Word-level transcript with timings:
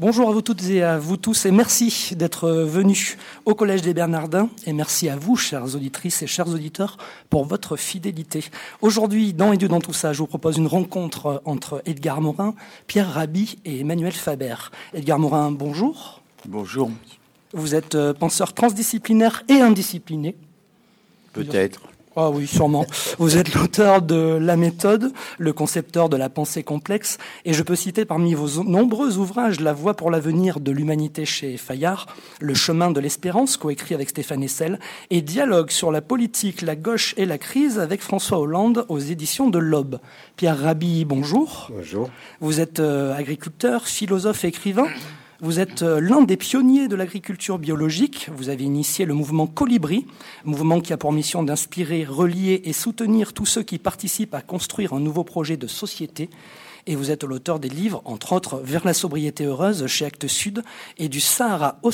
Bonjour 0.00 0.28
à 0.28 0.32
vous 0.32 0.42
toutes 0.42 0.62
et 0.70 0.84
à 0.84 0.96
vous 0.96 1.16
tous 1.16 1.44
et 1.44 1.50
merci 1.50 2.14
d'être 2.14 2.48
venus 2.48 3.18
au 3.46 3.56
Collège 3.56 3.82
des 3.82 3.94
Bernardins 3.94 4.48
et 4.64 4.72
merci 4.72 5.08
à 5.08 5.16
vous, 5.16 5.34
chères 5.34 5.74
auditrices 5.74 6.22
et 6.22 6.28
chers 6.28 6.46
auditeurs, 6.46 6.98
pour 7.30 7.44
votre 7.44 7.76
fidélité. 7.76 8.44
Aujourd'hui, 8.80 9.34
dans 9.34 9.52
Et 9.52 9.56
Dieu 9.56 9.66
dans 9.66 9.80
tout 9.80 9.92
ça, 9.92 10.12
je 10.12 10.20
vous 10.20 10.28
propose 10.28 10.56
une 10.56 10.68
rencontre 10.68 11.42
entre 11.44 11.82
Edgar 11.84 12.20
Morin, 12.20 12.54
Pierre 12.86 13.12
Rabhi 13.12 13.58
et 13.64 13.80
Emmanuel 13.80 14.12
Faber. 14.12 14.54
Edgar 14.94 15.18
Morin, 15.18 15.50
bonjour. 15.50 16.22
Bonjour. 16.46 16.92
Vous 17.52 17.74
êtes 17.74 17.96
euh, 17.96 18.14
penseur 18.14 18.52
transdisciplinaire 18.52 19.42
et 19.48 19.60
indiscipliné. 19.60 20.36
Peut-être. 21.32 21.80
Ah 22.20 22.30
oui, 22.30 22.48
sûrement. 22.48 22.84
Vous 23.20 23.36
êtes 23.36 23.54
l'auteur 23.54 24.02
de 24.02 24.38
La 24.40 24.56
méthode, 24.56 25.12
le 25.38 25.52
concepteur 25.52 26.08
de 26.08 26.16
la 26.16 26.28
pensée 26.28 26.64
complexe, 26.64 27.16
et 27.44 27.52
je 27.52 27.62
peux 27.62 27.76
citer 27.76 28.04
parmi 28.04 28.34
vos 28.34 28.64
nombreux 28.64 29.18
ouvrages 29.18 29.60
La 29.60 29.72
voie 29.72 29.94
pour 29.94 30.10
l'avenir 30.10 30.58
de 30.58 30.72
l'humanité 30.72 31.24
chez 31.24 31.56
Fayard, 31.56 32.06
Le 32.40 32.54
chemin 32.54 32.90
de 32.90 32.98
l'espérance, 32.98 33.56
coécrit 33.56 33.94
avec 33.94 34.08
Stéphane 34.08 34.42
Essel, 34.42 34.80
et 35.10 35.22
Dialogue 35.22 35.70
sur 35.70 35.92
la 35.92 36.00
politique, 36.00 36.62
la 36.62 36.74
gauche 36.74 37.14
et 37.18 37.24
la 37.24 37.38
crise 37.38 37.78
avec 37.78 38.02
François 38.02 38.40
Hollande 38.40 38.84
aux 38.88 38.98
éditions 38.98 39.48
de 39.48 39.60
l'Aube. 39.60 40.00
Pierre 40.34 40.58
Rabhi, 40.58 41.04
bonjour. 41.04 41.70
Bonjour. 41.72 42.10
Vous 42.40 42.58
êtes 42.58 42.80
euh, 42.80 43.16
agriculteur, 43.16 43.86
philosophe, 43.86 44.44
écrivain. 44.44 44.88
Vous 45.40 45.60
êtes 45.60 45.82
euh, 45.82 46.00
l'un 46.00 46.22
des 46.22 46.36
pionniers 46.36 46.88
de 46.88 46.96
l'agriculture 46.96 47.60
biologique. 47.60 48.28
Vous 48.34 48.48
avez 48.48 48.64
initié 48.64 49.04
le 49.04 49.14
mouvement 49.14 49.46
Colibri, 49.46 50.04
mouvement 50.44 50.80
qui 50.80 50.92
a 50.92 50.96
pour 50.96 51.12
mission 51.12 51.44
d'inspirer, 51.44 52.04
relier 52.04 52.62
et 52.64 52.72
soutenir 52.72 53.32
tous 53.32 53.46
ceux 53.46 53.62
qui 53.62 53.78
participent 53.78 54.34
à 54.34 54.40
construire 54.40 54.94
un 54.94 54.98
nouveau 54.98 55.22
projet 55.22 55.56
de 55.56 55.68
société. 55.68 56.28
Et 56.88 56.96
vous 56.96 57.12
êtes 57.12 57.22
l'auteur 57.22 57.60
des 57.60 57.68
livres, 57.68 58.02
entre 58.04 58.32
autres, 58.32 58.60
Vers 58.64 58.84
la 58.84 58.94
sobriété 58.94 59.44
heureuse 59.44 59.86
chez 59.86 60.06
Actes 60.06 60.26
Sud 60.26 60.64
et 60.96 61.08
du 61.08 61.20
Sahara 61.20 61.78
aux 61.84 61.92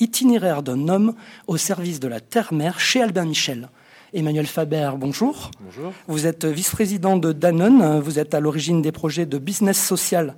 itinéraire 0.00 0.62
d'un 0.62 0.88
homme 0.88 1.14
au 1.46 1.56
service 1.56 2.00
de 2.00 2.08
la 2.08 2.20
terre-mère 2.20 2.80
chez 2.80 3.00
Albin 3.00 3.24
Michel. 3.24 3.70
Emmanuel 4.14 4.46
Faber, 4.46 4.92
bonjour. 4.96 5.50
Bonjour. 5.60 5.92
Vous 6.06 6.28
êtes 6.28 6.44
vice-président 6.44 7.16
de 7.16 7.32
Danone. 7.32 7.98
Vous 7.98 8.20
êtes 8.20 8.32
à 8.32 8.38
l'origine 8.38 8.80
des 8.80 8.92
projets 8.92 9.26
de 9.26 9.38
business 9.38 9.76
social 9.76 10.36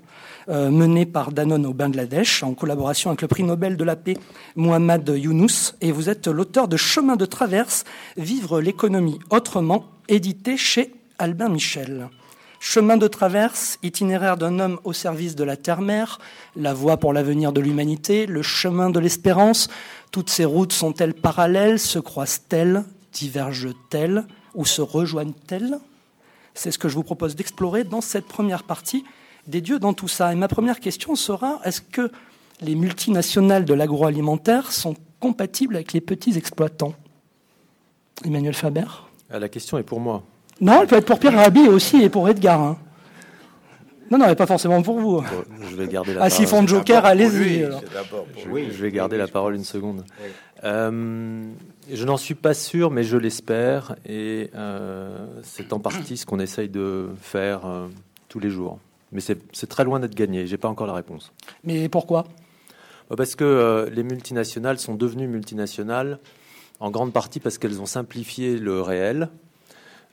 euh, 0.48 0.70
menés 0.70 1.04
par 1.04 1.30
Danone 1.30 1.66
au 1.66 1.74
Bangladesh 1.74 2.42
en 2.42 2.54
collaboration 2.54 3.10
avec 3.10 3.20
le 3.20 3.28
prix 3.28 3.42
Nobel 3.42 3.76
de 3.76 3.84
la 3.84 3.94
paix 3.94 4.16
Mohamed 4.54 5.06
Younous. 5.14 5.74
Et 5.82 5.92
vous 5.92 6.08
êtes 6.08 6.26
l'auteur 6.26 6.68
de 6.68 6.78
Chemin 6.78 7.16
de 7.16 7.26
traverse, 7.26 7.84
Vivre 8.16 8.62
l'économie 8.62 9.18
autrement, 9.28 9.84
édité 10.08 10.56
chez 10.56 10.94
Albin 11.18 11.50
Michel. 11.50 12.08
Chemin 12.58 12.96
de 12.96 13.08
traverse, 13.08 13.78
itinéraire 13.82 14.38
d'un 14.38 14.58
homme 14.58 14.80
au 14.84 14.94
service 14.94 15.36
de 15.36 15.44
la 15.44 15.58
terre-mère, 15.58 16.18
la 16.56 16.72
voie 16.72 16.96
pour 16.96 17.12
l'avenir 17.12 17.52
de 17.52 17.60
l'humanité, 17.60 18.24
le 18.24 18.40
chemin 18.40 18.88
de 18.88 18.98
l'espérance. 18.98 19.68
Toutes 20.12 20.30
ces 20.30 20.46
routes 20.46 20.72
sont-elles 20.72 21.12
parallèles, 21.12 21.78
se 21.78 21.98
croisent-elles, 21.98 22.82
divergent-elles 23.16 24.26
ou 24.54 24.64
se 24.64 24.82
rejoignent-elles? 24.82 25.78
C'est 26.54 26.70
ce 26.70 26.78
que 26.78 26.88
je 26.88 26.94
vous 26.94 27.02
propose 27.02 27.34
d'explorer 27.34 27.84
dans 27.84 28.00
cette 28.00 28.26
première 28.26 28.62
partie 28.62 29.04
des 29.46 29.60
dieux 29.60 29.78
dans 29.78 29.92
tout 29.92 30.08
ça. 30.08 30.32
Et 30.32 30.36
ma 30.36 30.48
première 30.48 30.80
question 30.80 31.14
sera, 31.14 31.60
est-ce 31.64 31.80
que 31.80 32.10
les 32.60 32.74
multinationales 32.74 33.64
de 33.64 33.74
l'agroalimentaire 33.74 34.72
sont 34.72 34.96
compatibles 35.20 35.76
avec 35.76 35.92
les 35.92 36.00
petits 36.00 36.36
exploitants? 36.36 36.94
Emmanuel 38.24 38.54
Faber? 38.54 38.86
Ah, 39.30 39.38
La 39.38 39.48
question 39.48 39.78
est 39.78 39.82
pour 39.82 40.00
moi. 40.00 40.22
Non, 40.60 40.80
elle 40.80 40.86
peut 40.86 40.96
être 40.96 41.06
pour 41.06 41.18
Pierre 41.18 41.34
Rabhi 41.34 41.68
aussi 41.68 42.02
et 42.02 42.08
pour 42.08 42.28
Edgar. 42.28 42.60
Hein. 42.60 42.78
Non, 44.10 44.18
non, 44.18 44.34
pas 44.34 44.46
forcément 44.46 44.80
pour 44.82 45.00
vous. 45.00 45.22
je 45.68 45.76
vais 45.76 45.88
garder 45.88 46.14
la 46.14 46.22
ah, 46.22 46.30
s'ils 46.30 46.46
font 46.46 46.66
Joker, 46.66 47.04
allez-y. 47.04 47.64
Je, 47.64 48.70
je, 48.70 48.82
vais 48.82 48.90
garder 48.92 49.18
la 49.18 49.26
parole 49.26 49.56
une 49.56 49.64
seconde. 49.64 50.04
Euh, 50.64 51.44
je 51.90 52.04
n'en 52.04 52.16
suis 52.16 52.34
pas 52.34 52.54
sûr, 52.54 52.90
mais 52.90 53.04
je 53.04 53.16
l'espère. 53.16 53.96
Et 54.06 54.50
euh, 54.54 55.26
c'est 55.42 55.72
en 55.72 55.78
partie 55.78 56.16
ce 56.16 56.26
qu'on 56.26 56.40
essaye 56.40 56.68
de 56.68 57.08
faire 57.20 57.66
euh, 57.66 57.86
tous 58.28 58.40
les 58.40 58.50
jours. 58.50 58.78
Mais 59.12 59.20
c'est 59.20 59.66
très 59.68 59.84
loin 59.84 60.00
d'être 60.00 60.14
gagné. 60.14 60.46
J'ai 60.46 60.56
pas 60.56 60.68
encore 60.68 60.86
la 60.86 60.94
réponse. 60.94 61.32
Mais 61.64 61.88
pourquoi? 61.88 62.24
Bah, 63.08 63.16
Parce 63.16 63.36
que 63.36 63.44
euh, 63.44 63.88
les 63.90 64.02
multinationales 64.02 64.78
sont 64.78 64.94
devenues 64.94 65.28
multinationales 65.28 66.18
en 66.80 66.90
grande 66.90 67.12
partie 67.12 67.40
parce 67.40 67.56
qu'elles 67.56 67.80
ont 67.80 67.86
simplifié 67.86 68.58
le 68.58 68.80
réel. 68.82 69.28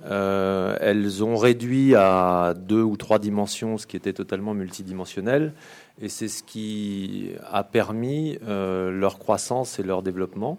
Elles 0.06 1.24
ont 1.24 1.38
réduit 1.38 1.96
à 1.96 2.54
deux 2.58 2.82
ou 2.82 2.98
trois 2.98 3.20
dimensions 3.20 3.78
ce 3.78 3.88
qui 3.88 3.96
était 3.96 4.12
totalement 4.12 4.54
multidimensionnel. 4.54 5.54
Et 6.02 6.10
c'est 6.10 6.28
ce 6.28 6.44
qui 6.44 7.32
a 7.50 7.64
permis 7.64 8.38
leur 8.46 9.18
croissance 9.18 9.80
et 9.80 9.84
leur 9.84 10.02
développement. 10.02 10.58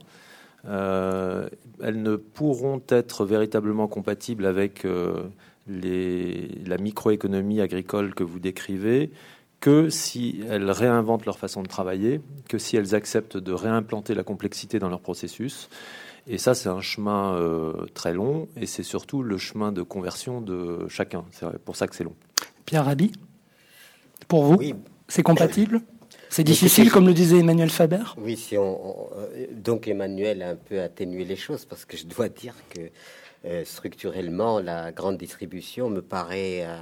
Elles 0.66 2.02
ne 2.02 2.16
pourront 2.16 2.82
être 2.88 3.24
véritablement 3.24 3.86
compatibles 3.86 4.46
avec 4.46 4.86
la 5.66 6.78
microéconomie 6.78 7.60
agricole 7.60 8.14
que 8.14 8.24
vous 8.24 8.38
décrivez 8.38 9.10
que 9.64 9.88
si 9.88 10.42
elles 10.50 10.70
réinventent 10.70 11.24
leur 11.24 11.38
façon 11.38 11.62
de 11.62 11.68
travailler, 11.68 12.20
que 12.50 12.58
si 12.58 12.76
elles 12.76 12.94
acceptent 12.94 13.38
de 13.38 13.52
réimplanter 13.52 14.14
la 14.14 14.22
complexité 14.22 14.78
dans 14.78 14.90
leur 14.90 15.00
processus. 15.00 15.70
Et 16.26 16.36
ça, 16.36 16.52
c'est 16.52 16.68
un 16.68 16.82
chemin 16.82 17.34
euh, 17.34 17.86
très 17.94 18.12
long, 18.12 18.46
et 18.58 18.66
c'est 18.66 18.82
surtout 18.82 19.22
le 19.22 19.38
chemin 19.38 19.72
de 19.72 19.80
conversion 19.80 20.42
de 20.42 20.86
chacun. 20.88 21.24
C'est 21.30 21.58
pour 21.60 21.76
ça 21.76 21.86
que 21.86 21.96
c'est 21.96 22.04
long. 22.04 22.14
Pierre 22.66 22.84
Rabhi, 22.84 23.12
pour 24.28 24.44
vous, 24.44 24.58
c'est 25.08 25.22
compatible? 25.22 25.80
C'est 26.34 26.42
difficile, 26.42 26.90
comme 26.90 27.06
le 27.06 27.14
disait 27.14 27.38
Emmanuel 27.38 27.70
Faber? 27.70 28.02
Oui, 28.16 28.36
si 28.36 28.58
on, 28.58 29.08
donc 29.52 29.86
Emmanuel 29.86 30.42
a 30.42 30.48
un 30.48 30.56
peu 30.56 30.80
atténué 30.80 31.24
les 31.24 31.36
choses, 31.36 31.64
parce 31.64 31.84
que 31.84 31.96
je 31.96 32.06
dois 32.06 32.28
dire 32.28 32.56
que 32.70 32.80
euh, 33.44 33.64
structurellement, 33.64 34.58
la 34.58 34.90
grande 34.90 35.16
distribution 35.16 35.88
me 35.90 36.02
paraît 36.02 36.66
euh, 36.66 36.76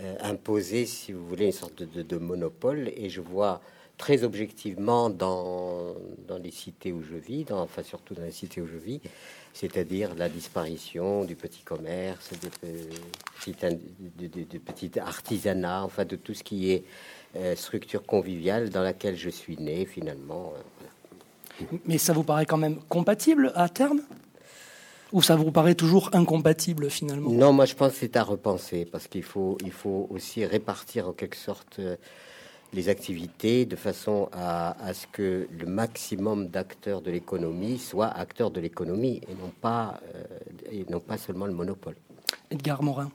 euh, 0.00 0.16
imposer, 0.22 0.86
si 0.86 1.12
vous 1.12 1.24
voulez, 1.24 1.46
une 1.46 1.52
sorte 1.52 1.84
de, 1.84 2.16
monopole. 2.18 2.90
Et 2.96 3.08
je 3.08 3.20
vois 3.20 3.60
très 3.98 4.24
objectivement 4.24 5.10
dans, 5.10 5.94
dans 6.26 6.38
les 6.38 6.50
cités 6.50 6.90
où 6.90 7.04
je 7.04 7.14
vis, 7.14 7.44
dans, 7.44 7.62
enfin 7.62 7.84
surtout 7.84 8.14
dans 8.14 8.24
les 8.24 8.32
cités 8.32 8.60
où 8.60 8.66
je 8.66 8.78
vis, 8.78 9.00
c'est-à-dire 9.52 10.16
la 10.16 10.28
disparition 10.28 11.24
du 11.24 11.36
petit 11.36 11.62
commerce, 11.62 12.32
du 12.40 12.48
petit, 14.58 14.98
artisanat, 14.98 15.84
enfin 15.84 16.04
de 16.04 16.16
tout 16.16 16.34
ce 16.34 16.42
qui 16.42 16.72
est 16.72 16.84
structure 17.56 18.04
conviviale 18.04 18.70
dans 18.70 18.82
laquelle 18.82 19.16
je 19.16 19.30
suis 19.30 19.56
né 19.56 19.86
finalement. 19.86 20.52
Mais 21.86 21.98
ça 21.98 22.12
vous 22.12 22.24
paraît 22.24 22.46
quand 22.46 22.56
même 22.56 22.76
compatible 22.88 23.52
à 23.54 23.68
terme? 23.68 24.00
Ou 25.12 25.20
ça 25.20 25.36
vous 25.36 25.52
paraît 25.52 25.74
toujours 25.74 26.08
incompatible 26.14 26.88
finalement? 26.88 27.30
Non, 27.30 27.52
moi 27.52 27.66
je 27.66 27.74
pense 27.74 27.92
que 27.92 27.98
c'est 27.98 28.16
à 28.16 28.22
repenser 28.22 28.86
parce 28.86 29.08
qu'il 29.08 29.22
faut, 29.22 29.58
il 29.62 29.72
faut 29.72 30.06
aussi 30.10 30.44
répartir 30.46 31.08
en 31.08 31.12
quelque 31.12 31.36
sorte 31.36 31.78
euh, 31.80 31.96
les 32.72 32.88
activités 32.88 33.66
de 33.66 33.76
façon 33.76 34.30
à, 34.32 34.74
ce 34.94 35.06
que 35.06 35.46
le 35.50 35.66
maximum 35.66 36.48
d'acteurs 36.48 37.02
de 37.02 37.10
l'économie 37.10 37.78
soient 37.78 38.08
acteurs 38.08 38.50
de 38.50 38.60
l'économie 38.60 39.20
et 39.28 39.34
non 39.34 39.52
pas, 39.60 40.00
euh, 40.14 40.24
et 40.70 40.86
non 40.88 41.00
pas 41.00 41.18
seulement 41.18 41.44
le 41.44 41.52
monopole. 41.52 41.96
Edgar 42.50 42.82
Morin. 42.82 43.10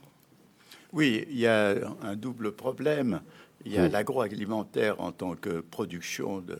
Oui, 0.92 1.26
il 1.28 1.38
y 1.38 1.48
a 1.48 1.74
un 2.02 2.14
double 2.14 2.52
problème. 2.52 3.20
Il 3.68 3.74
y 3.74 3.78
a 3.78 3.86
l'agroalimentaire 3.86 4.98
en 4.98 5.12
tant 5.12 5.34
que 5.34 5.60
production 5.60 6.38
de, 6.40 6.56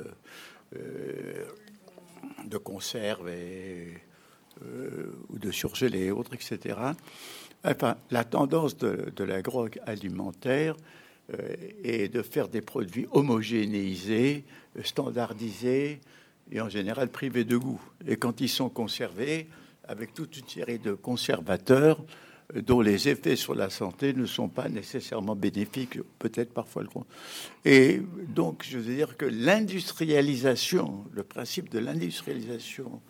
euh, 0.76 1.46
de 2.44 2.58
conserves 2.58 3.30
et 3.30 3.94
euh, 4.62 5.10
ou 5.30 5.38
de 5.38 5.50
surgeler 5.50 6.04
et 6.04 6.10
autres, 6.10 6.34
etc. 6.34 6.76
Enfin, 7.64 7.96
la 8.10 8.24
tendance 8.24 8.76
de, 8.76 9.10
de 9.16 9.24
l'agroalimentaire 9.24 10.76
euh, 11.32 11.56
est 11.82 12.12
de 12.12 12.20
faire 12.20 12.48
des 12.48 12.60
produits 12.60 13.06
homogénéisés, 13.12 14.44
standardisés 14.84 16.00
et 16.52 16.60
en 16.60 16.68
général 16.68 17.08
privés 17.08 17.44
de 17.44 17.56
goût. 17.56 17.80
Et 18.06 18.16
quand 18.16 18.42
ils 18.42 18.50
sont 18.50 18.68
conservés, 18.68 19.48
avec 19.84 20.12
toute 20.12 20.36
une 20.36 20.46
série 20.46 20.78
de 20.78 20.92
conservateurs 20.92 22.04
dont 22.54 22.80
les 22.80 23.08
effets 23.08 23.36
sur 23.36 23.54
la 23.54 23.68
santé 23.70 24.14
ne 24.14 24.26
sont 24.26 24.48
pas 24.48 24.68
nécessairement 24.68 25.36
bénéfiques, 25.36 25.98
peut-être 26.18 26.52
parfois 26.52 26.82
le. 26.82 26.90
Et 27.64 28.00
donc, 28.28 28.64
je 28.68 28.78
veux 28.78 28.94
dire 28.94 29.16
que 29.16 29.26
l'industrialisation, 29.26 31.04
le 31.12 31.24
principe 31.24 31.68
de 31.68 31.78
l'industrialisation 31.78 33.00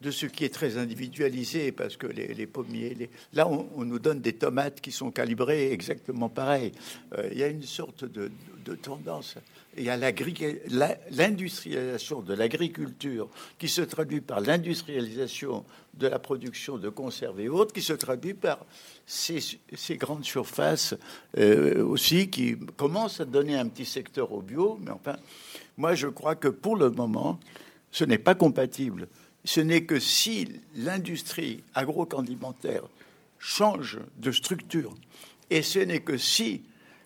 de 0.00 0.10
ce 0.10 0.26
qui 0.26 0.44
est 0.44 0.52
très 0.52 0.76
individualisé, 0.76 1.72
parce 1.72 1.96
que 1.96 2.06
les, 2.06 2.46
pommiers, 2.46 3.08
là, 3.32 3.48
on, 3.48 3.84
nous 3.84 3.98
donne 3.98 4.20
des 4.20 4.34
tomates 4.34 4.80
qui 4.80 4.92
sont 4.92 5.10
calibrées 5.10 5.72
exactement 5.72 6.28
pareil. 6.28 6.72
Euh, 7.16 7.28
il 7.32 7.38
y 7.38 7.42
a 7.42 7.48
une 7.48 7.62
sorte 7.62 8.04
de, 8.04 8.30
tendance. 8.82 9.36
Il 9.76 9.84
y 9.84 9.90
a 9.90 9.96
l'industrialisation 9.96 12.20
de 12.20 12.34
l'agriculture 12.34 13.28
qui 13.58 13.68
se 13.68 13.82
traduit 13.82 14.20
par 14.20 14.40
l'industrialisation 14.40 15.64
de 15.94 16.08
la 16.08 16.18
production 16.18 16.76
de 16.76 16.88
conserves 16.88 17.38
et 17.40 17.48
autres, 17.48 17.72
qui 17.72 17.82
se 17.82 17.92
traduit 17.92 18.34
par 18.34 18.66
ces, 19.06 19.40
grandes 19.90 20.24
surfaces 20.24 20.96
euh, 21.38 21.84
aussi 21.84 22.28
qui 22.28 22.56
commencent 22.76 23.20
à 23.20 23.24
donner 23.24 23.56
un 23.56 23.68
petit 23.68 23.84
secteur 23.84 24.32
au 24.32 24.42
bio. 24.42 24.80
Mais 24.82 24.90
enfin, 24.90 25.14
moi, 25.76 25.94
je 25.94 26.08
crois 26.08 26.34
que 26.34 26.48
pour 26.48 26.74
le 26.74 26.90
moment, 26.90 27.38
ce 27.92 28.04
n'est 28.04 28.18
pas 28.18 28.34
compatible 28.34 29.06
ce 29.46 29.60
n'est 29.60 29.84
que 29.84 30.00
si 30.00 30.48
l'industrie 30.74 31.62
agroalimentaire 31.74 32.82
change 33.38 34.00
de 34.18 34.32
structure, 34.32 34.92
et 35.50 35.62
ce 35.62 35.78
n'est 35.78 36.00
que 36.00 36.18
si 36.18 36.62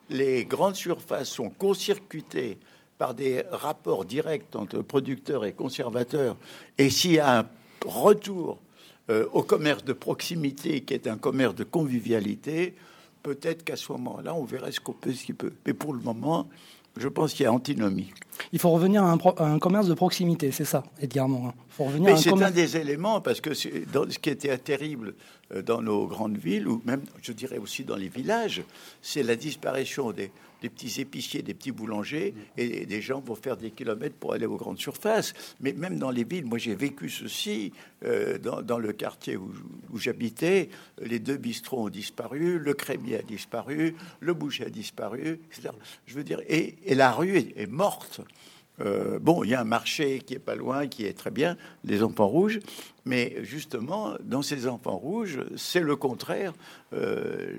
les 0.09 0.47
grandes 0.47 0.75
surfaces 0.75 1.29
sont 1.29 1.51
concircuitées 1.51 2.59
par 2.97 3.15
des 3.15 3.45
rapports 3.51 4.05
directs 4.05 4.57
entre 4.57 4.81
producteurs 4.81 5.45
et 5.45 5.53
conservateurs, 5.53 6.37
et 6.79 6.89
s'il 6.89 7.13
y 7.13 7.19
a 7.19 7.41
un 7.41 7.47
retour 7.85 8.59
euh, 9.11 9.27
au 9.33 9.43
commerce 9.43 9.85
de 9.85 9.93
proximité, 9.93 10.81
qui 10.81 10.95
est 10.95 11.07
un 11.07 11.19
commerce 11.19 11.55
de 11.55 11.65
convivialité, 11.65 12.75
peut-être 13.23 13.65
qu'à 13.65 13.77
ce 13.77 13.93
moment-là, 13.93 14.35
on 14.35 14.45
verrait 14.45 14.73
ce 14.73 14.81
qu'on 14.81 14.95
peut, 14.95 15.13
ce 15.13 15.25
qu'il 15.25 15.35
peut. 15.35 15.53
Mais 15.67 15.75
pour 15.75 15.93
le 15.93 16.01
moment, 16.01 16.49
je 16.97 17.09
pense 17.09 17.33
qu'il 17.33 17.45
y 17.45 17.47
a 17.47 17.53
antinomie. 17.53 18.13
Il 18.53 18.59
faut 18.59 18.71
revenir 18.71 19.05
à 19.05 19.17
un, 19.39 19.59
commerce 19.59 19.87
de 19.87 19.95
proximité, 19.95 20.51
c'est 20.51 20.65
ça, 20.65 20.83
Edgar 21.01 21.29
Morin. 21.29 21.55
Mais 22.01 22.17
c'est 22.17 22.31
un 22.31 22.51
des 22.51 22.77
éléments, 22.77 23.21
parce 23.21 23.41
que 23.41 23.51
dans, 23.93 24.11
ce 24.11 24.19
qui 24.19 24.31
était 24.31 24.57
terrible 24.59 25.15
euh, 25.53 25.63
dans 25.63 25.83
nos 25.83 26.07
grandes 26.07 26.37
villes, 26.37 26.67
ou 26.69 26.83
même, 26.85 27.03
je 27.23 27.33
dirais 27.33 27.59
aussi 27.59 27.85
dans 27.85 27.97
les 27.97 28.09
villages, 28.09 28.63
c'est 29.03 29.23
la 29.23 29.37
disparition 29.37 30.13
des, 30.13 30.31
des 30.61 30.69
petits 30.69 31.01
épiciers, 31.01 31.43
des 31.43 31.55
petits 31.55 31.73
boulangers, 31.73 32.35
et 32.57 32.87
des 32.87 33.01
gens 33.01 33.21
vont 33.21 33.35
faire 33.35 33.57
des 33.57 33.71
kilomètres 33.71 34.17
pour 34.17 34.35
aller 34.35 34.47
aux 34.47 34.57
grandes 34.57 34.79
surfaces. 34.79 35.33
Mais 35.61 35.73
même 35.73 35.99
dans 35.99 36.11
les 36.11 36.25
villes, 36.25 36.47
moi 36.47 36.59
j'ai 36.59 36.75
vécu 36.75 37.09
ceci, 37.09 37.73
euh, 38.05 38.39
dans, 38.39 38.79
le 38.79 38.93
quartier 38.93 39.37
où, 39.37 39.53
j'habitais, 39.95 40.71
les 41.03 41.19
deux 41.19 41.37
bistrots 41.37 41.85
ont 41.85 41.89
disparu, 41.91 42.59
le 42.59 42.73
crémier 42.73 43.19
a 43.19 43.23
disparu, 43.23 43.95
le 44.21 44.33
boucher 44.33 44.67
a 44.67 44.71
disparu, 44.71 45.41
etc. 45.51 45.69
Je 46.07 46.15
veux 46.15 46.25
dire, 46.25 46.41
et, 46.49 46.77
la 46.95 47.13
rue 47.13 47.37
est, 47.37 47.71
morte. 47.71 48.23
Euh, 48.81 49.19
bon, 49.19 49.45
il 49.45 49.51
y 49.51 49.55
a 49.55 49.61
un 49.61 49.65
marché 49.65 50.21
qui 50.21 50.33
est 50.33 50.39
pas 50.39 50.55
loin, 50.55 50.89
qui 50.89 51.05
est 51.05 51.13
très 51.13 51.31
bien, 51.31 51.59
les 51.85 52.03
enfants 52.03 52.27
rouges, 52.27 52.61
mais 53.05 53.37
justement, 53.43 54.15
dans 54.23 54.41
ces 54.41 54.67
enfants 54.67 54.97
rouges, 54.97 55.41
c'est 55.57 55.81
le 55.81 55.97
contraire 55.97 56.55
euh, 56.95 57.53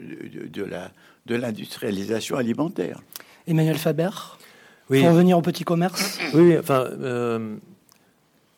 de, 0.51 0.63
la, 0.63 0.92
de 1.25 1.35
l'industrialisation 1.35 2.38
alimentaire. 2.38 3.01
Emmanuel 3.47 3.77
Faber, 3.77 4.09
oui. 4.89 5.01
pour 5.01 5.09
revenir 5.09 5.38
au 5.38 5.41
petit 5.41 5.63
commerce. 5.63 6.19
Oui, 6.33 6.57
enfin, 6.57 6.85
euh, 6.85 7.57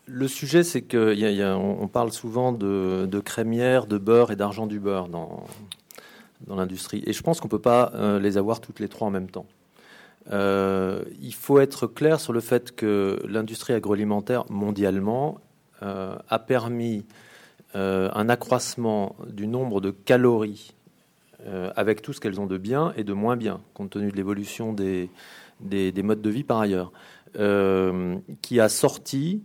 le 0.06 0.27
sujet, 0.27 0.63
c'est 0.63 0.81
qu'on 0.81 1.77
on 1.80 1.88
parle 1.88 2.12
souvent 2.12 2.51
de, 2.51 3.07
de 3.10 3.19
crémière, 3.19 3.86
de 3.86 3.98
beurre 3.98 4.31
et 4.31 4.36
d'argent 4.36 4.68
du 4.68 4.80
beurre 4.80 5.07
dans, 5.07 5.45
dans 6.48 6.56
l'industrie. 6.56 7.04
Et 7.06 7.13
je 7.13 7.21
pense 7.21 7.39
qu'on 7.39 7.48
ne 7.48 7.51
peut 7.51 7.60
pas 7.60 7.92
euh, 7.95 8.19
les 8.19 8.38
avoir 8.38 8.60
toutes 8.60 8.80
les 8.80 8.88
trois 8.88 9.07
en 9.07 9.12
même 9.12 9.30
temps. 9.30 9.45
Euh, 10.31 11.04
il 11.21 11.33
faut 11.33 11.60
être 11.60 11.88
clair 11.88 12.19
sur 12.19 12.31
le 12.31 12.39
fait 12.39 12.74
que 12.74 13.21
l'industrie 13.27 13.74
agroalimentaire 13.74 14.45
mondialement 14.50 15.39
a 15.81 16.39
permis 16.39 17.04
un 17.74 18.30
accroissement 18.30 19.18
du 19.27 19.48
nombre 19.48 19.81
de 19.81 19.92
calories 19.92 20.74
euh, 21.45 21.72
avec 21.75 22.01
tout 22.01 22.13
ce 22.13 22.22
qu'elles 22.22 22.40
ont 22.40 22.45
de 22.45 22.57
bien 22.57 22.94
et 22.95 23.04
de 23.04 23.12
moins 23.12 23.36
bien, 23.36 23.60
compte 23.74 23.90
tenu 23.90 24.12
de 24.12 24.16
l'évolution 24.16 24.72
des, 24.72 25.10
des, 25.60 25.92
modes 26.01 26.22
de 26.22 26.30
vie 26.30 26.45
par 26.45 26.60
ailleurs, 26.60 26.94
euh, 27.38 28.16
qui 28.42 28.62
a 28.62 28.69
sorti 28.69 29.44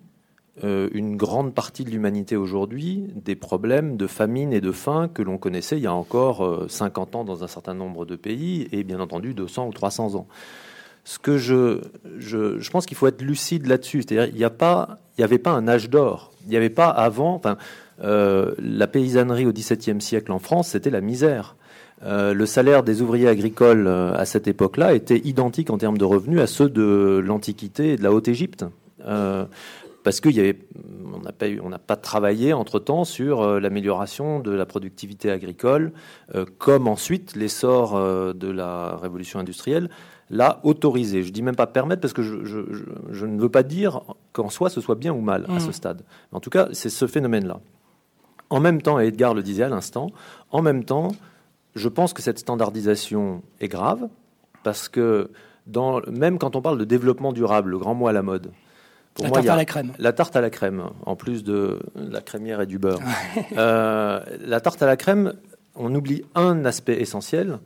euh, 0.62 0.88
une 0.92 1.16
grande 1.16 1.54
partie 1.54 1.82
de 1.82 1.90
l'humanité 1.90 2.36
aujourd'hui 2.36 3.08
des 3.16 3.34
problèmes 3.34 3.96
de 3.96 4.06
famine 4.06 4.52
et 4.52 4.60
de 4.60 4.70
faim 4.70 5.10
que 5.12 5.22
l'on 5.22 5.38
connaissait 5.38 5.76
il 5.76 5.82
y 5.82 5.88
a 5.88 5.92
encore 5.92 6.66
50 6.68 7.16
ans 7.16 7.24
dans 7.24 7.42
un 7.42 7.48
certain 7.48 7.74
nombre 7.74 8.04
de 8.04 8.14
pays 8.14 8.68
et 8.70 8.84
bien 8.84 9.00
entendu 9.00 9.34
200 9.34 9.66
ou 9.66 9.72
300 9.72 10.14
ans. 10.14 10.28
Ce 11.02 11.18
que 11.18 11.36
je, 11.36 11.80
je, 12.18 12.60
je 12.60 12.70
pense 12.70 12.86
qu'il 12.86 12.96
faut 12.96 13.08
être 13.08 13.22
lucide 13.22 13.66
là-dessus, 13.66 14.04
il 14.08 14.34
n'y 14.34 14.44
avait 14.44 15.38
pas 15.38 15.50
un 15.50 15.66
âge 15.66 15.90
d'or, 15.90 16.30
il 16.44 16.50
n'y 16.50 16.56
avait 16.56 16.70
pas 16.70 16.90
avant, 16.90 17.40
la 17.98 18.86
paysannerie 18.86 19.46
au 19.46 19.52
XVIIe 19.52 20.00
siècle 20.00 20.30
en 20.30 20.38
France, 20.38 20.68
c'était 20.68 20.90
la 20.90 21.00
misère. 21.00 21.56
Euh, 22.04 22.32
le 22.32 22.46
salaire 22.46 22.82
des 22.82 23.02
ouvriers 23.02 23.28
agricoles 23.28 23.86
euh, 23.86 24.14
à 24.14 24.24
cette 24.24 24.46
époque-là 24.46 24.94
était 24.94 25.18
identique 25.18 25.70
en 25.70 25.78
termes 25.78 25.98
de 25.98 26.04
revenus 26.04 26.40
à 26.40 26.46
ceux 26.46 26.68
de 26.68 27.20
l'Antiquité 27.24 27.94
et 27.94 27.96
de 27.96 28.02
la 28.02 28.12
Haute-Égypte. 28.12 28.64
Euh, 29.06 29.46
parce 30.04 30.20
qu'on 30.20 30.30
n'a 30.30 31.32
pas, 31.32 31.46
on 31.62 31.70
pas 31.70 31.96
travaillé 31.96 32.52
entre-temps 32.52 33.04
sur 33.04 33.60
l'amélioration 33.60 34.40
de 34.40 34.52
la 34.52 34.64
productivité 34.64 35.30
agricole, 35.30 35.92
comme 36.56 36.88
ensuite 36.88 37.36
l'essor 37.36 37.98
de 38.32 38.50
la 38.50 38.96
révolution 38.96 39.38
industrielle 39.38 39.90
l'a 40.30 40.60
autorisé. 40.62 41.22
Je 41.24 41.30
dis 41.30 41.42
même 41.42 41.56
pas 41.56 41.66
permettre 41.66 42.00
parce 42.00 42.14
que 42.14 42.22
je, 42.22 43.26
ne 43.26 43.40
veux 43.40 43.50
pas 43.50 43.62
dire 43.62 44.00
qu'en 44.32 44.48
soi 44.48 44.70
ce 44.70 44.80
soit 44.80 44.94
bien 44.94 45.12
ou 45.12 45.20
mal 45.20 45.44
à 45.54 45.60
ce 45.60 45.68
mmh. 45.68 45.72
stade. 45.72 46.02
En 46.32 46.40
tout 46.40 46.50
cas, 46.50 46.68
c'est 46.72 46.90
ce 46.90 47.06
phénomène-là. 47.06 47.60
En 48.48 48.60
même 48.60 48.80
temps, 48.80 48.98
et 48.98 49.08
Edgar 49.08 49.34
le 49.34 49.42
disait 49.42 49.64
à 49.64 49.68
l'instant, 49.68 50.10
en 50.50 50.62
même 50.62 50.84
temps, 50.84 51.10
je 51.74 51.88
pense 51.88 52.12
que 52.12 52.22
cette 52.22 52.38
standardisation 52.38 53.42
est 53.60 53.68
grave 53.68 54.08
parce 54.62 54.88
que 54.88 55.30
dans, 55.66 56.00
même 56.10 56.38
quand 56.38 56.56
on 56.56 56.62
parle 56.62 56.78
de 56.78 56.84
développement 56.84 57.32
durable, 57.32 57.70
le 57.70 57.78
grand 57.78 57.94
mot 57.94 58.08
à 58.08 58.12
la 58.12 58.22
mode, 58.22 58.50
pour 59.14 59.24
la 59.24 59.30
tarte 59.30 59.48
à 59.48 59.56
la 59.56 59.64
crème. 59.64 59.92
La 59.98 60.12
tarte 60.12 60.36
à 60.36 60.40
la 60.40 60.50
crème, 60.50 60.84
en 61.04 61.16
plus 61.16 61.44
de 61.44 61.80
la 61.96 62.20
crémière 62.20 62.60
et 62.60 62.66
du 62.66 62.78
beurre. 62.78 63.00
Euh, 63.56 64.20
la 64.44 64.60
tarte 64.60 64.82
à 64.82 64.86
la 64.86 64.96
crème, 64.96 65.32
on 65.74 65.94
oublie 65.94 66.22
un 66.34 66.64
aspect 66.64 67.00
essentiel, 67.00 67.58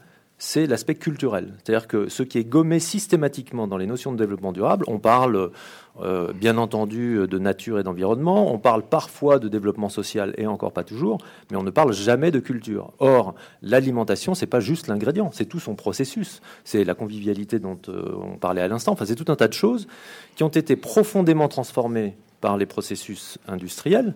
c'est 0.45 0.67
l'aspect 0.67 0.97
culturel. 0.97 1.55
C'est-à-dire 1.59 1.87
que 1.87 2.09
ce 2.09 2.25
qui 2.25 2.37
est 2.37 2.45
gommé 2.45 2.81
systématiquement 2.81 3.69
dans 3.69 3.77
les 3.77 3.87
notions 3.87 4.11
de 4.11 4.19
développement 4.19 4.51
durable, 4.51 4.85
on 4.89 4.99
parle 4.99 5.53
euh, 6.01 6.33
bien 6.33 6.59
entendu 6.59 7.29
de 7.29 7.39
nature 7.39 7.79
et 7.79 7.85
d'environnement, 7.85 8.53
on 8.53 8.59
parle 8.59 8.83
parfois 8.83 9.39
de 9.39 9.47
développement 9.47 9.89
social 9.89 10.35
et 10.39 10.49
encore 10.49 10.73
pas 10.73 10.83
toujours, 10.83 11.19
mais 11.53 11.57
on 11.57 11.63
ne 11.63 11.71
parle 11.71 11.93
jamais 11.93 12.33
de 12.33 12.41
culture. 12.41 12.93
Or, 12.99 13.37
l'alimentation, 13.63 14.35
c'est 14.35 14.49
pas 14.49 14.59
juste 14.59 14.89
l'ingrédient, 14.89 15.31
c'est 15.33 15.45
tout 15.45 15.61
son 15.61 15.77
processus. 15.77 16.41
C'est 16.65 16.83
la 16.83 16.95
convivialité 16.95 17.61
dont 17.61 17.79
euh, 17.89 18.13
on 18.21 18.37
parlait 18.37 18.63
à 18.63 18.69
l'instant. 18.69 18.93
Enfin, 18.93 19.05
c'est 19.05 19.15
tout 19.15 19.31
un 19.31 19.37
tas 19.37 19.47
de 19.47 19.53
choses 19.53 19.87
qui 20.35 20.43
ont 20.43 20.49
été 20.49 20.75
profondément 20.75 21.47
transformées 21.47 22.17
par 22.43 22.59
les 22.59 22.67
processus 22.67 23.39
industriels, 23.47 24.15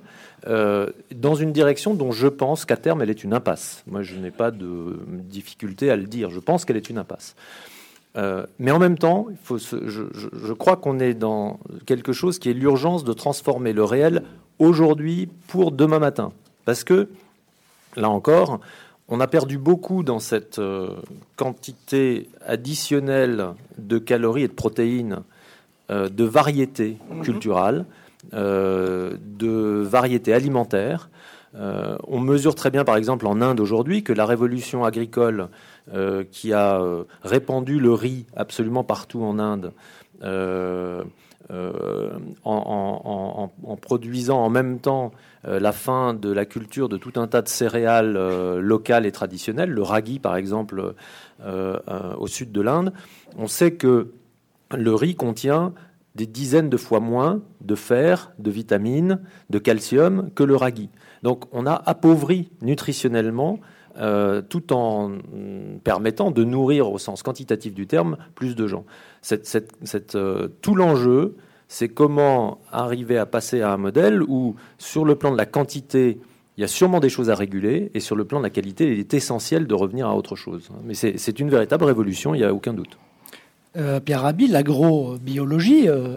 euh, 0.49 0.90
dans 1.14 1.37
une 1.37 1.52
direction 1.52 1.94
dont 1.94 2.11
je 2.11 2.26
pense 2.26 2.67
qu'à 2.67 2.76
terme, 2.76 3.00
elle 3.00 3.08
est 3.08 3.25
une 3.25 3.32
impasse. 3.32 3.84
Moi, 3.87 4.02
je 4.02 4.17
n'ai 4.17 4.32
pas 4.32 4.50
de 4.50 4.99
difficulté 5.08 5.90
à 5.90 5.96
le 5.96 6.05
dire. 6.05 6.28
Je 6.31 6.40
pense 6.40 6.64
qu'elle 6.67 6.76
est 6.76 6.90
une 6.90 6.99
impasse. 6.99 7.37
Euh, 8.17 8.44
mais 8.58 8.73
en 8.73 8.81
même 8.81 8.99
temps, 8.99 9.28
il 9.31 9.37
faut 9.43 9.58
je, 9.58 10.52
crois 10.52 10.76
qu'on 10.76 10.99
est 10.99 11.14
dans 11.14 11.61
quelque 11.87 12.12
chose 12.12 12.38
qui 12.40 12.50
est 12.50 12.52
l'urgence 12.52 13.04
de 13.04 13.12
transformer 13.12 13.73
le 13.73 13.85
réel 13.85 14.25
aujourd'hui 14.59 15.28
pour 15.47 15.71
demain 15.71 16.00
matin. 16.00 16.33
Parce 16.64 16.83
que, 16.83 17.09
là 17.95 18.11
encore, 18.11 18.59
on 19.09 19.21
a 19.21 19.28
perdu 19.28 19.56
beaucoup 19.56 20.02
dans 20.02 20.18
cette 20.18 20.59
euh, 20.59 20.97
quantité 21.37 22.28
additionnelle 22.45 23.50
de 23.78 23.99
calories 23.99 24.42
et 24.42 24.49
de 24.49 24.52
protéines 24.52 25.21
de 25.88 26.25
variété 26.25 26.97
mhm. 27.12 27.23
Euh, 28.35 29.16
de 29.21 29.83
variétés 29.83 30.33
alimentaires. 30.33 31.11
Euh, 31.54 31.97
on 32.09 32.18
mesure 32.18 32.56
très 32.56 32.71
bien, 32.71 32.85
par 32.85 32.97
exemple, 32.97 33.26
en 33.26 33.40
Inde 33.40 33.61
aujourd'hui, 33.61 34.02
que 34.02 34.12
la 34.12 34.26
révolution 34.26 34.85
agricole 34.85 35.49
euh, 35.95 36.25
qui 36.30 36.52
a 36.52 36.83
répandu 37.23 37.78
le 37.78 37.92
riz 37.92 38.26
absolument 38.35 38.83
partout 38.83 39.23
en 39.23 39.38
Inde, 39.38 39.73
en, 42.45 43.49
produisant 43.80 44.38
en 44.38 44.50
même 44.50 44.80
temps 44.80 45.12
la 45.45 45.73
fin 45.73 46.12
de 46.12 46.33
la 46.33 46.45
culture 46.45 46.88
de 46.88 46.97
tout 46.97 47.12
un 47.16 47.28
tas 47.28 47.42
de 47.42 47.49
céréales 47.49 48.18
locales 48.59 49.06
et 49.06 49.12
traditionnelles, 49.12 49.71
le 49.71 49.83
ragi 49.83 50.18
par 50.18 50.35
exemple 50.37 50.95
au 51.45 52.26
sud 52.26 52.50
de 52.50 52.61
l'Inde, 52.61 52.92
on 53.38 53.47
sait 53.47 53.75
que 53.75 54.11
le 54.75 54.95
riz 54.95 55.14
contient 55.14 55.73
des 56.16 56.26
dizaines 56.26 56.70
de 56.70 56.76
fois 56.76 57.00
moins 57.00 57.42
de 57.61 57.75
fer, 57.75 58.32
de 58.38 58.50
vitamines, 58.50 59.20
de 59.50 59.58
calcium 59.58 60.30
que 60.35 60.42
le 60.42 60.56
ragui. 60.56 60.88
Donc 61.23 61.44
on 61.52 61.66
a 61.66 61.75
appauvri 61.75 62.50
nutritionnellement 62.62 63.61
euh, 63.99 64.42
tout 64.42 64.75
en 64.75 65.12
permettant 65.82 66.30
de 66.30 66.44
nourrir 66.44 66.90
au 66.90 66.99
sens 66.99 67.23
quantitatif 67.23 67.75
du 67.75 67.87
terme 67.87 68.18
plus 68.35 68.54
de 68.54 68.66
gens. 68.66 68.85
Euh, 70.14 70.49
tout 70.61 70.75
l'enjeu, 70.75 71.37
c'est 71.68 71.88
comment 71.88 72.58
arriver 72.70 73.16
à 73.16 73.25
passer 73.25 73.62
à 73.62 73.73
un 73.73 73.78
modèle 73.78 74.23
où, 74.23 74.56
sur 74.78 75.04
le 75.04 75.16
plan 75.16 75.32
de 75.32 75.38
la 75.38 75.46
quantité, 75.46 76.20
il 76.58 76.61
y 76.61 76.64
a 76.64 76.68
sûrement 76.68 77.00
des 77.00 77.08
choses 77.08 77.30
à 77.30 77.35
réguler, 77.35 77.90
et 77.94 78.00
sur 78.00 78.16
le 78.16 78.25
plan 78.25 78.38
de 78.38 78.44
la 78.44 78.50
qualité, 78.50 78.92
il 78.92 78.99
est 78.99 79.14
essentiel 79.14 79.66
de 79.66 79.75
revenir 79.75 80.06
à 80.08 80.16
autre 80.16 80.37
chose. 80.37 80.70
Mais 80.85 80.94
c'est 80.94 81.40
une 81.40 81.50
véritable 81.50 81.85
révolution, 81.85 82.35
il 82.35 82.38
n'y 82.38 82.44
a 82.44 82.54
aucun 82.54 82.73
doute. 82.73 82.99
Euh, 83.76 84.00
Pierre 84.00 84.23
Rabhi, 84.23 84.49
l'agrobiologie 84.49 85.88
euh, 85.88 86.16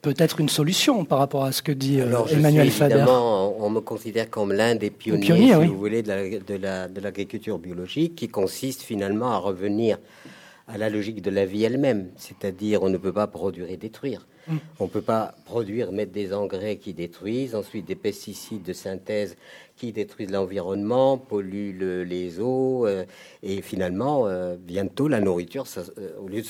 peut 0.00 0.14
être 0.16 0.40
une 0.40 0.48
solution 0.48 1.04
par 1.04 1.18
rapport 1.18 1.44
à 1.44 1.52
ce 1.52 1.62
que 1.62 1.72
dit 1.72 2.00
euh, 2.00 2.24
Emmanuel 2.30 2.70
Fader. 2.70 3.04
On 3.08 3.68
me 3.70 3.80
considère 3.80 4.30
comme 4.30 4.52
l'un 4.52 4.74
des 4.76 4.90
pionniers, 4.90 5.28
si 5.28 5.66
vous 5.66 5.78
voulez, 5.78 6.02
de 6.02 7.00
l'agriculture 7.00 7.58
biologique, 7.58 8.14
qui 8.14 8.28
consiste 8.28 8.82
finalement 8.82 9.32
à 9.32 9.38
revenir 9.38 9.98
à 10.72 10.78
la 10.78 10.88
logique 10.88 11.20
de 11.20 11.30
la 11.30 11.44
vie 11.44 11.64
elle-même, 11.64 12.10
c'est-à-dire 12.16 12.82
on 12.82 12.88
ne 12.88 12.96
peut 12.96 13.12
pas 13.12 13.26
produire 13.26 13.68
et 13.70 13.76
détruire. 13.76 14.26
Mm. 14.46 14.56
On 14.78 14.84
ne 14.84 14.88
peut 14.88 15.02
pas 15.02 15.34
produire, 15.44 15.92
mettre 15.92 16.12
des 16.12 16.32
engrais 16.32 16.76
qui 16.76 16.94
détruisent, 16.94 17.54
ensuite 17.54 17.86
des 17.86 17.96
pesticides 17.96 18.62
de 18.62 18.72
synthèse 18.72 19.36
qui 19.76 19.92
détruisent 19.92 20.30
l'environnement, 20.30 21.18
polluent 21.18 22.04
les 22.04 22.40
eaux, 22.40 22.86
euh, 22.86 23.04
et 23.42 23.62
finalement, 23.62 24.26
euh, 24.26 24.56
bientôt, 24.56 25.08
la 25.08 25.20
nourriture, 25.20 25.64
euh, 25.76 26.10
au 26.20 26.28
lieu 26.28 26.42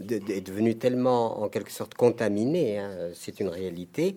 de, 0.00 0.14
est 0.14 0.40
devenue 0.40 0.76
tellement, 0.76 1.42
en 1.42 1.48
quelque 1.48 1.72
sorte, 1.72 1.94
contaminée, 1.94 2.78
hein, 2.78 2.90
c'est 3.14 3.40
une 3.40 3.48
réalité, 3.48 4.14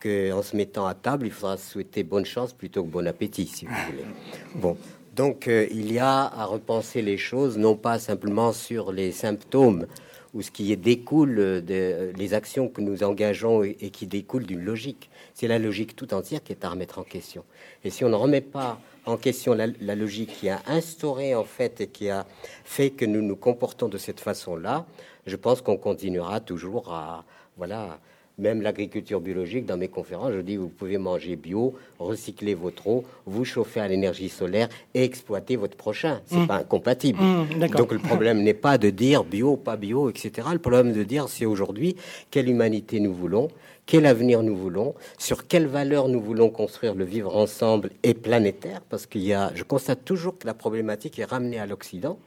qu'en 0.00 0.42
se 0.42 0.56
mettant 0.56 0.86
à 0.86 0.94
table, 0.94 1.26
il 1.26 1.32
faudra 1.32 1.56
souhaiter 1.56 2.02
bonne 2.02 2.26
chance 2.26 2.52
plutôt 2.52 2.84
que 2.84 2.90
bon 2.90 3.06
appétit, 3.06 3.46
si 3.46 3.64
vous 3.64 3.74
voulez. 3.86 4.04
Bon, 4.56 4.76
donc 5.14 5.46
il 5.46 5.92
y 5.92 5.98
a 5.98 6.22
à 6.24 6.44
repenser 6.44 7.02
les 7.02 7.16
choses, 7.16 7.56
non 7.56 7.76
pas 7.76 7.98
simplement 7.98 8.52
sur 8.52 8.92
les 8.92 9.12
symptômes 9.12 9.86
ou 10.34 10.42
ce 10.42 10.50
qui 10.50 10.76
découle 10.76 11.62
des 11.64 12.12
les 12.16 12.34
actions 12.34 12.68
que 12.68 12.80
nous 12.80 13.04
engageons 13.04 13.62
et, 13.62 13.90
qui 13.90 14.06
découlent 14.06 14.46
d'une 14.46 14.64
logique. 14.64 15.10
C'est 15.32 15.48
la 15.48 15.58
logique 15.58 15.94
tout 15.96 16.12
entière 16.12 16.42
qui 16.42 16.52
est 16.52 16.64
à 16.64 16.70
remettre 16.70 16.98
en 16.98 17.04
question. 17.04 17.44
Et 17.84 17.90
si 17.90 18.04
on 18.04 18.08
ne 18.08 18.16
remet 18.16 18.40
pas 18.40 18.80
en 19.06 19.16
question 19.16 19.54
la, 19.54 19.94
logique 19.94 20.32
qui 20.32 20.48
a 20.48 20.60
instauré 20.66 21.34
en 21.34 21.44
fait 21.44 21.80
et 21.80 21.86
qui 21.86 22.08
a 22.08 22.26
fait 22.64 22.90
que 22.90 23.04
nous 23.04 23.22
nous 23.22 23.36
comportons 23.36 23.88
de 23.88 23.98
cette 23.98 24.20
façon-là, 24.20 24.86
je 25.26 25.36
pense 25.36 25.60
qu'on 25.60 25.76
continuera 25.76 26.40
toujours 26.40 26.92
à 26.92 27.24
voilà. 27.56 28.00
Même 28.36 28.62
l'agriculture 28.62 29.20
biologique, 29.20 29.64
dans 29.64 29.76
mes 29.76 29.86
conférences, 29.86 30.32
je 30.32 30.40
dis 30.40 30.56
vous 30.56 30.68
pouvez 30.68 30.98
manger 30.98 31.36
bio, 31.36 31.74
recycler 32.00 32.54
votre 32.54 32.88
eau, 32.88 33.04
vous 33.26 33.44
chauffer 33.44 33.78
à 33.78 33.86
l'énergie 33.86 34.28
solaire 34.28 34.68
et 34.92 35.04
exploiter 35.04 35.54
votre 35.54 35.76
prochain. 35.76 36.20
C'est 36.26 36.38
mmh. 36.38 36.46
pas 36.48 36.56
incompatible. 36.56 37.22
Mmh, 37.22 37.68
Donc 37.68 37.92
le 37.92 38.00
problème 38.00 38.42
n'est 38.42 38.52
pas 38.52 38.76
de 38.76 38.90
dire 38.90 39.22
bio, 39.22 39.56
pas 39.56 39.76
bio, 39.76 40.10
etc. 40.10 40.48
Le 40.52 40.58
problème 40.58 40.92
de 40.92 41.04
dire 41.04 41.28
c'est 41.28 41.46
aujourd'hui 41.46 41.94
quelle 42.32 42.48
humanité 42.48 42.98
nous 42.98 43.14
voulons, 43.14 43.48
quel 43.86 44.04
avenir 44.04 44.42
nous 44.42 44.56
voulons, 44.56 44.94
sur 45.16 45.46
quelles 45.46 45.68
valeurs 45.68 46.08
nous 46.08 46.20
voulons 46.20 46.50
construire 46.50 46.94
le 46.94 47.04
vivre 47.04 47.36
ensemble 47.36 47.90
et 48.02 48.14
planétaire, 48.14 48.80
parce 48.88 49.06
qu'il 49.06 49.22
y 49.22 49.32
a, 49.32 49.52
je 49.54 49.62
constate 49.62 50.04
toujours 50.04 50.38
que 50.38 50.46
la 50.46 50.54
problématique 50.54 51.20
est 51.20 51.24
ramenée 51.24 51.60
à 51.60 51.66
l'Occident. 51.66 52.18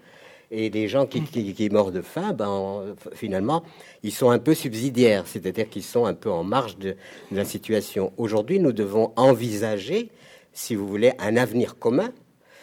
Et 0.50 0.70
les 0.70 0.88
gens 0.88 1.06
qui, 1.06 1.22
qui, 1.24 1.70
meurent 1.70 1.92
de 1.92 2.01
faim, 2.01 2.34
ben, 2.34 2.96
finalement, 3.13 3.63
ils 4.04 4.13
sont 4.13 4.30
un 4.30 4.39
peu 4.39 4.54
subsidiaires, 4.54 5.27
c'est-à-dire 5.27 5.70
qu'ils 5.70 5.84
sont 5.84 6.06
un 6.06 6.13
peu 6.13 6.32
en 6.32 6.44
marge 6.44 6.77
de, 6.77 6.96
la 7.32 7.44
situation. 7.44 8.13
Aujourd'hui, 8.18 8.60
nous 8.60 8.72
devons 8.72 9.12
envisager, 9.18 10.10
si 10.54 10.74
vous 10.74 10.88
voulez, 10.88 11.12
un 11.20 11.36
avenir 11.36 11.77
commun, 11.77 12.12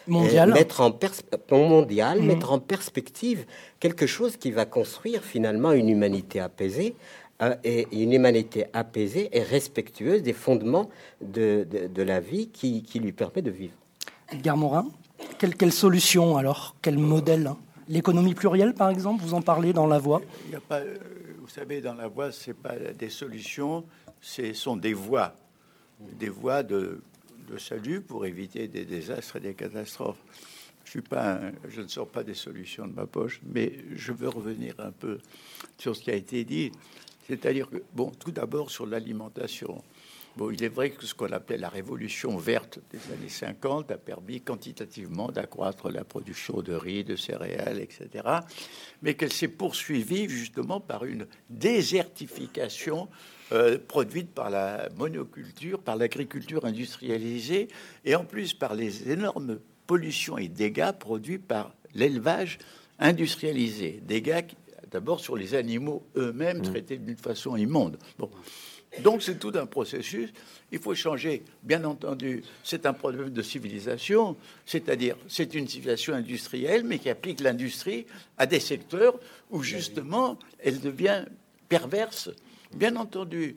mondial, 0.07 0.51
mettre 0.51 0.81
en 0.81 0.97
mondial, 1.51 2.21
mmh. 2.21 2.25
mettre 2.25 2.51
en 2.51 2.59
perspective 2.59 3.45
quelque 3.79 4.07
chose 4.07 4.37
qui 4.37 4.51
va 4.51 4.65
construire 4.65 5.23
finalement 5.23 5.71
une 5.71 5.89
humanité 5.89 6.39
apaisée 6.39 6.95
et 7.63 7.87
une 7.91 8.13
humanité 8.13 8.65
apaisée 8.73 9.29
et 9.33 9.43
respectueuse 9.43 10.23
des 10.23 10.33
fondements 10.33 10.89
de, 11.21 11.67
de, 11.93 12.03
la 12.03 12.19
vie 12.19 12.47
qui, 12.47 12.81
qui, 12.81 12.99
lui 12.99 13.11
permet 13.11 13.41
de 13.41 13.51
vivre. 13.51 13.73
Edgar 14.31 14.55
Morin, 14.55 14.87
quelle, 15.37 15.55
quelle 15.55 15.73
solution 15.73 16.37
alors? 16.37 16.75
Quel 16.81 16.97
modèle 16.97 17.51
L'économie 17.87 18.33
plurielle, 18.33 18.73
par 18.73 18.89
exemple, 18.89 19.23
vous 19.23 19.33
en 19.33 19.41
parlez 19.41 19.73
dans 19.73 19.87
La 19.87 19.99
Voix 19.99 20.21
euh, 20.71 20.95
Vous 21.39 21.47
savez, 21.47 21.81
dans 21.81 21.93
La 21.93 22.07
Voix, 22.07 22.31
ce 22.31 22.51
pas 22.51 22.75
des 22.97 23.09
solutions, 23.09 23.85
ce 24.21 24.53
sont 24.53 24.75
des 24.75 24.93
voies. 24.93 25.35
Des 26.19 26.29
voies 26.29 26.63
de, 26.63 27.01
de 27.49 27.57
salut 27.57 28.01
pour 28.01 28.25
éviter 28.25 28.67
des 28.67 28.85
désastres 28.85 29.37
et 29.37 29.39
des 29.39 29.53
catastrophes. 29.53 30.17
Je 30.85 31.81
ne 31.81 31.87
sors 31.87 32.07
pas 32.07 32.23
des 32.23 32.33
solutions 32.33 32.87
de 32.87 32.93
ma 32.93 33.05
poche, 33.05 33.41
mais 33.43 33.73
je 33.95 34.11
veux 34.13 34.29
revenir 34.29 34.75
un 34.79 34.91
peu 34.91 35.19
sur 35.77 35.95
ce 35.95 36.01
qui 36.01 36.11
a 36.11 36.15
été 36.15 36.43
dit. 36.43 36.71
C'est-à-dire 37.27 37.69
que, 37.69 37.83
bon, 37.93 38.11
tout 38.11 38.31
d'abord 38.31 38.69
sur 38.69 38.85
l'alimentation. 38.85 39.83
Bon, 40.37 40.51
il 40.51 40.61
est 40.65 40.69
vrai 40.69 40.89
que 40.89 41.05
ce 41.05 41.13
qu'on 41.13 41.31
appelle 41.31 41.61
la 41.61 41.69
révolution 41.69 42.35
verte 42.35 42.79
des 42.91 42.99
années 43.13 43.29
50 43.29 43.89
a 43.91 43.97
permis 43.97 44.41
quantitativement 44.41 45.31
d'accroître 45.31 45.89
la 45.89 46.03
production 46.03 46.61
de 46.61 46.73
riz, 46.73 47.05
de 47.05 47.15
céréales, 47.15 47.79
etc. 47.79 48.27
Mais 49.01 49.13
qu'elle 49.13 49.31
s'est 49.31 49.47
poursuivie 49.47 50.27
justement 50.27 50.81
par 50.81 51.05
une 51.05 51.25
désertification 51.49 53.07
euh, 53.53 53.77
produite 53.77 54.31
par 54.31 54.49
la 54.49 54.89
monoculture, 54.97 55.79
par 55.79 55.95
l'agriculture 55.95 56.65
industrialisée, 56.65 57.69
et 58.03 58.15
en 58.15 58.25
plus 58.25 58.53
par 58.53 58.75
les 58.75 59.09
énormes 59.09 59.59
pollutions 59.87 60.37
et 60.37 60.49
dégâts 60.49 60.91
produits 60.91 61.39
par 61.39 61.73
l'élevage 61.93 62.57
industrialisé. 62.99 64.01
Dégâts 64.03 64.43
d'abord 64.91 65.21
sur 65.21 65.37
les 65.37 65.55
animaux 65.55 66.05
eux-mêmes 66.17 66.59
mmh. 66.59 66.63
traités 66.63 66.97
d'une 66.97 67.17
façon 67.17 67.55
immonde. 67.55 67.97
Bon. 68.17 68.29
Donc 68.99 69.21
c'est 69.21 69.39
tout 69.39 69.51
un 69.55 69.65
processus. 69.65 70.31
Il 70.71 70.79
faut 70.79 70.95
changer. 70.95 71.43
Bien 71.63 71.83
entendu, 71.83 72.43
c'est 72.63 72.85
un 72.85 72.93
problème 72.93 73.29
de 73.29 73.41
civilisation, 73.41 74.35
c'est-à-dire 74.65 75.15
c'est 75.27 75.53
une 75.53 75.67
civilisation 75.67 76.13
industrielle, 76.13 76.83
mais 76.83 76.99
qui 76.99 77.09
applique 77.09 77.41
l'industrie 77.41 78.05
à 78.37 78.45
des 78.45 78.59
secteurs 78.59 79.19
où 79.51 79.63
justement 79.63 80.39
elle 80.59 80.79
devient 80.79 81.25
perverse. 81.69 82.29
Bien 82.75 82.95
entendu, 82.95 83.55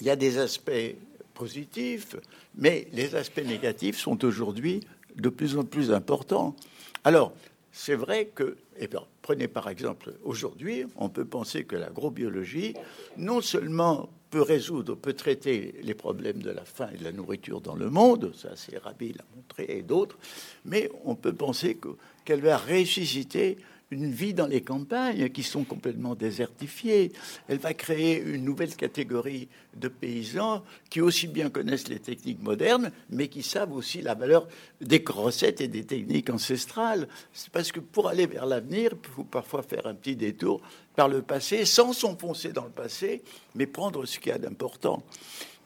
il 0.00 0.06
y 0.06 0.10
a 0.10 0.16
des 0.16 0.38
aspects 0.38 0.96
positifs, 1.34 2.16
mais 2.54 2.88
les 2.92 3.14
aspects 3.14 3.44
négatifs 3.44 3.98
sont 3.98 4.24
aujourd'hui 4.24 4.80
de 5.16 5.28
plus 5.28 5.56
en 5.56 5.64
plus 5.64 5.92
importants. 5.92 6.56
Alors, 7.04 7.32
c'est 7.72 7.94
vrai 7.94 8.26
que, 8.34 8.56
eh 8.78 8.88
bien, 8.88 9.02
prenez 9.20 9.48
par 9.48 9.68
exemple, 9.68 10.14
aujourd'hui, 10.24 10.84
on 10.96 11.08
peut 11.08 11.24
penser 11.26 11.64
que 11.64 11.76
l'agrobiologie, 11.76 12.74
non 13.16 13.40
seulement 13.40 14.08
peut 14.30 14.42
résoudre, 14.42 14.96
peut 14.96 15.12
traiter 15.12 15.74
les 15.82 15.94
problèmes 15.94 16.42
de 16.42 16.50
la 16.50 16.64
faim 16.64 16.88
et 16.92 16.98
de 16.98 17.04
la 17.04 17.12
nourriture 17.12 17.60
dans 17.60 17.74
le 17.74 17.90
monde, 17.90 18.32
ça 18.34 18.50
c'est 18.56 18.78
Rabi 18.78 19.12
l'a 19.12 19.24
montré, 19.34 19.66
et 19.68 19.82
d'autres, 19.82 20.18
mais 20.64 20.90
on 21.04 21.14
peut 21.14 21.32
penser 21.32 21.78
qu'elle 22.24 22.40
va 22.40 22.56
ressusciter 22.58 23.58
une 23.90 24.10
vie 24.10 24.34
dans 24.34 24.46
les 24.46 24.62
campagnes 24.62 25.28
qui 25.28 25.42
sont 25.42 25.64
complètement 25.64 26.14
désertifiées. 26.14 27.12
Elle 27.48 27.58
va 27.58 27.72
créer 27.72 28.20
une 28.20 28.44
nouvelle 28.44 28.74
catégorie 28.74 29.48
de 29.74 29.88
paysans 29.88 30.64
qui 30.90 31.00
aussi 31.00 31.28
bien 31.28 31.50
connaissent 31.50 31.88
les 31.88 32.00
techniques 32.00 32.42
modernes, 32.42 32.90
mais 33.10 33.28
qui 33.28 33.42
savent 33.42 33.72
aussi 33.72 34.02
la 34.02 34.14
valeur 34.14 34.48
des 34.80 35.02
recettes 35.06 35.60
et 35.60 35.68
des 35.68 35.84
techniques 35.84 36.30
ancestrales. 36.30 37.06
C'est 37.32 37.50
parce 37.50 37.70
que 37.70 37.80
pour 37.80 38.08
aller 38.08 38.26
vers 38.26 38.46
l'avenir, 38.46 38.92
il 38.92 39.10
faut 39.10 39.24
parfois 39.24 39.62
faire 39.62 39.86
un 39.86 39.94
petit 39.94 40.16
détour 40.16 40.60
par 40.96 41.08
le 41.08 41.22
passé, 41.22 41.64
sans 41.64 41.92
s'enfoncer 41.92 42.52
dans 42.52 42.64
le 42.64 42.70
passé, 42.70 43.22
mais 43.54 43.66
prendre 43.66 44.04
ce 44.04 44.18
qu'il 44.18 44.32
y 44.32 44.34
a 44.34 44.38
d'important. 44.38 45.04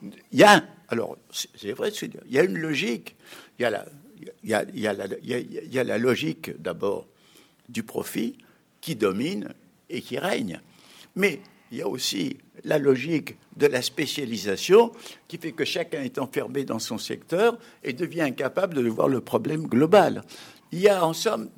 Il 0.03 0.39
y 0.39 0.43
a, 0.43 0.63
alors, 0.89 1.17
c'est 1.31 1.71
vrai, 1.73 1.89
il 1.89 2.33
y 2.33 2.37
a 2.37 2.43
une 2.43 2.57
logique. 2.57 3.15
Il 3.57 3.63
y 3.63 3.65
a 3.65 3.69
la, 3.69 3.85
il 4.43 4.67
il 4.73 5.73
y 5.73 5.79
a 5.79 5.83
la 5.83 5.97
logique 5.97 6.51
d'abord 6.61 7.07
du 7.71 7.83
profit 7.83 8.37
qui 8.81 8.95
domine 8.95 9.53
et 9.89 10.01
qui 10.01 10.17
règne. 10.17 10.59
Mais 11.15 11.39
il 11.71 11.77
y 11.77 11.81
a 11.81 11.87
aussi 11.87 12.37
la 12.63 12.77
logique 12.77 13.37
de 13.55 13.67
la 13.67 13.81
spécialisation 13.81 14.91
qui 15.27 15.37
fait 15.37 15.53
que 15.53 15.65
chacun 15.65 16.01
est 16.01 16.19
enfermé 16.19 16.65
dans 16.65 16.79
son 16.79 16.97
secteur 16.97 17.57
et 17.83 17.93
devient 17.93 18.21
incapable 18.21 18.75
de 18.75 18.89
voir 18.89 19.07
le 19.07 19.21
problème 19.21 19.67
global. 19.67 20.23
Il 20.71 20.79
y 20.79 20.89
a 20.89 21.05
en 21.05 21.13
somme 21.13 21.49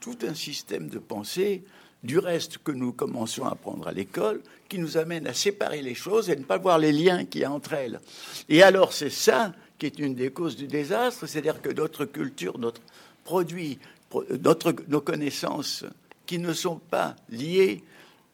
tout 0.00 0.18
un 0.26 0.34
système 0.34 0.88
de 0.88 0.98
pensée 0.98 1.64
du 2.02 2.18
reste 2.18 2.58
que 2.58 2.70
nous 2.70 2.92
commençons 2.92 3.44
à 3.44 3.52
apprendre 3.52 3.88
à 3.88 3.92
l'école 3.92 4.40
qui 4.68 4.78
nous 4.78 4.96
amène 4.96 5.26
à 5.26 5.34
séparer 5.34 5.82
les 5.82 5.94
choses 5.94 6.30
et 6.30 6.36
ne 6.36 6.44
pas 6.44 6.58
voir 6.58 6.78
les 6.78 6.92
liens 6.92 7.24
qu'il 7.24 7.40
y 7.40 7.44
a 7.44 7.50
entre 7.50 7.72
elles. 7.72 8.00
Et 8.48 8.62
alors 8.62 8.92
c'est 8.92 9.10
ça 9.10 9.52
qui 9.78 9.86
est 9.86 9.98
une 9.98 10.14
des 10.14 10.30
causes 10.30 10.56
du 10.56 10.68
désastre, 10.68 11.26
c'est-à-dire 11.26 11.60
que 11.60 11.70
notre 11.70 12.04
culture, 12.04 12.58
notre 12.58 12.80
produit 13.24 13.78
notre, 14.42 14.74
nos 14.88 15.00
connaissances 15.00 15.84
qui 16.26 16.38
ne 16.38 16.52
sont 16.52 16.76
pas 16.76 17.16
liées, 17.28 17.82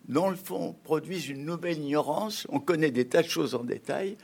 dans 0.09 0.31
le 0.31 0.37
fond, 0.37 0.75
produisent 0.83 1.29
une 1.29 1.45
nouvelle 1.45 1.79
ignorance. 1.79 2.47
On 2.49 2.61
connaît 2.61 2.91
des 2.91 3.07
tas 3.07 3.23
de 3.23 3.29
choses 3.29 3.55
en 3.55 3.65
détail 3.65 4.17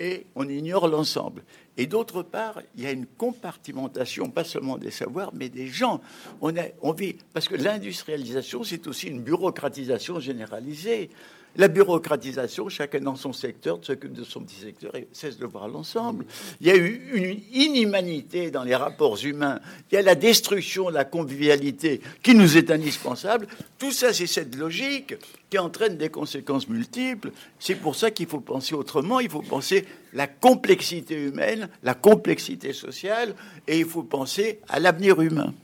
et 0.00 0.26
on 0.34 0.48
ignore 0.48 0.88
l'ensemble. 0.88 1.42
Et 1.76 1.86
d'autre 1.86 2.22
part, 2.22 2.60
il 2.76 2.84
y 2.84 2.86
a 2.86 2.92
une 2.92 3.06
compartimentation, 3.06 4.30
pas 4.30 4.44
seulement 4.44 4.78
des 4.78 4.90
savoirs, 4.90 5.30
mais 5.34 5.48
des 5.48 5.68
gens. 5.68 6.00
On, 6.40 6.52
on 6.82 6.92
vit, 6.92 7.16
parce 7.34 7.48
que 7.48 7.54
l'industrialisation, 7.54 8.64
c'est 8.64 8.86
aussi 8.86 9.08
une 9.08 9.22
bureaucratisation 9.22 10.20
généralisée. 10.20 11.10
La 11.56 11.68
bureaucratisation, 11.68 12.68
chacun 12.68 13.00
dans 13.00 13.16
son 13.16 13.32
secteur 13.32 13.78
s'occupe 13.82 14.12
de 14.12 14.24
son 14.24 14.40
petit 14.40 14.60
secteur 14.60 14.94
et 14.94 15.08
cesse 15.12 15.38
de 15.38 15.46
voir 15.46 15.68
l'ensemble. 15.68 16.26
Il 16.60 16.66
y 16.66 16.70
a 16.70 16.76
eu 16.76 17.10
une 17.14 17.40
inhumanité 17.54 18.50
dans 18.50 18.62
les 18.62 18.76
rapports 18.76 19.16
humains. 19.24 19.60
Il 19.90 19.94
y 19.94 19.98
a 19.98 20.02
la 20.02 20.14
destruction 20.14 20.90
de 20.90 20.94
la 20.94 21.06
convivialité 21.06 22.02
qui 22.22 22.34
nous 22.34 22.58
est 22.58 22.70
indispensable. 22.70 23.46
Tout 23.78 23.90
ça, 23.90 24.12
c'est 24.12 24.26
cette 24.26 24.54
logique 24.54 25.14
qui 25.48 25.58
entraîne 25.58 25.96
des 25.96 26.10
conséquences 26.10 26.68
multiples. 26.68 27.32
C'est 27.58 27.76
pour 27.76 27.96
ça 27.96 28.10
qu'il 28.10 28.26
faut 28.26 28.40
penser 28.40 28.74
autrement. 28.74 29.20
Il 29.20 29.30
faut 29.30 29.42
penser 29.42 29.86
la 30.12 30.26
complexité 30.26 31.14
humaine, 31.14 31.68
la 31.82 31.94
complexité 31.94 32.74
sociale, 32.74 33.34
et 33.66 33.78
il 33.78 33.86
faut 33.86 34.02
penser 34.02 34.60
à 34.68 34.78
l'avenir 34.78 35.22
humain. 35.22 35.54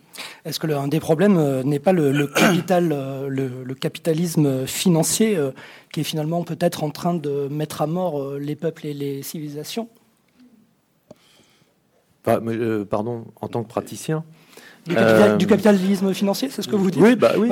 Est-ce 0.45 0.59
que 0.61 0.67
l'un 0.67 0.89
des 0.89 1.01
problèmes 1.01 1.37
euh, 1.37 1.63
n'est 1.63 1.79
pas 1.79 1.93
le, 1.93 2.27
capital, 2.37 2.91
euh, 2.93 3.29
le, 3.29 3.75
capitalisme 3.75 4.67
financier 4.67 5.37
euh, 5.37 5.51
qui 5.93 6.01
est 6.01 6.05
finalement 6.05 6.43
peut-être 6.43 6.85
en 6.85 6.91
train 6.91 7.15
de 7.15 7.49
mettre 7.51 7.83
à 7.83 7.87
mort 7.87 8.35
les 8.35 8.57
peuples 8.57 8.87
et 8.87 8.95
les 8.95 9.23
civilisations? 9.23 9.89
Pardon, 12.23 13.25
en 13.41 13.49
tant 13.49 13.63
que 13.65 13.69
praticien 13.69 14.25
du, 14.87 15.47
capitalisme 15.47 16.13
financier, 16.13 16.49
c'est 16.51 16.61
ce 16.61 16.67
que 16.67 16.75
vous 16.75 16.91
dites? 16.91 17.01
Oui, 17.01 17.15
bah 17.15 17.33
oui. 17.39 17.49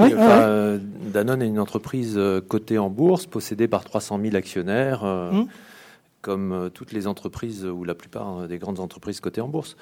Danone 1.12 1.42
est 1.42 1.46
une 1.46 1.60
entreprise 1.60 2.18
cotée 2.48 2.78
en 2.78 2.90
bourse, 2.90 3.26
possédée 3.26 3.68
par 3.68 3.84
300 3.84 4.18
000 4.22 4.36
actionnaires. 4.36 5.04
Hum 5.04 5.46
comme 6.22 6.52
euh, 6.52 6.68
toutes 6.68 6.92
les 6.92 7.06
entreprises 7.06 7.64
ou 7.64 7.84
la 7.84 7.94
plupart 7.94 8.46
des 8.48 8.58
grandes 8.58 8.80
entreprises 8.80 9.20
cotées 9.20 9.40
en 9.40 9.48
bourse. 9.48 9.76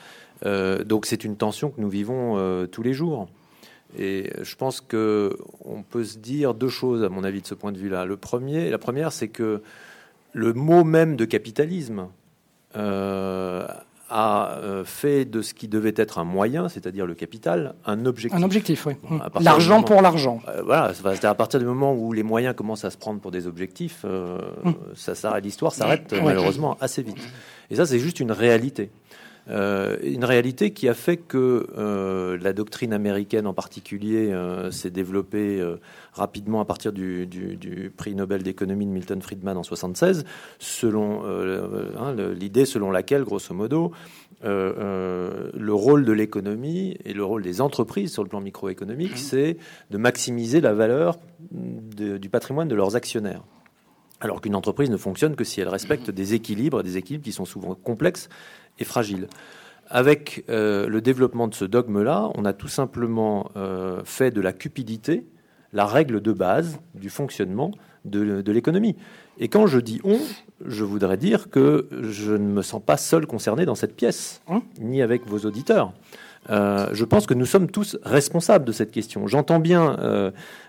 Euh, 0.46 0.84
donc 0.84 1.06
c'est 1.06 1.24
une 1.24 1.36
tension 1.36 1.70
que 1.70 1.80
nous 1.80 1.88
vivons 1.88 2.36
euh, 2.38 2.66
tous 2.66 2.82
les 2.82 2.92
jours. 2.92 3.28
Et 3.98 4.30
je 4.42 4.54
pense 4.54 4.80
qu'on 4.82 5.82
peut 5.88 6.04
se 6.04 6.18
dire 6.18 6.54
deux 6.54 6.68
choses, 6.68 7.02
à 7.02 7.08
mon 7.08 7.24
avis, 7.24 7.40
de 7.40 7.46
ce 7.46 7.54
point 7.54 7.72
de 7.72 7.78
vue-là. 7.78 8.04
Le 8.04 8.18
premier, 8.18 8.68
la 8.70 8.78
première, 8.78 9.12
c'est 9.12 9.28
que 9.28 9.62
le 10.34 10.52
mot 10.52 10.84
même 10.84 11.16
de 11.16 11.24
capitalisme 11.24 12.08
a 14.10 14.58
euh, 14.58 14.84
fait 14.84 15.24
de 15.24 15.42
ce 15.42 15.54
qui 15.54 15.68
devait 15.68 15.94
être 15.96 16.18
un 16.18 16.24
moyen, 16.24 16.68
c'est-à-dire 16.68 17.06
le 17.06 17.14
capital, 17.14 17.74
un 17.84 18.06
objectif. 18.06 18.38
Un 18.38 18.42
objectif, 18.42 18.86
oui. 18.86 18.94
L'argent 19.40 19.82
pour 19.82 20.02
l'argent. 20.02 20.40
Euh, 20.48 20.62
voilà, 20.64 20.92
c'est 20.94 21.24
à 21.24 21.34
partir 21.34 21.60
du 21.60 21.66
moment 21.66 21.94
où 21.94 22.12
les 22.12 22.22
moyens 22.22 22.54
commencent 22.54 22.84
à 22.84 22.90
se 22.90 22.96
prendre 22.96 23.20
pour 23.20 23.30
des 23.30 23.46
objectifs, 23.46 24.02
euh, 24.04 24.38
hum. 24.64 24.74
ça 24.94 25.38
l'histoire 25.40 25.74
s'arrête 25.74 26.14
malheureusement 26.22 26.76
assez 26.80 27.02
vite. 27.02 27.18
Et 27.70 27.76
ça, 27.76 27.86
c'est 27.86 27.98
juste 27.98 28.20
une 28.20 28.32
réalité. 28.32 28.90
Euh, 29.50 29.96
une 30.02 30.24
réalité 30.24 30.72
qui 30.72 30.88
a 30.88 30.94
fait 30.94 31.16
que 31.16 31.66
euh, 31.78 32.36
la 32.40 32.52
doctrine 32.52 32.92
américaine 32.92 33.46
en 33.46 33.54
particulier 33.54 34.30
euh, 34.30 34.70
s'est 34.70 34.90
développée 34.90 35.64
rapidement 36.12 36.60
à 36.60 36.64
partir 36.64 36.92
du, 36.92 37.92
prix 37.96 38.14
Nobel 38.14 38.42
d'économie 38.42 38.86
de 38.86 38.90
Milton 38.90 39.22
Friedman 39.22 39.56
en 39.56 39.62
76, 39.62 40.24
selon 40.58 41.22
hein, 41.24 42.14
l'idée 42.34 42.64
selon 42.64 42.90
laquelle, 42.90 43.24
grosso 43.24 43.54
modo, 43.54 43.92
le 44.42 45.70
rôle 45.70 46.04
de 46.04 46.12
l'économie 46.12 46.96
et 47.04 47.12
le 47.12 47.24
rôle 47.24 47.42
des 47.42 47.60
entreprises 47.60 48.12
sur 48.12 48.22
le 48.22 48.28
plan 48.28 48.40
microéconomique, 48.40 49.14
mmh. 49.14 49.18
c'est 49.18 49.56
de 49.90 49.98
maximiser 49.98 50.60
la 50.60 50.74
valeur 50.74 51.18
du 51.50 52.28
patrimoine 52.28 52.68
de 52.68 52.74
leurs 52.74 52.96
actionnaires. 52.96 53.42
Alors 54.20 54.40
qu'une 54.40 54.54
entreprise 54.54 54.90
ne 54.90 54.96
fonctionne 54.96 55.36
que 55.36 55.44
si 55.44 55.60
elle 55.60 55.68
respecte 55.68 56.10
des 56.10 56.34
équilibres, 56.34 56.82
des 56.82 56.96
équilibres 56.96 57.24
qui 57.24 57.32
sont 57.32 57.44
souvent 57.44 57.74
complexes 57.74 58.28
et 58.78 58.84
fragile. 58.84 59.28
Avec 59.88 60.44
euh, 60.48 60.86
le 60.88 61.00
développement 61.00 61.48
de 61.48 61.54
ce 61.54 61.64
dogme-là, 61.64 62.30
on 62.34 62.44
a 62.44 62.52
tout 62.52 62.68
simplement 62.68 63.50
euh, 63.56 64.02
fait 64.04 64.30
de 64.30 64.40
la 64.40 64.52
cupidité 64.52 65.24
la 65.72 65.86
règle 65.86 66.20
de 66.20 66.32
base 66.32 66.78
du 66.94 67.10
fonctionnement 67.10 67.72
de, 68.04 68.42
l'économie. 68.50 68.96
Et 69.38 69.48
quand 69.48 69.66
je 69.66 69.78
dis 69.78 70.00
on, 70.02 70.18
je 70.64 70.84
voudrais 70.84 71.16
dire 71.16 71.50
que 71.50 71.88
je 72.02 72.32
ne 72.32 72.38
me 72.38 72.62
sens 72.62 72.82
pas 72.84 72.96
seul 72.96 73.26
concerné 73.26 73.66
dans 73.66 73.74
cette 73.74 73.94
pièce, 73.94 74.40
hein? 74.48 74.62
ni 74.80 75.02
avec 75.02 75.26
vos 75.26 75.40
auditeurs. 75.40 75.92
Euh, 76.50 76.88
je 76.92 77.04
pense 77.04 77.26
que 77.26 77.34
nous 77.34 77.46
sommes 77.46 77.70
tous 77.70 77.98
responsables 78.02 78.64
de 78.64 78.72
cette 78.72 78.90
question. 78.90 79.26
J'entends 79.26 79.60
bien 79.60 79.96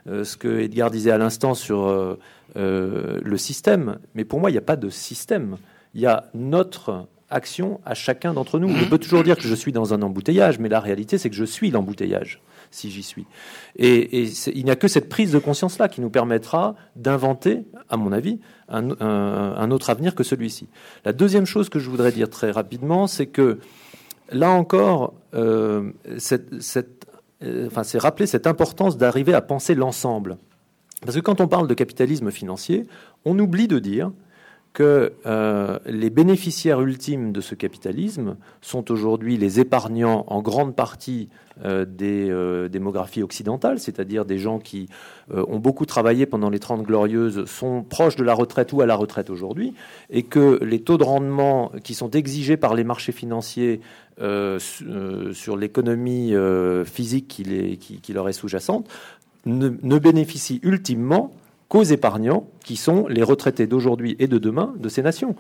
ce 0.06 0.38
que 0.38 0.60
Edgar 0.60 0.92
disait 0.92 1.12
à 1.12 1.18
l'instant 1.18 1.54
sur 1.54 2.18
le 2.56 3.38
système, 3.38 4.00
mais 4.16 4.26
pour 4.26 4.40
moi, 4.40 4.50
il 4.50 4.54
n'y 4.54 4.60
a 4.60 4.62
pas 4.62 4.76
de 4.76 4.90
système. 4.90 5.58
Il 5.94 6.02
y 6.02 6.06
a 6.06 6.26
notre 6.34 7.08
action 7.30 7.80
à 7.86 7.94
chacun 7.94 8.34
d'entre 8.34 8.60
nous. 8.60 8.70
On 8.70 8.90
peut 8.90 8.98
toujours 8.98 9.24
dire 9.24 9.38
que 9.38 9.48
je 9.48 9.56
suis 9.56 9.72
dans 9.72 9.94
un 9.94 10.02
embouteillage, 10.02 10.60
mais 10.60 10.70
la 10.70 10.80
réalité, 10.80 11.18
c'est 11.18 11.30
que 11.30 11.36
je 11.36 11.46
suis 11.46 11.72
l'embouteillage, 11.72 12.42
si 12.72 12.90
j'y 12.90 13.04
suis. 13.04 13.26
Et, 13.78 14.24
il 14.54 14.66
n'y 14.66 14.72
a 14.72 14.76
que 14.76 14.88
cette 14.88 15.10
prise 15.10 15.32
de 15.32 15.40
conscience-là 15.40 15.88
qui 15.90 16.02
nous 16.02 16.10
permettra 16.10 16.76
d'inventer, 16.96 17.64
à 17.90 17.98
mon 17.98 18.12
avis, 18.12 18.40
un, 18.68 19.72
autre 19.72 19.90
avenir 19.90 20.16
que 20.16 20.24
celui-ci. 20.24 20.68
La 21.06 21.14
deuxième 21.14 21.46
chose 21.46 21.70
que 21.70 21.80
je 21.80 21.90
voudrais 21.90 22.12
dire 22.12 22.30
très 22.30 22.52
rapidement, 22.52 23.08
c'est 23.08 23.28
que, 23.28 23.60
là 24.32 24.52
encore, 24.52 25.14
euh, 25.34 25.92
euh, 27.42 27.70
c'est 27.84 28.00
rappeler 28.00 28.28
cette 28.28 28.48
importance 28.48 28.98
d'arriver 28.98 29.34
à 29.34 29.42
penser 29.42 29.76
l'ensemble. 29.76 30.38
Parce 31.02 31.16
que 31.16 31.22
quand 31.22 31.40
on 31.40 31.48
parle 31.48 31.68
de 31.68 31.74
capitalisme 31.74 32.32
financier, 32.32 32.86
on 33.26 33.38
oublie 33.40 33.68
de 33.68 33.80
dire 33.80 34.12
que 34.74 35.14
euh, 35.26 35.80
les 35.86 36.10
bénéficiaires 36.10 36.82
ultimes 36.82 37.32
de 37.32 37.42
ce 37.42 37.56
capitalisme 37.56 38.38
sont 38.62 38.92
aujourd'hui 38.92 39.38
les 39.38 39.60
épargnants 39.60 40.26
en 40.28 40.42
grande 40.42 40.76
partie 40.76 41.30
euh, 41.64 41.86
des 41.86 42.30
euh, 42.30 42.70
démographies 42.70 43.24
occidentales, 43.24 43.80
c'est-à-dire 43.80 44.26
des 44.26 44.38
gens 44.38 44.60
qui 44.60 44.88
ont 45.32 45.60
beaucoup 45.60 45.86
travaillé 45.86 46.26
pendant 46.26 46.50
les 46.50 46.58
Trente 46.58 46.84
Glorieuses, 46.84 47.46
sont 47.46 47.84
proches 47.84 48.16
de 48.16 48.24
la 48.24 48.34
retraite 48.34 48.74
ou 48.74 48.82
à 48.82 48.88
la 48.88 48.96
retraite 48.96 49.30
aujourd'hui, 49.30 49.76
et 50.10 50.24
que 50.24 50.64
les 50.64 50.82
taux 50.82 50.98
de 50.98 51.04
rendement 51.04 51.72
qui 51.84 51.94
sont 51.94 52.10
exigés 52.12 52.58
par 52.58 52.74
les 52.74 52.84
marchés 52.84 53.12
financiers 53.12 53.80
sur 54.18 55.56
l'économie 55.56 56.34
physique 56.86 57.28
qui, 57.28 58.14
leur 58.14 58.28
est 58.28 58.34
sous-jacente 58.34 58.90
ne 59.46 60.00
bénéficient 60.00 60.60
ultimement 60.64 61.32
qu'aux 61.70 61.84
épargnants, 61.84 62.48
qui 62.64 62.76
sont 62.76 63.08
les 63.08 63.24
retraités 63.24 63.68
d'aujourd'hui 63.68 64.16
et 64.20 64.28
de 64.28 64.38
demain 64.38 64.74
de 64.78 64.90
ces 64.90 65.02
nations. 65.02 65.36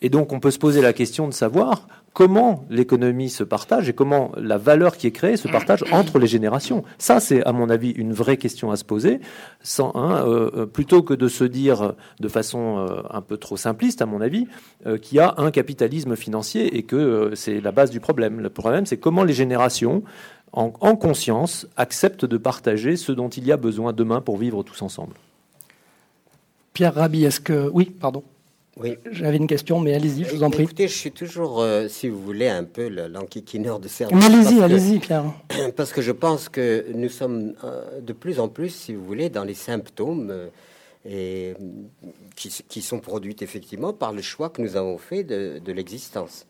Et 0.00 0.08
donc 0.08 0.32
on 0.32 0.40
peut 0.40 0.50
se 0.50 0.58
poser 0.58 0.82
la 0.82 0.92
question 0.92 1.28
de 1.28 1.32
savoir 1.32 1.86
comment 2.12 2.64
l'économie 2.70 3.28
se 3.28 3.42
partage 3.42 3.88
et 3.88 3.92
comment 3.92 4.32
la 4.36 4.56
valeur 4.56 4.96
qui 4.96 5.06
est 5.06 5.12
créée 5.12 5.36
se 5.36 5.48
partage 5.48 5.84
entre 5.92 6.18
les 6.18 6.26
générations. 6.26 6.84
Ça, 6.98 7.20
c'est 7.20 7.42
à 7.44 7.52
mon 7.52 7.68
avis 7.70 7.90
une 7.90 8.12
vraie 8.12 8.36
question 8.36 8.70
à 8.70 8.76
se 8.76 8.84
poser, 8.84 9.20
hein, 9.78 9.92
euh, 9.94 10.50
euh, 10.54 10.66
plutôt 10.66 11.02
que 11.02 11.14
de 11.14 11.26
se 11.26 11.44
dire 11.44 11.94
de 12.20 12.28
façon 12.28 12.78
euh, 12.78 13.02
un 13.10 13.20
peu 13.20 13.36
trop 13.36 13.56
simpliste, 13.56 14.00
à 14.00 14.06
mon 14.06 14.20
avis, 14.20 14.46
qu'il 15.02 15.16
y 15.16 15.20
a 15.20 15.34
un 15.38 15.50
capitalisme 15.50 16.14
financier 16.14 16.76
et 16.76 16.84
que 16.84 17.32
c'est 17.34 17.60
la 17.60 17.72
base 17.72 17.90
du 17.90 17.98
problème. 17.98 18.40
Le 18.40 18.50
problème, 18.50 18.86
c'est 18.86 18.98
comment 18.98 19.24
les 19.24 19.34
générations 19.34 20.04
en 20.56 20.70
conscience, 20.94 21.66
acceptent 21.76 22.24
de 22.24 22.36
partager 22.36 22.96
ce 22.96 23.10
dont 23.10 23.28
il 23.28 23.44
y 23.44 23.50
a 23.50 23.56
besoin 23.56 23.92
demain 23.92 24.20
pour 24.20 24.36
vivre 24.36 24.62
tous 24.62 24.82
ensemble. 24.82 25.16
Pierre 26.74 26.94
Rabhi, 26.94 27.24
est-ce 27.24 27.38
que... 27.38 27.70
Oui, 27.72 27.84
pardon. 27.84 28.24
Oui. 28.76 28.98
J'avais 29.12 29.36
une 29.36 29.46
question, 29.46 29.78
mais 29.78 29.94
allez-y, 29.94 30.24
je 30.24 30.34
vous 30.34 30.42
en 30.42 30.50
prie. 30.50 30.64
Écoutez, 30.64 30.88
je 30.88 30.96
suis 30.96 31.12
toujours, 31.12 31.62
euh, 31.62 31.86
si 31.86 32.08
vous 32.08 32.20
voulez, 32.20 32.48
un 32.48 32.64
peu 32.64 32.88
l'enquiquineur 32.88 33.78
de 33.78 33.86
service. 33.86 34.18
Mais 34.18 34.24
allez-y, 34.24 34.60
allez-y, 34.60 34.98
Pierre. 34.98 35.22
Parce 35.76 35.92
que 35.92 36.02
je 36.02 36.10
pense 36.10 36.48
que 36.48 36.84
nous 36.92 37.08
sommes 37.08 37.54
euh, 37.62 38.00
de 38.00 38.12
plus 38.12 38.40
en 38.40 38.48
plus, 38.48 38.70
si 38.70 38.92
vous 38.92 39.04
voulez, 39.04 39.30
dans 39.30 39.44
les 39.44 39.54
symptômes 39.54 40.30
euh, 40.32 40.48
et, 41.08 41.54
qui, 42.34 42.82
sont 42.82 42.98
produits 42.98 43.36
effectivement 43.40 43.92
par 43.92 44.12
le 44.12 44.22
choix 44.22 44.50
que 44.50 44.60
nous 44.60 44.74
avons 44.74 44.98
fait 44.98 45.22
de, 45.22 45.60
de 45.64 45.72
l'existence. 45.72 46.44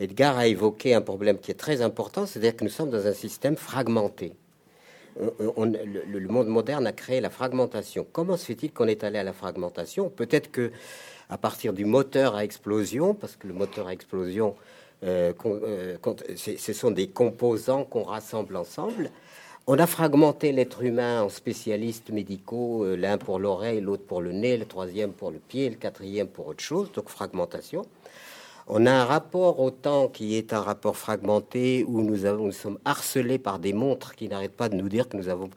Edgar 0.00 0.38
a 0.38 0.46
évoqué 0.46 0.94
un 0.94 1.02
problème 1.02 1.38
qui 1.38 1.50
est 1.50 1.60
très 1.60 1.82
important, 1.82 2.24
c'est-à-dire 2.24 2.56
que 2.56 2.64
nous 2.64 2.70
sommes 2.70 2.90
dans 2.90 3.06
un 3.06 3.12
système 3.12 3.56
fragmenté 3.56 4.32
le, 5.18 6.28
monde 6.28 6.48
moderne 6.48 6.86
a 6.86 6.92
créé 6.92 7.20
la 7.20 7.30
fragmentation. 7.30 8.06
Comment 8.12 8.36
se 8.36 8.46
fait-il 8.46 8.72
qu'on 8.72 8.86
est 8.86 9.04
allé 9.04 9.18
à 9.18 9.24
la 9.24 9.32
fragmentation? 9.32 10.08
Peut-être 10.10 10.50
que 10.50 10.70
à 11.30 11.36
partir 11.36 11.72
du 11.72 11.84
moteur 11.84 12.34
à 12.34 12.44
explosion, 12.44 13.14
parce 13.14 13.36
que 13.36 13.46
le 13.46 13.54
moteur 13.54 13.88
à 13.88 13.92
explosion, 13.92 14.54
euh, 15.04 15.32
euh, 15.44 15.96
ce 16.36 16.72
sont 16.72 16.90
des 16.90 17.08
composants 17.08 17.84
qu'on 17.84 18.02
rassemble 18.02 18.56
ensemble. 18.56 19.10
On 19.66 19.78
a 19.78 19.86
fragmenté 19.86 20.50
l'être 20.50 20.82
humain 20.82 21.22
en 21.22 21.28
spécialistes 21.28 22.10
médicaux, 22.10 22.84
euh, 22.84 22.96
l'un 22.96 23.18
pour 23.18 23.38
l'oreille, 23.38 23.82
l'autre 23.82 24.04
pour 24.04 24.22
le 24.22 24.32
nez, 24.32 24.56
le 24.56 24.64
troisième 24.64 25.12
pour 25.12 25.30
le 25.30 25.38
pied, 25.38 25.68
le 25.68 25.76
quatrième 25.76 26.26
pour 26.26 26.46
autre 26.46 26.64
chose, 26.64 26.90
donc 26.92 27.10
fragmentation. 27.10 27.84
On 28.70 28.84
a 28.84 28.92
un 28.92 29.04
rapport 29.06 29.60
au 29.60 29.70
temps 29.70 30.08
qui 30.08 30.36
est 30.36 30.52
un 30.52 30.60
rapport 30.60 30.94
fragmenté 30.96 31.84
où 31.88 32.02
nous, 32.02 32.26
avons, 32.26 32.52
sommes 32.52 32.78
harcelés 32.84 33.38
par 33.38 33.58
des 33.58 33.72
montres 33.72 34.14
qui 34.14 34.28
n'arrêtent 34.28 34.56
pas 34.56 34.68
de 34.68 34.76
nous 34.76 34.90
dire 34.90 35.08
que 35.08 35.16
nous 35.16 35.30
avons 35.30 35.48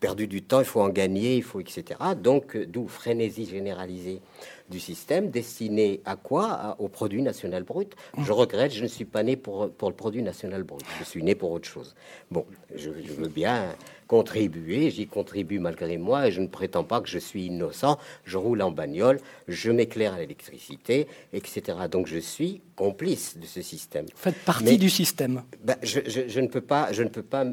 perdu 0.00 0.26
du 0.26 0.42
temps, 0.42 0.58
il 0.58 0.66
faut 0.66 0.80
en 0.80 0.88
gagner, 0.88 1.36
il 1.36 1.44
faut 1.44 1.60
etc. 1.60 2.00
Donc, 2.20 2.56
d'où 2.56 2.88
frénésie 2.88 3.46
généralisée 3.46 4.20
du 4.68 4.80
système 4.80 5.30
destiné 5.30 6.00
à 6.04 6.16
quoi? 6.16 6.76
Au 6.80 6.88
produit 6.88 7.22
national 7.22 7.62
brut. 7.62 7.94
Je 8.18 8.32
regrette, 8.32 8.72
je 8.72 8.82
ne 8.82 8.88
suis 8.88 9.04
pas 9.04 9.22
né 9.22 9.36
pour, 9.36 9.70
pour 9.70 9.88
le 9.88 9.94
produit 9.94 10.22
national 10.22 10.64
brut. 10.64 10.84
Je 10.98 11.04
suis 11.04 11.22
né 11.22 11.36
pour 11.36 11.52
autre 11.52 11.68
chose. 11.68 11.94
Bon, 12.30 12.44
je, 12.74 12.90
veux 12.90 13.28
bien 13.28 13.74
contribuer, 14.10 14.90
j'y 14.90 15.06
contribue 15.06 15.60
malgré 15.60 15.96
moi 15.96 16.26
et 16.26 16.32
je 16.32 16.40
ne 16.40 16.48
prétends 16.48 16.82
pas 16.82 17.00
que 17.00 17.08
je 17.08 17.20
suis 17.20 17.46
innocent. 17.46 17.96
Je 18.24 18.38
roule 18.38 18.60
en 18.60 18.72
bagnole, 18.72 19.20
je 19.46 19.70
m'éclaire 19.70 20.14
à 20.14 20.18
l'électricité, 20.18 21.06
etc. 21.32 21.78
Donc 21.88 22.08
je 22.08 22.18
suis 22.18 22.60
complice 22.74 23.38
de 23.38 23.46
ce 23.46 23.62
système. 23.62 24.06
Vous 24.06 24.16
faites 24.16 24.44
partie 24.44 24.78
du 24.78 24.90
système. 24.90 25.44
Ben, 25.62 25.76
je, 25.84 26.40
ne 26.40 26.48
peux 26.48 26.60
pas, 26.60 26.90
je 26.90 27.04
ne 27.04 27.08
peux 27.08 27.22
pas 27.22 27.44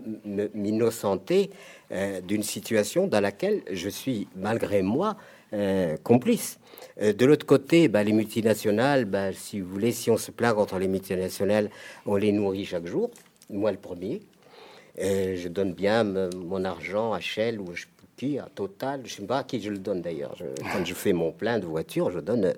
m'innocenter 0.55 1.51
euh, 1.91 2.21
d'une 2.21 2.41
situation 2.41 3.05
dans 3.05 3.21
laquelle 3.21 3.61
je 3.71 3.89
suis 3.89 4.27
malgré 4.35 4.81
moi 4.81 5.15
euh, 5.53 5.95
complice. 6.03 6.57
Euh, 7.03 7.13
de 7.13 7.23
l'autre 7.27 7.45
côté, 7.45 7.87
bah, 7.87 8.03
les 8.03 8.13
multinationales, 8.13 9.05
bah, 9.05 9.31
si 9.31 9.59
vous 9.59 9.69
voulez, 9.69 9.91
si 9.91 10.09
on 10.09 10.17
se 10.17 10.31
plaint 10.31 10.55
contre 10.55 10.79
les 10.79 10.87
multinationales, 10.87 11.69
on 12.07 12.15
les 12.15 12.31
nourrit 12.31 12.65
chaque 12.65 12.87
jour. 12.87 13.11
Moi, 13.51 13.71
le 13.71 13.77
premier. 13.77 14.23
Euh, 14.99 15.35
je 15.37 15.47
donne 15.47 15.73
bien 15.73 16.03
mon 16.03 16.65
argent 16.65 17.13
à 17.13 17.19
Shell 17.19 17.59
ou 17.59 17.75
je 17.75 17.85
qui, 18.17 18.39
à 18.39 18.49
Total, 18.53 19.01
je 19.05 19.13
ne 19.13 19.21
sais 19.21 19.27
pas 19.27 19.39
à 19.39 19.43
qui 19.43 19.61
je 19.61 19.69
le 19.69 19.77
donne 19.77 20.01
d'ailleurs. 20.01 20.35
quand 20.73 20.83
je 20.83 20.93
fais 20.93 21.13
mon 21.13 21.31
plein 21.31 21.59
de 21.59 21.65
voitures, 21.65 22.11
je 22.11 22.19
donne. 22.19 22.53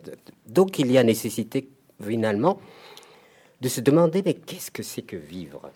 Donc 0.47 0.79
il 0.79 0.91
y 0.91 0.97
a 0.97 1.03
nécessité 1.03 1.67
finalement 2.01 2.59
de 3.61 3.67
se 3.67 3.81
demander 3.81 4.23
mais 4.25 4.33
qu'est-ce 4.33 4.71
que 4.71 4.81
c'est 4.81 5.01
que 5.01 5.17
vivre? 5.17 5.69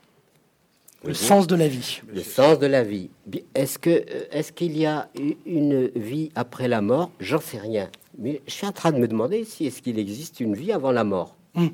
Le 1.06 1.14
sens 1.14 1.48
de 1.48 1.56
la 1.58 1.68
vie. 1.68 2.00
Le 2.14 2.24
sens 2.24 2.60
de 2.60 2.66
la 2.66 2.82
vie. 2.82 3.10
Est-ce 3.56 3.78
que 3.78 4.06
est-ce 4.32 4.54
qu'il 4.54 4.78
y 4.78 4.86
a 4.86 5.10
une 5.46 5.88
vie 5.88 6.32
après 6.34 6.70
la 6.70 6.82
mort? 6.82 7.12
J'en 7.20 7.42
sais 7.42 7.58
rien. 7.58 7.90
Mais 8.18 8.42
je 8.48 8.54
suis 8.54 8.66
en 8.66 8.72
train 8.72 8.94
de 8.94 9.00
me 9.00 9.08
demander 9.10 9.44
si 9.44 9.66
est-ce 9.66 9.82
qu'il 9.82 10.00
existe 10.00 10.40
une 10.40 10.56
vie 10.56 10.72
avant 10.72 10.94
la 10.94 11.04
mort. 11.04 11.36
Hmm. 11.56 11.68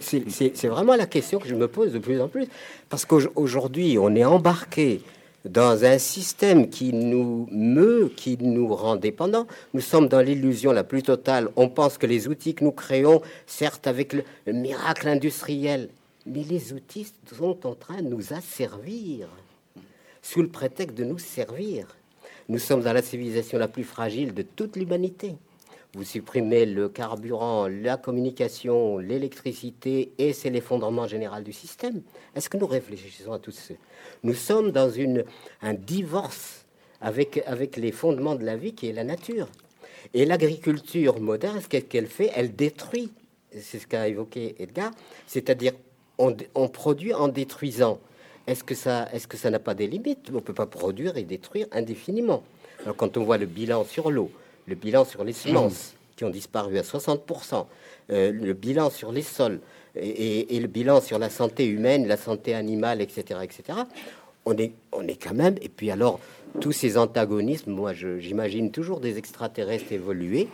C'est 0.00 0.66
vraiment 0.68 0.96
la 0.96 1.06
question 1.06 1.38
que 1.38 1.48
je 1.48 1.54
me 1.54 1.68
pose 1.68 1.92
de 1.92 1.98
plus 1.98 2.20
en 2.20 2.28
plus. 2.28 2.46
Parce 2.88 3.04
qu'aujourd'hui, 3.04 3.98
on 3.98 4.14
est 4.14 4.24
embarqué 4.24 5.02
dans 5.44 5.84
un 5.84 5.98
système 5.98 6.68
qui 6.68 6.92
nous 6.92 7.48
meut, 7.52 8.10
qui 8.16 8.36
nous 8.40 8.74
rend 8.74 8.96
dépendants. 8.96 9.46
Nous 9.74 9.80
sommes 9.80 10.08
dans 10.08 10.20
l'illusion 10.20 10.72
la 10.72 10.84
plus 10.84 11.02
totale. 11.02 11.48
On 11.56 11.68
pense 11.68 11.98
que 11.98 12.06
les 12.06 12.26
outils 12.28 12.54
que 12.54 12.64
nous 12.64 12.72
créons, 12.72 13.22
certes 13.46 13.86
avec 13.86 14.12
le, 14.12 14.24
le 14.46 14.52
miracle 14.52 15.08
industriel, 15.08 15.88
mais 16.26 16.42
les 16.42 16.72
outils 16.72 17.06
sont 17.36 17.64
en 17.64 17.74
train 17.74 18.02
de 18.02 18.08
nous 18.08 18.32
asservir, 18.32 19.28
sous 20.22 20.42
le 20.42 20.48
prétexte 20.48 20.96
de 20.96 21.04
nous 21.04 21.18
servir. 21.18 21.86
Nous 22.48 22.58
sommes 22.58 22.82
dans 22.82 22.92
la 22.92 23.02
civilisation 23.02 23.58
la 23.58 23.68
plus 23.68 23.84
fragile 23.84 24.34
de 24.34 24.42
toute 24.42 24.76
l'humanité. 24.76 25.36
Vous 25.96 26.04
supprimez 26.04 26.66
le 26.66 26.90
carburant, 26.90 27.68
la 27.68 27.96
communication, 27.96 28.98
l'électricité, 28.98 30.12
et 30.18 30.34
c'est 30.34 30.50
l'effondrement 30.50 31.06
général 31.06 31.42
du 31.42 31.54
système. 31.54 32.02
Est-ce 32.34 32.50
que 32.50 32.58
nous 32.58 32.66
réfléchissons 32.66 33.32
à 33.32 33.38
tout 33.38 33.50
ça? 33.50 33.72
Nous 34.22 34.34
sommes 34.34 34.72
dans 34.72 34.90
une, 34.90 35.24
un 35.62 35.72
divorce 35.72 36.66
avec, 37.00 37.42
avec 37.46 37.78
les 37.78 37.92
fondements 37.92 38.34
de 38.34 38.44
la 38.44 38.56
vie 38.56 38.74
qui 38.74 38.88
est 38.88 38.92
la 38.92 39.04
nature. 39.04 39.48
Et 40.12 40.26
l'agriculture 40.26 41.18
moderne, 41.18 41.62
ce 41.62 41.78
qu'elle 41.78 42.08
fait, 42.08 42.30
elle 42.36 42.54
détruit. 42.54 43.10
C'est 43.58 43.78
ce 43.78 43.86
qu'a 43.86 44.06
évoqué 44.06 44.54
Edgar, 44.58 44.90
c'est-à-dire 45.26 45.72
on, 46.18 46.36
on 46.54 46.68
produit 46.68 47.14
en 47.14 47.28
détruisant. 47.28 48.00
Est-ce 48.46 48.64
que 48.64 48.74
ça, 48.74 49.08
ça 49.32 49.50
n'a 49.50 49.60
pas 49.60 49.72
des 49.72 49.86
limites? 49.86 50.30
On 50.34 50.42
peut 50.42 50.52
pas 50.52 50.66
produire 50.66 51.16
et 51.16 51.22
détruire 51.22 51.68
indéfiniment. 51.72 52.42
Alors, 52.82 52.96
quand 52.96 53.16
on 53.16 53.24
voit 53.24 53.38
le 53.38 53.46
bilan 53.46 53.84
sur 53.84 54.10
l'eau, 54.10 54.30
le 54.66 54.74
bilan 54.74 55.04
sur 55.04 55.24
les 55.24 55.32
semences 55.32 55.94
qui 56.16 56.24
ont 56.24 56.30
disparu 56.30 56.78
à 56.78 56.82
60%, 56.82 57.66
euh, 58.10 58.32
le 58.32 58.52
bilan 58.54 58.90
sur 58.90 59.12
les 59.12 59.22
sols 59.22 59.60
et, 59.94 60.58
le 60.58 60.66
bilan 60.66 61.00
sur 61.00 61.18
la 61.18 61.30
santé 61.30 61.66
humaine, 61.66 62.06
la 62.06 62.16
santé 62.16 62.54
animale, 62.54 63.00
etc., 63.00 63.40
etc. 63.42 63.78
On 64.44 64.56
est, 64.56 64.72
on 64.92 65.06
est 65.06 65.22
quand 65.22 65.34
même. 65.34 65.56
Et 65.62 65.68
puis 65.68 65.90
alors, 65.90 66.20
tous 66.60 66.72
ces 66.72 66.98
antagonismes, 66.98 67.72
moi, 67.72 67.92
j'imagine 67.94 68.70
toujours 68.70 69.00
des 69.00 69.18
extraterrestres 69.18 69.92
évolués 69.92 70.48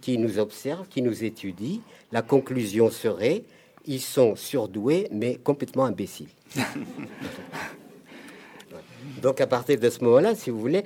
qui 0.00 0.18
nous 0.18 0.38
observent, 0.38 0.88
qui 0.88 1.02
nous 1.02 1.24
étudient. 1.24 1.80
La 2.10 2.22
conclusion 2.22 2.90
serait 2.90 3.42
ils 3.86 4.00
sont 4.00 4.36
surdoués, 4.36 5.08
mais 5.10 5.36
complètement 5.36 5.84
imbéciles. 5.84 6.28
Donc 9.22 9.40
à 9.40 9.46
partir 9.46 9.78
de 9.78 9.90
ce 9.90 10.02
moment-là, 10.04 10.34
si 10.34 10.50
vous 10.50 10.60
voulez, 10.60 10.84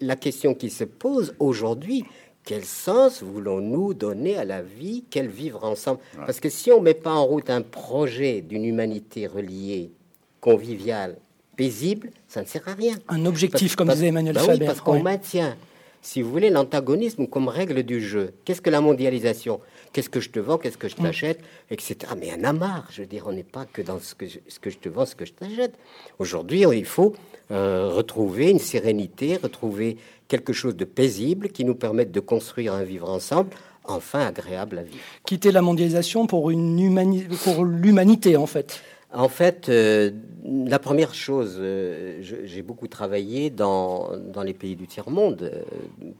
la 0.00 0.16
question 0.16 0.54
qui 0.54 0.70
se 0.70 0.84
pose 0.84 1.34
aujourd'hui, 1.38 2.04
quel 2.44 2.64
sens 2.64 3.22
voulons-nous 3.22 3.94
donner 3.94 4.36
à 4.36 4.44
la 4.44 4.62
vie 4.62 5.04
Quel 5.10 5.28
vivre 5.28 5.64
ensemble? 5.64 6.00
Parce 6.16 6.40
que 6.40 6.48
si 6.48 6.72
on 6.72 6.78
ne 6.78 6.84
met 6.84 6.94
pas 6.94 7.12
en 7.12 7.24
route 7.24 7.50
un 7.50 7.62
projet 7.62 8.40
d'une 8.40 8.64
humanité 8.64 9.26
reliée, 9.26 9.92
conviviale, 10.40 11.16
paisible, 11.56 12.10
ça 12.26 12.42
ne 12.42 12.46
sert 12.46 12.66
à 12.68 12.74
rien. 12.74 12.96
Un 13.08 13.26
objectif, 13.26 13.76
comme 13.76 13.88
disait 13.88 14.08
Emmanuel 14.08 14.34
bah 14.34 14.40
Faber. 14.40 14.66
parce 14.66 14.80
qu'on 14.80 15.00
maintient, 15.00 15.56
si 16.00 16.20
vous 16.20 16.30
voulez, 16.30 16.50
l'antagonisme 16.50 17.28
comme 17.28 17.46
règle 17.46 17.84
du 17.84 18.00
jeu. 18.00 18.32
Qu'est-ce 18.44 18.60
que 18.60 18.70
la 18.70 18.80
mondialisation? 18.80 19.60
Qu'est-ce 19.92 20.10
que 20.10 20.20
je 20.20 20.30
te 20.30 20.40
vends? 20.40 20.58
Qu'est-ce 20.58 20.78
que 20.78 20.88
je 20.88 20.96
mm. 20.96 21.02
t'achète? 21.04 21.40
Etc. 21.70 21.96
Mais 22.18 22.28
il 22.28 22.32
y 22.32 22.34
en 22.34 22.44
a 22.44 22.52
marre. 22.52 22.88
Je 22.90 23.02
veux 23.02 23.06
dire, 23.06 23.26
on 23.28 23.32
n'est 23.32 23.44
pas 23.44 23.66
que 23.66 23.82
dans 23.82 24.00
ce 24.00 24.16
que, 24.16 24.26
je, 24.26 24.38
ce 24.48 24.58
que 24.58 24.70
je 24.70 24.78
te 24.78 24.88
vends, 24.88 25.06
ce 25.06 25.14
que 25.14 25.24
je 25.24 25.32
t'achète. 25.32 25.74
Aujourd'hui, 26.18 26.62
il 26.62 26.84
faut 26.84 27.14
euh, 27.52 27.88
retrouver 27.88 28.50
une 28.50 28.58
sérénité, 28.58 29.36
retrouver 29.36 29.96
quelque 30.28 30.52
chose 30.52 30.76
de 30.76 30.84
paisible 30.84 31.48
qui 31.48 31.64
nous 31.64 31.74
permette 31.74 32.10
de 32.10 32.20
construire 32.20 32.74
un 32.74 32.82
vivre 32.82 33.10
ensemble 33.10 33.50
enfin 33.84 34.26
agréable 34.26 34.78
à 34.78 34.82
vivre. 34.82 34.98
Quitter 35.26 35.52
la 35.52 35.60
mondialisation 35.60 36.26
pour, 36.26 36.50
une 36.50 37.28
pour 37.44 37.64
l'humanité, 37.64 38.36
en 38.36 38.46
fait. 38.46 38.80
En 39.12 39.28
fait, 39.28 39.68
euh, 39.68 40.10
la 40.44 40.78
première 40.78 41.14
chose, 41.14 41.56
euh, 41.58 42.22
j'ai 42.22 42.62
beaucoup 42.62 42.88
travaillé 42.88 43.50
dans, 43.50 44.10
dans, 44.16 44.42
les 44.42 44.54
pays 44.54 44.76
du 44.76 44.86
tiers-monde 44.86 45.64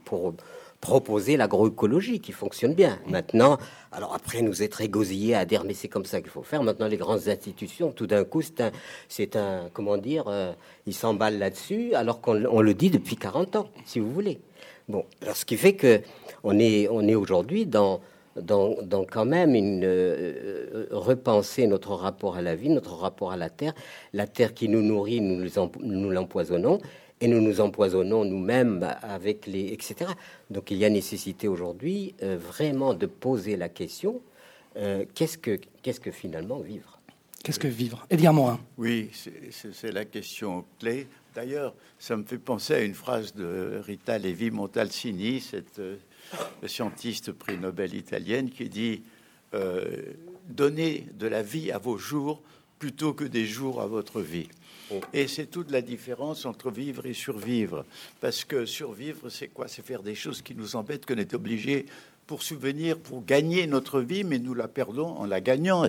pour 0.05 0.33
proposer 0.83 1.37
l'agroécologie 1.37 2.19
qui 2.19 2.33
fonctionne 2.33 2.73
bien. 2.73 2.99
Maintenant, 3.07 3.57
alors 3.93 4.13
après 4.13 4.41
nous 4.41 4.61
être 4.61 4.81
égosillés 4.81 5.33
à 5.33 5.45
dire 5.45 5.63
mais 5.63 5.73
c'est 5.73 5.87
comme 5.87 6.03
ça 6.03 6.19
qu'il 6.19 6.29
faut 6.29 6.43
faire. 6.43 6.61
Maintenant 6.61 6.89
les 6.89 6.97
grandes 6.97 7.29
institutions, 7.29 7.93
tout 7.93 8.05
d'un 8.05 8.25
coup 8.25 8.41
c'est 8.41 8.59
un, 9.37 9.63
un, 9.63 9.69
comment 9.71 9.95
dire, 9.95 10.25
euh, 10.27 10.51
ils 10.85 10.93
s'emballent 10.93 11.39
là-dessus 11.39 11.93
alors 11.93 12.19
qu'on 12.19 12.33
le 12.33 12.73
dit 12.73 12.89
depuis 12.89 13.15
40 13.15 13.55
ans, 13.55 13.69
si 13.85 14.01
vous 14.01 14.11
voulez. 14.11 14.41
Bon, 14.89 15.05
alors 15.21 15.37
ce 15.37 15.45
qui 15.45 15.55
fait 15.55 15.71
que 15.71 16.01
on 16.43 16.59
est, 16.59 16.89
on 16.89 17.07
est 17.07 17.15
aujourd'hui 17.15 17.65
dans, 17.65 18.01
dans, 18.35 18.75
dans, 18.83 19.05
quand 19.05 19.25
même 19.25 19.55
une 19.55 19.85
euh, 19.85 20.87
repenser 20.91 21.65
notre 21.65 21.93
rapport 21.93 22.35
à 22.35 22.41
la 22.41 22.55
vie, 22.57 22.67
notre 22.67 22.95
rapport 22.95 23.31
à 23.31 23.37
la 23.37 23.49
terre, 23.49 23.73
la 24.11 24.27
terre 24.27 24.53
qui 24.53 24.67
nous 24.67 24.81
nourrit, 24.81 25.21
nous, 25.21 25.47
nous 25.79 26.09
l'empoisonnons, 26.09 26.81
et 27.23 27.27
nous 27.29 27.39
nous 27.39 27.61
empoisonnons 27.61 28.25
nous-mêmes 28.25 28.95
avec 29.01 29.47
les 29.47 29.67
etc. 29.67 30.11
Donc 30.49 30.71
il 30.71 30.77
y 30.77 30.83
a 30.83 30.89
nécessité 30.89 31.47
aujourd'hui 31.47 32.13
euh, 32.21 32.37
vraiment 32.37 32.93
de 32.93 33.05
poser 33.05 33.55
la 33.55 33.69
question 33.69 34.21
euh, 34.75 35.05
qu'est-ce 35.15 35.37
que 35.37 35.57
qu'est-ce 35.81 36.01
que 36.01 36.11
finalement 36.11 36.59
vivre? 36.59 36.99
Qu'est-ce 37.41 37.59
que 37.59 37.67
vivre? 37.67 38.05
Edgar 38.09 38.33
Morin. 38.33 38.59
Oui, 38.77 39.09
c'est 39.13 39.91
la 39.91 40.05
question 40.05 40.65
clé. 40.79 41.07
D'ailleurs, 41.35 41.73
ça 41.99 42.15
me 42.15 42.23
fait 42.23 42.37
penser 42.37 42.73
à 42.73 42.81
une 42.81 42.93
phrase 42.93 43.33
de 43.33 43.81
Rita 43.85 44.17
Levi 44.17 44.49
Montalcini, 44.51 45.41
cette 45.41 45.79
euh, 45.79 45.97
scientiste 46.65 47.31
prix 47.31 47.57
Nobel 47.57 47.95
italienne, 47.95 48.49
qui 48.49 48.69
dit 48.69 49.03
Donnez 50.49 51.07
de 51.19 51.27
la 51.27 51.43
vie 51.43 51.71
à 51.71 51.77
vos 51.77 51.97
jours 51.97 52.41
plutôt 52.79 53.13
que 53.13 53.23
des 53.23 53.45
jours 53.45 53.81
à 53.81 53.87
votre 53.87 54.19
vie. 54.19 54.49
Et 55.13 55.27
c'est 55.27 55.47
toute 55.47 55.71
la 55.71 55.81
différence 55.81 56.45
entre 56.45 56.71
vivre 56.71 57.05
et 57.05 57.13
survivre. 57.13 57.85
Parce 58.19 58.43
que 58.43 58.65
survivre, 58.65 59.29
c'est 59.29 59.47
quoi? 59.47 59.67
C'est 59.67 59.85
faire 59.85 60.03
des 60.03 60.15
choses 60.15 60.41
qui 60.41 60.55
nous 60.55 60.75
embêtent, 60.75 61.05
qu'on 61.05 61.17
est 61.17 61.33
obligé 61.33 61.85
pour 62.27 62.43
subvenir, 62.43 62.99
pour 62.99 63.25
gagner 63.25 63.67
notre 63.67 64.01
vie, 64.01 64.23
mais 64.23 64.39
nous 64.39 64.53
la 64.53 64.67
perdons 64.67 65.07
en 65.07 65.25
la 65.25 65.41
gagnant, 65.41 65.87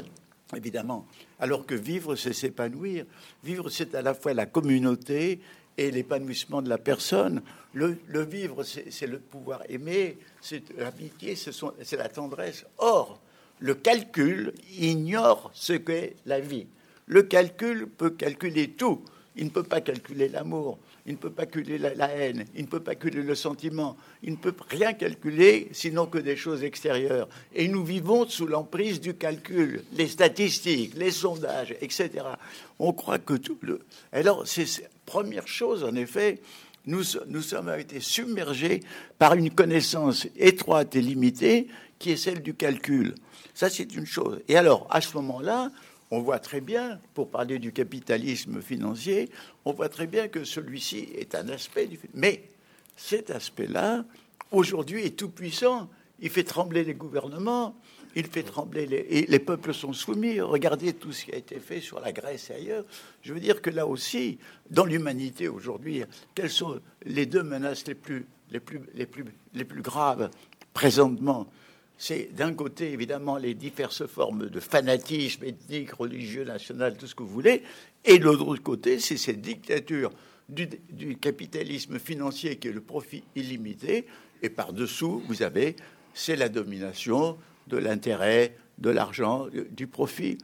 évidemment. 0.57 1.07
Alors 1.39 1.67
que 1.67 1.75
vivre, 1.75 2.17
c'est 2.17 2.33
s'épanouir. 2.33 3.05
Vivre, 3.43 3.71
c'est 3.71 3.95
à 3.95 4.03
la 4.03 4.15
fois 4.15 4.35
la 4.35 4.47
communauté 4.47 5.41
et 5.77 5.91
l'épanouissement 5.91 6.63
de 6.63 6.69
la 6.69 6.79
personne. 6.79 7.43
Le, 7.73 7.99
vivre, 8.25 8.63
c'est 8.63 9.07
le 9.07 9.19
pouvoir 9.19 9.63
aimer, 9.69 10.19
c'est 10.41 10.63
l'amitié, 10.77 11.35
c'est 11.35 11.97
la 11.97 12.09
tendresse. 12.09 12.65
Or, 12.79 13.21
le 13.59 13.75
calcul 13.75 14.53
ignore 14.79 15.51
ce 15.55 15.73
qu'est 15.73 16.17
la 16.27 16.41
vie. 16.41 16.67
Le 17.07 17.23
calcul 17.23 17.87
peut 17.87 18.11
calculer 18.11 18.71
tout, 18.71 19.03
Il 19.37 19.47
ne 19.47 19.51
peut 19.51 19.65
pas 19.65 19.81
calculer 19.81 20.29
l'amour, 20.29 20.79
il 21.07 21.13
ne 21.13 21.19
peut 21.19 21.31
pas 21.31 21.47
calculer 21.47 21.79
la, 21.79 22.09
haine, 22.09 22.45
il 22.55 22.63
ne 22.63 22.69
peut 22.69 22.81
pas 22.81 22.95
calculer 22.95 23.25
le 23.25 23.35
sentiment, 23.35 23.97
il 24.23 24.33
ne 24.33 24.37
peut 24.37 24.55
rien 24.71 24.93
calculer 24.93 25.69
sinon 25.73 26.07
que 26.07 26.19
des 26.19 26.37
choses 26.37 26.63
extérieures. 26.63 27.29
Et 27.53 27.67
nous 27.67 27.85
vivons 27.85 28.29
sous 28.29 28.47
l'emprise 28.47 29.01
du 29.01 29.15
calcul, 29.15 29.83
les 29.93 30.07
statistiques, 30.07 30.95
les 30.95 31.11
sondages, 31.11 31.75
etc. 31.81 32.11
On 32.79 32.93
croit 32.93 33.19
que 33.19 33.35
tout 33.35 33.59
le... 33.63 33.81
Alors, 34.13 34.47
c'est 34.47 34.89
première 35.05 35.49
chose, 35.49 35.83
en 35.83 35.95
effet, 35.97 36.41
nous, 36.87 37.03
nous 37.27 37.43
sommes 37.43 37.75
été 37.79 38.01
submergés 38.01 38.81
par 39.19 39.35
une 39.35 39.51
connaissance 39.51 40.29
étroite 40.37 40.95
et 40.97 41.01
limitée 41.01 41.69
qui 41.99 42.13
est 42.13 42.17
celle 42.17 42.43
du 42.43 42.55
calcul. 42.55 43.15
Ça, 43.55 43.71
c'est 43.71 43.95
une 43.95 44.07
chose. 44.07 44.41
Et 44.49 44.57
alors, 44.57 44.87
à 44.91 45.01
ce 45.01 45.17
moment-là, 45.17 45.71
on 46.15 46.23
voit 46.23 46.39
très 46.39 46.61
bien, 46.61 47.01
pour 47.13 47.29
parler 47.29 47.59
du 47.59 47.73
capitalisme 47.73 48.63
financier, 48.63 49.31
on 49.65 49.73
voit 49.73 49.89
très 49.89 50.07
bien 50.07 50.29
que 50.29 50.45
celui-ci 50.45 51.09
est 51.17 51.35
un 51.35 51.49
aspect 51.49 51.87
du... 51.87 51.99
Mais 52.15 52.45
cet 52.97 53.31
aspect-là, 53.31 54.05
aujourd'hui, 54.53 55.05
est 55.05 55.17
tout 55.17 55.31
puissant. 55.31 55.91
Il 56.21 56.31
fait 56.31 56.45
trembler 56.45 56.85
les 56.85 56.95
gouvernements, 56.95 57.77
il 58.15 58.27
fait 58.27 58.45
trembler 58.45 58.87
les... 58.87 59.07
Et 59.11 59.27
les 59.27 59.41
peuples 59.41 59.75
sont 59.75 59.93
soumis. 59.93 60.41
Regardez 60.41 60.93
tout 60.93 61.11
ce 61.11 61.25
qui 61.25 61.33
a 61.33 61.37
été 61.37 61.59
fait 61.59 61.81
sur 61.81 61.99
la 61.99 62.13
Grèce 62.13 62.51
et 62.51 62.55
ailleurs. 62.55 62.85
Je 63.23 63.35
veux 63.35 63.41
dire 63.41 63.61
que 63.61 63.71
là 63.71 63.85
aussi, 63.85 64.39
dans 64.71 64.85
l'humanité 64.85 65.49
aujourd'hui, 65.49 66.05
quelles 66.37 66.51
sont 66.51 66.81
les 67.05 67.27
deux 67.27 67.43
menaces 67.43 67.89
les 67.89 67.97
plus, 67.97 68.25
les 68.53 68.61
plus, 68.61 68.81
les 68.95 69.07
plus, 69.07 69.25
les 69.53 69.65
plus 69.65 69.83
graves 69.83 70.31
présentement? 70.73 71.49
C'est 71.97 72.35
d'un 72.35 72.55
côté 72.55 72.93
évidemment 72.93 73.37
les 73.37 73.55
diverses 73.55 74.07
formes 74.07 74.49
de 74.49 74.61
fanatisme 74.61 75.45
ethnique, 75.45 75.93
religieux, 75.93 76.45
national, 76.45 76.97
tout 76.97 77.07
ce 77.07 77.15
que 77.15 77.23
vous 77.23 77.29
voulez, 77.29 77.63
et 78.05 78.19
de 78.19 78.25
l'autre 78.25 78.63
côté, 78.63 78.99
c'est 78.99 79.17
cette 79.17 79.41
dictature 79.41 80.11
du, 80.49 81.17
capitalisme 81.17 81.99
financier 81.99 82.57
qui 82.57 82.69
est 82.69 82.73
le 82.73 82.81
profit 82.81 83.25
illimité, 83.35 84.07
et 84.43 84.51
par-dessous, 84.51 85.23
vous 85.27 85.43
avez, 85.43 85.77
c'est 86.13 86.37
la 86.37 86.49
domination 86.49 87.39
de 87.67 87.79
l'intérêt, 87.79 88.57
de 88.79 88.91
l'argent, 88.91 89.47
du 89.71 89.87
profit. 89.87 90.39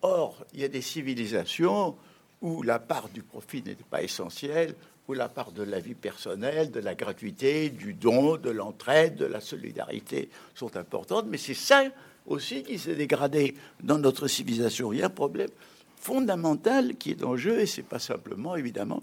Or, 0.00 0.44
il 0.54 0.60
y 0.60 0.64
a 0.64 0.68
des 0.68 0.80
civilisations 0.80 1.96
où 2.40 2.62
la 2.62 2.78
part 2.78 3.08
du 3.08 3.22
profit 3.22 3.62
n'est 3.62 3.76
pas 3.90 4.02
essentielle, 4.02 4.74
où 5.08 5.14
la 5.14 5.28
part 5.28 5.52
de 5.52 5.62
la 5.62 5.80
vie 5.80 5.94
personnelle, 5.94 6.70
de 6.70 6.80
la 6.80 6.94
gratuité, 6.94 7.70
du 7.70 7.94
don, 7.94 8.36
de 8.36 8.50
l'entraide, 8.50 9.16
de 9.16 9.24
la 9.24 9.40
solidarité 9.40 10.30
sont 10.54 10.76
importantes, 10.76 11.26
mais 11.28 11.38
c'est 11.38 11.54
ça 11.54 11.82
aussi 12.26 12.62
qui 12.62 12.78
s'est 12.78 12.94
dégradé 12.94 13.56
dans 13.82 13.98
notre 13.98 14.28
civilisation. 14.28 14.92
Il 14.92 15.00
y 15.00 15.02
a 15.02 15.06
un 15.06 15.10
problème 15.10 15.50
fondamental 15.96 16.96
qui 16.96 17.10
est 17.10 17.24
en 17.24 17.36
jeu, 17.36 17.60
et 17.60 17.66
c'est 17.66 17.82
pas 17.82 17.98
simplement, 17.98 18.56
évidemment, 18.56 19.02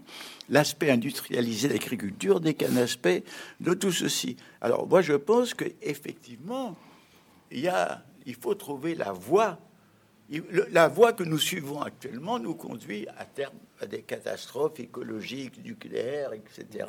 l'aspect 0.50 0.92
industrialisé 0.92 1.68
de 1.68 1.74
l'agriculture, 1.74 2.42
n'est 2.42 2.54
qu'un 2.54 2.76
aspect 2.78 3.24
de 3.60 3.74
tout 3.74 3.92
ceci. 3.92 4.38
Alors, 4.62 4.88
moi, 4.88 5.02
je 5.02 5.14
pense 5.14 5.54
qu'effectivement, 5.54 6.78
il, 7.52 7.72
il 8.26 8.36
faut 8.36 8.56
trouver 8.56 8.96
la 8.96 9.12
voie 9.12 9.60
la 10.72 10.88
voie 10.88 11.14
que 11.14 11.24
nous 11.24 11.40
suivons 11.40 11.82
actuellement 11.82 12.38
nous 12.38 12.54
conduit 12.54 13.08
à 13.18 13.26
terme 13.26 13.58
à 13.82 13.88
des 13.88 14.02
catastrophes 14.02 14.80
écologiques, 14.80 15.64
nucléaires, 15.64 16.34
etc., 16.34 16.86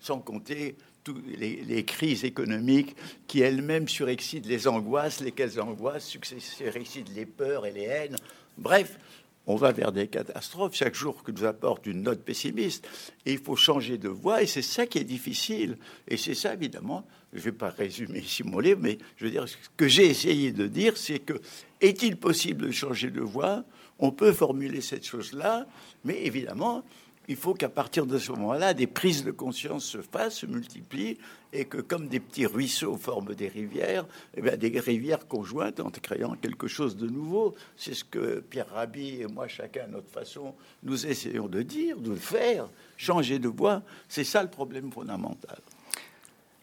sans 0.00 0.20
compter 0.20 0.76
toutes 1.04 1.24
les, 1.36 1.84
crises 1.84 2.24
économiques 2.24 2.96
qui 3.26 3.40
elles-mêmes 3.40 3.88
surexcitent 3.88 4.46
les 4.46 4.68
angoisses, 4.68 5.20
lesquelles 5.20 5.60
angoisses 5.60 6.16
surexcitent 6.38 7.14
les 7.14 7.26
peurs 7.26 7.66
et 7.66 7.72
les 7.72 7.82
haines. 7.82 8.16
Bref, 8.56 8.98
on 9.46 9.56
va 9.56 9.72
vers 9.72 9.90
des 9.90 10.06
catastrophes 10.06 10.74
chaque 10.74 10.94
jour 10.94 11.22
que 11.24 11.32
nous 11.32 11.44
apporte 11.44 11.86
une 11.86 12.02
note 12.02 12.22
pessimiste. 12.22 12.86
Et 13.26 13.32
il 13.32 13.38
faut 13.38 13.56
changer 13.56 13.98
de 13.98 14.08
voie, 14.08 14.42
et 14.42 14.46
c'est 14.46 14.62
ça 14.62 14.86
qui 14.86 14.98
est 14.98 15.04
difficile. 15.04 15.76
Et 16.06 16.16
c'est 16.16 16.34
ça, 16.34 16.54
évidemment, 16.54 17.04
je 17.32 17.38
ne 17.38 17.44
vais 17.44 17.52
pas 17.52 17.70
résumer 17.70 18.20
ici 18.20 18.44
mon 18.44 18.60
livre, 18.60 18.80
mais 18.80 18.98
je 19.16 19.24
veux 19.24 19.30
dire, 19.30 19.48
ce 19.48 19.56
que 19.76 19.88
j'ai 19.88 20.06
essayé 20.06 20.52
de 20.52 20.66
dire, 20.66 20.96
c'est 20.96 21.18
que 21.18 21.40
est-il 21.80 22.16
possible 22.16 22.66
de 22.66 22.70
changer 22.70 23.10
de 23.10 23.20
voie 23.20 23.64
On 24.02 24.10
peut 24.10 24.32
formuler 24.32 24.80
cette 24.80 25.06
chose-là, 25.06 25.64
mais 26.04 26.24
évidemment, 26.24 26.82
il 27.28 27.36
faut 27.36 27.54
qu'à 27.54 27.68
partir 27.68 28.04
de 28.04 28.18
ce 28.18 28.32
moment-là, 28.32 28.74
des 28.74 28.88
prises 28.88 29.22
de 29.22 29.30
conscience 29.30 29.84
se 29.84 29.98
fassent, 30.02 30.38
se 30.38 30.46
multiplient, 30.46 31.18
et 31.52 31.66
que 31.66 31.78
comme 31.78 32.08
des 32.08 32.18
petits 32.18 32.46
ruisseaux 32.46 32.96
forment 32.96 33.36
des 33.36 33.46
rivières, 33.46 34.04
eh 34.36 34.42
bien, 34.42 34.56
des 34.56 34.76
rivières 34.80 35.28
conjointes 35.28 35.78
en 35.78 35.90
créant 35.90 36.34
quelque 36.34 36.66
chose 36.66 36.96
de 36.96 37.06
nouveau. 37.06 37.54
C'est 37.76 37.94
ce 37.94 38.02
que 38.02 38.40
Pierre 38.40 38.70
Rabhi 38.74 39.22
et 39.22 39.26
moi, 39.26 39.46
chacun 39.46 39.84
à 39.84 39.86
notre 39.86 40.10
façon, 40.10 40.54
nous 40.82 41.06
essayons 41.06 41.46
de 41.46 41.62
dire, 41.62 41.96
de 41.96 42.16
faire, 42.16 42.68
changer 42.96 43.38
de 43.38 43.48
voie. 43.48 43.82
C'est 44.08 44.24
ça 44.24 44.42
le 44.42 44.50
problème 44.50 44.90
fondamental. 44.90 45.60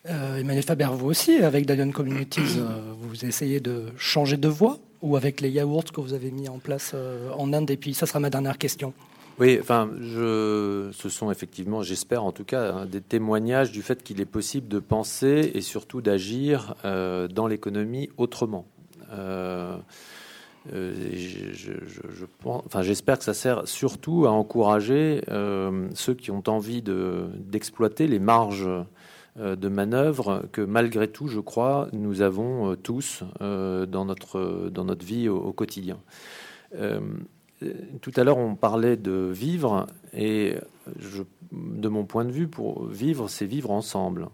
Euh, 0.08 0.38
Emmanuel 0.38 0.63
Faber, 0.63 0.89
vous 0.91 1.08
aussi, 1.08 1.38
avec 1.38 1.65
Dalian 1.65 1.91
Communities, 1.91 2.58
euh, 2.58 2.93
vous 2.99 3.23
essayez 3.23 3.62
de 3.62 3.86
changer 3.97 4.36
de 4.36 4.49
voie 4.49 4.78
ou 5.02 5.16
avec 5.16 5.42
les 5.42 5.50
yaourts 5.50 5.92
que 5.94 6.02
vous 6.02 6.14
avez 6.14 6.32
mis 6.32 6.50
en 6.50 6.60
place 6.60 6.92
euh, 6.94 7.32
en 7.38 7.54
Inde 7.54 7.72
Et 7.72 7.78
puis, 7.78 7.94
ça 7.94 8.06
sera 8.06 8.20
ma 8.20 8.30
dernière 8.30 8.58
question. 8.58 8.94
Oui, 9.40 9.58
enfin, 9.62 9.90
je, 10.02 10.90
ce 10.92 11.08
sont 11.08 11.32
effectivement, 11.32 11.82
j'espère 11.82 12.26
en 12.26 12.34
tout 12.34 12.44
cas, 12.44 12.74
hein, 12.74 12.86
des 12.86 13.00
témoignages 13.00 13.72
du 13.72 13.82
fait 13.82 14.04
qu'il 14.04 14.20
est 14.20 14.26
possible 14.26 14.68
de 14.68 14.80
penser 14.80 15.52
et 15.54 15.62
surtout 15.62 16.02
d'agir 16.02 16.76
euh, 16.84 17.30
dans 17.30 17.48
l'économie 17.48 18.10
autrement. 18.18 18.66
Euh, 19.14 19.78
j'espère 22.82 23.18
que 23.18 23.24
ça 23.24 23.34
sert 23.34 23.66
surtout 23.66 24.26
à 24.26 24.32
encourager 24.32 25.22
ceux 25.96 26.14
qui 26.14 26.32
ont 26.32 26.44
envie 26.48 26.84
d'exploiter 26.84 28.08
les 28.08 28.20
marges 28.20 28.70
de 29.39 29.69
manœuvre 29.69 30.45
que 30.52 30.62
malgré 30.62 31.08
tout, 31.08 31.28
je 31.28 31.39
crois, 31.39 31.88
nous 31.93 32.21
avons 32.21 32.75
tous 32.75 33.23
dans, 33.39 34.06
notre, 34.06 34.69
dans 34.69 34.86
vie 34.95 35.30
au, 35.30 35.54
quotidien. 35.54 35.97
Euh, 37.63 37.69
tout 38.02 38.12
à 38.15 38.23
l'heure, 38.23 38.38
on 38.38 38.56
parlait 38.56 38.97
de 38.97 39.30
vivre, 39.32 39.88
et 40.13 40.56
de 41.52 41.89
mon 41.89 42.06
point 42.06 42.25
de 42.25 42.32
vue, 42.32 42.47
pour 42.47 42.86
vivre, 42.86 43.28
c'est 43.28 43.45
vivre 43.45 43.71
ensemble. 43.71 44.30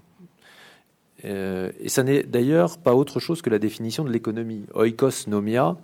Euh, 1.23 1.71
et 1.79 1.89
ça 1.89 2.03
n'est 2.03 2.23
d'ailleurs 2.23 2.77
pas 2.77 2.93
autre 2.93 3.19
chose 3.19 3.41
que 3.41 3.49
la 3.49 3.59
définition 3.59 4.03
de 4.03 4.11
l'économie. 4.11 4.65
Oikos 4.75 5.27
nomia, 5.27 5.77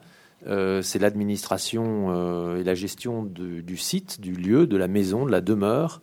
euh, 0.47 0.81
c'est 0.81 0.99
l'administration 0.99 2.55
et 2.55 2.63
la 2.63 2.75
gestion 2.75 3.23
du 3.23 3.77
site, 3.77 4.21
du 4.21 4.33
lieu, 4.33 4.67
de 4.67 4.77
la 4.77 4.87
maison, 4.87 5.25
de 5.25 5.31
la 5.31 5.41
demeure. 5.41 6.01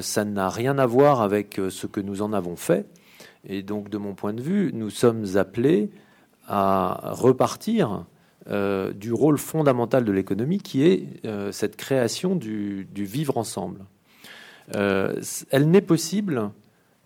Ça 0.00 0.24
n'a 0.24 0.48
rien 0.48 0.78
à 0.78 0.86
voir 0.86 1.22
avec 1.22 1.60
ce 1.68 1.86
que 1.86 2.00
nous 2.00 2.22
en 2.22 2.32
avons 2.32 2.56
fait. 2.56 2.86
Et 3.48 3.62
donc, 3.62 3.88
de 3.88 3.98
mon 3.98 4.14
point 4.14 4.32
de 4.32 4.42
vue, 4.42 4.72
nous 4.74 4.90
sommes 4.90 5.36
appelés 5.36 5.90
à 6.46 7.12
repartir 7.12 8.04
euh, 8.50 8.94
du 8.94 9.12
rôle 9.12 9.36
fondamental 9.36 10.04
de 10.04 10.12
l'économie 10.12 10.58
qui 10.58 10.82
est 10.82 11.06
euh, 11.26 11.52
cette 11.52 11.76
création 11.76 12.34
du, 12.34 12.88
vivre 12.94 13.36
ensemble. 13.36 13.84
Euh, 14.74 15.20
elle 15.50 15.70
n'est 15.70 15.82
possible 15.82 16.50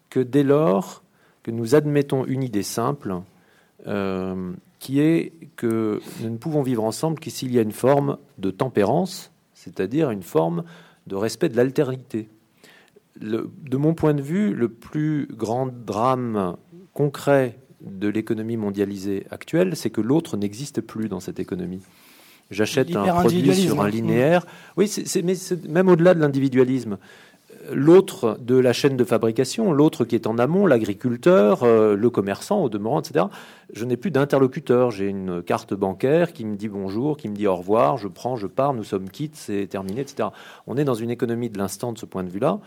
que 0.09 0.21
dès 0.21 0.45
lors 0.45 1.03
que 1.43 1.51
nous 1.51 1.75
admettons 1.75 2.25
une 2.27 2.45
idée 2.45 2.63
simple, 2.63 3.21
qui 4.79 5.01
est 5.01 5.33
que 5.57 6.01
nous 6.21 6.31
ne 6.31 6.37
pouvons 6.37 6.63
vivre 6.63 6.85
ensemble 6.85 7.19
que 7.19 7.31
s'il 7.31 7.53
y 7.53 7.59
a 7.59 7.63
une 7.63 7.73
forme 7.73 8.19
de 8.39 8.53
tempérance, 8.53 9.33
c'est-à-dire 9.55 10.13
une 10.13 10.23
forme 10.23 10.63
de 11.09 11.17
respect 11.17 11.49
de 11.49 11.57
l'altérité. 11.57 12.29
De 13.20 13.77
mon 13.77 13.94
point 13.94 14.14
de 14.14 14.22
vue, 14.22 14.55
le 14.55 14.68
plus 14.68 15.29
grand 15.31 15.66
drame 15.66 16.57
concret 16.92 17.59
de 17.85 18.09
l'économie 18.09 18.57
mondialisée 18.57 19.27
actuelle, 19.31 19.77
c'est 19.77 19.90
que 19.90 20.01
l'autre 20.01 20.37
n'existe 20.37 20.81
plus 20.81 21.09
dans 21.09 21.20
cette 21.20 21.40
économie. 21.40 21.83
J'achète 22.51 22.94
un 22.94 23.05
produit 23.05 23.55
sur 23.55 23.81
un 23.81 23.88
linéaire. 23.88 24.46
Oui, 24.77 24.87
c'est, 24.87 25.22
mais 25.22 25.35
même 25.68 25.88
au-delà 25.88 26.14
de 26.14 26.20
l'individualisme. 26.20 26.98
L'autre 27.72 28.38
de 28.40 28.57
la 28.57 28.72
chaîne 28.72 28.96
de 28.96 29.05
fabrication, 29.05 29.72
l'autre 29.72 30.05
qui 30.05 30.16
est 30.16 30.27
en 30.27 30.37
amont, 30.38 30.66
l'agriculteur, 30.66 31.62
euh, 31.62 31.94
le 31.94 32.11
commerçant 32.11 32.61
au 32.61 32.68
demeurant, 32.68 33.01
etc. 33.01 33.27
Je 33.72 33.85
n'ai 33.85 33.96
plus 33.96 34.11
d'interlocuteur. 34.11 34.90
J'ai 34.90 35.07
une 35.07 35.42
carte 35.42 35.72
bancaire 35.72 36.33
qui 36.33 36.44
me 36.44 36.57
dit 36.57 36.68
bonjour, 36.68 37.16
qui 37.16 37.29
me 37.29 37.35
dit 37.35 37.46
au 37.46 37.55
revoir, 37.55 37.98
je 37.98 38.09
prends, 38.09 38.35
je 38.35 38.48
pars, 38.48 38.75
nous 38.75 38.83
sommes 38.83 39.09
quittes, 39.09 39.37
c'est 39.37 39.68
terminé, 39.68 40.01
etc. 40.01 40.31
On 40.66 40.77
est 40.77 40.85
dans 40.85 40.94
une 40.94 41.11
économie 41.11 41.51
de 41.51 41.59
l'instant 41.59 41.92
de 41.92 41.98
ce 41.98 42.07
point 42.07 42.25
de 42.25 42.31
vue-là. 42.31 42.59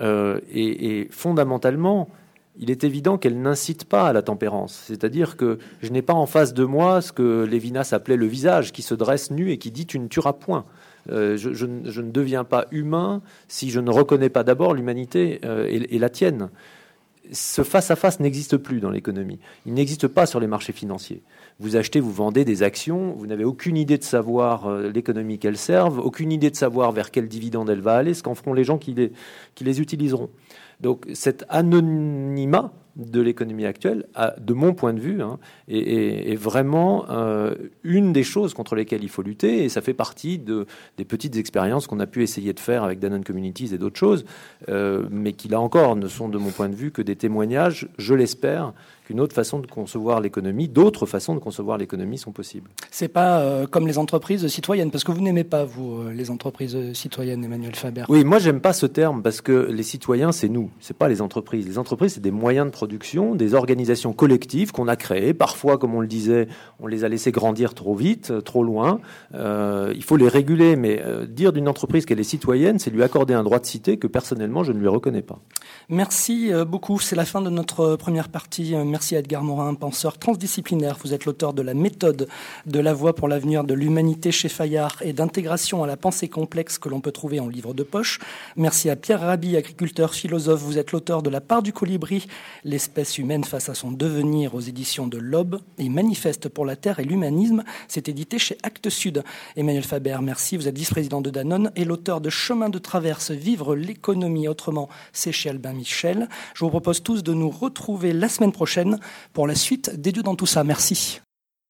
Euh, 0.00 0.40
et, 0.52 1.08
fondamentalement, 1.10 2.08
il 2.58 2.70
est 2.70 2.84
évident 2.84 3.18
qu'elle 3.18 3.40
n'incite 3.40 3.84
pas 3.84 4.08
à 4.08 4.12
la 4.12 4.22
tempérance. 4.22 4.84
C'est-à-dire 4.86 5.36
que 5.36 5.58
je 5.80 5.90
n'ai 5.90 6.02
pas 6.02 6.14
en 6.14 6.26
face 6.26 6.54
de 6.54 6.64
moi 6.64 7.00
ce 7.00 7.12
que 7.12 7.44
Lévinas 7.44 7.90
appelait 7.92 8.16
le 8.16 8.26
visage, 8.26 8.72
qui 8.72 8.82
se 8.82 8.94
dresse 8.94 9.30
nu 9.30 9.50
et 9.50 9.58
qui 9.58 9.70
dit 9.70 9.86
tu 9.86 9.98
ne 9.98 10.08
tueras 10.08 10.32
point. 10.32 10.64
Euh, 11.10 11.36
je, 11.36 11.64
ne 11.64 12.10
deviens 12.10 12.44
pas 12.44 12.66
humain 12.70 13.22
si 13.46 13.70
je 13.70 13.80
ne 13.80 13.90
reconnais 13.90 14.28
pas 14.28 14.44
d'abord 14.44 14.74
l'humanité 14.74 15.40
euh, 15.44 15.66
et, 15.68 15.98
la 15.98 16.10
tienne. 16.10 16.50
ce 17.32 17.62
face-à-face 17.62 18.20
n'existe 18.20 18.56
plus 18.56 18.80
dans 18.80 18.90
l'économie. 18.90 19.38
Il 19.64 19.74
n'existe 19.74 20.08
pas 20.08 20.26
sur 20.26 20.40
les 20.40 20.46
marchés 20.46 20.72
financiers. 20.72 21.22
Vous 21.60 21.74
achetez, 21.74 21.98
vous 21.98 22.12
vendez 22.12 22.44
des 22.44 22.62
actions, 22.62 23.14
vous 23.16 23.26
n'avez 23.26 23.44
aucune 23.44 23.76
idée 23.76 23.98
de 23.98 24.04
savoir 24.04 24.66
euh, 24.66 24.90
l'économie 24.90 25.40
qu'elles 25.40 25.56
servent, 25.56 25.98
aucune 25.98 26.30
idée 26.30 26.50
de 26.50 26.56
savoir 26.56 26.92
vers 26.92 27.10
quel 27.10 27.26
dividende 27.26 27.68
elle 27.68 27.80
va 27.80 27.96
aller, 27.96 28.14
ce 28.14 28.22
qu'en 28.22 28.36
feront 28.36 28.52
les 28.52 28.62
gens 28.62 28.78
qui 28.78 28.94
les, 28.94 29.80
utiliseront. 29.80 30.30
Donc 30.80 31.06
cet 31.12 31.44
anonymat 31.48 32.72
de 32.94 33.20
l'économie 33.20 33.64
actuelle, 33.64 34.06
de 34.40 34.52
mon 34.52 34.74
point 34.74 34.92
de 34.92 35.00
vue, 35.00 35.22
hein, 35.22 35.38
est, 35.68 36.34
vraiment 36.34 37.06
euh, 37.10 37.54
une 37.84 38.12
des 38.12 38.24
choses 38.24 38.54
contre 38.54 38.74
lesquelles 38.74 39.04
il 39.04 39.08
faut 39.08 39.22
lutter, 39.22 39.64
et 39.64 39.68
ça 39.68 39.80
fait 39.80 39.94
partie 39.94 40.38
de, 40.38 40.66
des 40.96 41.04
petites 41.04 41.36
expériences 41.36 41.86
qu'on 41.86 42.00
a 42.00 42.06
pu 42.06 42.22
essayer 42.24 42.52
de 42.52 42.60
faire 42.60 42.82
avec 42.82 42.98
Danone 42.98 43.22
Communities 43.22 43.72
et 43.72 43.78
d'autres 43.78 43.98
choses, 43.98 44.24
euh, 44.68 45.06
mais 45.10 45.32
qui 45.32 45.48
là 45.48 45.60
encore 45.60 45.94
ne 45.94 46.08
sont 46.08 46.28
de 46.28 46.38
mon 46.38 46.50
point 46.50 46.68
de 46.68 46.74
vue 46.74 46.90
que 46.90 47.02
des 47.02 47.14
témoignages, 47.14 47.88
je 47.98 48.14
l'espère, 48.14 48.72
qu'une 49.08 49.20
autre 49.20 49.34
façon 49.34 49.58
de 49.58 49.66
concevoir 49.66 50.20
l'économie, 50.20 50.68
d'autres 50.68 51.06
façons 51.06 51.34
de 51.34 51.38
concevoir 51.38 51.78
l'économie 51.78 52.18
sont 52.18 52.30
possibles. 52.30 52.68
C'est 52.90 53.08
pas 53.08 53.40
euh, 53.40 53.66
comme 53.66 53.86
les 53.86 53.96
entreprises 53.96 54.46
citoyennes, 54.48 54.90
parce 54.90 55.02
que 55.02 55.12
vous 55.12 55.22
n'aimez 55.22 55.44
pas, 55.44 55.64
vous, 55.64 56.02
euh, 56.02 56.12
les 56.12 56.30
entreprises 56.30 56.76
citoyennes, 56.92 57.42
Emmanuel 57.42 57.74
Faber. 57.74 58.04
Oui, 58.10 58.22
moi 58.22 58.38
j'aime 58.38 58.60
pas 58.60 58.74
ce 58.74 58.84
terme, 58.84 59.22
parce 59.22 59.40
que 59.40 59.70
les 59.70 59.82
citoyens, 59.82 60.30
c'est 60.30 60.50
nous, 60.50 60.68
c'est 60.80 60.94
pas 60.94 61.08
les 61.08 61.22
entreprises. 61.22 61.66
Les 61.66 61.78
entreprises, 61.78 62.12
c'est 62.14 62.20
des 62.20 62.30
moyens 62.30 62.66
de 62.66 62.70
production, 62.70 63.34
des 63.34 63.54
organisations 63.54 64.12
collectives 64.12 64.72
qu'on 64.72 64.88
a 64.88 64.96
créées. 64.96 65.32
Parfois, 65.32 65.78
comme 65.78 65.94
on 65.94 66.00
le 66.00 66.06
disait, 66.06 66.46
on 66.78 66.86
les 66.86 67.04
a 67.04 67.08
laissés 67.08 67.32
grandir 67.32 67.72
trop 67.72 67.94
vite, 67.94 68.44
trop 68.44 68.62
loin. 68.62 69.00
Euh, 69.32 69.90
il 69.96 70.04
faut 70.04 70.18
les 70.18 70.28
réguler, 70.28 70.76
mais 70.76 71.02
dire 71.26 71.54
d'une 71.54 71.68
entreprise 71.68 72.04
qu'elle 72.04 72.20
est 72.20 72.24
citoyenne, 72.24 72.78
c'est 72.78 72.90
lui 72.90 73.02
accorder 73.02 73.32
un 73.32 73.42
droit 73.42 73.58
de 73.58 73.64
cité 73.64 73.96
que 73.96 74.06
personnellement, 74.06 74.64
je 74.64 74.72
ne 74.72 74.78
lui 74.78 74.88
reconnais 74.88 75.22
pas. 75.22 75.38
Merci 75.88 76.50
beaucoup. 76.66 76.98
C'est 76.98 77.16
la 77.16 77.24
fin 77.24 77.40
de 77.40 77.48
notre 77.48 77.96
première 77.96 78.28
partie. 78.28 78.74
Merci 78.76 78.97
Edgar 79.12 79.42
Morin, 79.42 79.74
penseur 79.74 80.18
transdisciplinaire. 80.18 80.98
Vous 81.02 81.14
êtes 81.14 81.24
l'auteur 81.24 81.52
de 81.52 81.62
la 81.62 81.74
méthode 81.74 82.28
de 82.66 82.80
la 82.80 82.92
voie 82.92 83.14
pour 83.14 83.28
l'avenir 83.28 83.64
de 83.64 83.74
l'humanité 83.74 84.32
chez 84.32 84.48
Fayard 84.48 84.96
et 85.02 85.12
d'intégration 85.12 85.82
à 85.82 85.86
la 85.86 85.96
pensée 85.96 86.28
complexe 86.28 86.78
que 86.78 86.88
l'on 86.88 87.00
peut 87.00 87.12
trouver 87.12 87.40
en 87.40 87.48
livre 87.48 87.74
de 87.74 87.82
poche. 87.82 88.18
Merci 88.56 88.90
à 88.90 88.96
Pierre 88.96 89.20
Rabhi, 89.20 89.56
agriculteur, 89.56 90.14
philosophe. 90.14 90.60
Vous 90.60 90.78
êtes 90.78 90.92
l'auteur 90.92 91.22
de 91.22 91.30
La 91.30 91.40
part 91.40 91.62
du 91.62 91.72
colibri, 91.72 92.26
l'espèce 92.64 93.18
humaine 93.18 93.44
face 93.44 93.68
à 93.68 93.74
son 93.74 93.92
devenir 93.92 94.54
aux 94.54 94.60
éditions 94.60 95.06
de 95.06 95.18
l'Aube 95.18 95.60
et 95.78 95.88
Manifeste 95.88 96.48
pour 96.48 96.64
la 96.64 96.76
Terre 96.76 96.98
et 96.98 97.04
l'humanisme. 97.04 97.64
C'est 97.86 98.08
édité 98.08 98.38
chez 98.38 98.58
Actes 98.62 98.90
Sud. 98.90 99.22
Emmanuel 99.56 99.84
Faber, 99.84 100.18
merci. 100.22 100.56
Vous 100.56 100.68
êtes 100.68 100.78
vice-président 100.78 101.20
de 101.20 101.30
Danone 101.30 101.70
et 101.76 101.84
l'auteur 101.84 102.20
de 102.20 102.30
Chemin 102.30 102.68
de 102.68 102.78
traverse, 102.78 103.30
vivre 103.30 103.76
l'économie 103.76 104.48
autrement. 104.48 104.88
C'est 105.12 105.32
chez 105.32 105.50
Albin 105.50 105.72
Michel. 105.72 106.28
Je 106.54 106.64
vous 106.64 106.70
propose 106.70 107.02
tous 107.02 107.22
de 107.22 107.34
nous 107.34 107.50
retrouver 107.50 108.12
la 108.12 108.28
semaine 108.28 108.52
prochaine 108.52 108.87
pour 109.32 109.46
la 109.46 109.54
suite 109.54 110.00
des 110.00 110.12
dieux 110.12 110.22
dans 110.22 110.36
tout 110.36 110.46
ça. 110.46 110.64
Merci. 110.64 111.20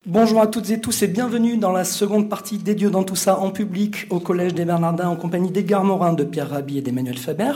Bonjour 0.07 0.40
à 0.40 0.46
toutes 0.46 0.70
et 0.70 0.81
tous 0.81 1.02
et 1.02 1.09
bienvenue 1.09 1.57
dans 1.57 1.72
la 1.72 1.83
seconde 1.83 2.31
partie 2.31 2.57
des 2.57 2.76
dieux 2.76 2.88
dans 2.88 3.02
tout 3.02 3.16
ça 3.16 3.40
en 3.40 3.50
public 3.50 4.07
au 4.11 4.20
Collège 4.20 4.54
des 4.54 4.64
Bernardins 4.64 5.09
en 5.09 5.16
compagnie 5.16 5.50
d'Edgar 5.50 5.83
Morin, 5.83 6.12
de 6.12 6.22
Pierre 6.22 6.50
Rabhi 6.50 6.78
et 6.78 6.83
d'Emmanuel 6.83 7.18
Faber. 7.18 7.52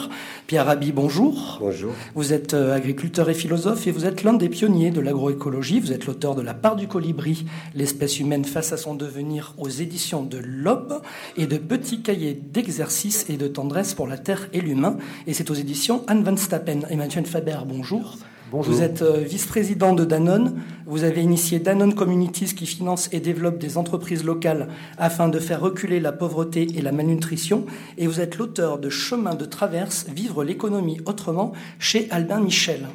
Pierre 0.49 0.67
Rabhi, 0.67 0.91
bonjour. 0.91 1.59
Bonjour. 1.61 1.93
Vous 2.17 2.33
êtes 2.33 2.53
euh, 2.53 2.75
agriculteur 2.75 3.31
et 3.31 3.35
philosophe 3.35 3.87
et 3.87 3.93
vous 3.93 4.07
êtes 4.07 4.25
l'un 4.25 4.33
des 4.33 4.49
pionniers 4.49 4.91
de 4.91 5.01
l'agroécologie. 5.01 5.79
Vous 5.79 5.93
êtes 5.93 6.05
l'auteur 6.05 6.35
de 6.35 6.43
La 6.43 6.53
part 6.53 6.75
du 6.75 6.89
colibri, 6.89 7.47
l'espèce 7.75 8.19
humaine 8.19 8.45
face 8.45 8.73
à 8.73 8.77
son 8.77 8.97
devenir 8.97 9.55
aux 9.57 9.71
éditions 9.71 10.25
de 10.25 10.39
l'Aube 10.39 11.01
et 11.37 11.47
de 11.47 11.59
petits 11.59 12.03
cahiers 12.03 12.35
d'exercice 12.35 13.25
et 13.31 13.37
de 13.37 13.47
tendresse 13.47 13.95
pour 13.95 14.09
la 14.09 14.19
terre 14.19 14.49
et 14.53 14.61
l'humain. 14.61 14.99
Et 15.29 15.33
c'est 15.33 15.51
aux 15.51 15.55
éditions 15.55 16.03
Anne 16.09 16.25
Van 16.25 16.37
Stappen. 16.37 16.81
Emmanuel 16.91 17.25
Faber, 17.25 17.59
bonjour. 17.65 18.19
Vous 18.61 18.83
êtes 18.83 19.01
euh, 19.01 19.17
vice-président 19.17 19.95
de 19.95 20.05
Danone. 20.05 20.61
Vous 20.85 21.05
avez 21.05 21.23
initié 21.23 21.59
Danone 21.59 21.95
Communities 21.95 22.55
qui 22.55 22.67
finance 22.67 23.09
et 23.11 23.19
développe 23.19 23.57
des 23.57 23.79
entreprises 23.79 24.25
locales 24.25 24.69
afin 24.99 25.31
de 25.31 25.39
faire 25.39 25.63
reculer 25.63 26.01
la 26.01 26.13
pauvreté 26.13 26.69
et 26.77 26.83
la 26.83 26.93
malnutrition. 26.93 27.65
Et 27.97 28.07
vous 28.07 28.21
êtes 28.21 28.37
l'auteur 28.37 28.79
de 28.79 28.91
Chemin 28.91 29.37
de 29.37 29.47
traverse, 29.47 30.05
Vivre 30.15 30.45
l'économie 30.45 31.01
autrement 31.07 31.53
chez 31.79 32.09
Albin 32.11 32.41
Michel. 32.41 32.89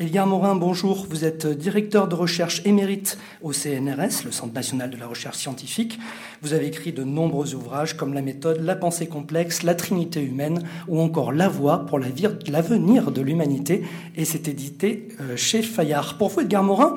Edgar 0.00 0.26
Morin, 0.26 0.54
bonjour. 0.54 1.06
Vous 1.10 1.26
êtes 1.26 1.46
directeur 1.46 2.08
de 2.08 2.14
recherche 2.14 2.62
émérite 2.64 3.18
au 3.42 3.52
CNRS, 3.52 4.24
le 4.24 4.32
Centre 4.32 4.54
national 4.54 4.88
de 4.88 4.96
la 4.96 5.06
recherche 5.06 5.36
scientifique. 5.36 5.98
Vous 6.40 6.54
avez 6.54 6.68
écrit 6.68 6.94
de 6.94 7.04
nombreux 7.04 7.54
ouvrages 7.54 7.98
comme 7.98 8.14
La 8.14 8.22
méthode, 8.22 8.62
La 8.62 8.76
pensée 8.76 9.08
complexe, 9.08 9.62
La 9.62 9.74
trinité 9.74 10.22
humaine 10.22 10.62
ou 10.88 11.02
encore 11.02 11.32
La 11.32 11.50
voie 11.50 11.84
pour 11.84 11.98
l'avenir 11.98 13.10
de 13.10 13.20
l'humanité. 13.20 13.84
Et 14.16 14.24
c'est 14.24 14.48
édité 14.48 15.08
euh, 15.20 15.36
chez 15.36 15.60
Fayard. 15.60 16.16
Pour 16.16 16.30
vous, 16.30 16.40
Edgar 16.40 16.62
Morin, 16.62 16.94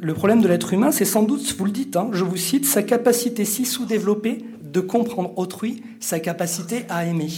le 0.00 0.12
problème 0.12 0.42
de 0.42 0.48
l'être 0.48 0.72
humain, 0.72 0.90
c'est 0.90 1.04
sans 1.04 1.22
doute, 1.22 1.54
vous 1.56 1.66
le 1.66 1.70
dites, 1.70 1.94
hein, 1.94 2.10
je 2.12 2.24
vous 2.24 2.36
cite, 2.36 2.66
sa 2.66 2.82
capacité 2.82 3.44
si 3.44 3.64
sous-développée 3.64 4.44
de 4.60 4.80
comprendre 4.80 5.38
autrui, 5.38 5.84
sa 6.00 6.18
capacité 6.18 6.84
à 6.88 7.04
aimer. 7.04 7.30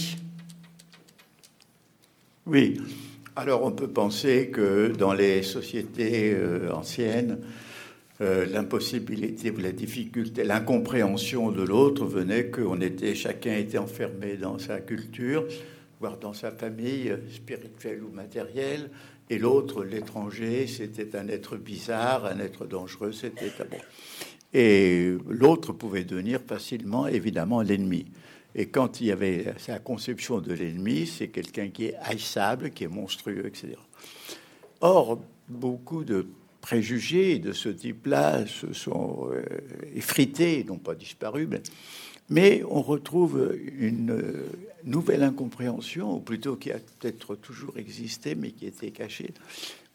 Oui, 2.47 2.79
alors 3.35 3.63
on 3.63 3.71
peut 3.71 3.87
penser 3.87 4.49
que 4.49 4.87
dans 4.97 5.13
les 5.13 5.43
sociétés 5.43 6.33
euh, 6.33 6.71
anciennes, 6.71 7.39
euh, 8.21 8.45
l'impossibilité 8.45 9.51
ou 9.51 9.57
la 9.57 9.71
difficulté, 9.71 10.43
l'incompréhension 10.43 11.51
de 11.51 11.63
l'autre 11.63 12.05
venait 12.05 12.47
qu'on 12.47 12.81
était, 12.81 13.15
chacun 13.15 13.55
était 13.55 13.77
enfermé 13.77 14.37
dans 14.37 14.59
sa 14.59 14.79
culture, 14.79 15.45
voire 15.99 16.17
dans 16.17 16.33
sa 16.33 16.51
famille 16.51 17.15
spirituelle 17.31 18.03
ou 18.03 18.13
matérielle, 18.13 18.89
et 19.29 19.39
l'autre, 19.39 19.85
l'étranger, 19.85 20.67
c'était 20.67 21.15
un 21.15 21.29
être 21.29 21.55
bizarre, 21.55 22.25
un 22.25 22.39
être 22.39 22.65
dangereux, 22.65 23.13
c'était 23.13 23.51
bon. 23.69 23.77
Et 24.53 25.13
l'autre 25.29 25.71
pouvait 25.71 26.03
devenir 26.03 26.41
facilement, 26.45 27.07
évidemment, 27.07 27.61
l'ennemi. 27.61 28.05
Et 28.55 28.67
quand 28.67 28.99
il 28.99 29.07
y 29.07 29.11
avait 29.11 29.53
sa 29.57 29.79
conception 29.79 30.39
de 30.41 30.53
l'ennemi, 30.53 31.07
c'est 31.07 31.29
quelqu'un 31.29 31.69
qui 31.69 31.85
est 31.85 31.95
haïssable, 32.01 32.71
qui 32.71 32.83
est 32.83 32.89
monstrueux, 32.89 33.45
etc. 33.45 33.75
Or, 34.81 35.21
beaucoup 35.47 36.03
de 36.03 36.27
préjugés 36.61 37.39
de 37.39 37.53
ce 37.53 37.69
type-là 37.69 38.45
se 38.45 38.73
sont 38.73 39.29
euh, 39.31 39.43
effrités, 39.95 40.63
n'ont 40.63 40.77
pas 40.77 40.95
disparu, 40.95 41.47
mais, 42.29 42.63
on 42.69 42.81
retrouve 42.81 43.57
une 43.77 44.17
nouvelle 44.85 45.23
incompréhension, 45.23 46.15
ou 46.15 46.19
plutôt 46.19 46.55
qui 46.55 46.71
a 46.71 46.77
peut-être 46.77 47.35
toujours 47.35 47.77
existé, 47.77 48.35
mais 48.35 48.51
qui 48.51 48.67
était 48.67 48.91
cachée. 48.91 49.33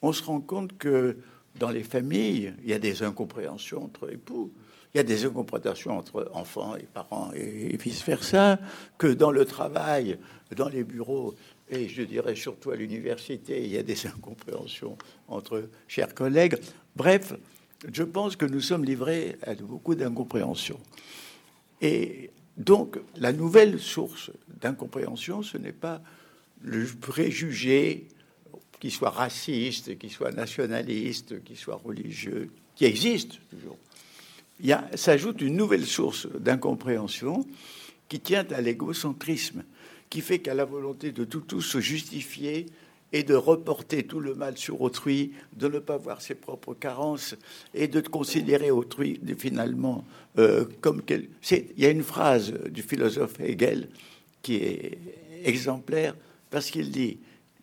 On 0.02 0.12
se 0.12 0.22
rend 0.22 0.40
compte 0.40 0.76
que 0.76 1.16
dans 1.58 1.70
les 1.70 1.82
familles, 1.82 2.52
il 2.62 2.68
y 2.68 2.74
a 2.74 2.78
des 2.78 3.02
incompréhensions 3.02 3.84
entre 3.84 4.12
époux. 4.12 4.52
Il 4.96 5.00
y 5.00 5.00
a 5.00 5.02
des 5.02 5.26
incompréhensions 5.26 5.98
entre 5.98 6.30
enfants 6.32 6.74
et 6.74 6.84
parents 6.84 7.30
et 7.34 7.76
vice-versa, 7.76 8.58
que 8.96 9.08
dans 9.08 9.30
le 9.30 9.44
travail, 9.44 10.16
dans 10.56 10.70
les 10.70 10.84
bureaux, 10.84 11.34
et 11.68 11.86
je 11.86 12.00
dirais 12.00 12.34
surtout 12.34 12.70
à 12.70 12.76
l'université, 12.76 13.62
il 13.62 13.70
y 13.70 13.76
a 13.76 13.82
des 13.82 14.06
incompréhensions 14.06 14.96
entre 15.28 15.68
chers 15.86 16.14
collègues. 16.14 16.56
Bref, 16.96 17.34
je 17.92 18.04
pense 18.04 18.36
que 18.36 18.46
nous 18.46 18.62
sommes 18.62 18.86
livrés 18.86 19.36
à 19.42 19.54
beaucoup 19.54 19.94
d'incompréhensions. 19.94 20.80
Et 21.82 22.30
donc, 22.56 22.96
la 23.16 23.34
nouvelle 23.34 23.78
source 23.78 24.30
d'incompréhension, 24.62 25.42
ce 25.42 25.58
n'est 25.58 25.72
pas 25.72 26.00
le 26.62 26.86
préjugé 26.86 28.08
qui 28.80 28.90
soit 28.90 29.10
raciste, 29.10 29.98
qui 29.98 30.08
soit 30.08 30.32
nationaliste, 30.32 31.44
qui 31.44 31.54
soit 31.54 31.82
religieux, 31.84 32.50
qui 32.76 32.86
existe 32.86 33.40
toujours 33.50 33.76
il 34.60 34.78
s'ajoute 34.94 35.40
une 35.40 35.56
nouvelle 35.56 35.86
source 35.86 36.26
d'incompréhension 36.38 37.46
qui 38.08 38.20
tient 38.20 38.46
à 38.50 38.60
l'égocentrisme, 38.60 39.64
qui 40.08 40.20
fait 40.20 40.38
qu'à 40.38 40.54
la 40.54 40.64
volonté 40.64 41.12
de 41.12 41.24
tout, 41.24 41.40
tout 41.40 41.60
se 41.60 41.80
justifier 41.80 42.66
et 43.12 43.22
de 43.22 43.34
reporter 43.34 44.06
tout 44.06 44.20
le 44.20 44.34
mal 44.34 44.56
sur 44.56 44.80
autrui, 44.80 45.32
de 45.54 45.68
ne 45.68 45.78
pas 45.78 45.96
voir 45.96 46.20
ses 46.20 46.34
propres 46.34 46.74
carences 46.74 47.34
et 47.74 47.88
de 47.88 48.00
considérer 48.00 48.70
autrui 48.70 49.20
finalement 49.38 50.04
euh, 50.38 50.64
comme 50.80 51.02
quel... 51.02 51.28
Il 51.50 51.64
y 51.78 51.86
a 51.86 51.90
une 51.90 52.02
phrase 52.02 52.52
du 52.70 52.82
philosophe 52.82 53.40
Hegel 53.40 53.88
qui 54.42 54.56
est 54.56 54.98
exemplaire 55.44 56.14
parce 56.50 56.70
qu'il 56.70 56.90
dit 56.90 57.18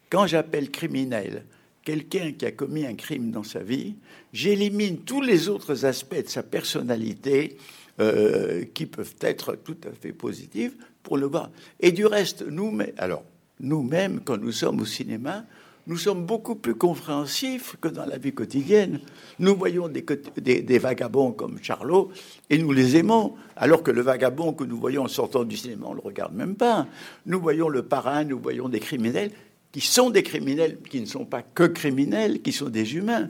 quand 0.10 0.28
j'appelle 0.28 0.70
criminel 0.70 1.46
quelqu'un 1.84 2.32
qui 2.32 2.46
a 2.46 2.52
commis 2.52 2.86
un 2.86 2.96
crime 2.96 3.32
dans 3.32 3.44
sa 3.44 3.60
vie, 3.60 3.96
j'élimine 4.32 5.00
tous 5.00 5.22
les 5.22 5.50
autres 5.50 5.86
aspects 5.86 6.24
de 6.24 6.30
sa 6.30 6.44
personnalité 6.44 7.58
euh, 8.00 8.64
qui 8.74 8.86
peuvent 8.86 9.16
être 9.22 9.56
tout 9.56 9.78
à 9.88 9.92
fait 9.92 10.14
positifs 10.14 10.74
pour 11.04 11.18
le 11.18 11.28
voir. 11.28 11.50
Et 11.80 11.92
du 11.92 12.06
reste, 12.06 12.44
nous, 12.48 12.76
alors 12.98 13.24
nous-mêmes, 13.60 14.22
quand 14.24 14.38
nous 14.38 14.52
sommes 14.52 14.82
au 14.82 14.86
cinéma, 14.86 15.46
nous 15.86 15.98
sommes 15.98 16.26
beaucoup 16.26 16.56
plus 16.56 16.76
compréhensifs 16.76 17.76
que 17.82 17.90
dans 17.90 18.06
la 18.06 18.18
vie 18.18 18.32
quotidienne. 18.32 19.02
Nous 19.40 19.54
voyons 19.54 19.90
des, 19.90 20.06
des, 20.38 20.80
vagabonds 20.80 21.34
comme 21.34 21.60
Charlot 21.62 22.10
et 22.50 22.58
nous 22.58 22.72
les 22.72 22.96
aimons, 22.96 23.36
alors 23.58 23.84
que 23.84 23.92
le 23.92 24.02
vagabond 24.02 24.54
que 24.54 24.64
nous 24.64 24.78
voyons 24.78 25.04
en 25.04 25.08
sortant 25.10 25.44
du 25.44 25.58
cinéma, 25.58 25.88
on 25.88 25.92
ne 25.92 25.96
le 25.96 26.02
regarde 26.02 26.34
même 26.34 26.56
pas. 26.56 26.88
Nous 27.26 27.42
voyons 27.42 27.68
le 27.68 27.84
parrain, 27.84 28.24
nous 28.24 28.40
voyons 28.40 28.70
des 28.70 28.80
criminels 28.80 29.32
qui 29.74 29.82
sont 29.82 30.12
des 30.12 30.24
criminels, 30.24 30.78
qui 30.90 31.02
ne 31.02 31.06
sont 31.06 31.26
pas 31.26 31.42
que 31.42 31.64
criminels, 31.64 32.42
qui 32.42 32.54
sont 32.54 32.70
des 32.70 32.96
humains. 32.96 33.30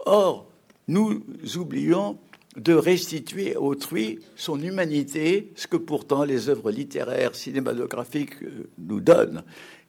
Or, 0.00 0.50
nous 0.88 1.22
oublions 1.56 2.18
de 2.56 2.74
restituer 2.74 3.54
à 3.54 3.60
autrui 3.60 4.18
son 4.36 4.60
humanité, 4.60 5.52
ce 5.54 5.66
que 5.66 5.76
pourtant 5.76 6.24
les 6.24 6.48
œuvres 6.48 6.70
littéraires, 6.70 7.34
cinématographiques 7.34 8.42
euh, 8.42 8.68
nous 8.78 9.00
donnent. 9.00 9.44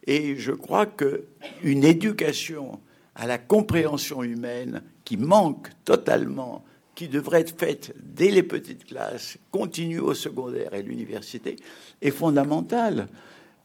Et 0.07 0.35
je 0.37 0.51
crois 0.51 0.85
qu'une 0.85 1.83
éducation 1.83 2.79
à 3.15 3.25
la 3.27 3.37
compréhension 3.37 4.23
humaine 4.23 4.83
qui 5.03 5.17
manque 5.17 5.69
totalement, 5.85 6.63
qui 6.93 7.07
devrait 7.07 7.41
être 7.41 7.59
faite 7.59 7.95
dès 7.99 8.29
les 8.29 8.43
petites 8.43 8.85
classes, 8.85 9.37
continue 9.51 9.99
au 9.99 10.13
secondaire 10.13 10.73
et 10.73 10.83
l'université, 10.83 11.55
est 12.01 12.11
fondamentale. 12.11 13.07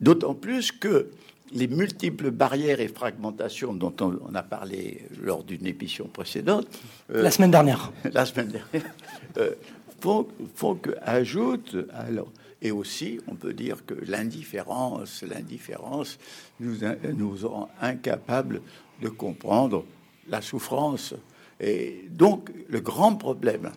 D'autant 0.00 0.34
plus 0.34 0.72
que 0.72 1.10
les 1.52 1.68
multiples 1.68 2.30
barrières 2.30 2.80
et 2.80 2.88
fragmentations 2.88 3.74
dont 3.74 3.94
on, 4.00 4.34
a 4.34 4.42
parlé 4.42 5.06
lors 5.20 5.42
d'une 5.42 5.66
émission 5.66 6.06
précédente. 6.06 6.66
Euh, 7.12 7.22
la 7.22 7.30
semaine 7.30 7.50
dernière. 7.50 7.92
la 8.12 8.24
semaine 8.26 8.48
dernière. 8.48 8.92
Euh, 9.36 9.54
font, 10.00 10.26
font 10.54 10.76
que 10.76 10.90
ajoute 11.02 11.76
alors 11.92 12.28
et 12.62 12.70
aussi 12.70 13.20
on 13.26 13.34
peut 13.34 13.52
dire 13.52 13.84
que 13.86 13.94
l'indifférence 14.06 15.22
l'indifférence 15.22 16.18
nous 16.58 16.78
nous 17.14 17.36
rend 17.42 17.68
incapables 17.80 18.60
de 19.02 19.08
comprendre 19.08 19.84
la 20.28 20.40
souffrance 20.40 21.14
et 21.58 22.04
donc 22.10 22.50
le 22.68 22.80
grand 22.80 23.16
problème 23.16 23.70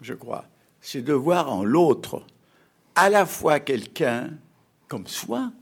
je 0.00 0.14
crois 0.14 0.44
c'est 0.80 1.02
de 1.02 1.12
voir 1.12 1.52
en 1.52 1.64
l'autre 1.64 2.22
à 2.94 3.10
la 3.10 3.26
fois 3.26 3.60
quelqu'un 3.60 4.30
comme 4.88 5.06
soi 5.06 5.52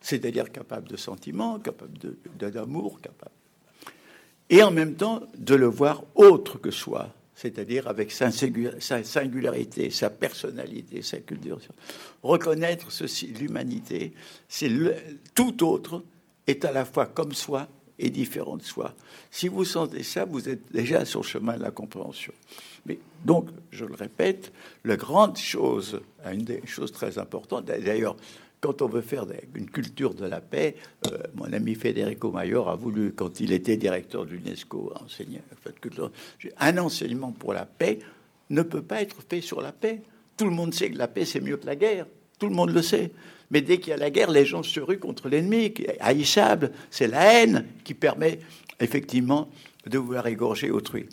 c'est-à-dire 0.00 0.50
capable 0.50 0.88
de 0.88 0.96
sentiments, 0.96 1.58
capable 1.58 1.98
d'amour, 2.38 3.00
capable. 3.00 3.34
Et 4.48 4.62
en 4.62 4.70
même 4.70 4.94
temps, 4.94 5.22
de 5.36 5.54
le 5.54 5.66
voir 5.66 6.02
autre 6.14 6.58
que 6.58 6.70
soi, 6.70 7.14
c'est-à-dire 7.34 7.88
avec 7.88 8.12
sa 8.12 8.30
singularité, 8.30 9.90
sa 9.90 10.10
personnalité, 10.10 11.02
sa 11.02 11.18
culture. 11.20 11.58
Reconnaître 12.22 12.90
ceci, 12.90 13.28
l'humanité, 13.28 14.12
c'est 14.48 14.70
tout 15.34 15.64
autre 15.64 16.02
est 16.46 16.64
à 16.64 16.72
la 16.72 16.84
fois 16.84 17.06
comme 17.06 17.32
soi 17.32 17.68
et 17.98 18.10
différent 18.10 18.56
de 18.56 18.62
soi. 18.62 18.94
Si 19.30 19.48
vous 19.48 19.64
sentez 19.64 20.02
ça, 20.02 20.24
vous 20.24 20.48
êtes 20.48 20.72
déjà 20.72 21.04
sur 21.04 21.20
le 21.20 21.26
chemin 21.26 21.56
de 21.56 21.62
la 21.62 21.70
compréhension. 21.70 22.32
Mais 22.86 22.98
donc, 23.24 23.48
je 23.70 23.84
le 23.84 23.94
répète, 23.94 24.52
la 24.84 24.96
grande 24.96 25.36
chose, 25.36 26.00
une 26.24 26.44
des 26.44 26.62
choses 26.66 26.92
très 26.92 27.18
importantes, 27.18 27.66
d'ailleurs, 27.66 28.16
quand 28.60 28.82
on 28.82 28.88
veut 28.88 29.00
faire 29.00 29.26
une 29.54 29.70
culture 29.70 30.14
de 30.14 30.26
la 30.26 30.40
paix, 30.40 30.76
euh, 31.06 31.18
mon 31.34 31.52
ami 31.52 31.74
Federico 31.74 32.30
Mayor 32.30 32.68
a 32.68 32.76
voulu, 32.76 33.12
quand 33.12 33.40
il 33.40 33.52
était 33.52 33.76
directeur 33.76 34.26
de 34.26 34.32
l'UNESCO, 34.32 34.92
enseigner 35.02 35.40
un 36.58 36.78
enseignement 36.78 37.32
pour 37.32 37.54
la 37.54 37.64
paix 37.64 38.00
ne 38.50 38.62
peut 38.62 38.82
pas 38.82 39.00
être 39.00 39.16
fait 39.28 39.40
sur 39.40 39.62
la 39.62 39.72
paix. 39.72 40.02
Tout 40.36 40.44
le 40.44 40.50
monde 40.50 40.74
sait 40.74 40.90
que 40.90 40.98
la 40.98 41.08
paix, 41.08 41.24
c'est 41.24 41.40
mieux 41.40 41.56
que 41.56 41.66
la 41.66 41.76
guerre. 41.76 42.06
Tout 42.38 42.48
le 42.48 42.54
monde 42.54 42.70
le 42.70 42.82
sait. 42.82 43.12
Mais 43.50 43.60
dès 43.60 43.78
qu'il 43.78 43.90
y 43.90 43.92
a 43.92 43.96
la 43.96 44.10
guerre, 44.10 44.30
les 44.30 44.44
gens 44.44 44.62
se 44.62 44.80
ruent 44.80 44.98
contre 44.98 45.28
l'ennemi, 45.28 45.72
haïssable. 46.00 46.72
C'est 46.90 47.08
la 47.08 47.32
haine 47.32 47.66
qui 47.84 47.94
permet 47.94 48.40
effectivement 48.78 49.48
de 49.86 49.98
vouloir 49.98 50.26
égorger 50.26 50.70
autrui 50.70 51.06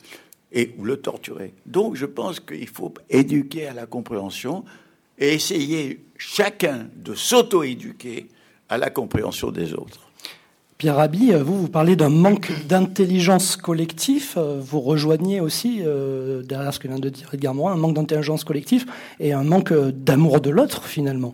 et 0.51 0.73
ou 0.77 0.85
le 0.85 0.97
torturer. 0.97 1.53
Donc 1.65 1.95
je 1.95 2.05
pense 2.05 2.39
qu'il 2.39 2.67
faut 2.67 2.93
éduquer 3.09 3.67
à 3.67 3.73
la 3.73 3.85
compréhension 3.85 4.63
et 5.17 5.33
essayer 5.33 6.05
chacun 6.17 6.87
de 6.95 7.13
s'auto-éduquer 7.13 8.27
à 8.69 8.77
la 8.77 8.89
compréhension 8.89 9.51
des 9.51 9.73
autres. 9.73 10.01
Pierre 10.77 10.97
Rabhi, 10.97 11.31
vous, 11.33 11.61
vous 11.61 11.69
parlez 11.69 11.95
d'un 11.95 12.09
manque 12.09 12.51
d'intelligence 12.67 13.57
collective. 13.57 14.37
Vous 14.37 14.79
rejoignez 14.79 15.41
aussi, 15.41 15.81
euh, 15.83 16.43
derrière 16.43 16.71
ce 16.71 16.79
que 16.79 16.87
vient 16.87 16.99
de 16.99 17.09
dire 17.09 17.29
Edgar 17.33 17.55
Morin, 17.55 17.73
un 17.73 17.77
manque 17.77 17.95
d'intelligence 17.95 18.43
collective 18.43 18.85
et 19.19 19.33
un 19.33 19.43
manque 19.43 19.73
d'amour 19.73 20.39
de 20.39 20.51
l'autre, 20.51 20.83
finalement. 20.85 21.33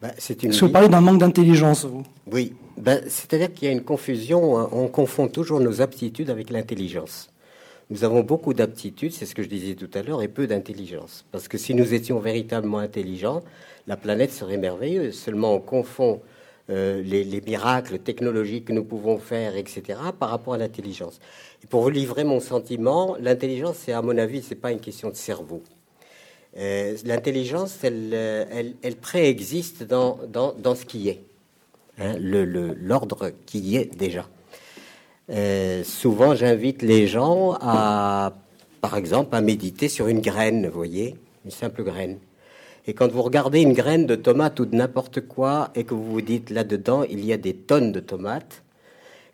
Ben, 0.00 0.12
c'est 0.18 0.44
une... 0.44 0.50
Est-ce 0.50 0.60
que 0.60 0.66
vous 0.66 0.72
parlez 0.72 0.88
d'un 0.88 1.00
manque 1.00 1.18
d'intelligence, 1.18 1.86
vous? 1.86 2.04
Oui. 2.30 2.52
Ben, 2.76 3.00
c'est-à-dire 3.08 3.52
qu'il 3.52 3.66
y 3.66 3.70
a 3.70 3.72
une 3.72 3.82
confusion. 3.82 4.58
Hein. 4.58 4.68
On 4.70 4.86
confond 4.86 5.26
toujours 5.26 5.58
nos 5.58 5.80
aptitudes 5.80 6.30
avec 6.30 6.50
l'intelligence. 6.50 7.30
Nous 7.90 8.04
avons 8.04 8.22
beaucoup 8.22 8.54
d'aptitudes, 8.54 9.12
c'est 9.12 9.26
ce 9.26 9.34
que 9.34 9.42
je 9.42 9.48
disais 9.48 9.74
tout 9.74 9.90
à 9.94 10.02
l'heure, 10.02 10.22
et 10.22 10.28
peu 10.28 10.46
d'intelligence. 10.46 11.26
Parce 11.32 11.48
que 11.48 11.58
si 11.58 11.74
nous 11.74 11.92
étions 11.92 12.18
véritablement 12.18 12.78
intelligents, 12.78 13.42
la 13.86 13.96
planète 13.96 14.32
serait 14.32 14.56
merveilleuse. 14.56 15.14
Seulement, 15.14 15.54
on 15.54 15.60
confond 15.60 16.22
euh, 16.70 17.02
les, 17.02 17.42
miracles 17.42 17.98
technologiques 17.98 18.66
que 18.66 18.72
nous 18.72 18.84
pouvons 18.84 19.18
faire, 19.18 19.54
etc., 19.56 19.98
par 20.18 20.30
rapport 20.30 20.54
à 20.54 20.58
l'intelligence. 20.58 21.20
Et 21.62 21.66
pour 21.66 21.82
vous 21.82 21.90
livrer 21.90 22.24
mon 22.24 22.40
sentiment, 22.40 23.16
l'intelligence, 23.20 23.76
c'est 23.76 23.92
à 23.92 24.00
mon 24.00 24.16
avis, 24.16 24.42
c'est 24.42 24.54
pas 24.54 24.72
une 24.72 24.80
question 24.80 25.10
de 25.10 25.14
cerveau. 25.14 25.62
Euh, 26.56 26.96
l'intelligence, 27.04 27.84
elle, 27.84 28.10
euh, 28.14 28.46
elle, 28.50 28.74
elle, 28.82 28.96
préexiste 28.96 29.82
dans, 29.82 30.20
dans, 30.28 30.54
dans, 30.54 30.74
ce 30.74 30.86
qui 30.86 31.10
est, 31.10 31.20
hein, 31.98 32.14
l'ordre 32.18 33.30
qui 33.44 33.76
est 33.76 33.94
déjà. 33.94 34.26
Euh, 35.30 35.82
souvent, 35.84 36.34
j'invite 36.34 36.82
les 36.82 37.06
gens 37.06 37.56
à, 37.60 38.32
par 38.80 38.96
exemple, 38.96 39.34
à 39.34 39.40
méditer 39.40 39.88
sur 39.88 40.08
une 40.08 40.20
graine, 40.20 40.66
vous 40.66 40.74
voyez, 40.74 41.16
une 41.44 41.50
simple 41.50 41.82
graine. 41.82 42.18
Et 42.86 42.92
quand 42.92 43.10
vous 43.10 43.22
regardez 43.22 43.62
une 43.62 43.72
graine 43.72 44.04
de 44.04 44.14
tomate 44.14 44.60
ou 44.60 44.66
de 44.66 44.76
n'importe 44.76 45.22
quoi 45.22 45.70
et 45.74 45.84
que 45.84 45.94
vous 45.94 46.04
vous 46.04 46.20
dites 46.20 46.50
là-dedans, 46.50 47.04
il 47.04 47.24
y 47.24 47.32
a 47.32 47.38
des 47.38 47.54
tonnes 47.54 47.92
de 47.92 48.00
tomates, 48.00 48.62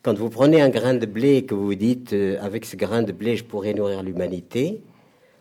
quand 0.03 0.17
vous 0.17 0.31
prenez 0.31 0.63
un 0.63 0.69
grain 0.69 0.95
de 0.95 1.05
blé 1.05 1.37
et 1.37 1.45
que 1.45 1.55
vous 1.55 1.67
vous 1.67 1.75
dites, 1.75 2.13
euh, 2.13 2.39
avec 2.41 2.65
ce 2.65 2.77
grain 2.77 3.03
de 3.03 3.13
blé, 3.13 3.37
je 3.37 3.45
pourrais 3.45 3.75
nourrir 3.75 4.03
l'humanité, 4.03 4.81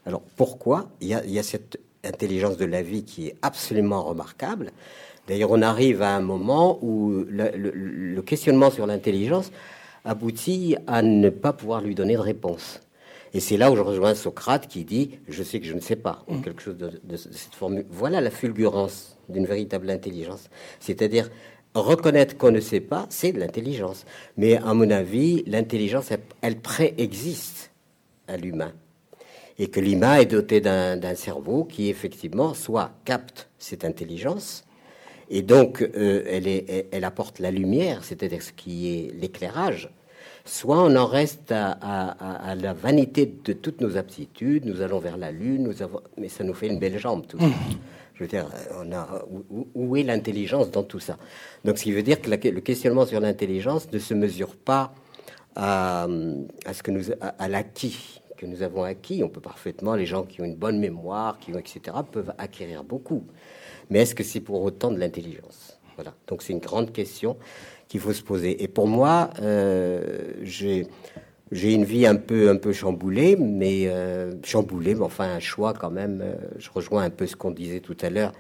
alors 0.06 0.22
pourquoi? 0.36 0.90
Il 1.02 1.08
y, 1.08 1.40
a, 1.40 1.44
cette 1.44 1.80
intelligence 2.04 2.58
de 2.58 2.66
la 2.66 2.82
vie 2.82 3.04
qui 3.04 3.28
est 3.28 3.36
absolument 3.44 4.04
remarquable. 4.04 4.72
D'ailleurs, 5.28 5.52
on 5.52 5.62
arrive 5.62 6.02
à 6.02 6.16
un 6.16 6.22
moment 6.22 6.80
où 6.82 7.24
le 7.30 8.22
questionnement 8.22 8.72
sur 8.72 8.88
l'intelligence 8.88 9.52
aboutit 10.06 10.76
à 10.88 11.02
ne 11.02 11.30
pas 11.30 11.54
pouvoir 11.54 11.82
lui 11.82 11.96
donner 11.96 12.14
de 12.14 12.20
réponse. 12.20 12.82
Et 13.34 13.40
c'est 13.40 13.58
là 13.58 13.72
où 13.72 13.76
je 13.76 13.82
rejoins 13.82 14.16
Socrate 14.16 14.68
qui 14.68 14.84
dit 14.86 15.20
Je 15.28 15.44
sais 15.44 15.60
que 15.60 15.66
je 15.66 15.74
ne 15.74 15.80
sais 15.80 15.96
pas, 15.96 16.24
ou 16.28 16.36
mm. 16.36 16.42
quelque 16.42 16.62
chose 16.62 16.78
de, 16.78 17.18
cette 17.18 17.54
formule. 17.54 17.86
Voilà 17.90 18.22
la 18.22 18.32
fulgurance 18.32 19.18
d'une 19.30 19.46
véritable 19.46 19.90
intelligence. 19.90 20.50
C'est-à-dire, 20.80 21.30
reconnaître 21.76 22.38
qu'on 22.38 22.52
ne 22.52 22.60
sait 22.60 22.80
pas, 22.80 23.06
c'est 23.10 23.32
de 23.32 23.40
l'intelligence. 23.40 24.06
Mais 24.38 24.58
à 24.58 24.74
mon 24.74 24.90
avis, 24.90 25.44
l'intelligence, 25.46 26.10
elle, 26.42 26.60
préexiste 26.60 27.72
à 28.28 28.38
l'humain. 28.38 28.74
Et 29.60 29.68
que 29.68 29.80
l'humain 29.80 30.16
est 30.16 30.26
doté 30.26 30.62
d'un 30.62 31.16
cerveau 31.16 31.66
qui, 31.66 31.90
effectivement, 31.90 32.54
soit 32.54 32.92
capte 33.06 33.50
cette 33.60 33.84
intelligence, 33.84 34.64
et 35.30 35.42
donc 35.42 35.82
euh, 35.82 36.24
elle, 36.28 36.48
est, 36.48 36.88
elle, 36.92 37.04
apporte 37.04 37.40
la 37.40 37.52
lumière, 37.52 38.04
c'est-à-dire 38.04 38.42
ce 38.42 38.52
qui 38.52 38.90
est 38.90 39.14
l'éclairage, 39.14 39.90
soit 40.46 40.82
on 40.82 40.96
en 40.96 41.06
reste 41.06 41.52
à, 41.52 42.56
la 42.56 42.74
vanité 42.74 43.32
de 43.44 43.54
toutes 43.54 43.82
nos 43.82 43.98
aptitudes, 43.98 44.66
nous 44.66 44.82
allons 44.82 45.00
vers 45.00 45.18
la 45.18 45.32
lune, 45.32 45.64
nous 45.64 45.82
avons, 45.82 46.02
mais 46.18 46.30
ça 46.30 46.44
nous 46.44 46.54
fait 46.54 46.68
une 46.68 46.80
belle 46.80 46.98
jambe 46.98 47.28
tout. 47.28 47.38
Mmh. 47.38 47.52
Je 48.16 48.26
veux 48.26 48.28
dire, 48.28 48.48
on 48.78 48.92
a, 48.92 49.24
où, 49.76 49.96
est 49.96 50.04
l'intelligence 50.04 50.72
dans 50.72 50.84
tout 50.84 51.00
ça? 51.00 51.18
Donc, 51.64 51.78
ce 51.78 51.84
qui 51.84 51.94
veut 51.94 52.04
dire 52.04 52.20
que 52.22 52.30
le 52.30 52.60
questionnement 52.60 53.06
sur 53.06 53.22
l'intelligence 53.22 53.90
ne 53.94 53.98
se 53.98 54.14
mesure 54.14 54.58
pas 54.58 54.94
à, 55.56 56.06
ce 56.74 56.84
que 56.84 56.92
nous, 56.92 57.04
à, 57.22 57.48
l'acquis 57.48 58.20
que 58.38 58.46
nous 58.46 58.62
avons 58.62 58.84
acquis. 58.84 59.24
On 59.24 59.30
peut 59.30 59.40
parfaitement, 59.40 59.96
les 59.96 60.06
gens 60.06 60.24
qui 60.24 60.42
ont 60.42 60.46
une 60.46 60.56
bonne 60.56 60.80
mémoire, 60.80 61.40
qui 61.40 61.54
ont 61.54 61.58
etc., 61.58 61.96
peuvent 62.12 62.34
acquérir 62.38 62.84
beaucoup. 62.84 63.24
Mais 63.90 64.00
est-ce 64.00 64.16
que 64.16 64.24
c'est 64.24 64.42
pour 64.42 64.62
autant 64.62 64.92
de 64.92 65.00
l'intelligence? 65.00 65.80
Voilà. 65.96 66.14
Donc, 66.28 66.44
c'est 66.44 66.54
une 66.54 66.60
grande 66.60 66.92
question 66.92 67.38
qu'il 67.90 68.00
faut 68.00 68.14
se 68.14 68.24
poser. 68.24 68.64
Et 68.64 68.68
pour 68.68 68.88
moi, 68.88 69.32
euh, 69.42 70.34
j'ai 70.44 70.88
une 71.52 71.84
vie 71.84 72.06
un 72.06 72.16
peu 72.16 72.50
un 72.50 72.56
peu 72.56 72.72
chamboulée, 72.72 73.36
mais 73.36 73.88
euh, 73.88 74.32
chamboulée, 74.44 74.94
mais 74.96 75.02
enfin 75.02 75.26
un 75.26 75.40
choix 75.40 75.74
quand 75.74 75.90
même. 75.90 76.22
Euh, 76.24 76.36
je 76.60 76.70
rejoins 76.74 77.04
un 77.04 77.10
peu 77.10 77.26
ce 77.26 77.36
qu'on 77.36 77.52
disait 77.52 77.82
tout 77.82 77.98
à 78.02 78.10
l'heure. 78.10 78.32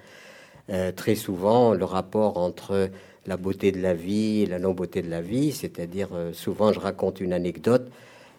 très 0.95 1.15
souvent, 1.15 1.73
le 1.73 1.83
rapport 1.83 2.37
entre 2.37 2.89
la 3.25 3.37
beauté 3.37 3.71
de 3.71 3.81
la 3.81 3.95
vie 3.95 4.43
et 4.43 4.45
la 4.45 4.59
non 4.59 4.73
beauté 4.73 5.01
de 5.01 5.09
la 5.09 5.21
vie, 5.21 5.51
c'est-à-dire 5.51 6.09
souvent, 6.33 6.71
je 6.71 6.79
raconte 6.79 7.19
une 7.21 7.33
anecdote. 7.33 7.89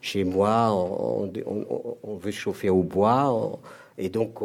Chez 0.01 0.23
moi, 0.23 0.71
on, 0.73 1.31
on, 2.05 2.17
veut 2.17 2.31
chauffer 2.31 2.71
au 2.71 2.85
bois, 2.85 3.59
et 3.99 4.09
donc 4.09 4.41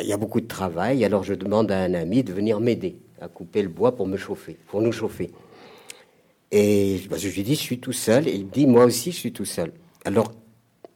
il 0.00 0.06
y 0.06 0.12
a 0.12 0.16
beaucoup 0.16 0.40
de 0.40 0.46
travail. 0.46 1.04
Alors 1.04 1.22
je 1.22 1.34
demande 1.34 1.70
à 1.70 1.80
un 1.80 1.94
ami 1.94 2.22
de 2.22 2.32
venir 2.32 2.60
m'aider 2.60 2.96
à 3.20 3.28
couper 3.28 3.62
le 3.62 3.68
bois 3.68 3.94
pour 3.94 4.06
me 4.06 4.16
chauffer, 4.16 4.56
pour 4.66 4.80
nous 4.80 4.92
chauffer. 4.92 5.30
Et 6.50 7.00
bah, 7.08 7.16
je 7.16 7.28
lui 7.28 7.42
dis, 7.42 7.54
je 7.54 7.60
suis 7.60 7.78
tout 7.78 7.92
seul. 7.92 8.28
Et 8.28 8.34
il 8.34 8.48
dit, 8.48 8.66
moi 8.66 8.84
aussi, 8.84 9.10
je 9.10 9.16
suis 9.16 9.32
tout 9.32 9.46
seul. 9.46 9.72
Alors, 10.04 10.32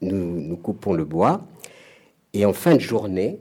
nous, 0.03 0.41
nous 0.41 0.57
coupons 0.57 0.93
le 0.93 1.05
bois. 1.05 1.47
Et 2.35 2.45
en 2.45 2.53
fin 2.53 2.75
de 2.75 2.81
journée, 2.81 3.39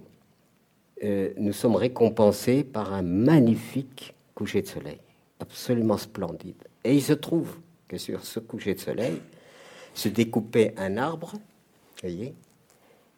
euh, 1.04 1.34
nous 1.38 1.52
sommes 1.52 1.76
récompensés 1.76 2.64
par 2.64 2.94
un 2.94 3.02
magnifique 3.02 4.14
coucher 4.34 4.62
de 4.62 4.68
soleil, 4.68 5.00
absolument 5.40 5.98
splendide. 5.98 6.64
Et 6.84 6.94
il 6.94 7.02
se 7.02 7.14
trouve 7.14 7.58
que 7.88 7.98
sur 7.98 8.24
ce 8.24 8.40
coucher 8.40 8.76
de 8.76 8.80
soleil 8.80 9.22
se 9.94 10.08
découpait 10.08 10.74
un 10.78 10.98
arbre, 10.98 11.34
vous 11.34 12.02
voyez, 12.02 12.34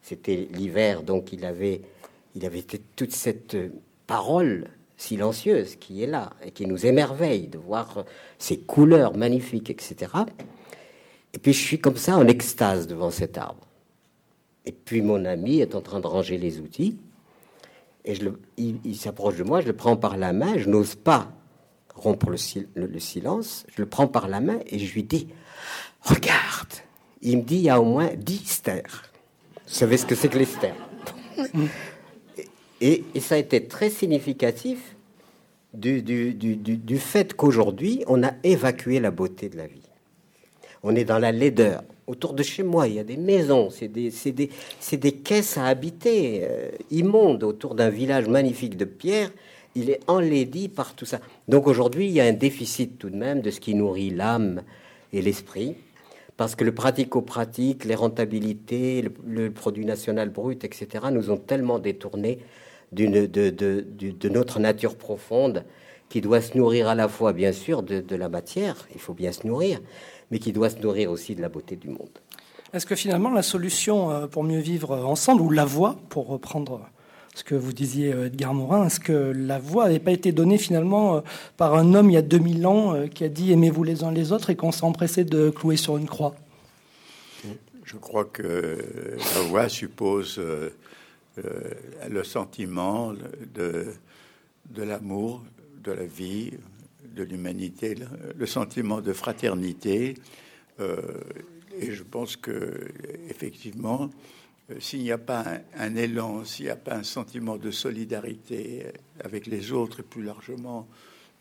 c'était 0.01 0.47
l'hiver, 0.51 1.03
donc 1.03 1.33
il 1.33 1.45
avait, 1.45 1.81
il 2.37 2.45
avait 2.45 2.61
toute 2.95 3.11
cette 3.11 3.57
parole 4.05 4.67
silencieuse 4.95 5.75
qui 5.75 6.03
est 6.03 6.07
là 6.07 6.33
et 6.43 6.51
qui 6.51 6.67
nous 6.67 6.85
émerveille 6.85 7.47
de 7.47 7.57
voir 7.57 8.05
ces 8.37 8.59
couleurs 8.59 9.17
magnifiques, 9.17 9.71
etc. 9.71 10.11
Et 11.33 11.39
puis 11.39 11.51
je 11.51 11.59
suis 11.59 11.79
comme 11.79 11.97
ça 11.97 12.15
en 12.15 12.27
extase 12.27 12.85
devant 12.85 13.09
cet 13.09 13.39
arbre. 13.39 13.67
Et 14.65 14.71
puis 14.71 15.01
mon 15.01 15.25
ami 15.25 15.61
est 15.61 15.73
en 15.73 15.81
train 15.81 15.99
de 15.99 16.05
ranger 16.05 16.37
les 16.37 16.59
outils 16.59 16.99
et 18.05 18.13
je 18.13 18.23
le, 18.23 18.39
il, 18.57 18.95
s'approche 18.95 19.37
de 19.37 19.43
moi, 19.43 19.61
je 19.61 19.67
le 19.67 19.75
prends 19.75 19.97
par 19.97 20.15
la 20.15 20.31
main, 20.31 20.57
je 20.57 20.69
n'ose 20.69 20.93
pas 20.93 21.31
rompre 21.95 22.29
le, 22.29 22.37
le, 22.75 22.99
silence, 22.99 23.65
je 23.75 23.81
le 23.81 23.89
prends 23.89 24.07
par 24.07 24.27
la 24.27 24.41
main 24.41 24.59
et 24.67 24.77
je 24.77 24.93
lui 24.93 25.03
dis 25.03 25.27
Regarde 26.01 26.73
Il 27.23 27.39
me 27.39 27.41
dit 27.41 27.55
Il 27.55 27.61
y 27.63 27.69
a 27.69 27.81
au 27.81 27.85
moins 27.85 28.11
dix 28.15 28.45
stères. 28.45 29.11
Vous 29.67 29.73
savez 29.73 29.97
ce 29.97 30.05
que 30.05 30.13
c'est 30.13 30.29
que 30.29 30.37
les 30.37 30.45
stères? 30.45 30.75
et, 32.81 33.03
ça 33.19 33.35
a 33.35 33.37
été 33.37 33.65
très 33.65 33.89
significatif 33.89 34.95
du, 35.73 36.97
fait 36.97 37.33
qu'aujourd'hui, 37.33 38.03
on 38.07 38.23
a 38.23 38.31
évacué 38.43 38.99
la 38.99 39.11
beauté 39.11 39.49
de 39.49 39.57
la 39.57 39.67
vie. 39.67 39.81
On 40.83 40.95
est 40.95 41.05
dans 41.05 41.19
la 41.19 41.31
laideur. 41.31 41.83
Autour 42.05 42.33
de 42.33 42.43
chez 42.43 42.63
moi, 42.63 42.87
il 42.87 42.95
y 42.95 42.99
a 42.99 43.03
des 43.03 43.17
maisons, 43.17 43.69
c'est 43.69 43.87
des, 43.89 45.11
caisses 45.11 45.57
à 45.57 45.65
habiter, 45.65 46.41
euh, 46.43 46.69
immondes, 46.89 47.43
autour 47.43 47.75
d'un 47.75 47.89
village 47.89 48.27
magnifique 48.27 48.77
de 48.77 48.85
pierre. 48.85 49.29
Il 49.75 49.89
est 49.89 49.99
enlaidi 50.07 50.69
par 50.69 50.95
tout 50.95 51.05
ça. 51.05 51.19
Donc 51.47 51.67
aujourd'hui, 51.67 52.07
il 52.07 52.13
y 52.13 52.21
a 52.21 52.25
un 52.25 52.33
déficit 52.33 52.97
tout 52.97 53.09
de 53.09 53.17
même 53.17 53.41
de 53.41 53.51
ce 53.51 53.59
qui 53.59 53.75
nourrit 53.75 54.09
l'âme 54.09 54.63
et 55.11 55.21
l'esprit 55.21 55.75
parce 56.37 56.55
que 56.55 56.63
le 56.63 56.71
pratico-pratique, 56.71 57.83
les 57.83 57.95
rentabilités, 57.95 59.03
le, 59.25 59.51
produit 59.51 59.85
national 59.85 60.29
brut, 60.29 60.63
etc., 60.63 61.05
nous 61.11 61.31
ont 61.31 61.37
tellement 61.37 61.79
détournés 61.79 62.39
de, 62.91 63.25
de, 63.25 63.49
de, 63.49 64.29
notre 64.29 64.59
nature 64.59 64.95
profonde 64.95 65.63
qui 66.09 66.21
doit 66.21 66.41
se 66.41 66.57
nourrir 66.57 66.87
à 66.87 66.95
la 66.95 67.07
fois, 67.07 67.33
bien 67.33 67.51
sûr, 67.51 67.83
de, 67.83 68.15
la 68.15 68.29
matière, 68.29 68.87
il 68.93 69.01
faut 69.01 69.13
bien 69.13 69.31
se 69.31 69.45
nourrir, 69.45 69.79
mais 70.31 70.39
qui 70.39 70.53
doit 70.53 70.69
se 70.69 70.77
nourrir 70.77 71.11
aussi 71.11 71.35
de 71.35 71.41
la 71.41 71.49
beauté 71.49 71.75
du 71.75 71.89
monde. 71.89 72.09
Est-ce 72.73 72.85
que 72.85 72.95
finalement 72.95 73.31
la 73.31 73.43
solution 73.43 74.11
euh, 74.11 74.27
pour 74.27 74.43
mieux 74.43 74.59
vivre 74.59 74.95
ensemble, 75.05 75.41
ou 75.41 75.49
la 75.49 75.65
voie, 75.65 75.97
pour 76.09 76.27
reprendre 76.27 76.81
ce 77.33 77.43
que 77.43 77.55
vous 77.55 77.71
disiez 77.71 78.13
euh, 78.13 78.27
Edgar 78.27 78.53
Morin, 78.53 78.87
est-ce 78.87 78.99
que 78.99 79.13
la 79.13 79.57
voix 79.57 79.85
n'avait 79.85 79.99
pas 79.99 80.11
été 80.11 80.31
donnée 80.31 80.57
finalement 80.57 81.17
euh, 81.17 81.21
par 81.55 81.75
un 81.75 81.93
homme 81.93 82.09
il 82.09 82.13
y 82.13 82.17
a 82.17 82.21
2000 82.21 82.67
ans 82.67 83.07
qui 83.07 83.23
a 83.23 83.29
dit 83.29 83.53
aimez-vous 83.53 83.83
les 83.83 84.03
uns 84.03 84.11
les 84.11 84.31
autres 84.31 84.49
et 84.49 84.55
qu'on 84.55 84.73
s'est 84.73 84.83
empressé 84.83 85.23
de 85.23 85.49
clouer 85.49 85.77
sur 85.77 85.97
une 85.97 86.07
croix? 86.07 86.35
Je 87.85 87.95
crois 87.95 88.25
que 88.25 88.77
la 89.35 89.41
voix 89.43 89.69
suppose 89.69 90.41
le 92.09 92.23
sentiment 92.23 93.13
de, 93.53 93.85
de 94.69 94.83
l'amour, 94.83 95.43
de 95.83 95.91
la 95.91 96.05
vie, 96.05 96.51
de 97.15 97.23
l'humanité, 97.23 97.95
le, 98.37 98.45
sentiment 98.45 99.01
de 99.01 99.13
fraternité. 99.13 100.15
et 100.79 101.91
je 101.91 102.03
pense 102.03 102.35
que 102.35 102.87
effectivement, 103.29 104.09
euh, 104.69 104.79
s'il 104.79 105.01
n'y 105.01 105.11
a 105.11 105.17
pas 105.17 105.45
un, 105.75 105.95
élan, 105.95 106.43
s'il 106.45 106.65
n'y 106.65 106.71
a 106.71 106.75
pas 106.75 106.95
un 106.95 107.03
sentiment 107.03 107.57
de 107.57 107.71
solidarité 107.71 108.87
avec 109.23 109.47
les 109.47 109.71
autres 109.71 110.01
et 110.01 110.03
plus 110.03 110.23
largement, 110.23 110.87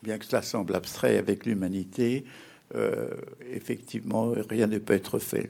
bien 0.03 0.17
que 0.17 0.25
cela 0.25 0.41
semble 0.41 0.75
abstrait 0.75 1.17
avec 1.17 1.45
l'humanité, 1.45 2.23
euh, 2.75 3.09
effectivement, 3.51 4.33
rien 4.49 4.67
ne 4.67 4.77
peut 4.77 4.93
être 4.93 5.19
fait. 5.19 5.49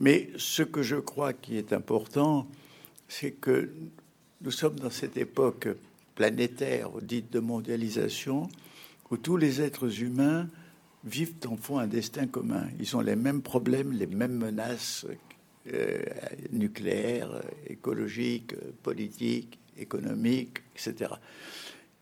Mais 0.00 0.30
ce 0.36 0.62
que 0.62 0.82
je 0.82 0.96
crois 0.96 1.32
qui 1.32 1.56
est 1.56 1.72
important, 1.72 2.46
c'est 3.08 3.32
que 3.32 3.70
nous 4.42 4.50
sommes 4.50 4.78
dans 4.78 4.90
cette 4.90 5.16
époque 5.16 5.68
planétaire, 6.14 6.90
dite 7.02 7.32
de 7.32 7.40
mondialisation, 7.40 8.48
où 9.10 9.16
tous 9.16 9.36
les 9.36 9.60
êtres 9.60 10.02
humains 10.02 10.48
vivent 11.04 11.34
en 11.46 11.56
fond 11.56 11.78
un 11.78 11.86
destin 11.86 12.26
commun. 12.26 12.68
Ils 12.78 12.96
ont 12.96 13.00
les 13.00 13.16
mêmes 13.16 13.42
problèmes, 13.42 13.92
les 13.92 14.06
mêmes 14.06 14.36
menaces 14.36 15.06
euh, 15.72 15.98
nucléaire, 16.52 17.42
écologique, 17.66 18.54
politique, 18.82 19.58
économique, 19.76 20.58
etc. 20.74 21.12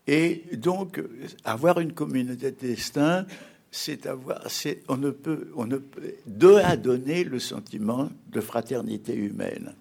Et 0.07 0.43
donc, 0.53 1.01
avoir 1.43 1.79
une 1.79 1.93
communauté 1.93 2.51
de 2.51 2.57
destin, 2.67 3.25
c'est 3.69 4.05
avoir, 4.05 4.47
on 4.87 4.97
ne 4.97 5.11
peut, 5.11 5.49
on 5.55 5.65
ne 5.65 5.77
peut, 5.77 6.13
de 6.25 6.55
à 6.55 6.77
donner 6.77 7.23
le 7.23 7.39
sentiment 7.39 8.09
de 8.31 8.41
fraternité 8.41 9.13
humaine. 9.15 9.75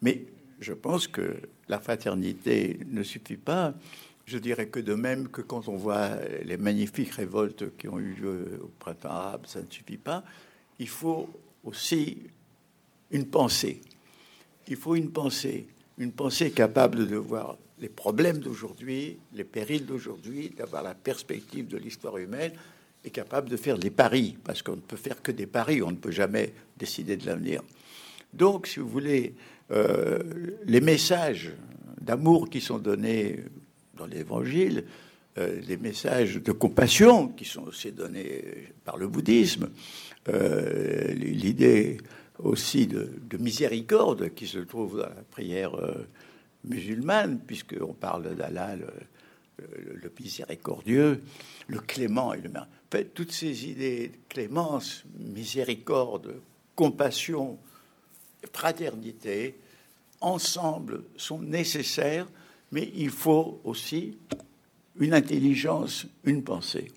Mais 0.00 0.22
je 0.60 0.72
pense 0.72 1.08
que 1.08 1.36
la 1.68 1.80
fraternité 1.80 2.80
ne 2.86 3.02
suffit 3.02 3.36
pas. 3.36 3.74
Je 4.26 4.38
dirais 4.38 4.68
que 4.68 4.80
de 4.80 4.94
même 4.94 5.28
que 5.28 5.40
quand 5.40 5.68
on 5.68 5.76
voit 5.76 6.10
les 6.44 6.56
magnifiques 6.56 7.12
révoltes 7.12 7.76
qui 7.76 7.88
ont 7.88 7.98
eu 7.98 8.14
lieu 8.14 8.60
au 8.62 8.70
printemps 8.78 9.10
arabe, 9.10 9.46
ça 9.46 9.60
ne 9.60 9.70
suffit 9.70 9.96
pas. 9.96 10.24
Il 10.78 10.88
faut 10.88 11.28
aussi 11.64 12.18
une 13.10 13.26
pensée. 13.26 13.80
Il 14.68 14.76
faut 14.76 14.94
une 14.96 15.10
pensée, 15.10 15.66
une 15.96 16.12
pensée 16.12 16.50
capable 16.50 17.06
de 17.06 17.16
voir 17.16 17.56
les 17.80 17.88
problèmes 17.88 18.38
d'aujourd'hui, 18.38 19.18
les 19.32 19.44
périls 19.44 19.86
d'aujourd'hui, 19.86 20.50
d'avoir 20.50 20.82
la 20.82 20.94
perspective 20.94 21.68
de 21.68 21.78
l'histoire 21.78 22.18
humaine 22.18 22.52
et 23.04 23.10
capable 23.10 23.48
de 23.48 23.56
faire 23.56 23.78
des 23.78 23.90
paris, 23.90 24.36
parce 24.44 24.62
qu'on 24.62 24.76
ne 24.76 24.80
peut 24.80 24.96
faire 24.96 25.22
que 25.22 25.30
des 25.30 25.46
paris, 25.46 25.82
on 25.82 25.92
ne 25.92 25.96
peut 25.96 26.10
jamais 26.10 26.52
décider 26.76 27.16
de 27.16 27.24
l'avenir. 27.24 27.62
Donc, 28.32 28.66
si 28.66 28.80
vous 28.80 28.88
voulez, 28.88 29.34
euh, 29.70 30.18
les 30.64 30.80
messages 30.80 31.52
d'amour 32.00 32.48
qui 32.48 32.60
sont 32.60 32.78
donnés 32.78 33.44
dans 33.96 34.06
l'Évangile, 34.06 34.84
euh, 35.36 35.60
les 35.66 35.76
messages 35.76 36.36
de 36.36 36.52
compassion 36.52 37.28
qui 37.28 37.44
sont 37.44 37.64
aussi 37.64 37.92
donnés 37.92 38.72
par 38.84 38.96
le 38.96 39.08
bouddhisme, 39.08 39.68
euh, 40.28 41.12
l'idée 41.12 41.98
aussi 42.38 42.86
de, 42.86 43.10
miséricorde 43.38 44.32
qui 44.34 44.46
se 44.46 44.58
trouve 44.58 44.98
dans 44.98 45.08
la 45.08 45.24
prière 45.30 45.72
musulmane, 46.64 47.40
puisqu'on 47.46 47.92
parle 47.92 48.36
d'Allah, 48.36 48.76
le, 48.76 50.12
miséricordieux, 50.18 51.20
le 51.66 51.78
clément 51.80 52.32
et 52.32 52.40
le 52.40 52.48
En 52.48 52.66
fait, 52.90 53.12
toutes 53.12 53.32
ces 53.32 53.68
idées 53.68 54.08
de 54.08 54.16
clémence, 54.28 55.04
miséricorde, 55.18 56.40
compassion, 56.74 57.58
fraternité, 58.52 59.56
ensemble 60.20 61.02
sont 61.16 61.40
nécessaires, 61.40 62.26
mais 62.72 62.90
il 62.94 63.10
faut 63.10 63.60
aussi 63.64 64.16
une 64.98 65.14
intelligence, 65.14 66.06
une 66.24 66.42
pensée. 66.42 66.90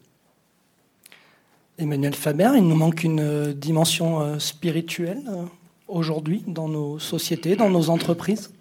Emmanuel 1.78 2.14
Faber, 2.14 2.52
il 2.56 2.68
nous 2.68 2.76
manque 2.76 3.04
une 3.04 3.54
dimension 3.54 4.22
euh, 4.22 4.39
spirituelle 4.39 5.24
euh, 5.28 5.46
aujourd'hui 5.88 6.44
dans 6.48 6.68
nos 6.68 7.00
sociétés, 7.00 7.56
dans 7.56 7.70
nos 7.70 7.89
entreprises? 7.89 8.52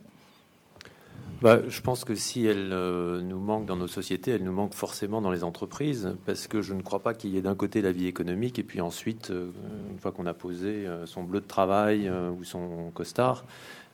Bah, 1.43 1.61
je 1.69 1.81
pense 1.81 2.05
que 2.05 2.15
si 2.15 2.47
elle 2.47 2.69
nous 2.69 3.39
manque 3.39 3.67
dans 3.67 3.77
nos 3.77 3.87
sociétés, 3.87 4.33
elle 4.33 4.45
nous 4.45 4.53
manque 4.53 4.75
forcément 4.75 5.21
dans 5.21 5.31
les 5.31 5.45
entreprises, 5.45 6.15
parce 6.27 6.47
que 6.47 6.63
je 6.63 6.75
ne 6.75 6.83
crois 6.83 7.01
pas 7.01 7.15
qu'il 7.15 7.31
y 7.31 7.39
ait 7.39 7.43
d'un 7.43 7.55
côté 7.55 7.83
la 7.83 7.93
vie 7.93 8.07
économique, 8.07 8.59
et 8.59 8.63
puis 8.63 8.81
ensuite, 8.81 9.31
une 9.31 9.99
fois 9.99 10.13
qu'on 10.13 10.27
a 10.27 10.35
posé 10.35 10.87
son 11.07 11.23
bleu 11.23 11.41
de 11.41 11.47
travail 11.47 12.11
ou 12.11 12.45
son 12.45 12.91
costard, 12.93 13.45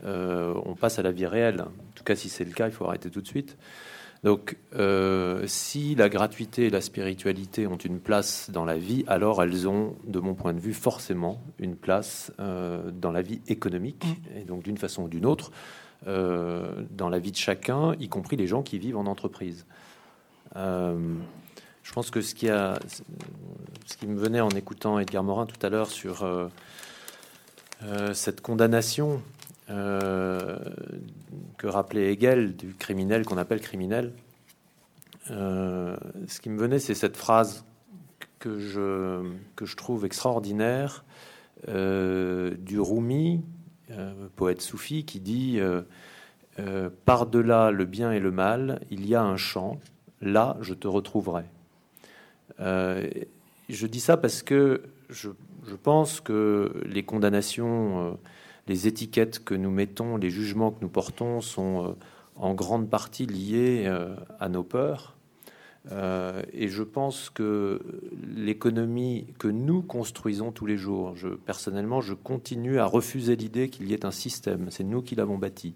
on 0.05 0.74
passe 0.78 0.99
à 0.99 1.03
la 1.03 1.12
vie 1.12 1.26
réelle. 1.26 1.61
En 1.62 1.92
tout 1.94 2.05
cas, 2.05 2.16
si 2.16 2.28
c'est 2.28 2.44
le 2.44 2.53
cas, 2.53 2.66
il 2.66 2.72
faut 2.72 2.84
arrêter 2.84 3.11
tout 3.11 3.20
de 3.20 3.28
suite. 3.28 3.57
Donc, 4.26 4.57
euh, 4.74 5.44
si 5.47 5.94
la 5.94 6.09
gratuité 6.09 6.66
et 6.66 6.70
la 6.70 6.80
spiritualité 6.80 7.66
ont 7.66 7.76
une 7.76 8.01
place 8.01 8.51
dans 8.51 8.64
la 8.64 8.76
vie, 8.76 9.05
alors 9.07 9.42
elles 9.42 9.68
ont, 9.68 9.94
de 10.05 10.18
mon 10.18 10.34
point 10.34 10.53
de 10.53 10.59
vue, 10.59 10.72
forcément 10.72 11.40
une 11.59 11.76
place 11.76 12.32
euh, 12.40 12.90
dans 12.90 13.12
la 13.12 13.22
vie 13.22 13.40
économique, 13.47 14.05
mm. 14.05 14.38
et 14.38 14.44
donc 14.44 14.62
d'une 14.62 14.78
façon 14.78 15.05
ou 15.05 15.09
d'une 15.09 15.26
autre, 15.26 15.53
euh, 16.07 16.84
dans 16.90 17.09
la 17.09 17.18
vie 17.18 17.32
de 17.32 17.36
chacun, 17.36 17.94
y 17.99 18.09
compris 18.09 18.36
les 18.36 18.47
gens 18.47 18.62
qui 18.62 18.78
vivent 18.78 18.97
en 18.97 19.07
entreprise. 19.07 19.66
je 20.55 21.92
pense 21.92 22.11
que 22.11 22.20
ce 22.20 22.34
qui, 22.34 22.47
me 24.07 24.18
venait 24.18 24.40
en 24.40 24.51
écoutant 24.51 24.99
Edgar 24.99 25.22
Morin 25.22 25.47
tout 25.47 25.64
à 25.64 25.68
l'heure 25.68 25.90
sur 25.90 26.26
cette 28.12 28.40
condamnation 28.40 29.22
euh, 29.68 30.57
que 31.59 31.66
rappelait 31.66 32.12
Hegel 32.12 32.55
du 32.55 32.74
criminel 32.74 33.24
qu'on 33.24 33.38
appelle 33.38 33.61
criminel. 33.61 34.12
Euh, 35.32 35.97
ce 36.28 36.40
qui 36.40 36.51
me 36.51 36.59
venait, 36.59 36.78
c'est 36.78 36.94
cette 36.94 37.16
phrase 37.16 37.64
que 38.38 38.61
je, 38.61 39.28
que 39.57 39.64
je 39.64 39.76
trouve 39.76 40.05
extraordinaire 40.05 41.05
euh, 41.68 42.55
du 42.59 42.78
Rumi, 42.78 43.42
poète 44.37 44.61
soufi, 44.61 45.05
qui 45.05 45.20
dit 45.20 45.61
Par-delà 47.05 47.70
le 47.70 47.84
bien 47.84 48.12
et 48.12 48.20
le 48.20 48.30
mal, 48.30 48.80
il 48.91 49.07
y 49.07 49.14
a 49.14 49.22
un 49.22 49.37
champ, 49.37 49.78
là 50.20 50.57
je 50.61 50.74
te 50.74 50.89
retrouverai. 50.89 51.45
je 52.59 53.87
dis 53.87 54.01
ça 54.01 54.16
parce 54.16 54.43
que 54.43 54.82
je, 55.11 55.30
pense 55.82 56.20
que 56.20 56.72
les 56.84 57.05
condamnations, 57.05 58.12
euh, 58.12 58.14
les 58.66 58.87
étiquettes 58.87 59.45
que 59.45 59.55
nous 59.55 59.70
mettons, 59.70 60.16
les 60.16 60.30
jugements 60.30 60.70
que 60.70 60.80
nous 60.80 60.89
portons 60.89 61.41
sont 61.41 61.87
euh, 61.87 61.93
en 62.37 62.55
grande 62.55 62.89
partie 62.89 63.26
liés 63.26 63.84
euh, 63.87 64.16
à 64.41 64.49
nos 64.49 64.62
peurs. 64.62 65.15
Et 65.91 66.68
je 66.68 66.82
pense 66.82 67.30
que 67.30 67.80
l'économie 68.34 69.26
que 69.39 69.49
nous 69.49 69.82
construisons 69.82 70.51
tous 70.51 70.66
les 70.66 70.76
jours, 70.76 71.14
je, 71.16 71.28
personnellement, 71.28 72.01
je 72.01 72.14
continue 72.14 72.78
à 72.78 72.87
refuser 72.87 73.37
l'idée 73.37 73.68
qu'il 73.68 73.89
y 73.89 73.95
ait 73.95 74.05
un 74.05 74.11
système. 74.11 74.66
C'est 74.70 74.84
nous 74.84 75.03
qui 75.03 75.14
l'avons 75.14 75.39
bâti. 75.39 75.74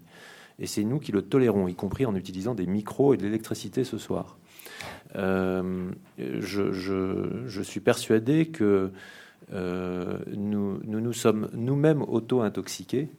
Et 0.59 0.67
c'est 0.67 0.83
nous 0.83 0.99
qui 0.99 1.11
le 1.11 1.23
tolérons, 1.23 1.67
y 1.67 1.75
compris 1.75 2.05
en 2.05 2.15
utilisant 2.15 2.53
des 2.53 2.67
micros 2.67 3.13
et 3.13 3.17
de 3.17 3.23
l'électricité 3.23 3.83
ce 3.83 3.97
soir. 3.97 4.37
Euh, 5.15 5.91
je, 6.17 7.61
suis 7.63 7.79
persuadé 7.79 8.47
que 8.47 8.91
euh, 9.53 10.19
nous, 10.35 10.79
nous, 10.83 11.13
sommes 11.13 11.49
nous-mêmes 11.53 12.03
auto-intoxiqués. 12.03 13.09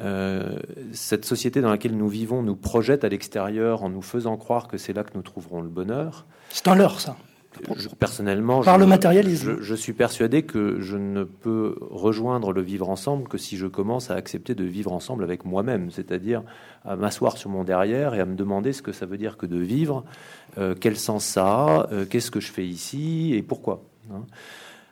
Euh, 0.00 0.58
cette 0.92 1.24
société 1.24 1.60
dans 1.60 1.70
laquelle 1.70 1.96
nous 1.96 2.08
vivons 2.08 2.42
nous 2.42 2.56
projette 2.56 3.04
à 3.04 3.08
l'extérieur 3.08 3.82
en 3.82 3.90
nous 3.90 4.02
faisant 4.02 4.36
croire 4.36 4.68
que 4.68 4.78
c'est 4.78 4.92
là 4.92 5.04
que 5.04 5.10
nous 5.14 5.22
trouverons 5.22 5.60
le 5.60 5.68
bonheur. 5.68 6.26
C'est 6.50 6.68
un 6.68 6.74
leurre, 6.74 7.00
ça 7.00 7.16
personnellement, 7.98 8.62
par 8.62 8.76
je, 8.76 8.80
le 8.80 8.86
matérialisme. 8.86 9.56
Je, 9.60 9.74
suis 9.74 9.92
persuadé 9.92 10.42
que 10.42 10.80
je 10.80 10.96
ne 10.96 11.24
peux 11.24 11.76
rejoindre 11.80 12.52
le 12.52 12.62
vivre 12.62 12.88
ensemble 12.88 13.28
que 13.28 13.38
si 13.38 13.56
je 13.56 13.66
commence 13.66 14.10
à 14.10 14.14
accepter 14.14 14.54
de 14.54 14.64
vivre 14.64 14.92
ensemble 14.92 15.24
avec 15.24 15.44
moi-même, 15.44 15.90
c'est-à-dire 15.90 16.42
à, 16.84 16.96
m'asseoir 16.96 17.36
sur 17.36 17.50
mon 17.50 17.64
derrière 17.64 18.14
et 18.14 18.20
à 18.20 18.24
me 18.24 18.36
demander 18.36 18.72
ce 18.72 18.82
que 18.82 18.92
ça 18.92 19.06
veut 19.06 19.18
dire 19.18 19.36
que 19.36 19.46
de 19.46 19.58
vivre, 19.58 20.04
euh, 20.58 20.74
quel 20.78 20.96
sens 20.96 21.24
ça 21.24 21.46
a, 21.46 21.92
euh, 21.92 22.04
qu'est-ce 22.04 22.30
que 22.30 22.40
je 22.40 22.52
fais 22.52 22.66
ici 22.66 23.34
et 23.34 23.42
pourquoi. 23.42 23.82
Hein. 24.12 24.22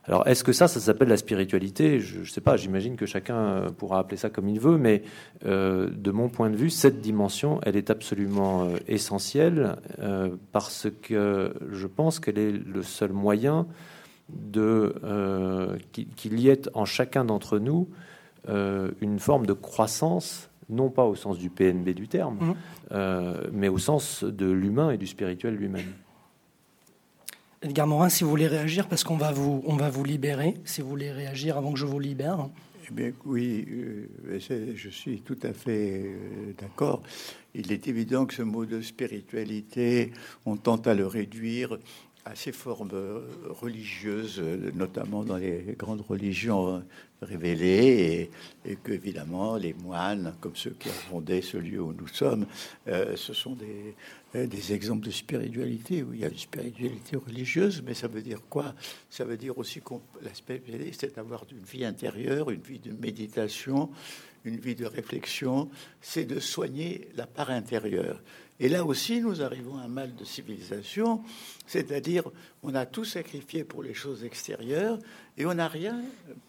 Alors, 0.09 0.27
est-ce 0.27 0.43
que 0.43 0.55
ça, 0.55 0.69
ça 0.69 0.81
s'appelle 0.81 1.09
la 1.09 1.19
spiritualité? 1.19 2.01
Je 2.01 2.21
ne 2.21 2.25
sais 2.25 2.41
pas, 2.41 2.57
j'imagine 2.57 2.97
que 2.97 3.05
chacun 3.05 3.37
euh, 3.37 3.69
pourra 3.69 3.99
appeler 3.99 4.17
ça 4.17 4.31
comme 4.31 4.49
il 4.49 4.59
veut, 4.59 4.79
mais 4.79 5.03
euh, 5.45 5.91
de 5.91 6.11
mon 6.11 6.31
point 6.31 6.49
de 6.49 6.57
vue, 6.57 6.71
cette 6.71 7.03
dimension, 7.03 7.61
elle 7.63 7.77
est 7.77 7.91
absolument 7.91 8.65
euh, 8.65 8.79
essentielle 8.89 9.77
parce 10.53 10.89
que 11.03 11.53
je 11.71 11.87
pense 11.87 12.21
qu'elle 12.21 12.39
est 12.39 12.53
le 12.53 12.83
seul 12.83 13.13
moyen 13.13 13.67
de 14.31 14.95
qu'il 15.93 16.41
y 16.41 16.49
ait 16.49 16.69
en 16.75 16.85
chacun 16.85 17.25
d'entre 17.25 17.59
nous 17.59 17.89
une 18.47 19.19
forme 19.19 19.47
de 19.47 19.53
croissance, 19.53 20.51
non 20.69 20.91
pas 20.91 21.05
au 21.05 21.15
sens 21.15 21.39
du 21.39 21.51
PNB 21.51 21.91
du 21.91 22.09
terme, 22.09 22.55
mmh. 22.91 22.97
mais 23.53 23.69
au 23.69 23.79
sens 23.79 24.25
de 24.25 24.47
l'humain 24.47 24.91
et 24.91 24.97
du 24.97 25.07
spirituel 25.07 25.55
lui-même. 25.55 25.93
Edgar 27.61 27.89
Morin, 27.89 28.09
si 28.09 28.23
vous 28.23 28.31
voulez 28.31 28.47
réagir, 28.47 28.87
parce 28.87 29.03
qu'on 29.03 29.17
va 29.17 29.33
vous, 29.33 29.65
on 29.67 29.75
va 29.75 29.91
vous 29.91 30.05
libérer, 30.05 30.55
si 30.65 30.81
vous 30.81 30.89
voulez 30.89 31.11
réagir 31.11 31.59
avant 31.59 31.73
que 31.73 31.79
je 31.79 31.87
vous 31.87 31.99
libère. 31.99 32.49
Eh 32.89 32.95
bien, 32.95 33.11
oui, 33.25 33.67
euh, 33.69 34.39
je 34.77 34.89
suis 34.89 35.21
tout 35.23 35.39
à 35.43 35.53
fait 35.53 36.05
euh, 36.05 36.53
d'accord. 36.57 37.03
Il 37.55 37.73
est 37.73 37.89
évident 37.89 38.27
que 38.27 38.35
ce 38.35 38.43
mot 38.43 38.65
de 38.65 38.81
spiritualité, 38.81 40.13
on 40.47 40.57
tente 40.57 40.87
à 40.87 40.95
le 40.95 41.07
réduire 41.07 41.79
à 42.31 42.35
ces 42.35 42.53
formes 42.53 42.91
euh, 42.93 43.21
religieuses, 43.49 44.41
notamment 44.75 45.25
dans 45.25 45.37
les 45.37 45.75
grandes 45.79 46.03
religions 46.03 46.83
révélées, 47.23 48.31
et, 48.65 48.77
que 48.77 48.93
évidemment 48.93 49.57
les 49.57 49.75
moines, 49.75 50.35
comme 50.41 50.55
ceux 50.55 50.77
qui 50.79 50.89
ont 50.89 51.11
fondé 51.11 51.43
ce 51.43 51.57
lieu 51.57 51.81
où 51.81 51.93
nous 51.93 52.07
sommes, 52.07 52.47
ce 52.87 53.33
sont 53.33 53.55
des, 53.55 53.95
euh, 54.35 54.47
des 54.47 54.75
exemples 54.75 55.07
de 55.07 55.11
spiritualité 55.11 56.03
où 56.03 56.13
il 56.13 56.21
y 56.21 56.25
a 56.25 56.29
une 56.29 56.37
spiritualité 56.37 57.17
religieuse, 57.17 57.83
mais 57.83 57.95
ça 57.95 58.09
veut 58.09 58.21
dire 58.21 58.43
quoi? 58.51 58.75
Ça 59.09 59.25
veut 59.25 59.39
dire 59.39 59.57
aussi 59.57 59.81
que 59.81 59.95
la 60.21 60.35
spiritualité, 60.35 60.93
c'est 60.93 61.17
d'avoir 61.17 61.45
une 61.51 61.65
vie 61.65 61.83
intérieure, 61.87 62.51
une 62.51 62.61
vie 62.61 62.79
de 62.79 62.93
méditation, 62.93 63.89
une 64.45 64.59
vie 64.59 64.75
de 64.75 64.85
réflexion, 64.85 65.71
c'est 66.03 66.27
de 66.27 66.41
soigner 66.41 67.09
la 67.17 67.27
part 67.27 67.49
intérieure. 67.49 68.23
Et 68.61 68.69
là 68.69 68.85
aussi, 68.85 69.21
nous 69.21 69.41
arrivons 69.41 69.79
à 69.79 69.83
un 69.83 69.89
mal 69.89 70.15
de 70.17 70.25
civilisation, 70.25 71.23
c'est-à-dire 71.67 72.25
on 72.63 72.75
a 72.75 72.87
tout 72.87 73.05
sacrifié 73.05 73.63
pour 73.63 73.83
les 73.83 73.95
choses 73.95 74.25
extérieures 74.25 74.99
et 75.37 75.47
on 75.47 75.55
n'a 75.55 75.69
rien, 75.69 76.01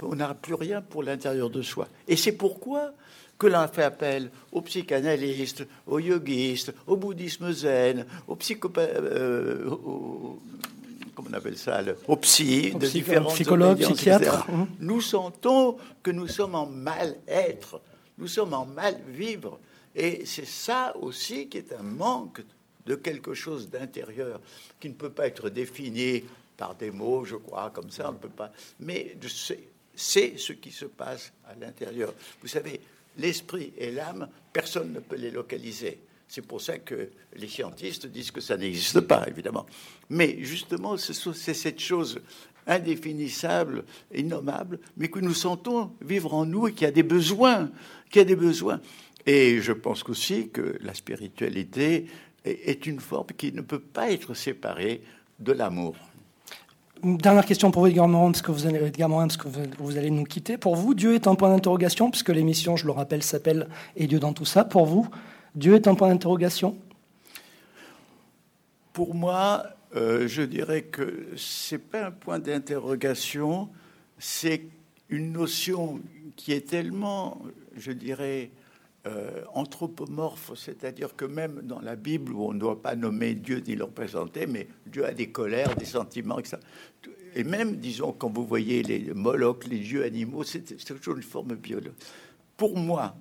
on 0.01 0.15
n'a 0.15 0.33
plus 0.33 0.55
rien 0.55 0.81
pour 0.81 1.03
l'intérieur 1.03 1.51
de 1.51 1.61
soi. 1.61 1.87
Et 2.07 2.15
c'est 2.15 2.31
pourquoi 2.31 2.93
que 3.37 3.47
l'on 3.47 3.67
fait 3.67 3.83
appel 3.83 4.31
aux 4.51 4.61
psychanalystes, 4.61 5.65
aux 5.87 5.99
yogistes, 5.99 6.73
au 6.87 6.97
bouddhisme 6.97 7.51
zen, 7.51 8.05
aux 8.27 8.35
psychopathes, 8.35 8.97
euh, 8.97 9.69
comment 11.15 11.29
on 11.29 11.33
appelle 11.33 11.57
ça, 11.57 11.81
aux 12.07 12.17
psy, 12.17 12.71
de 12.71 12.87
différents 12.87 13.29
psychologues, 13.29 13.79
psychiatres. 13.81 14.49
Hein. 14.49 14.67
Nous 14.79 15.01
sentons 15.01 15.77
que 16.03 16.11
nous 16.11 16.27
sommes 16.27 16.55
en 16.55 16.65
mal-être, 16.65 17.81
nous 18.17 18.27
sommes 18.27 18.53
en 18.53 18.65
mal-vivre. 18.65 19.59
Et 19.99 20.25
c'est 20.25 20.47
ça 20.47 20.95
aussi 20.95 21.49
qui 21.49 21.57
est 21.57 21.73
un 21.73 21.83
manque 21.83 22.41
de 22.85 22.95
quelque 22.95 23.33
chose 23.33 23.69
d'intérieur 23.69 24.39
qui 24.79 24.87
ne 24.87 24.93
peut 24.93 25.09
pas 25.09 25.27
être 25.27 25.49
défini 25.49 26.23
par 26.55 26.73
des 26.73 26.89
mots, 26.89 27.25
je 27.25 27.35
crois, 27.35 27.69
comme 27.69 27.91
ça, 27.91 28.09
on 28.09 28.13
ne 28.13 28.17
peut 28.17 28.29
pas. 28.29 28.49
Mais 28.79 29.17
c'est 29.93 30.37
ce 30.37 30.53
qui 30.53 30.71
se 30.71 30.85
passe 30.85 31.33
à 31.45 31.53
l'intérieur. 31.55 32.13
Vous 32.41 32.47
savez, 32.47 32.79
l'esprit 33.17 33.73
et 33.77 33.91
l'âme, 33.91 34.29
personne 34.53 34.93
ne 34.93 35.01
peut 35.01 35.17
les 35.17 35.31
localiser. 35.31 35.99
C'est 36.29 36.47
pour 36.47 36.61
ça 36.61 36.77
que 36.77 37.09
les 37.35 37.49
scientistes 37.49 38.07
disent 38.07 38.31
que 38.31 38.39
ça 38.39 38.55
n'existe 38.55 39.01
pas, 39.01 39.27
évidemment. 39.27 39.65
Mais 40.09 40.37
justement, 40.43 40.95
c'est 40.95 41.53
cette 41.53 41.79
chose 41.79 42.21
indéfinissable, 42.65 43.83
innommable, 44.15 44.79
mais 44.95 45.09
que 45.09 45.19
nous 45.19 45.33
sentons 45.33 45.91
vivre 46.01 46.33
en 46.33 46.45
nous 46.45 46.69
et 46.69 46.73
qui 46.73 46.85
a 46.85 46.91
des 46.91 47.03
besoins, 47.03 47.69
qui 48.09 48.19
a 48.19 48.23
des 48.23 48.37
besoins. 48.37 48.79
Et 49.31 49.61
je 49.61 49.73
pense 49.73 50.03
aussi 50.09 50.49
que 50.49 50.79
la 50.81 50.95
spiritualité 50.95 52.07
est 52.43 52.87
une 52.87 52.99
forme 52.99 53.27
qui 53.37 53.51
ne 53.51 53.61
peut 53.61 53.77
pas 53.79 54.09
être 54.09 54.33
séparée 54.33 55.03
de 55.39 55.51
l'amour. 55.51 55.95
Dernière 57.03 57.45
question 57.45 57.69
pour 57.69 57.83
vous, 57.83 57.89
Edgar 57.89 58.07
Morin, 58.07 58.31
parce 58.31 58.41
que 58.41 58.51
vous 58.51 58.65
allez, 58.65 58.79
Edgar 58.79 59.07
parce 59.07 59.37
que 59.37 59.47
vous 59.77 59.97
allez 59.99 60.09
nous 60.09 60.23
quitter. 60.23 60.57
Pour 60.57 60.75
vous, 60.75 60.95
Dieu 60.95 61.13
est 61.13 61.27
un 61.27 61.35
point 61.35 61.49
d'interrogation, 61.49 62.09
puisque 62.09 62.29
l'émission, 62.29 62.75
je 62.75 62.87
le 62.87 62.91
rappelle, 62.91 63.21
s'appelle 63.21 63.69
Et 63.95 64.07
Dieu 64.07 64.17
dans 64.17 64.33
tout 64.33 64.45
ça. 64.45 64.65
Pour 64.65 64.87
vous, 64.87 65.07
Dieu 65.53 65.75
est 65.75 65.87
un 65.87 65.93
point 65.93 66.07
d'interrogation? 66.07 66.75
Pour 68.93 69.13
moi, 69.13 69.63
euh, 69.95 70.27
je 70.27 70.41
dirais 70.41 70.81
que 70.81 71.27
c'est 71.37 71.77
pas 71.77 72.07
un 72.07 72.11
point 72.11 72.39
d'interrogation, 72.39 73.69
c'est 74.17 74.63
une 75.07 75.33
notion 75.33 75.99
qui 76.35 76.51
est 76.51 76.67
tellement, 76.67 77.43
je 77.77 77.91
dirais, 77.91 78.49
euh, 79.09 79.43
anthropomorphe, 79.53 80.51
c'est-à-dire 80.55 81.15
que 81.15 81.25
même 81.25 81.61
dans 81.63 81.79
la 81.79 81.95
Bible, 81.95 82.33
où 82.33 82.45
on 82.45 82.53
ne 82.53 82.59
doit 82.59 82.81
pas 82.81 82.95
nommer 82.95 83.33
Dieu 83.33 83.63
ni 83.65 83.75
le 83.75 83.85
représenter, 83.85 84.45
mais 84.45 84.67
Dieu 84.85 85.05
a 85.05 85.11
des 85.11 85.29
colères, 85.29 85.75
des 85.75 85.85
sentiments, 85.85 86.37
etc. 86.37 86.57
Et 87.35 87.43
même, 87.43 87.77
disons, 87.77 88.11
quand 88.11 88.29
vous 88.29 88.45
voyez 88.45 88.83
les 88.83 89.13
Molochs, 89.13 89.67
les 89.67 89.79
dieux 89.79 90.03
animaux, 90.03 90.43
c'est 90.43 90.63
toujours 90.85 91.15
une 91.15 91.23
forme 91.23 91.55
biologique. 91.55 91.93
Pour 92.55 92.77
moi, 92.77 93.15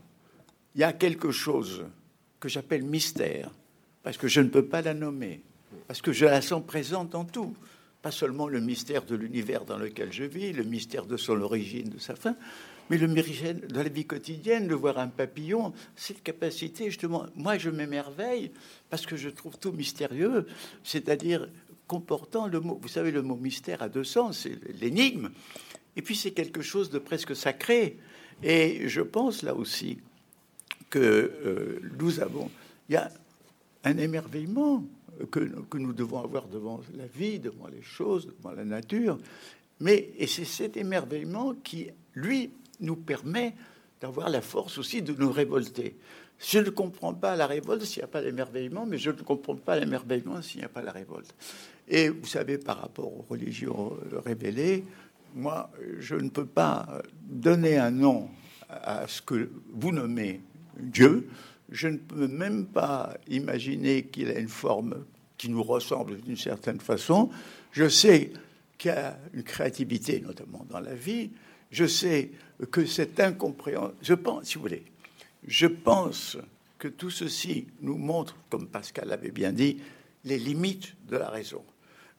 il 0.74 0.80
y 0.80 0.84
a 0.84 0.92
quelque 0.92 1.30
chose 1.30 1.84
que 2.40 2.48
j'appelle 2.48 2.84
mystère, 2.84 3.50
parce 4.02 4.16
que 4.16 4.28
je 4.28 4.40
ne 4.40 4.48
peux 4.48 4.64
pas 4.64 4.82
la 4.82 4.94
nommer, 4.94 5.42
parce 5.86 6.02
que 6.02 6.12
je 6.12 6.24
la 6.24 6.40
sens 6.40 6.62
présente 6.66 7.14
en 7.14 7.24
tout. 7.24 7.54
Pas 8.02 8.10
seulement 8.10 8.46
le 8.46 8.60
mystère 8.60 9.04
de 9.04 9.16
l'univers 9.16 9.64
dans 9.64 9.76
lequel 9.76 10.12
je 10.12 10.24
vis, 10.24 10.52
le 10.52 10.62
mystère 10.62 11.06
de 11.06 11.16
son 11.16 11.40
origine, 11.40 11.88
de 11.88 11.98
sa 11.98 12.14
fin, 12.14 12.36
mais 12.90 12.98
le 12.98 13.08
mérigène 13.08 13.60
de 13.60 13.80
la 13.80 13.88
vie 13.88 14.06
quotidienne, 14.06 14.68
de 14.68 14.74
voir 14.74 14.98
un 14.98 15.08
papillon, 15.08 15.72
cette 15.96 16.22
capacité, 16.22 16.86
justement, 16.86 17.26
moi 17.36 17.58
je 17.58 17.70
m'émerveille 17.70 18.50
parce 18.90 19.06
que 19.06 19.16
je 19.16 19.28
trouve 19.28 19.58
tout 19.58 19.72
mystérieux, 19.72 20.46
c'est-à-dire 20.82 21.48
comportant 21.86 22.46
le 22.46 22.60
mot, 22.60 22.78
vous 22.80 22.88
savez, 22.88 23.10
le 23.10 23.22
mot 23.22 23.36
mystère 23.36 23.82
a 23.82 23.88
deux 23.88 24.04
sens, 24.04 24.40
c'est 24.40 24.58
l'énigme, 24.80 25.30
et 25.96 26.02
puis 26.02 26.14
c'est 26.14 26.32
quelque 26.32 26.62
chose 26.62 26.90
de 26.90 26.98
presque 26.98 27.34
sacré. 27.34 27.98
Et 28.42 28.88
je 28.88 29.00
pense 29.00 29.42
là 29.42 29.54
aussi 29.54 29.98
que 30.90 30.98
euh, 30.98 31.80
nous 31.98 32.20
avons, 32.20 32.50
il 32.88 32.92
y 32.92 32.96
a 32.96 33.10
un 33.84 33.96
émerveillement 33.96 34.84
que, 35.30 35.40
que, 35.40 35.78
nous 35.78 35.92
devons 35.92 36.22
avoir 36.22 36.46
devant 36.46 36.80
la 36.96 37.06
vie, 37.06 37.40
devant 37.40 37.66
les 37.66 37.82
choses, 37.82 38.26
devant 38.38 38.52
la 38.52 38.64
nature. 38.64 39.18
Mais, 39.80 40.10
et 40.18 40.26
c'est 40.26 40.44
cet 40.44 40.76
émerveillement 40.76 41.54
qui, 41.54 41.88
lui, 42.14 42.50
nous 42.80 42.96
permet 42.96 43.54
d'avoir 44.00 44.28
la 44.28 44.40
force 44.40 44.78
aussi 44.78 45.02
de 45.02 45.12
nous 45.12 45.30
révolter. 45.30 45.96
Je 46.38 46.58
ne 46.58 46.70
comprends 46.70 47.14
pas 47.14 47.34
la 47.34 47.46
révolte 47.46 47.84
s'il 47.84 48.00
n'y 48.00 48.04
a 48.04 48.08
pas 48.08 48.20
l'émerveillement, 48.20 48.86
mais 48.86 48.98
je 48.98 49.10
ne 49.10 49.22
comprends 49.22 49.56
pas 49.56 49.78
l'émerveillement 49.78 50.40
s'il 50.40 50.60
n'y 50.60 50.64
a 50.64 50.68
pas 50.68 50.82
la 50.82 50.92
révolte. 50.92 51.34
Et 51.88 52.08
vous 52.08 52.26
savez, 52.26 52.58
par 52.58 52.80
rapport 52.80 53.06
aux 53.06 53.26
religions 53.28 53.96
révélées, 54.24 54.84
moi, 55.34 55.70
je 55.98 56.14
ne 56.14 56.28
peux 56.28 56.46
pas 56.46 57.02
donner 57.22 57.76
un 57.76 57.90
nom 57.90 58.28
à 58.68 59.06
ce 59.08 59.20
que 59.20 59.50
vous 59.72 59.92
nommez 59.92 60.40
Dieu. 60.78 61.28
Je 61.70 61.88
ne 61.88 61.96
peux 61.96 62.28
même 62.28 62.66
pas 62.66 63.16
imaginer 63.28 64.04
qu'il 64.04 64.28
a 64.28 64.38
une 64.38 64.48
forme 64.48 65.04
qui 65.36 65.48
nous 65.48 65.62
ressemble 65.62 66.20
d'une 66.20 66.36
certaine 66.36 66.80
façon. 66.80 67.30
Je 67.72 67.88
sais 67.88 68.32
qui 68.78 68.90
a 68.90 69.18
une 69.34 69.42
créativité, 69.42 70.20
notamment 70.20 70.64
dans 70.70 70.80
la 70.80 70.94
vie, 70.94 71.30
je 71.70 71.84
sais 71.84 72.30
que 72.66 72.84
cette 72.86 73.20
incompréhension, 73.20 73.94
je 74.02 74.14
pense, 74.14 74.46
si 74.46 74.54
vous 74.56 74.62
voulez, 74.62 74.84
je 75.46 75.66
pense 75.66 76.36
que 76.78 76.88
tout 76.88 77.10
ceci 77.10 77.66
nous 77.80 77.96
montre, 77.96 78.36
comme 78.50 78.68
Pascal 78.68 79.08
l'avait 79.08 79.30
bien 79.30 79.52
dit, 79.52 79.78
les 80.24 80.38
limites 80.38 80.94
de 81.08 81.16
la 81.16 81.28
raison. 81.28 81.64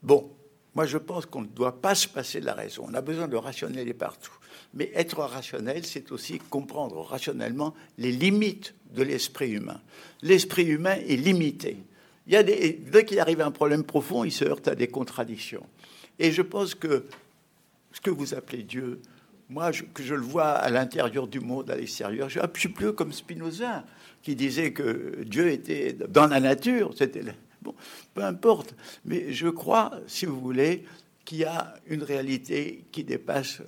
Bon, 0.02 0.30
moi 0.74 0.86
je 0.86 0.98
pense 0.98 1.26
qu'on 1.26 1.42
ne 1.42 1.46
doit 1.46 1.80
pas 1.80 1.94
se 1.94 2.08
passer 2.08 2.40
de 2.40 2.46
la 2.46 2.54
raison. 2.54 2.86
On 2.88 2.94
a 2.94 3.00
besoin 3.00 3.28
de 3.28 3.36
rationnel 3.36 3.92
partout. 3.94 4.32
Mais 4.74 4.90
être 4.94 5.18
rationnel, 5.18 5.84
c'est 5.84 6.12
aussi 6.12 6.38
comprendre 6.38 7.00
rationnellement 7.00 7.74
les 7.98 8.12
limites 8.12 8.74
de 8.94 9.02
l'esprit 9.02 9.50
humain. 9.50 9.80
L'esprit 10.22 10.64
humain 10.64 10.96
est 11.06 11.16
limité. 11.16 11.76
Il 12.26 12.34
y 12.34 12.36
a 12.36 12.42
dès 12.42 13.04
qu'il 13.04 13.18
arrive 13.18 13.40
à 13.40 13.46
un 13.46 13.50
problème 13.50 13.82
profond, 13.82 14.24
il 14.24 14.32
se 14.32 14.44
heurte 14.44 14.68
à 14.68 14.74
des 14.74 14.88
contradictions. 14.88 15.66
Et 16.18 16.30
je 16.30 16.42
pense 16.42 16.74
que 16.74 17.06
ce 17.92 18.00
que 18.00 18.10
vous 18.10 18.34
appelez 18.34 18.62
Dieu, 18.62 19.00
moi, 19.50 19.72
que 19.72 20.02
je 20.02 20.14
le 20.14 20.22
vois 20.22 20.50
à 20.50 20.70
l'intérieur 20.70 21.26
du 21.26 21.40
monde, 21.40 21.70
à 21.70 21.76
l'extérieur, 21.76 22.28
je, 22.28 22.40
suis 22.56 22.68
plus 22.68 22.92
comme 22.92 23.12
Spinoza, 23.12 23.84
qui 24.22 24.36
disait 24.36 24.72
que 24.72 25.24
Dieu 25.24 25.50
était 25.50 25.92
dans 25.92 26.26
la 26.26 26.40
nature. 26.40 26.92
C'était 26.96 27.22
bon, 27.60 27.74
peu 28.14 28.22
importe. 28.22 28.74
Mais 29.04 29.32
je 29.32 29.48
crois, 29.48 29.90
si 30.06 30.24
vous 30.24 30.40
voulez, 30.40 30.84
qu'il 31.24 31.38
y 31.38 31.44
a 31.44 31.74
une 31.88 32.02
réalité 32.02 32.84
qui 32.92 33.04
dépasse 33.04 33.62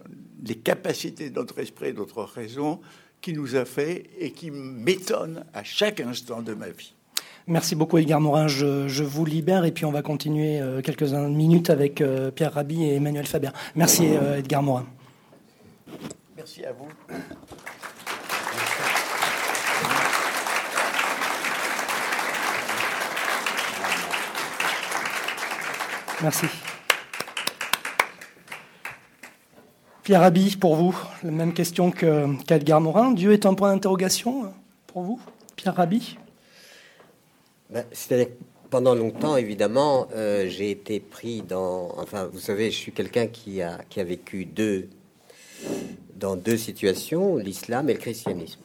les 0.44 0.56
capacités 0.56 1.30
de 1.30 1.34
notre 1.34 1.58
esprit 1.58 1.88
et 1.88 1.92
de 1.92 1.98
notre 1.98 2.22
raison, 2.22 2.80
qui 3.20 3.32
nous 3.32 3.56
a 3.56 3.64
fait 3.64 4.10
et 4.18 4.32
qui 4.32 4.50
m'étonne 4.50 5.44
à 5.54 5.62
chaque 5.62 6.00
instant 6.00 6.42
de 6.42 6.54
ma 6.54 6.68
vie. 6.68 6.92
Merci 7.46 7.74
beaucoup 7.74 7.98
Edgar 7.98 8.20
Morin, 8.20 8.46
je, 8.46 9.02
vous 9.02 9.24
libère 9.24 9.64
et 9.64 9.72
puis 9.72 9.84
on 9.84 9.90
va 9.90 10.02
continuer 10.02 10.60
euh, 10.60 10.80
quelques 10.80 11.02
minutes 11.02 11.70
avec 11.70 12.00
euh, 12.00 12.30
Pierre 12.30 12.52
Rabhi 12.54 12.84
et 12.84 12.94
Emmanuel 12.96 13.26
Faber. 13.26 13.50
Merci 13.74 14.06
euh, 14.10 14.38
Edgar 14.38 14.62
Morin. 14.62 14.86
Merci 16.36 16.64
à 16.64 16.72
vous. 16.72 16.88
Merci. 26.22 26.46
Pierre 30.04 30.20
Rabhi, 30.20 30.56
pour 30.56 30.76
vous, 30.76 30.96
la 31.22 31.30
même 31.30 31.52
question 31.52 31.90
qu'Edgar 31.90 32.80
Morin. 32.80 33.12
Dieu 33.12 33.32
est 33.32 33.46
un 33.46 33.54
point 33.54 33.72
d'interrogation 33.72 34.52
pour 34.86 35.02
vous, 35.02 35.20
Pierre 35.56 35.74
Rabhi? 35.74 36.18
Ben, 37.70 37.84
C'est-à-dire 37.92 38.28
pendant 38.70 38.94
longtemps, 38.94 39.36
évidemment, 39.36 40.08
euh, 40.14 40.48
j'ai 40.48 40.70
été 40.70 40.98
pris 40.98 41.42
dans. 41.42 41.92
Enfin, 41.98 42.28
vous 42.32 42.38
savez, 42.40 42.70
je 42.70 42.76
suis 42.76 42.92
quelqu'un 42.92 43.26
qui 43.26 43.60
a, 43.60 43.78
qui 43.90 44.00
a 44.00 44.04
vécu 44.04 44.44
deux, 44.44 44.88
dans 46.16 46.36
deux 46.36 46.56
situations, 46.56 47.36
l'islam 47.36 47.88
et 47.90 47.94
le 47.94 47.98
christianisme. 47.98 48.60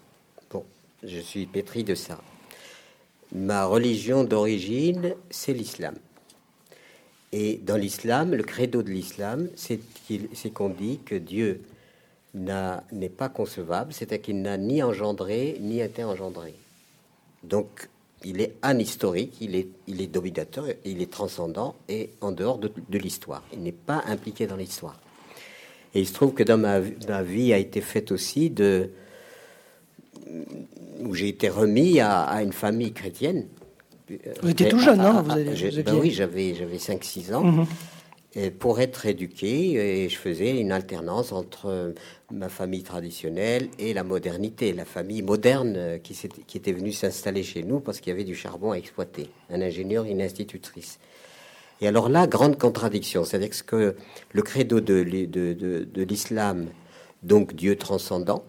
Bon, 0.51 0.63
je 1.03 1.19
suis 1.19 1.45
pétri 1.45 1.83
de 1.83 1.95
ça. 1.95 2.19
Ma 3.33 3.65
religion 3.65 4.23
d'origine, 4.23 5.15
c'est 5.29 5.53
l'islam. 5.53 5.95
Et 7.33 7.57
dans 7.57 7.75
l'islam, 7.75 8.33
le 8.33 8.43
credo 8.43 8.83
de 8.83 8.89
l'islam, 8.89 9.49
c'est 9.55 9.79
qu'on 10.53 10.69
dit 10.69 10.99
que 11.05 11.15
Dieu 11.15 11.61
n'est 12.33 13.09
pas 13.09 13.29
concevable, 13.29 13.93
c'est-à-dire 13.93 14.21
qu'il 14.21 14.41
n'a 14.41 14.57
ni 14.57 14.81
engendré 14.81 15.57
ni 15.59 15.81
été 15.81 16.03
engendré. 16.03 16.53
Donc, 17.43 17.89
il 18.23 18.41
est 18.41 18.55
anhistorique, 18.61 19.37
il 19.41 19.55
est, 19.55 19.67
il 19.87 20.01
est 20.01 20.07
dominateur, 20.07 20.65
il 20.85 21.01
est 21.01 21.11
transcendant 21.11 21.75
et 21.87 22.11
en 22.21 22.31
dehors 22.31 22.57
de, 22.57 22.71
l'histoire. 22.97 23.43
Il 23.53 23.61
n'est 23.61 23.71
pas 23.71 24.03
impliqué 24.07 24.47
dans 24.47 24.55
l'histoire. 24.55 24.99
Et 25.97 26.01
il 26.01 26.05
se 26.07 26.13
trouve 26.13 26.35
que 26.35 26.43
dans 26.43 26.59
ma, 26.59 26.79
ma, 27.07 27.23
vie 27.23 27.53
a 27.53 27.57
été 27.57 27.81
faite 27.81 28.11
aussi 28.11 28.51
de 28.51 28.91
où 30.99 31.15
j'ai 31.15 31.27
été 31.27 31.49
remis 31.49 31.99
à, 31.99 32.43
une 32.43 32.53
famille 32.53 32.93
chrétienne. 32.93 33.47
Vous 34.43 34.49
étiez 34.49 34.69
tout 34.69 34.77
jeune, 34.77 35.01
non 35.01 35.23
ben 35.23 35.55
Oui, 35.99 36.11
j'avais 36.11 36.53
j'avais 36.53 36.77
5-6 36.77 37.33
ans. 37.33 37.43
Mhm. 37.43 37.65
Et 38.35 38.51
pour 38.51 38.79
être 38.79 39.07
éduqué, 39.07 40.03
et 40.03 40.07
je 40.07 40.17
faisais 40.17 40.59
une 40.59 40.71
alternance 40.71 41.31
entre 41.31 41.95
ma 42.31 42.49
famille 42.49 42.83
traditionnelle 42.83 43.67
et 43.79 43.95
la 43.95 44.03
modernité, 44.03 44.73
la 44.73 44.85
famille 44.85 45.23
moderne 45.23 45.99
qui, 46.03 46.15
qui 46.45 46.57
était 46.59 46.73
venue 46.73 46.91
s'installer 46.91 47.41
chez 47.41 47.63
nous 47.63 47.79
parce 47.79 47.99
qu'il 47.99 48.11
y 48.11 48.13
avait 48.13 48.23
du 48.23 48.35
charbon 48.35 48.71
à 48.71 48.75
exploiter, 48.75 49.31
un 49.49 49.63
ingénieur, 49.63 50.05
une 50.05 50.21
institutrice. 50.21 50.99
Et 51.81 51.87
alors 51.87 52.09
là, 52.09 52.27
grande 52.27 52.57
contradiction, 52.57 53.23
c'est-à-dire 53.23 53.65
que 53.65 53.95
le 54.31 54.41
credo 54.41 54.79
de, 54.79 55.03
de, 55.03 55.53
de, 55.53 56.03
l'islam, 56.03 56.67
donc 57.23 57.53
Dieu 57.53 57.75
transcendant, 57.75 58.43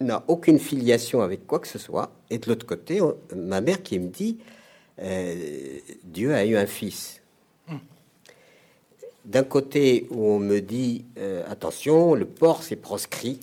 n'a 0.00 0.24
aucune 0.28 0.58
filiation 0.58 1.20
avec 1.20 1.46
quoi 1.46 1.58
que 1.58 1.68
ce 1.68 1.78
soit. 1.78 2.12
Et 2.30 2.38
de 2.38 2.48
l'autre 2.48 2.64
côté, 2.64 3.00
ma 3.34 3.60
mère 3.60 3.82
qui 3.82 3.98
me 3.98 4.08
dit, 4.08 4.38
euh, 5.00 5.78
Dieu 6.04 6.34
a 6.34 6.44
eu 6.44 6.56
un 6.56 6.66
fils. 6.66 7.20
D'un 9.24 9.44
côté 9.44 10.06
où 10.10 10.26
on 10.26 10.38
me 10.38 10.60
dit, 10.60 11.04
euh, 11.18 11.44
attention, 11.48 12.14
le 12.14 12.24
porc 12.24 12.62
c'est 12.62 12.76
proscrit, 12.76 13.38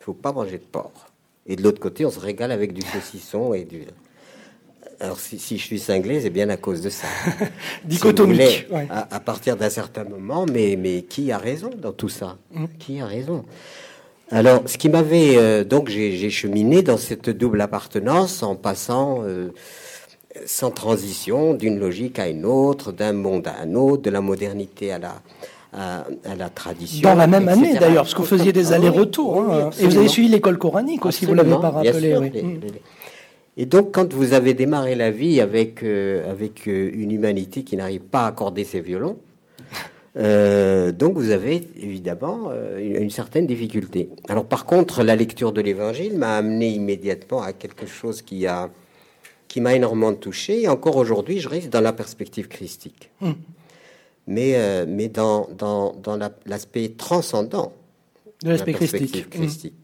il 0.00 0.04
faut 0.04 0.14
pas 0.14 0.32
manger 0.32 0.58
de 0.58 0.64
porc. 0.64 1.10
Et 1.46 1.56
de 1.56 1.62
l'autre 1.62 1.80
côté, 1.80 2.06
on 2.06 2.10
se 2.10 2.20
régale 2.20 2.52
avec 2.52 2.72
du 2.72 2.82
saucisson 2.82 3.54
et 3.54 3.64
du... 3.64 3.84
Alors, 5.00 5.18
si, 5.18 5.58
je 5.58 5.62
suis 5.62 5.78
cinglé, 5.78 6.20
c'est 6.20 6.30
bien 6.30 6.48
à 6.48 6.56
cause 6.56 6.80
de 6.80 6.90
ça. 6.90 7.06
Dichotomique. 7.84 8.66
à, 8.90 9.20
partir 9.20 9.56
d'un 9.56 9.70
certain 9.70 10.04
moment, 10.04 10.46
mais, 10.50 10.76
mais 10.78 11.02
qui 11.02 11.32
a 11.32 11.38
raison 11.38 11.70
dans 11.76 11.92
tout 11.92 12.08
ça 12.08 12.36
mm. 12.52 12.64
Qui 12.78 13.00
a 13.00 13.06
raison 13.06 13.44
Alors, 14.30 14.62
ce 14.66 14.78
qui 14.78 14.88
m'avait. 14.88 15.36
Euh, 15.36 15.64
donc, 15.64 15.88
j'ai 15.88 16.30
cheminé 16.30 16.82
dans 16.82 16.98
cette 16.98 17.30
double 17.30 17.60
appartenance 17.60 18.42
en 18.42 18.54
passant. 18.54 19.22
Euh, 19.22 19.50
sans 20.46 20.72
transition 20.72 21.54
d'une 21.54 21.78
logique 21.78 22.18
à 22.18 22.26
une 22.26 22.44
autre, 22.44 22.90
d'un 22.90 23.12
monde 23.12 23.46
à 23.46 23.62
un 23.62 23.74
autre, 23.76 24.02
de 24.02 24.10
la 24.10 24.20
modernité 24.20 24.90
à 24.90 24.98
la, 24.98 25.22
à, 25.72 26.04
la 26.36 26.48
tradition. 26.48 27.08
Dans 27.08 27.14
la 27.14 27.26
même 27.26 27.48
année 27.48 27.74
d'ailleurs, 27.74 28.04
parce 28.04 28.14
que 28.14 28.20
vous 28.20 28.26
faisiez 28.26 28.52
des 28.52 28.72
ah 28.72 28.76
allers-retours. 28.76 29.40
Hein. 29.40 29.70
et 29.78 29.86
vous 29.86 29.96
avez 29.96 30.08
suivi 30.08 30.28
l'école 30.28 30.58
coranique 30.58 31.04
aussi, 31.06 31.26
vous 31.26 31.34
l'avez 31.34 31.50
pas 31.50 31.70
rappelé. 31.70 32.18
Mm. 32.18 32.60
Et 33.56 33.66
donc, 33.66 33.92
quand 33.92 34.12
vous 34.12 34.32
avez 34.32 34.54
démarré 34.54 34.94
la 34.94 35.10
vie 35.10 35.40
avec, 35.40 35.82
euh, 35.82 36.28
avec 36.30 36.66
euh, 36.66 36.90
une 36.92 37.12
humanité 37.12 37.62
qui 37.62 37.76
n'arrive 37.76 38.00
pas 38.00 38.24
à 38.24 38.28
accorder 38.28 38.64
ses 38.64 38.80
violons, 38.80 39.18
euh, 40.16 40.90
donc 40.92 41.14
vous 41.14 41.30
avez 41.30 41.68
évidemment 41.76 42.50
une, 42.78 43.10
certaine 43.10 43.46
difficulté. 43.46 44.10
Alors 44.28 44.44
par 44.44 44.64
contre, 44.64 45.02
la 45.02 45.16
lecture 45.16 45.52
de 45.52 45.60
l'Évangile 45.60 46.16
m'a 46.16 46.36
amené 46.36 46.68
immédiatement 46.68 47.42
à 47.42 47.52
quelque 47.52 47.86
chose 47.86 48.22
qui 48.22 48.46
a 48.46 48.70
qui 49.48 49.60
m'a 49.60 49.74
énormément 49.74 50.14
touché. 50.14 50.62
Et 50.62 50.68
encore 50.68 50.96
aujourd'hui, 50.96 51.38
je 51.38 51.48
reste 51.48 51.68
dans 51.68 51.80
la 51.80 51.92
perspective 51.92 52.46
christique, 52.46 53.10
hmm. 53.20 53.32
mais 54.28 54.86
mais 54.86 55.08
dans 55.08 55.48
dans, 55.58 55.94
dans 55.94 56.16
l'aspect 56.46 56.90
transcendant 56.96 57.72
de 58.44 58.50
l'aspect 58.50 58.72
christique. 58.72 59.30
christique. 59.30 59.74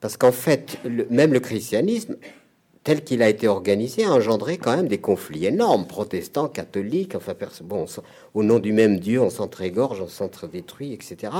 Parce 0.00 0.16
qu'en 0.16 0.32
fait, 0.32 0.78
même 1.08 1.32
le 1.32 1.38
christianisme 1.38 2.16
tel 2.84 3.04
qu'il 3.04 3.22
a 3.22 3.28
été 3.28 3.46
organisé, 3.46 4.04
a 4.04 4.12
engendré 4.12 4.58
quand 4.58 4.76
même 4.76 4.88
des 4.88 4.98
conflits 4.98 5.46
énormes, 5.46 5.86
protestants, 5.86 6.48
catholiques, 6.48 7.14
enfin, 7.14 7.34
bon, 7.62 7.86
au 8.34 8.42
nom 8.42 8.58
du 8.58 8.72
même 8.72 8.98
Dieu, 8.98 9.20
on 9.20 9.30
s'entrégorge, 9.30 10.00
on 10.00 10.08
s'entre-détruit, 10.08 10.92
etc. 10.92 11.32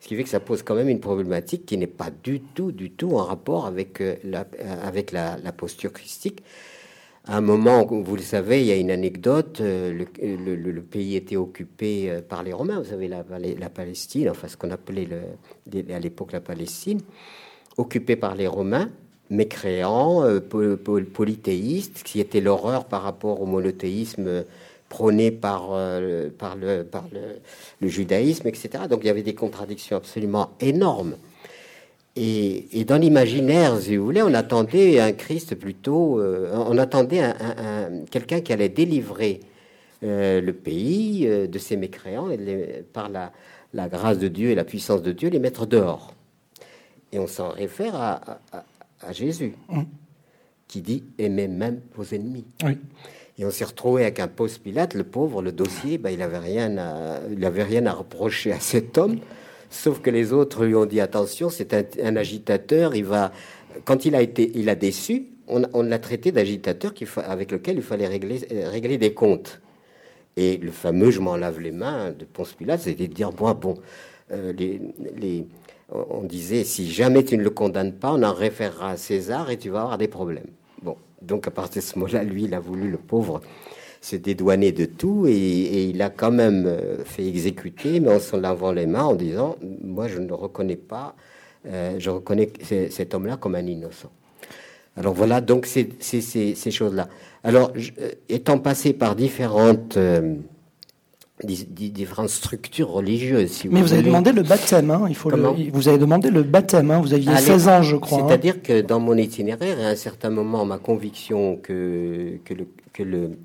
Ce 0.00 0.08
qui 0.08 0.16
fait 0.16 0.24
que 0.24 0.28
ça 0.28 0.40
pose 0.40 0.62
quand 0.62 0.74
même 0.74 0.88
une 0.88 1.00
problématique 1.00 1.64
qui 1.64 1.78
n'est 1.78 1.86
pas 1.86 2.10
du 2.10 2.40
tout, 2.40 2.72
du 2.72 2.90
tout 2.90 3.12
en 3.12 3.24
rapport 3.24 3.66
avec, 3.66 4.00
euh, 4.00 4.16
la, 4.24 4.46
euh, 4.60 5.36
la, 5.42 5.52
posture 5.52 5.92
christique. 5.92 6.42
À 7.24 7.36
un 7.36 7.40
moment, 7.40 7.86
vous 7.86 8.16
le 8.16 8.22
savez, 8.22 8.60
il 8.62 8.66
y 8.66 8.72
a 8.72 8.76
une 8.76 8.90
anecdote, 8.90 9.60
euh, 9.60 10.04
le, 10.20 10.80
pays 10.80 11.14
était 11.14 11.36
occupé 11.36 12.20
par 12.28 12.42
les 12.42 12.52
Romains, 12.52 12.80
vous 12.80 12.90
savez, 12.90 13.06
la, 13.06 13.24
la 13.28 13.70
Palestine, 13.70 14.30
enfin 14.30 14.48
ce 14.48 14.56
qu'on 14.56 14.70
appelait 14.70 15.06
à 15.90 15.98
l'époque 16.00 16.32
la 16.32 16.40
Palestine, 16.40 17.00
occupé 17.76 18.16
par 18.16 18.34
les 18.34 18.48
Romains, 18.48 18.90
mécréants, 19.30 20.24
euh, 20.24 20.40
polythéistes, 20.40 22.02
qui 22.02 22.20
était 22.20 22.40
l'horreur 22.40 22.84
par 22.84 23.02
rapport 23.02 23.40
au 23.40 23.46
monothéisme 23.46 24.44
prôné 24.88 25.30
par, 25.30 25.68
euh, 25.70 26.30
le, 27.80 27.88
judaïsme, 27.88 28.48
etc. 28.48 28.84
Donc 28.90 29.00
il 29.02 29.06
y 29.06 29.10
avait 29.10 29.22
des 29.22 29.34
contradictions 29.34 29.96
absolument 29.96 30.50
énormes. 30.60 31.14
Et, 32.16 32.84
dans 32.86 32.98
l'imaginaire, 32.98 33.78
si 33.80 33.96
vous 33.96 34.04
voulez, 34.04 34.20
on 34.20 34.34
attendait 34.34 34.98
un 34.98 35.12
Christ 35.12 35.54
plutôt, 35.54 36.18
euh, 36.18 36.50
on 36.52 36.76
attendait 36.76 37.20
un, 37.20 38.04
quelqu'un 38.10 38.40
qui 38.40 38.52
allait 38.52 38.68
délivrer 38.68 39.40
le 40.02 40.50
pays 40.52 41.28
de 41.28 41.58
ses 41.58 41.76
mécréants 41.76 42.30
et 42.30 42.84
par 42.92 43.10
la, 43.10 43.88
grâce 43.88 44.18
de 44.18 44.28
Dieu 44.28 44.50
et 44.50 44.54
la 44.54 44.64
puissance 44.64 45.02
de 45.02 45.12
Dieu 45.12 45.28
les 45.28 45.38
mettre 45.38 45.66
dehors. 45.66 46.14
Et 47.12 47.18
on 47.18 47.26
s'en 47.26 47.50
réfère 47.50 47.94
à 47.94 48.40
Jésus, 49.12 49.54
mm. 49.68 49.82
qui 50.68 50.82
dit 50.82 51.04
aimez 51.18 51.48
même 51.48 51.80
vos 51.94 52.04
ennemis. 52.04 52.46
Et 53.38 53.44
on 53.44 53.50
s'est 53.50 53.64
retrouvé 53.64 54.02
avec 54.02 54.20
un 54.20 54.28
post 54.28 54.62
Pilate, 54.62 54.94
le 54.94 55.04
pauvre, 55.04 55.40
le 55.40 55.50
dossier, 55.50 55.96
ben, 55.96 56.10
il 56.10 56.18
n'avait 56.18 56.38
rien, 56.38 56.76
à, 56.76 57.20
il 57.32 57.42
avait 57.44 57.62
rien 57.62 57.86
à 57.86 57.92
reprocher 57.92 58.52
à 58.52 58.60
cet 58.60 58.98
homme, 58.98 59.18
sauf 59.70 60.00
que 60.00 60.10
les 60.10 60.34
autres 60.34 60.66
lui 60.66 60.74
ont 60.74 60.84
dit 60.84 61.00
attention, 61.00 61.48
c'est 61.48 62.00
un, 62.02 62.16
agitateur, 62.16 62.94
il 62.94 63.06
va, 63.06 63.32
quand 63.86 64.04
il 64.04 64.14
a 64.14 64.20
été, 64.20 64.52
il 64.54 64.68
a 64.68 64.74
déçu, 64.74 65.28
on, 65.48 65.82
l'a 65.82 65.98
traité 65.98 66.32
d'agitateur 66.32 66.92
avec 67.26 67.50
lequel 67.50 67.76
il 67.76 67.82
fallait 67.82 68.06
régler, 68.06 68.40
régler 68.66 68.98
des 68.98 69.14
comptes. 69.14 69.60
Et 70.36 70.58
le 70.58 70.70
fameux 70.70 71.10
je 71.10 71.20
m'en 71.20 71.36
lave 71.36 71.60
les 71.60 71.72
mains 71.72 72.12
de 72.12 72.24
Ponce 72.24 72.52
Pilate, 72.52 72.80
c'était 72.80 73.08
de 73.08 73.14
dire 73.14 73.32
bon, 73.32 73.52
bon, 73.52 73.78
euh, 74.32 74.52
les, 74.52 74.80
les, 75.16 75.46
on 75.92 76.22
disait 76.22 76.64
si 76.64 76.90
jamais 76.90 77.24
tu 77.24 77.36
ne 77.36 77.42
le 77.42 77.50
condamnes 77.50 77.92
pas, 77.92 78.12
on 78.12 78.22
en 78.22 78.32
référera 78.32 78.90
à 78.90 78.96
César 78.96 79.50
et 79.50 79.58
tu 79.58 79.70
vas 79.70 79.82
avoir 79.82 79.98
des 79.98 80.08
problèmes. 80.08 80.50
Bon, 80.82 80.96
donc 81.22 81.46
à 81.48 81.50
partir 81.50 81.82
de 81.82 81.86
ce 81.86 81.98
moment-là, 81.98 82.24
lui, 82.24 82.44
il 82.44 82.54
a 82.54 82.60
voulu 82.60 82.90
le 82.90 82.98
pauvre 82.98 83.40
se 84.00 84.16
dédouaner 84.16 84.72
de 84.72 84.86
tout 84.86 85.26
et, 85.26 85.84
il 85.84 86.00
a 86.02 86.10
quand 86.10 86.30
même 86.30 86.64
euh, 86.66 87.04
fait 87.04 87.26
exécuter, 87.26 88.00
mais 88.00 88.14
en 88.14 88.18
s'en 88.18 88.38
lavant 88.38 88.72
les 88.72 88.86
mains 88.86 89.04
en 89.04 89.14
disant 89.14 89.56
moi 89.82 90.08
je 90.08 90.18
ne 90.18 90.32
reconnais 90.32 90.76
pas, 90.76 91.14
euh, 91.66 91.96
je 91.98 92.08
reconnais 92.10 92.50
cet 92.62 93.14
homme-là 93.14 93.36
comme 93.36 93.54
un 93.54 93.66
innocent. 93.66 94.10
Alors 94.96 95.14
voilà, 95.14 95.40
donc 95.40 95.66
c'est 95.66 96.00
ces 96.00 96.70
choses-là. 96.70 97.08
Alors, 97.44 97.72
euh, 98.00 98.10
étant 98.28 98.58
passé 98.58 98.92
par 98.92 99.14
différentes, 99.16 99.98
différentes 101.44 102.28
structures 102.28 102.90
religieuses, 102.90 103.50
si 103.50 103.68
Mais 103.68 103.80
vous, 103.82 103.92
avez 103.92 104.02
demandé 104.02 104.32
le 104.32 104.42
baptême, 104.42 104.90
hein, 104.90 105.06
il 105.08 105.14
faut 105.14 105.30
vous 105.72 105.88
avez 105.88 105.98
demandé 105.98 106.30
le 106.30 106.42
baptême, 106.42 106.90
hein, 106.90 107.00
vous 107.00 107.14
aviez 107.14 107.34
16 107.36 107.68
ans, 107.68 107.82
je 107.82 107.96
crois. 107.96 108.18
Hein. 108.18 108.24
C'est-à-dire 108.28 108.62
que 108.62 108.80
dans 108.80 109.00
mon 109.00 109.16
itinéraire, 109.16 109.78
à 109.80 109.88
un 109.90 109.96
certain 109.96 110.30
moment, 110.30 110.64
ma 110.64 110.78
conviction 110.78 111.56
que, 111.56 112.38
que, 112.44 112.54
le, 112.54 112.66
que 112.92 113.02
le, 113.02 113.38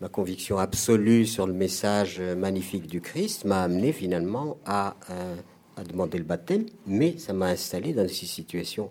ma 0.00 0.08
conviction 0.08 0.58
absolue 0.58 1.26
sur 1.26 1.46
le 1.46 1.52
message 1.52 2.20
magnifique 2.36 2.86
du 2.86 3.00
Christ 3.00 3.44
m'a 3.44 3.62
amené 3.62 3.92
finalement 3.92 4.56
à, 4.64 4.96
euh, 5.10 5.34
à 5.76 5.84
demander 5.84 6.18
le 6.18 6.24
baptême, 6.24 6.66
mais 6.86 7.16
ça 7.18 7.32
m'a 7.32 7.46
installé 7.46 7.92
dans 7.92 8.08
ces 8.08 8.26
situations 8.26 8.90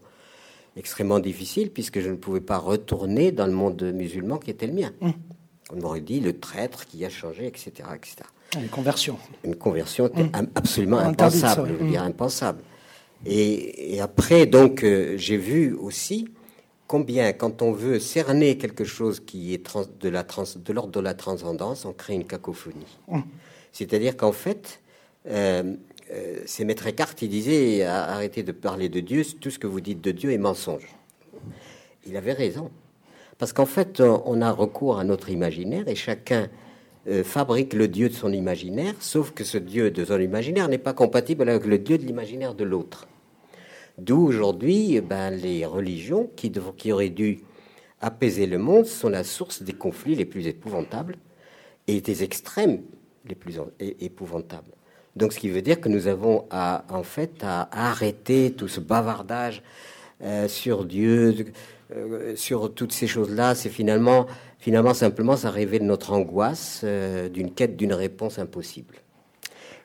extrêmement 0.75 1.19
difficile 1.19 1.71
puisque 1.71 1.99
je 1.99 2.09
ne 2.09 2.15
pouvais 2.15 2.41
pas 2.41 2.57
retourner 2.57 3.31
dans 3.31 3.45
le 3.45 3.51
monde 3.51 3.81
musulman 3.83 4.37
qui 4.37 4.49
était 4.49 4.67
le 4.67 4.73
mien. 4.73 4.91
Mmh. 5.01 5.11
On 5.71 5.75
m'aurait 5.77 6.01
dit 6.01 6.19
le 6.19 6.39
traître 6.39 6.85
qui 6.85 7.03
a 7.05 7.09
changé, 7.09 7.47
etc. 7.47 7.71
etc. 7.95 8.15
Une 8.59 8.69
conversion. 8.69 9.17
Une 9.43 9.55
conversion 9.55 10.09
mmh. 10.13 10.47
absolument 10.55 10.99
impensable, 10.99 11.69
je 11.69 11.73
veux 11.73 11.89
dire 11.89 12.03
mmh. 12.03 12.07
impensable. 12.07 12.63
Et, 13.25 13.99
après, 14.01 14.45
donc, 14.45 14.83
euh, 14.83 15.15
j'ai 15.17 15.37
vu 15.37 15.73
aussi 15.73 16.27
combien, 16.87 17.31
quand 17.33 17.61
on 17.61 17.71
veut 17.71 17.99
cerner 17.99 18.57
quelque 18.57 18.83
chose 18.83 19.21
qui 19.21 19.53
est 19.53 19.65
de 20.01 20.09
l'ordre 20.73 20.91
de, 20.91 20.99
la 20.99 21.13
transcendance, 21.13 21.85
on 21.85 21.93
crée 21.93 22.13
une 22.13 22.25
cacophonie. 22.25 22.97
C'est-à-dire 23.71 24.17
qu'en 24.17 24.33
fait, 24.33 24.81
euh, 25.27 25.75
euh, 26.11 26.39
c'est 26.45 26.65
Maître 26.65 26.85
Eckhart 26.85 27.15
qui 27.15 27.27
disait 27.27 27.83
arrêtez 27.83 28.43
de 28.43 28.51
parler 28.51 28.89
de 28.89 28.99
Dieu, 28.99 29.23
tout 29.39 29.49
ce 29.49 29.57
que 29.57 29.67
vous 29.67 29.81
dites 29.81 30.01
de 30.01 30.11
Dieu 30.11 30.31
est 30.31 30.37
mensonge. 30.37 30.87
Il 32.05 32.17
avait 32.17 32.33
raison. 32.33 32.69
Parce 33.39 33.53
qu'en 33.53 33.65
fait, 33.65 34.01
on 34.01 34.41
a 34.41 34.51
recours 34.51 34.99
à 34.99 35.03
notre 35.03 35.29
imaginaire 35.29 35.87
et 35.87 35.95
chacun 35.95 36.49
euh, 37.07 37.23
fabrique 37.23 37.73
le 37.73 37.87
Dieu 37.87 38.09
de 38.09 38.13
son 38.13 38.31
imaginaire, 38.31 38.93
sauf 38.99 39.31
que 39.31 39.43
ce 39.43 39.57
Dieu 39.57 39.91
de 39.91 40.05
son 40.05 40.19
imaginaire 40.19 40.69
n'est 40.69 40.77
pas 40.77 40.93
compatible 40.93 41.47
avec 41.49 41.65
le 41.65 41.77
Dieu 41.77 41.97
de 41.97 42.05
l'imaginaire 42.05 42.53
de 42.53 42.63
l'autre. 42.63 43.07
D'où 43.97 44.25
aujourd'hui, 44.25 44.95
eh 44.95 45.01
ben, 45.01 45.29
les 45.29 45.65
religions 45.65 46.29
qui, 46.35 46.51
qui 46.77 46.91
auraient 46.91 47.09
dû 47.09 47.41
apaiser 48.01 48.47
le 48.47 48.57
monde 48.57 48.85
sont 48.85 49.09
la 49.09 49.23
source 49.23 49.63
des 49.63 49.73
conflits 49.73 50.15
les 50.15 50.25
plus 50.25 50.47
épouvantables 50.47 51.15
et 51.87 52.01
des 52.01 52.23
extrêmes 52.23 52.81
les 53.25 53.35
plus 53.35 53.59
épouvantables. 53.79 54.71
Donc, 55.15 55.31
ce 55.33 55.39
qui 55.39 55.49
veut 55.49 55.61
dire 55.61 55.79
que 55.79 55.89
nous 55.89 56.07
avons 56.07 56.45
à, 56.49 56.85
en 56.89 57.03
fait 57.03 57.43
à 57.43 57.69
arrêter 57.71 58.51
tout 58.51 58.67
ce 58.67 58.79
bavardage 58.79 59.61
euh, 60.21 60.47
sur 60.47 60.85
Dieu, 60.85 61.45
euh, 61.95 62.35
sur 62.35 62.73
toutes 62.73 62.91
ces 62.91 63.07
choses-là. 63.07 63.55
C'est 63.55 63.69
finalement, 63.69 64.25
finalement 64.63 64.93
simplement, 64.93 65.35
ça 65.35 65.49
révèle 65.51 65.85
notre 65.85 66.13
angoisse 66.13 66.81
euh, 66.85 67.27
d'une 67.27 67.51
quête 67.51 67.75
d'une 67.75 67.91
réponse 67.91 68.39
impossible. 68.39 68.95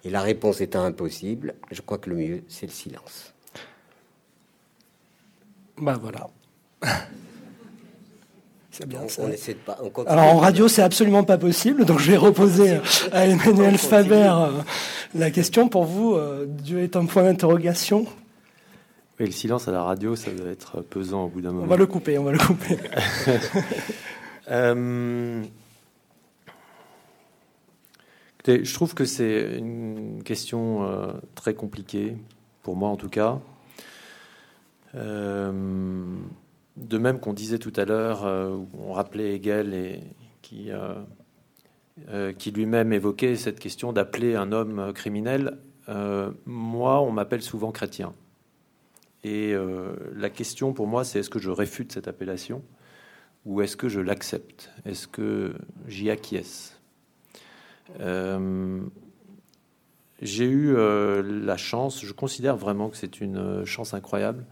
Et 0.05 0.11
la 0.11 0.20
réponse 0.20 0.61
étant 0.61 0.85
impossible, 0.85 1.57
je 1.72 1.81
crois 1.81 1.99
que 1.99 2.09
le 2.11 2.14
mieux, 2.16 2.43
c'est 2.47 2.66
le 2.66 2.72
silence. 2.72 3.35
Ben 5.79 5.99
voilà. 6.01 6.29
Alors 10.07 10.35
en 10.35 10.39
radio, 10.39 10.68
c'est 10.68 10.83
absolument 10.83 11.24
pas 11.24 11.39
possible, 11.39 11.85
donc 11.85 11.99
je 11.99 12.12
vais 12.12 12.16
reposer 12.16 12.79
à 13.11 13.26
Emmanuel 13.26 13.79
Faber 13.79 14.33
euh, 14.33 14.62
la 15.16 15.33
question 15.33 15.68
pour 15.68 15.87
vous. 15.87 16.14
Euh, 16.14 16.47
Dieu 16.47 16.79
est 16.83 16.95
un 16.95 17.07
point 17.07 17.24
d'interrogation. 17.24 18.07
Oui, 19.18 19.26
le 19.26 19.33
silence 19.33 19.66
à 19.66 19.72
la 19.72 19.83
radio, 19.83 20.14
ça 20.14 20.31
doit 20.31 20.53
être 20.53 20.83
pesant 20.83 21.24
au 21.24 21.29
bout 21.29 21.41
d'un 21.41 21.51
moment. 21.51 21.64
On 21.64 21.68
va 21.68 21.76
le 21.76 21.87
couper, 21.87 22.16
on 22.18 22.24
va 22.24 22.31
le 22.31 22.39
couper. 22.39 22.79
Euh, 24.49 25.44
je 28.46 28.74
trouve 28.74 28.94
que 28.94 29.05
c'est 29.05 29.59
une 29.59 30.22
question 30.24 31.20
très 31.34 31.55
compliquée, 31.55 32.16
pour 32.62 32.76
moi 32.76 32.88
en 32.88 32.96
tout 32.96 33.11
cas. 33.11 33.40
De 36.78 36.96
même 36.99 37.18
qu'on 37.18 37.32
disait 37.32 37.59
tout 37.59 37.72
à 37.76 37.84
l'heure, 37.84 38.24
euh, 38.24 38.57
on 38.78 38.92
rappelait 38.92 39.34
Hegel 39.34 39.74
et 39.74 40.01
qui, 40.42 40.70
euh, 40.70 40.94
euh, 42.09 42.32
qui 42.32 42.53
lui-même 42.53 42.92
évoquait 42.92 43.34
cette 43.34 43.59
question 43.59 43.92
d'appeler 43.92 44.36
un 44.36 44.53
homme 44.53 44.92
criminel. 44.94 45.59
moi, 46.46 47.01
on 47.01 47.11
m'appelle 47.11 47.42
souvent 47.42 47.72
chrétien. 47.72 48.12
Et 49.24 49.55
la 50.14 50.30
question 50.30 50.74
pour 50.74 50.86
moi, 50.86 51.03
c'est 51.03 51.20
est-ce 51.20 51.30
que 51.30 51.38
je 51.38 51.51
réfute 51.51 51.92
cette 51.92 52.09
appellation? 52.09 52.62
Ou 53.45 53.62
est-ce 53.62 53.76
que 53.76 53.89
je 53.89 54.01
l'accepte? 54.01 54.70
Est-ce 54.84 55.09
que 55.09 55.55
j'y 55.86 56.11
acquiesce? 56.11 56.80
J'ai 60.20 60.45
eu 60.45 60.74
la 60.74 61.57
chance, 61.57 62.05
je 62.05 62.12
considère 62.12 62.57
vraiment 62.57 62.89
que 62.91 62.97
c'est 62.97 63.20
une 63.20 63.64
chance 63.64 63.95
incroyable, 63.95 64.45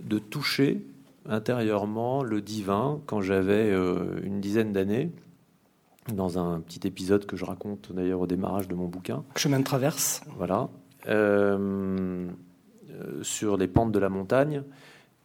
de 0.00 0.18
toucher 0.18 0.84
intérieurement 1.28 2.22
le 2.22 2.40
divin 2.40 3.00
quand 3.06 3.20
j'avais 3.20 3.70
euh, 3.70 4.20
une 4.22 4.40
dizaine 4.40 4.72
d'années, 4.72 5.10
dans 6.12 6.38
un 6.38 6.60
petit 6.60 6.86
épisode 6.86 7.26
que 7.26 7.36
je 7.36 7.44
raconte 7.44 7.92
d'ailleurs 7.92 8.20
au 8.20 8.26
démarrage 8.26 8.68
de 8.68 8.74
mon 8.74 8.86
bouquin. 8.86 9.22
Chemin 9.36 9.60
de 9.60 9.64
traverse. 9.64 10.22
Voilà. 10.36 10.68
Euh, 11.08 12.26
euh, 12.90 13.22
sur 13.22 13.56
les 13.56 13.68
pentes 13.68 13.92
de 13.92 13.98
la 13.98 14.08
montagne. 14.08 14.62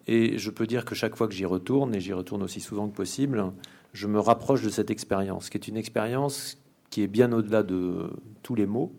Et 0.08 0.38
je 0.38 0.52
peux 0.52 0.68
dire 0.68 0.86
que 0.86 0.96
chaque 0.96 1.16
fois 1.16 1.28
que 1.28 1.34
j'y 1.34 1.46
retourne, 1.46 1.96
et 1.96 2.00
j'y 2.00 2.14
retourne 2.14 2.44
aussi 2.44 2.62
souvent 2.62 2.88
que 2.88 2.96
possible, 2.96 3.52
je 3.94 4.08
me 4.08 4.20
rapproche 4.20 4.62
de 4.62 4.70
cette 4.70 4.92
expérience, 4.92 5.50
qui 5.50 5.58
est 5.58 5.68
une 5.68 5.78
expérience 5.78 6.58
qui 6.90 7.02
est 7.02 7.08
bien 7.08 7.32
au-delà 7.32 7.64
de 7.64 8.10
tous 8.44 8.56
les 8.56 8.66
mots, 8.68 8.94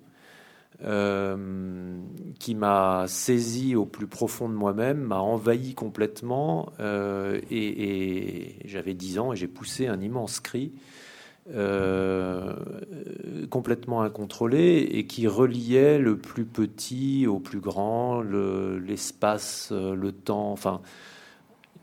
euh, 0.85 1.99
qui 2.39 2.55
m'a 2.55 3.07
saisi 3.09 3.75
au 3.75 3.87
plus 3.87 4.07
profond 4.07 4.49
de 4.49 4.55
moi-même, 4.55 5.01
m'a 5.01 5.21
envahi 5.21 5.75
complètement. 5.75 6.73
Euh, 6.81 7.41
et, 7.51 8.57
j'avais 8.67 8.95
10 8.95 9.19
ans 9.19 9.33
et 9.33 9.37
j'ai 9.37 9.49
poussé 9.49 9.87
un 9.87 10.01
immense 10.01 10.41
cri. 10.41 10.73
Euh, 11.55 12.57
complètement 13.51 14.03
incontrôlé 14.03 14.89
et 14.91 15.07
qui 15.07 15.29
reliait 15.29 15.99
le 15.99 16.19
plus 16.19 16.45
petit 16.45 17.29
au 17.29 17.39
plus 17.39 17.61
grand, 17.61 18.21
l'espace, 18.21 19.71
le, 19.71 20.11
temps, 20.11 20.51
enfin 20.51 20.81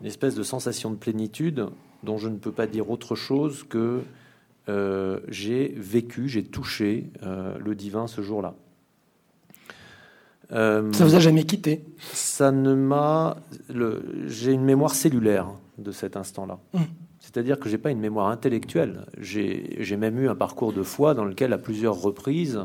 une 0.00 0.06
espèce 0.06 0.34
de 0.34 0.42
sensation 0.42 0.90
de 0.90 0.96
plénitude 0.96 1.68
dont 2.02 2.18
je 2.18 2.28
ne 2.28 2.36
peux 2.36 2.52
pas 2.52 2.66
dire 2.66 2.90
autre 2.90 3.14
chose 3.14 3.64
que 3.64 4.02
j'ai 5.28 5.72
vécu, 5.78 6.28
j'ai 6.28 6.44
touché 6.44 7.10
le 7.22 7.74
divin 7.74 8.06
ce 8.06 8.20
jour-là. 8.20 8.54
Euh, 10.52 10.92
ça 10.92 11.04
vous 11.04 11.14
a 11.14 11.20
jamais 11.20 11.44
quitté? 11.44 11.84
Ça 12.12 12.52
ne 12.52 12.74
m'a. 12.74 13.36
J'ai 14.26 14.52
une 14.52 14.64
mémoire 14.64 14.94
cellulaire 14.94 15.48
de 15.78 15.90
cet 15.90 16.16
instant-là. 16.16 16.58
Hum. 16.74 16.82
C'est-à-dire 17.34 17.58
que 17.58 17.68
j'ai 17.68 17.78
pas 17.78 17.90
une 17.90 17.98
mémoire 17.98 18.28
intellectuelle. 18.28 19.06
J'ai 19.18 19.96
même 19.96 20.18
eu 20.20 20.28
un 20.28 20.36
parcours 20.36 20.72
de 20.72 20.84
foi 20.84 21.14
dans 21.14 21.24
lequel, 21.24 21.52
à 21.52 21.58
plusieurs 21.58 22.00
reprises, 22.00 22.64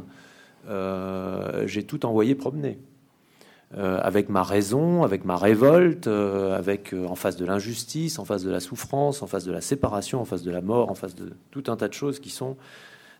euh, 0.67 1.65
j'ai 1.65 1.83
tout 1.83 2.05
envoyé 2.05 2.35
promener. 2.35 2.77
Euh, 3.75 3.99
avec 4.01 4.29
ma 4.29 4.43
raison, 4.43 5.03
avec 5.03 5.25
ma 5.25 5.37
révolte, 5.37 6.07
avec 6.07 6.93
en 6.93 7.15
face 7.15 7.35
de 7.35 7.45
l'injustice, 7.45 8.19
en 8.19 8.25
face 8.25 8.43
de 8.43 8.51
la 8.51 8.59
souffrance, 8.59 9.21
en 9.21 9.27
face 9.27 9.43
de 9.43 9.51
la 9.51 9.61
séparation, 9.61 10.21
en 10.21 10.25
face 10.25 10.43
de 10.43 10.51
la 10.51 10.61
mort, 10.61 10.91
en 10.91 10.95
face 10.95 11.15
de 11.15 11.33
tout 11.51 11.63
un 11.67 11.75
tas 11.75 11.87
de 11.87 11.93
choses 11.93 12.19
qui 12.19 12.29
sont 12.29 12.55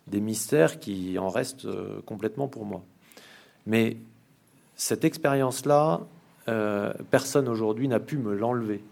des 0.06 0.20
mystères 0.20 0.78
qui 0.78 1.18
en 1.18 1.28
restent 1.28 1.68
complètement 2.06 2.48
pour 2.48 2.64
moi. 2.64 2.82
Mais 3.66 3.96
cette 4.76 5.04
expérience-là, 5.04 6.00
euh, 6.48 6.92
personne 7.10 7.48
aujourd'hui 7.48 7.86
n'a 7.86 8.00
pu 8.00 8.16
me 8.16 8.34
l'enlever. 8.34 8.82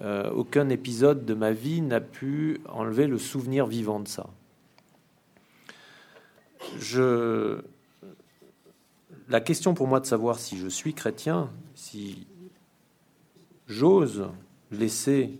Aucun 0.00 0.68
épisode 0.68 1.24
de 1.24 1.34
ma 1.34 1.52
vie 1.52 1.82
n'a 1.82 2.00
pu 2.00 2.60
enlever 2.68 3.06
le 3.06 3.18
souvenir 3.18 3.66
vivant 3.66 4.00
de 4.00 4.08
ça. 4.08 4.26
La 9.28 9.40
question 9.40 9.74
pour 9.74 9.86
moi 9.86 10.00
de 10.00 10.06
savoir 10.06 10.38
si 10.38 10.58
je 10.58 10.68
suis 10.68 10.94
chrétien, 10.94 11.50
si 11.74 12.26
j'ose 13.66 14.26
laisser 14.70 15.38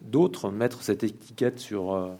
d'autres 0.00 0.50
mettre 0.50 0.82
cette 0.82 1.04
étiquette 1.04 1.58
sur 1.58 1.92
euh, 1.94 2.10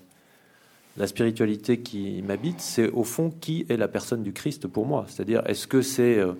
la 0.96 1.06
spiritualité 1.06 1.80
qui 1.80 2.22
m'habite, 2.22 2.60
c'est 2.60 2.90
au 2.90 3.04
fond 3.04 3.30
qui 3.30 3.64
est 3.68 3.76
la 3.76 3.88
personne 3.88 4.22
du 4.22 4.32
Christ 4.32 4.66
pour 4.66 4.86
moi. 4.86 5.06
C'est-à-dire, 5.08 5.42
est-ce 5.46 5.66
que 5.66 5.82
c'est 5.82 6.18
euh, 6.18 6.32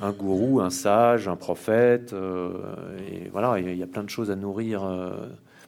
un 0.00 0.12
gourou, 0.12 0.60
un 0.60 0.70
sage, 0.70 1.28
un 1.28 1.36
prophète 1.36 2.12
euh, 2.12 2.52
voilà, 3.32 3.58
il 3.58 3.76
y 3.76 3.82
a 3.82 3.86
plein 3.86 4.04
de 4.04 4.10
choses 4.10 4.30
à 4.30 4.36
nourrir 4.36 4.82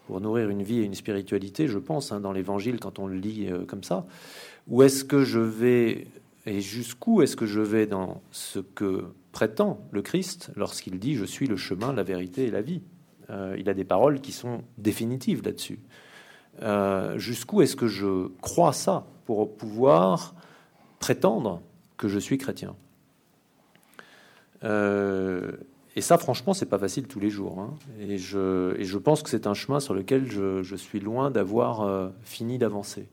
pour 0.07 0.21
nourrir 0.21 0.49
une 0.49 0.63
vie 0.63 0.81
et 0.81 0.85
une 0.85 0.95
spiritualité, 0.95 1.69
je 1.69 1.79
pense, 1.79 2.13
hein, 2.13 2.21
dans 2.21 2.33
l'Évangile 2.33 2.81
quand 2.81 2.99
on 2.99 3.07
le 3.07 3.17
lit 3.17 3.49
comme 3.67 3.85
ça. 3.85 4.07
Ou 4.69 4.83
est-ce 4.83 5.05
que 5.05 5.25
je 5.25 5.39
vais 5.39 6.07
et 6.49 6.63
jusqu'où 6.63 7.21
est-ce 7.21 7.37
que 7.37 7.45
je 7.45 7.61
vais 7.61 7.87
dans 7.87 8.23
ce 8.31 8.59
que 8.59 9.05
prétend 9.33 9.81
le 9.91 10.01
Christ 10.01 10.51
lorsqu'il 10.57 10.99
dit 10.99 11.15
je 11.15 11.27
suis 11.27 11.47
le 11.47 11.57
chemin, 11.57 11.93
la 11.93 12.03
vérité 12.03 12.47
et 12.47 12.51
la 12.51 12.63
vie? 12.63 12.81
Euh, 13.29 13.55
Il 13.59 13.69
a 13.69 13.75
des 13.75 13.85
paroles 13.85 14.23
qui 14.23 14.33
sont 14.33 14.63
définitives 14.79 15.43
là-dessus. 15.45 15.79
Euh, 16.63 17.19
jusqu'où 17.19 17.61
est-ce 17.61 17.77
que 17.77 17.87
je 17.87 18.29
crois 18.41 18.73
ça 18.73 19.07
pour 19.27 19.55
pouvoir 19.57 20.35
prétendre 21.01 21.61
que 21.99 22.09
je 22.09 22.19
suis 22.19 22.39
chrétien? 22.39 22.75
Euh, 24.65 25.53
Et 25.97 26.01
ça, 26.01 26.19
franchement, 26.19 26.55
c'est 26.55 26.67
pas 26.67 26.79
facile 26.79 27.07
tous 27.07 27.21
les 27.21 27.31
jours. 27.31 27.59
Hein. 27.61 27.75
Et, 28.01 28.19
je, 28.19 28.99
pense 28.99 29.23
que 29.23 29.31
c'est 29.31 29.47
un 29.47 29.55
chemin 29.55 29.81
sur 29.81 29.95
lequel 29.95 30.31
je, 30.31 30.77
suis 30.77 31.01
loin 31.01 31.31
d'avoir 31.31 32.11
fini 32.23 32.59
d'avancer. 32.59 33.09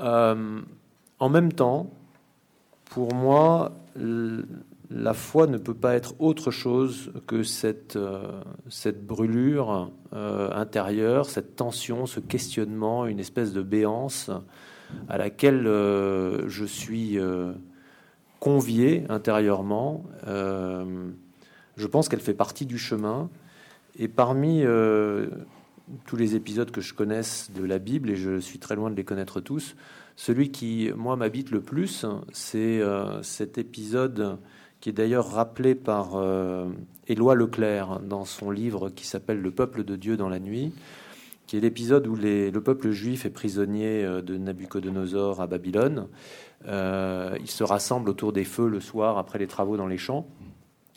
En 0.00 1.28
même 1.28 1.52
temps, 1.52 1.90
pour 2.84 3.14
moi, 3.14 3.72
la 4.90 5.14
foi 5.14 5.46
ne 5.46 5.58
peut 5.58 5.74
pas 5.74 5.94
être 5.94 6.14
autre 6.18 6.50
chose 6.50 7.12
que 7.26 7.42
cette, 7.42 7.96
euh, 7.96 8.40
brûlure 9.02 9.90
euh, 10.14 10.50
intérieure, 10.52 11.28
cette 11.28 11.56
tension, 11.56 12.06
ce 12.06 12.20
questionnement, 12.20 13.06
une 13.06 13.20
espèce 13.20 13.52
de 13.52 13.62
béance 13.62 14.30
à 15.08 15.18
laquelle 15.18 15.66
euh, 15.66 16.48
je 16.48 16.64
suis 16.64 17.18
convié 18.40 19.04
intérieurement. 19.08 20.04
je 20.26 21.86
pense 21.90 22.08
qu'elle 22.08 22.20
fait 22.20 22.34
partie 22.34 22.66
du 22.66 22.78
chemin. 22.78 23.30
Et 23.98 24.08
parmi 24.08 24.64
tous 26.06 26.16
les 26.16 26.34
épisodes 26.34 26.70
que 26.70 26.80
je 26.80 26.94
connaisse 26.94 27.50
de 27.54 27.64
la 27.64 27.78
Bible, 27.78 28.10
et 28.10 28.16
je 28.16 28.38
suis 28.38 28.58
très 28.58 28.76
loin 28.76 28.90
de 28.90 28.96
les 28.96 29.04
connaître 29.04 29.40
tous, 29.40 29.74
celui 30.16 30.50
qui, 30.50 30.90
moi, 30.96 31.16
m'habite 31.16 31.50
le 31.50 31.60
plus, 31.60 32.04
c'est 32.32 32.80
euh, 32.80 33.22
cet 33.22 33.56
épisode 33.56 34.38
qui 34.80 34.90
est 34.90 34.92
d'ailleurs 34.92 35.30
rappelé 35.30 35.74
par 35.74 36.16
euh, 36.16 36.68
Éloi 37.06 37.34
Leclerc 37.34 38.00
dans 38.00 38.24
son 38.24 38.50
livre 38.50 38.90
qui 38.90 39.06
s'appelle 39.06 39.40
Le 39.40 39.50
peuple 39.50 39.84
de 39.84 39.96
Dieu 39.96 40.16
dans 40.16 40.28
la 40.28 40.38
nuit, 40.38 40.72
qui 41.46 41.56
est 41.56 41.60
l'épisode 41.60 42.06
où 42.06 42.16
le 42.16 42.58
peuple 42.58 42.90
juif 42.90 43.26
est 43.26 43.30
prisonnier 43.30 44.04
euh, 44.04 44.20
de 44.20 44.36
Nabucodonosor 44.36 45.40
à 45.40 45.46
Babylone. 45.46 46.08
Il 46.66 47.50
se 47.50 47.64
rassemble 47.64 48.10
autour 48.10 48.32
des 48.32 48.44
feux 48.44 48.68
le 48.68 48.80
soir 48.80 49.18
après 49.18 49.38
les 49.38 49.46
travaux 49.46 49.76
dans 49.76 49.86
les 49.86 49.98
champs 49.98 50.26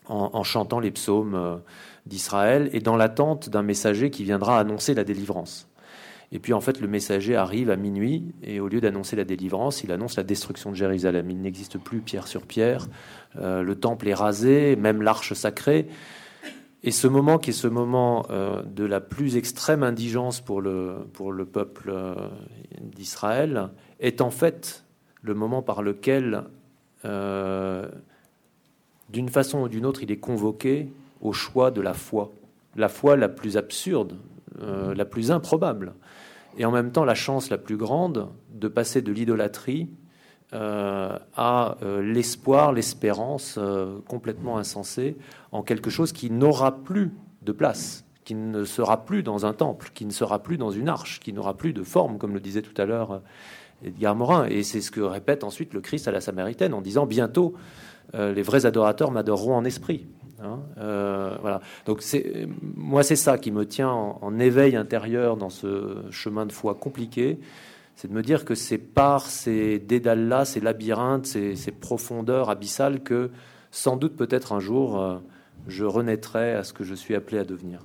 en 0.07 0.43
chantant 0.43 0.79
les 0.79 0.91
psaumes 0.91 1.61
d'Israël 2.05 2.69
et 2.73 2.79
dans 2.81 2.97
l'attente 2.97 3.49
d'un 3.49 3.61
messager 3.61 4.09
qui 4.09 4.23
viendra 4.23 4.59
annoncer 4.59 4.93
la 4.93 5.03
délivrance. 5.03 5.71
Et 6.33 6.39
puis 6.39 6.53
en 6.53 6.61
fait, 6.61 6.79
le 6.79 6.87
messager 6.87 7.35
arrive 7.35 7.69
à 7.69 7.75
minuit 7.75 8.33
et 8.41 8.59
au 8.59 8.69
lieu 8.69 8.79
d'annoncer 8.79 9.15
la 9.15 9.25
délivrance, 9.25 9.83
il 9.83 9.91
annonce 9.91 10.15
la 10.15 10.23
destruction 10.23 10.71
de 10.71 10.75
Jérusalem. 10.75 11.29
Il 11.29 11.41
n'existe 11.41 11.77
plus 11.77 11.99
pierre 11.99 12.27
sur 12.27 12.43
pierre, 12.43 12.87
euh, 13.37 13.61
le 13.61 13.75
temple 13.75 14.07
est 14.07 14.13
rasé, 14.13 14.77
même 14.77 15.01
l'arche 15.01 15.33
sacrée. 15.33 15.87
Et 16.83 16.91
ce 16.91 17.07
moment 17.07 17.37
qui 17.37 17.49
est 17.49 17.53
ce 17.53 17.67
moment 17.67 18.25
euh, 18.29 18.63
de 18.63 18.85
la 18.85 19.01
plus 19.01 19.35
extrême 19.35 19.83
indigence 19.83 20.39
pour 20.39 20.61
le, 20.61 21.05
pour 21.13 21.33
le 21.33 21.45
peuple 21.45 21.91
euh, 21.93 22.15
d'Israël 22.79 23.69
est 23.99 24.21
en 24.21 24.31
fait 24.31 24.85
le 25.21 25.33
moment 25.33 25.61
par 25.61 25.81
lequel, 25.81 26.43
d'une 27.03 27.89
façon 29.29 29.61
ou 29.61 29.67
d'une 29.67 29.85
autre, 29.85 30.03
il 30.03 30.11
est 30.11 30.17
convoqué 30.19 30.91
au 31.21 31.33
choix 31.33 31.71
de 31.71 31.81
la 31.81 31.93
foi. 31.93 32.31
La 32.75 32.89
foi 32.89 33.15
la 33.17 33.29
plus 33.29 33.57
absurde, 33.57 34.17
la 34.59 35.05
plus 35.05 35.31
improbable 35.31 35.93
et 36.57 36.65
en 36.65 36.71
même 36.71 36.91
temps 36.91 37.05
la 37.05 37.15
chance 37.15 37.49
la 37.49 37.57
plus 37.57 37.77
grande 37.77 38.29
de 38.53 38.67
passer 38.67 39.01
de 39.01 39.11
l'idolâtrie 39.11 39.89
euh, 40.53 41.17
à 41.35 41.77
euh, 41.81 42.01
l'espoir, 42.01 42.73
l'espérance 42.73 43.55
euh, 43.57 43.99
complètement 44.07 44.57
insensée 44.57 45.15
en 45.51 45.63
quelque 45.63 45.89
chose 45.89 46.11
qui 46.11 46.29
n'aura 46.29 46.83
plus 46.83 47.11
de 47.41 47.53
place, 47.53 48.03
qui 48.25 48.35
ne 48.35 48.65
sera 48.65 49.05
plus 49.05 49.23
dans 49.23 49.45
un 49.45 49.53
temple, 49.53 49.91
qui 49.93 50.05
ne 50.05 50.11
sera 50.11 50.39
plus 50.39 50.57
dans 50.57 50.71
une 50.71 50.89
arche, 50.89 51.21
qui 51.21 51.31
n'aura 51.31 51.55
plus 51.55 51.71
de 51.73 51.83
forme, 51.83 52.17
comme 52.17 52.33
le 52.33 52.41
disait 52.41 52.61
tout 52.61 52.79
à 52.79 52.85
l'heure 52.85 53.21
Edgar 53.83 54.15
Morin. 54.15 54.45
Et 54.45 54.63
c'est 54.63 54.81
ce 54.81 54.91
que 54.91 55.01
répète 55.01 55.43
ensuite 55.43 55.73
le 55.73 55.81
Christ 55.81 56.07
à 56.07 56.11
la 56.11 56.21
Samaritaine 56.21 56.73
en 56.73 56.81
disant 56.81 57.05
bientôt 57.05 57.55
les 58.13 58.41
vrais 58.41 58.65
adorateurs 58.65 59.09
m'adoreront 59.09 59.55
en 59.55 59.63
esprit. 59.63 60.05
Hein, 60.43 60.59
euh, 60.79 61.35
voilà. 61.41 61.61
Donc 61.85 62.01
c'est 62.01 62.47
moi 62.75 63.03
c'est 63.03 63.15
ça 63.15 63.37
qui 63.37 63.51
me 63.51 63.65
tient 63.65 63.89
en, 63.89 64.39
éveil 64.39 64.75
intérieur 64.75 65.37
dans 65.37 65.49
ce 65.49 65.97
chemin 66.09 66.45
de 66.45 66.51
foi 66.51 66.73
compliqué, 66.73 67.39
c'est 67.95 68.07
de 68.07 68.13
me 68.13 68.23
dire 68.23 68.43
que 68.43 68.55
c'est 68.55 68.79
par 68.79 69.27
ces 69.27 69.77
dédales-là, 69.77 70.45
ces 70.45 70.59
labyrinthes, 70.59 71.27
ces, 71.27 71.71
profondeurs 71.71 72.49
abyssales 72.49 73.01
que 73.03 73.29
sans 73.69 73.97
doute 73.97 74.15
peut-être 74.15 74.51
un 74.53 74.59
jour 74.59 74.99
euh, 74.99 75.17
je 75.67 75.85
renaîtrai 75.85 76.53
à 76.53 76.63
ce 76.63 76.73
que 76.73 76.83
je 76.83 76.95
suis 76.95 77.13
appelé 77.13 77.37
à 77.37 77.43
devenir. 77.43 77.81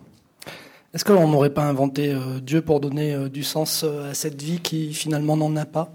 Est-ce 0.97 1.05
qu'on 1.05 1.28
n'aurait 1.28 1.53
pas 1.53 1.64
inventé 1.64 2.11
euh, 2.11 2.40
Dieu 2.40 2.62
pour 2.62 2.80
donner 2.80 3.28
du 3.28 3.42
sens 3.42 3.84
à 3.84 4.14
cette 4.14 4.40
vie 4.40 4.61
qui 4.61 4.94
finalement 4.94 5.36
n'en 5.36 5.55
a 5.57 5.66
pas? 5.66 5.92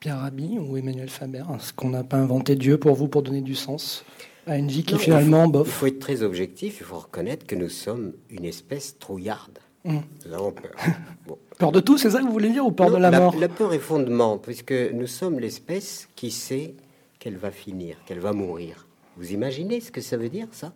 Pierre 0.00 0.18
Rabhi 0.18 0.58
ou 0.58 0.76
Emmanuel 0.76 1.08
Faber 1.08 1.44
Est-ce 1.54 1.72
qu'on 1.72 1.90
n'a 1.90 2.02
pas 2.02 2.16
inventé 2.16 2.56
Dieu 2.56 2.76
pour 2.76 2.96
vous 2.96 3.06
pour 3.06 3.22
donner 3.22 3.42
du 3.42 3.54
sens 3.54 4.04
à 4.48 4.56
une 4.56 4.66
vie 4.66 4.82
qui 4.82 4.98
finalement 4.98 5.42
il 5.42 5.46
faut, 5.46 5.52
bof? 5.52 5.68
Il 5.68 5.72
faut 5.74 5.86
être 5.86 6.00
très 6.00 6.22
objectif, 6.24 6.78
il 6.80 6.86
faut 6.86 6.98
reconnaître 6.98 7.46
que 7.46 7.54
nous 7.54 7.68
sommes 7.68 8.14
une 8.30 8.44
espèce 8.44 8.98
trouillarde. 8.98 9.60
Mmh. 9.84 9.98
Nous 10.26 10.34
avons 10.34 10.50
peur. 10.50 10.72
Peur 11.60 11.70
de 11.70 11.78
tout, 11.78 11.98
c'est 11.98 12.10
ça 12.10 12.18
que 12.18 12.24
vous 12.24 12.32
voulez 12.32 12.50
dire, 12.50 12.66
ou 12.66 12.72
peur 12.72 12.90
de 12.90 12.96
la, 12.96 13.12
mort? 13.12 13.36
La 13.38 13.48
peur 13.48 13.72
est 13.72 13.78
fondement, 13.78 14.38
puisque 14.38 14.72
nous 14.72 15.06
sommes 15.06 15.38
l'espèce 15.38 16.08
qui 16.16 16.32
sait 16.32 16.74
qu'elle 17.20 17.36
va 17.36 17.52
finir, 17.52 17.96
qu'elle 18.06 18.18
va 18.18 18.32
mourir. 18.32 18.88
Vous 19.16 19.30
imaginez 19.30 19.80
ce 19.80 19.92
que 19.92 20.00
ça 20.00 20.16
veut 20.16 20.30
dire, 20.30 20.48
ça? 20.50 20.72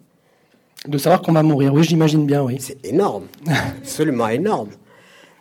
De 0.86 0.96
savoir 0.96 1.20
qu'on 1.20 1.32
va 1.32 1.42
mourir, 1.42 1.74
oui, 1.74 1.84
j'imagine 1.84 2.24
bien, 2.24 2.42
oui. 2.42 2.56
C'est 2.58 2.84
énorme, 2.86 3.26
absolument 3.80 4.28
énorme. 4.28 4.70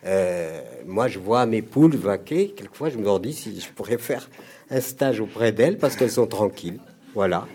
Euh, 0.04 0.60
moi, 0.86 1.08
je 1.08 1.18
vois 1.18 1.46
mes 1.46 1.62
poules 1.62 1.96
vaquer. 1.96 2.48
Quelquefois, 2.48 2.90
je 2.90 2.98
me 2.98 3.18
dis 3.18 3.32
si 3.32 3.58
je 3.60 3.68
pourrais 3.70 3.98
faire 3.98 4.28
un 4.70 4.80
stage 4.80 5.20
auprès 5.20 5.52
d'elles 5.52 5.78
parce 5.78 5.96
qu'elles 5.96 6.10
sont 6.10 6.26
tranquilles. 6.26 6.78
Voilà. 7.14 7.46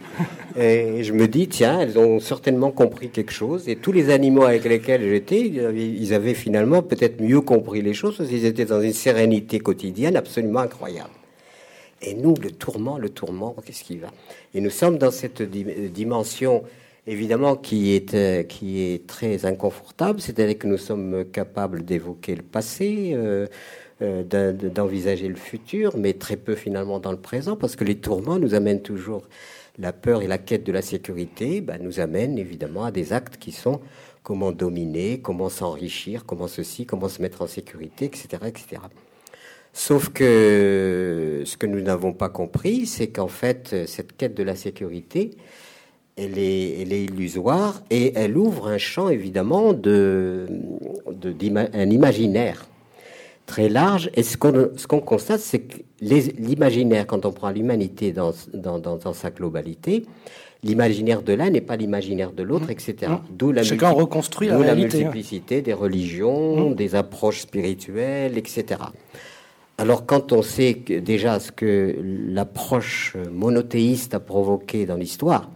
Et 0.58 1.04
je 1.04 1.14
me 1.14 1.28
dis, 1.28 1.48
tiens, 1.48 1.80
elles 1.80 1.98
ont 1.98 2.20
certainement 2.20 2.72
compris 2.72 3.10
quelque 3.10 3.32
chose. 3.32 3.70
Et 3.70 3.78
tous 3.78 3.92
les 3.92 4.10
animaux 4.10 4.44
avec 4.44 4.66
lesquels 4.66 5.02
j'étais, 5.08 5.42
ils 5.42 6.14
avaient 6.14 6.34
finalement 6.34 6.82
peut-être 6.82 7.22
mieux 7.22 7.40
compris 7.42 7.82
les 7.82 7.94
choses 7.94 8.18
parce 8.18 8.30
qu'ils 8.30 8.46
étaient 8.46 8.66
dans 8.66 8.82
une 8.82 8.94
sérénité 8.94 9.60
quotidienne 9.60 10.18
absolument 10.18 10.60
incroyable. 10.60 11.12
Et 12.02 12.14
nous, 12.14 12.36
le 12.42 12.52
tourment, 12.52 12.98
le 12.98 13.10
tourment, 13.10 13.56
qu'est-ce 13.66 13.84
qui 13.84 13.98
va? 13.98 14.10
Et 14.54 14.60
nous 14.60 14.70
sommes 14.70 14.98
dans 14.98 15.12
cette 15.12 15.42
dimension, 15.42 16.64
évidemment, 17.08 17.56
qui 17.56 17.96
est, 17.96 18.14
euh, 18.14 18.44
qui 18.44 18.82
est 18.82 19.08
très 19.08 19.46
inconfortable, 19.46 20.20
c'est-à-dire 20.22 20.58
que 20.58 20.68
nous 20.68 20.78
sommes 20.78 21.26
capables 21.32 21.86
d'évoquer 21.86 22.36
le 22.36 22.44
passé. 22.44 23.12
Euh, 23.14 23.48
euh, 24.02 24.24
d'envisager 24.52 25.30
le 25.30 25.36
futur, 25.36 25.96
mais 25.98 26.12
très 26.12 26.36
peu 26.36 26.56
finalement 26.56 27.00
dans 27.00 27.14
le 27.14 27.18
présent, 27.18 27.56
parce 27.56 27.78
que 27.78 27.86
les 27.86 27.96
tourments 27.96 28.38
nous 28.38 28.54
amènent 28.54 28.82
toujours 28.82 29.22
la 29.80 29.94
peur 29.94 30.22
et 30.22 30.28
la 30.28 30.38
quête 30.38 30.66
de 30.66 30.74
la 30.74 30.82
sécurité, 30.82 31.62
bah, 31.62 31.78
nous 31.80 32.02
amènent 32.02 32.38
évidemment 32.38 32.84
à 32.84 32.92
des 32.92 33.14
actes 33.14 33.38
qui 33.38 33.54
sont 33.54 33.80
comment 34.22 34.52
dominer, 34.52 35.22
comment 35.22 35.48
s'enrichir, 35.48 36.26
comment 36.26 36.50
ceci, 36.50 36.86
comment 36.86 37.08
se 37.08 37.22
mettre 37.22 37.42
en 37.42 37.48
sécurité, 37.48 38.04
etc., 38.04 38.28
etc. 38.48 38.82
Sauf 39.72 40.10
que 40.10 41.44
ce 41.46 41.56
que 41.56 41.66
nous 41.66 41.80
n'avons 41.80 42.12
pas 42.12 42.28
compris, 42.28 42.88
c'est 42.88 43.08
qu'en 43.08 43.30
fait, 43.30 43.88
cette 43.88 44.18
quête 44.18 44.36
de 44.36 44.44
la 44.44 44.58
sécurité, 44.58 45.38
elle 46.18 46.38
est, 46.38 46.82
elle 46.82 46.94
est, 46.94 47.04
illusoire 47.06 47.84
et 47.90 48.14
elle 48.16 48.38
ouvre 48.38 48.68
un 48.68 48.78
champ 48.78 49.10
évidemment 49.10 49.74
de, 49.74 50.48
de 51.12 51.36
un 51.74 51.90
imaginaire 51.90 52.68
très 53.46 53.70
large. 53.70 54.10
Et 54.16 54.24
ce 54.24 54.38
qu'on 54.38 55.00
constate, 55.02 55.42
c'est 55.42 55.60
que 55.60 55.78
l'imaginaire, 56.02 57.06
quand 57.06 57.26
on 57.26 57.32
prend 57.32 57.52
l'humanité 57.52 58.12
dans, 58.12 58.32
dans, 58.54 58.80
dans, 58.80 59.14
sa 59.14 59.30
globalité, 59.30 60.06
l'imaginaire 60.64 61.22
de 61.22 61.34
l'un 61.34 61.50
n'est 61.50 61.62
pas 61.62 61.76
l'imaginaire 61.76 62.32
de 62.32 62.44
l'autre, 62.44 62.70
etc. 62.70 62.96
Mmh. 63.10 63.16
D'où 63.32 63.52
la, 63.52 63.64
Chacun 63.64 63.90
reconstruit 63.90 64.48
la 64.48 64.56
hein. 64.56 64.76
multiplicité 64.76 65.62
des 65.62 65.74
religions, 65.74 66.70
Mmh. 66.70 66.76
des 66.76 66.96
approches 66.96 67.42
spirituelles, 67.42 68.38
etc. 68.38 68.82
Alors 69.78 70.06
quand 70.06 70.32
on 70.32 70.42
sait 70.42 70.76
que, 70.76 71.00
déjà 71.00 71.40
ce 71.40 71.52
que 71.52 71.96
l'approche 72.02 73.16
monothéiste 73.32 74.14
a 74.14 74.22
provoqué 74.22 74.86
dans 74.86 74.96
l'histoire, 74.96 75.50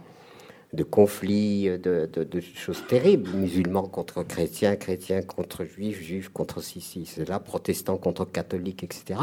de 0.72 0.84
conflits, 0.84 1.64
de, 1.82 2.08
de- 2.12 2.24
de 2.24 2.40
choses 2.40 2.82
terribles, 2.88 3.30
musulmans 3.34 3.82
contre 3.88 4.22
chrétiens, 4.22 4.76
chrétiens 4.76 5.22
contre 5.22 5.64
juifs, 5.64 6.00
juifs 6.02 6.28
contre 6.28 6.60
ceci, 6.62 7.06
cela, 7.06 7.40
protestants 7.40 7.96
contre 7.96 8.24
catholiques, 8.30 8.84
etc. 8.84 9.20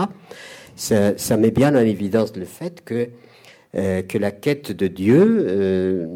Ça, 0.75 1.17
ça 1.17 1.37
met 1.37 1.51
bien 1.51 1.73
en 1.75 1.79
évidence 1.79 2.35
le 2.35 2.45
fait 2.45 2.83
que, 2.83 3.09
euh, 3.75 4.01
que 4.03 4.17
la 4.17 4.31
quête 4.31 4.71
de 4.71 4.87
Dieu, 4.87 5.45
euh, 5.49 6.07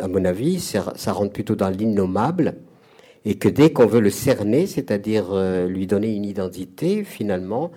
à 0.00 0.08
mon 0.08 0.24
avis, 0.24 0.60
ça, 0.60 0.92
ça 0.96 1.12
rentre 1.12 1.32
plutôt 1.32 1.56
dans 1.56 1.70
l'innommable, 1.70 2.56
et 3.24 3.36
que 3.36 3.48
dès 3.48 3.72
qu'on 3.72 3.86
veut 3.86 4.00
le 4.00 4.10
cerner, 4.10 4.66
c'est-à-dire 4.66 5.26
euh, 5.32 5.66
lui 5.68 5.86
donner 5.86 6.14
une 6.14 6.24
identité, 6.24 7.04
finalement, 7.04 7.72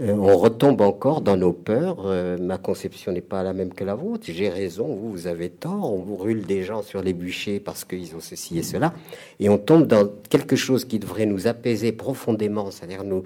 on 0.00 0.36
retombe 0.36 0.80
encore 0.80 1.20
dans 1.20 1.36
nos 1.36 1.52
peurs. 1.52 2.06
Euh, 2.06 2.36
ma 2.38 2.58
conception 2.58 3.12
n'est 3.12 3.20
pas 3.20 3.42
la 3.42 3.52
même 3.52 3.72
que 3.72 3.84
la 3.84 3.94
vôtre. 3.94 4.24
J'ai 4.28 4.48
raison, 4.48 4.86
vous, 4.86 5.10
vous 5.10 5.26
avez 5.26 5.50
tort. 5.50 5.92
On 5.92 5.98
brûle 6.00 6.46
des 6.46 6.62
gens 6.62 6.82
sur 6.82 7.02
les 7.02 7.12
bûchers 7.12 7.60
parce 7.60 7.84
qu'ils 7.84 8.14
ont 8.16 8.20
ceci 8.20 8.58
et 8.58 8.62
cela. 8.62 8.92
Et 9.40 9.48
on 9.48 9.58
tombe 9.58 9.86
dans 9.86 10.08
quelque 10.28 10.56
chose 10.56 10.84
qui 10.84 10.98
devrait 10.98 11.26
nous 11.26 11.46
apaiser 11.46 11.92
profondément, 11.92 12.70
c'est-à-dire 12.70 13.04
nous, 13.04 13.22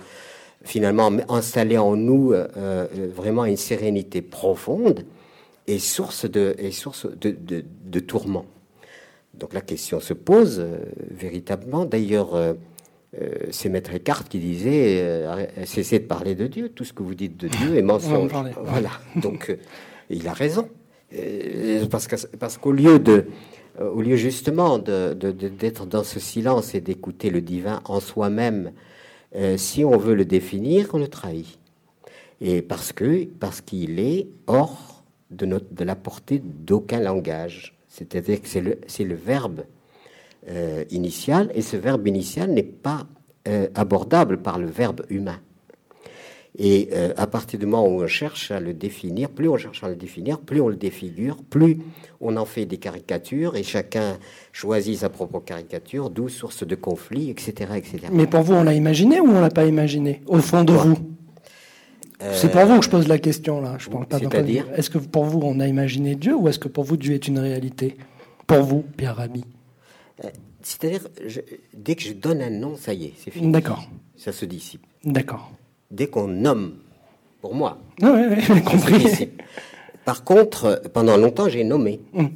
finalement, 0.62 1.10
installer 1.28 1.78
en 1.78 1.96
nous 1.96 2.32
euh, 2.32 2.46
euh, 2.56 2.86
vraiment 3.14 3.44
une 3.44 3.56
sérénité 3.56 4.20
profonde 4.20 5.04
et 5.68 5.78
source 5.78 6.28
de, 6.28 6.56
et 6.58 6.72
source 6.72 7.06
de, 7.06 7.36
de, 7.84 8.00
tourments. 8.00 8.46
Donc 9.34 9.52
la 9.52 9.60
question 9.60 10.00
se 10.00 10.14
pose 10.14 10.58
euh, 10.58 10.78
véritablement. 11.10 11.84
D'ailleurs, 11.84 12.34
euh, 12.34 12.54
euh, 13.20 13.28
c'est 13.50 13.68
Maître 13.68 13.94
Eckhart 13.94 14.24
qui 14.28 14.38
disait 14.38 15.00
euh, 15.00 15.46
cessez 15.64 15.98
de 16.00 16.04
parler 16.04 16.34
de 16.34 16.46
Dieu. 16.46 16.68
Tout 16.68 16.84
ce 16.84 16.92
que 16.92 17.02
vous 17.02 17.14
dites 17.14 17.36
de 17.36 17.48
Dieu 17.48 17.76
est 17.76 17.82
mensonge. 17.92 18.30
Voilà. 18.64 18.90
Donc 19.16 19.50
euh, 19.50 19.56
il 20.10 20.26
a 20.28 20.32
raison. 20.32 20.68
Parce 22.38 22.58
qu'au 22.58 22.72
lieu 22.72 22.98
de 22.98 23.26
au 23.80 24.02
lieu 24.02 24.16
justement 24.16 24.78
de- 24.78 25.14
de- 25.14 25.30
de- 25.30 25.48
d'être 25.48 25.86
dans 25.86 26.02
ce 26.02 26.18
silence 26.18 26.74
et 26.74 26.80
d'écouter 26.80 27.30
le 27.30 27.40
divin 27.40 27.80
en 27.84 28.00
soi-même, 28.00 28.72
si 29.56 29.84
on 29.84 29.96
veut 29.96 30.14
le 30.14 30.24
définir, 30.24 30.88
on 30.94 30.98
le 30.98 31.06
trahit. 31.08 31.58
Et 32.40 32.60
parce 32.60 32.92
que 32.92 33.24
parce 33.24 33.60
qu'il 33.60 34.00
est 34.00 34.26
hors 34.48 35.04
de, 35.30 35.46
notre, 35.46 35.72
de 35.72 35.84
la 35.84 35.94
portée 35.96 36.40
d'aucun 36.44 37.00
langage. 37.00 37.76
C'est-à-dire 37.88 38.40
que 38.42 38.48
c'est 38.48 38.60
le, 38.60 38.78
c'est 38.86 39.04
le 39.04 39.14
verbe 39.14 39.62
euh, 40.48 40.84
initial, 40.90 41.50
et 41.54 41.62
ce 41.62 41.76
verbe 41.76 42.06
initial 42.06 42.50
n'est 42.50 42.62
pas 42.62 43.06
euh, 43.48 43.68
abordable 43.74 44.38
par 44.38 44.58
le 44.58 44.66
verbe 44.66 45.02
humain. 45.10 45.40
Et 46.58 46.88
euh, 46.92 47.12
à 47.16 47.26
partir 47.28 47.58
du 47.58 47.66
moment 47.66 47.86
où 47.86 48.02
on 48.02 48.06
cherche 48.08 48.50
à 48.50 48.58
le 48.58 48.74
définir, 48.74 49.28
plus 49.30 49.48
on 49.48 49.56
cherche 49.56 49.84
à 49.84 49.88
le 49.88 49.94
définir, 49.94 50.40
plus 50.40 50.60
on 50.60 50.68
le 50.68 50.76
défigure, 50.76 51.36
plus 51.48 51.78
on 52.20 52.36
en 52.36 52.44
fait 52.44 52.66
des 52.66 52.78
caricatures, 52.78 53.54
et 53.56 53.62
chacun 53.62 54.18
choisit 54.52 54.98
sa 54.98 55.08
propre 55.08 55.38
caricature, 55.38 56.10
d'où 56.10 56.28
source 56.28 56.66
de 56.66 56.74
conflit, 56.74 57.30
etc. 57.30 57.52
etc. 57.76 57.98
Mais 58.10 58.26
pour 58.26 58.40
vous, 58.40 58.54
on 58.54 58.64
l'a 58.64 58.74
imaginé 58.74 59.20
ou 59.20 59.28
on 59.28 59.40
l'a 59.40 59.50
pas 59.50 59.66
imaginé 59.66 60.20
Au 60.26 60.38
fond 60.38 60.64
de 60.64 60.72
Quoi 60.72 60.82
vous? 60.82 60.98
C'est 62.32 62.50
pour 62.50 62.66
vous 62.66 62.80
que 62.80 62.84
je 62.84 62.90
pose 62.90 63.06
la 63.06 63.18
question 63.18 63.60
là. 63.60 63.76
Je 63.78 63.88
parle 63.88 64.06
pas 64.06 64.18
C'est-à-dire 64.18 64.66
Est-ce 64.74 64.90
que 64.90 64.98
pour 64.98 65.24
vous 65.24 65.40
on 65.42 65.60
a 65.60 65.68
imaginé 65.68 66.16
Dieu 66.16 66.34
ou 66.34 66.48
est-ce 66.48 66.58
que 66.58 66.66
pour 66.66 66.82
vous 66.82 66.96
Dieu 66.96 67.14
est 67.14 67.28
une 67.28 67.38
réalité? 67.38 67.96
Pour 68.48 68.62
vous, 68.62 68.82
Pierre 68.96 69.16
Rabhi. 69.16 69.44
C'est-à-dire, 70.62 71.06
je- 71.26 71.40
dès 71.74 71.94
que 71.94 72.02
je 72.02 72.12
donne 72.12 72.42
un 72.42 72.50
nom, 72.50 72.76
ça 72.76 72.92
y 72.92 73.06
est, 73.06 73.12
c'est 73.22 73.30
fini. 73.30 73.52
D'accord. 73.52 73.88
Ça 74.16 74.32
se 74.32 74.44
dissipe. 74.44 74.82
D'accord. 75.04 75.52
Dès 75.90 76.08
qu'on 76.08 76.26
nomme, 76.28 76.74
pour 77.40 77.54
moi, 77.54 77.78
Ah 78.02 78.12
ouais, 78.12 78.40
se 78.40 78.52
compris. 78.64 78.98
dissipe. 78.98 79.40
Par 80.04 80.24
contre, 80.24 80.82
pendant 80.92 81.16
longtemps, 81.16 81.48
j'ai 81.48 81.64
nommé. 81.64 82.00
Mm. 82.12 82.26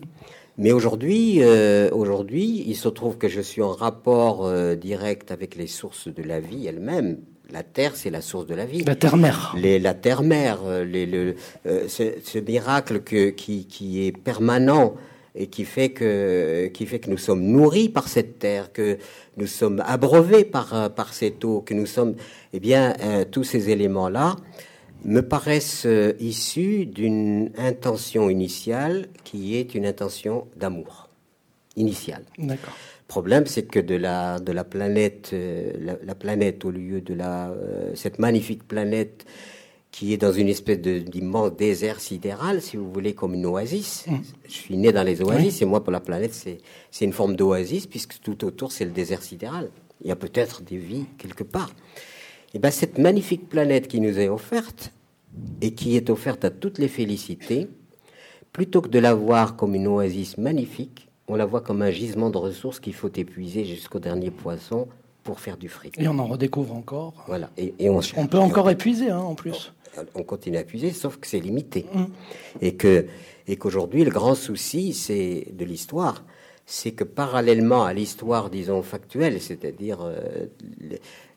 Mais 0.58 0.72
aujourd'hui, 0.72 1.38
euh, 1.42 1.88
aujourd'hui, 1.92 2.62
il 2.66 2.76
se 2.76 2.88
trouve 2.88 3.16
que 3.18 3.28
je 3.28 3.40
suis 3.40 3.62
en 3.62 3.72
rapport 3.72 4.44
euh, 4.46 4.74
direct 4.76 5.30
avec 5.32 5.56
les 5.56 5.66
sources 5.66 6.08
de 6.08 6.22
la 6.22 6.40
vie 6.40 6.66
elles-mêmes. 6.66 7.18
La 7.50 7.62
Terre, 7.62 7.96
c'est 7.96 8.10
la 8.10 8.20
source 8.22 8.46
de 8.46 8.54
la 8.54 8.64
vie. 8.64 8.82
La 8.84 8.94
terre-mère. 8.94 9.54
Les, 9.58 9.78
la 9.78 9.92
terre-mère, 9.94 10.60
euh, 10.64 11.34
euh, 11.66 11.84
ce, 11.88 12.14
ce 12.22 12.38
miracle 12.38 13.00
que, 13.00 13.30
qui, 13.30 13.66
qui 13.66 14.06
est 14.06 14.12
permanent 14.16 14.94
et 15.34 15.46
qui 15.46 15.64
fait, 15.64 15.90
que, 15.90 16.66
qui 16.68 16.86
fait 16.86 16.98
que 16.98 17.10
nous 17.10 17.18
sommes 17.18 17.42
nourris 17.42 17.88
par 17.88 18.08
cette 18.08 18.38
terre, 18.38 18.72
que 18.72 18.98
nous 19.36 19.46
sommes 19.46 19.82
abreuvés 19.86 20.44
par, 20.44 20.92
par 20.94 21.14
cette 21.14 21.44
eau, 21.44 21.62
que 21.62 21.72
nous 21.74 21.86
sommes, 21.86 22.14
eh 22.52 22.60
bien, 22.60 22.94
euh, 23.00 23.24
tous 23.24 23.44
ces 23.44 23.70
éléments-là 23.70 24.36
me 25.04 25.20
paraissent 25.20 25.86
euh, 25.86 26.12
issus 26.20 26.86
d'une 26.86 27.50
intention 27.56 28.28
initiale 28.28 29.08
qui 29.24 29.56
est 29.56 29.74
une 29.74 29.86
intention 29.86 30.46
d'amour 30.56 31.08
initiale. 31.76 32.24
D'accord. 32.38 32.74
Le 32.74 33.08
problème, 33.08 33.46
c'est 33.46 33.64
que 33.64 33.80
de 33.80 33.94
la, 33.94 34.38
de 34.38 34.52
la 34.52 34.64
planète, 34.64 35.30
euh, 35.32 35.72
la, 35.80 35.96
la 36.04 36.14
planète, 36.14 36.64
au 36.64 36.70
lieu 36.70 37.00
de 37.00 37.14
la, 37.14 37.52
cette 37.94 38.18
magnifique 38.18 38.68
planète 38.68 39.24
qui 39.92 40.14
est 40.14 40.16
dans 40.16 40.32
une 40.32 40.48
espèce 40.48 40.80
d'immense 40.80 41.54
désert 41.54 42.00
sidéral, 42.00 42.62
si 42.62 42.78
vous 42.78 42.90
voulez, 42.90 43.12
comme 43.12 43.34
une 43.34 43.44
oasis. 43.46 44.06
Je 44.48 44.50
suis 44.52 44.76
né 44.76 44.90
dans 44.90 45.02
les 45.02 45.22
oasis, 45.22 45.60
et 45.60 45.66
moi, 45.66 45.84
pour 45.84 45.92
la 45.92 46.00
planète, 46.00 46.32
c'est 46.34 46.58
c'est 46.90 47.04
une 47.04 47.12
forme 47.12 47.36
d'oasis, 47.36 47.86
puisque 47.86 48.18
tout 48.20 48.44
autour, 48.44 48.72
c'est 48.72 48.86
le 48.86 48.90
désert 48.90 49.22
sidéral. 49.22 49.70
Il 50.00 50.08
y 50.08 50.10
a 50.10 50.16
peut-être 50.16 50.62
des 50.62 50.78
vies 50.78 51.04
quelque 51.18 51.44
part. 51.44 51.70
Et 52.54 52.58
bien, 52.58 52.70
cette 52.70 52.98
magnifique 52.98 53.48
planète 53.48 53.86
qui 53.86 54.00
nous 54.00 54.18
est 54.18 54.28
offerte, 54.28 54.92
et 55.60 55.72
qui 55.72 55.96
est 55.96 56.10
offerte 56.10 56.44
à 56.44 56.50
toutes 56.50 56.78
les 56.78 56.88
félicités, 56.88 57.68
plutôt 58.52 58.80
que 58.80 58.88
de 58.88 58.98
la 58.98 59.14
voir 59.14 59.56
comme 59.56 59.74
une 59.74 59.86
oasis 59.86 60.38
magnifique, 60.38 61.08
on 61.28 61.36
la 61.36 61.44
voit 61.46 61.60
comme 61.60 61.82
un 61.82 61.90
gisement 61.90 62.30
de 62.30 62.38
ressources 62.38 62.80
qu'il 62.80 62.94
faut 62.94 63.12
épuiser 63.14 63.64
jusqu'au 63.64 63.98
dernier 63.98 64.30
poisson 64.30 64.88
pour 65.22 65.38
faire 65.38 65.56
du 65.56 65.68
fric. 65.68 65.98
Et 66.00 66.08
on 66.08 66.18
en 66.18 66.26
redécouvre 66.26 66.74
encore. 66.74 67.24
Voilà. 67.26 67.50
Et, 67.56 67.74
et 67.78 67.88
on, 67.88 68.00
On 68.16 68.26
peut 68.26 68.38
encore 68.38 68.68
épuiser, 68.70 69.10
hein, 69.10 69.20
en 69.20 69.34
plus. 69.34 69.72
On 70.14 70.22
continue 70.22 70.56
à 70.58 70.64
puiser, 70.64 70.90
sauf 70.92 71.16
que 71.18 71.26
c'est 71.26 71.40
limité. 71.40 71.86
Et 72.60 72.74
que 72.76 73.06
et 73.48 73.56
qu'aujourd'hui, 73.56 74.04
le 74.04 74.10
grand 74.10 74.34
souci, 74.36 74.92
c'est 74.94 75.48
de 75.52 75.64
l'histoire, 75.64 76.24
c'est 76.64 76.92
que 76.92 77.02
parallèlement 77.04 77.84
à 77.84 77.92
l'histoire, 77.92 78.50
disons 78.50 78.82
factuelle, 78.82 79.40
c'est-à-dire 79.40 79.98
euh, 80.02 80.46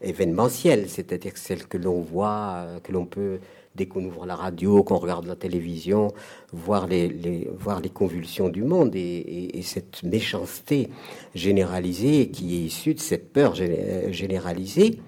événementielle, 0.02 0.88
c'est-à-dire 0.88 1.34
celle 1.36 1.66
que 1.68 1.78
l'on 1.78 2.02
voit, 2.02 2.54
euh, 2.58 2.80
que 2.80 2.92
l'on 2.92 3.06
peut 3.06 3.40
dès 3.76 3.88
qu'on 3.88 4.06
ouvre 4.06 4.26
la 4.26 4.36
radio, 4.36 4.84
qu'on 4.84 4.98
regarde 4.98 5.26
la 5.26 5.36
télévision, 5.36 6.14
voir 6.54 6.88
les, 6.88 7.10
les- 7.10 7.50
voir 7.60 7.82
les 7.82 7.90
convulsions 7.90 8.48
du 8.50 8.64
monde 8.64 8.96
et, 8.96 9.00
et- 9.00 9.58
et 9.58 9.62
cette 9.64 10.04
méchanceté 10.04 10.88
généralisée 11.34 12.30
qui 12.30 12.56
est 12.56 12.60
issue 12.68 12.94
de 12.94 13.00
cette 13.02 13.34
peur 13.34 13.56
euh, 13.60 14.12
généralisée 14.12 15.00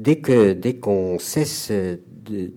dès 0.00 0.16
que 0.16 0.52
dès 0.54 0.74
qu'on 0.76 1.18
cesse 1.18 1.70
de, 1.70 1.98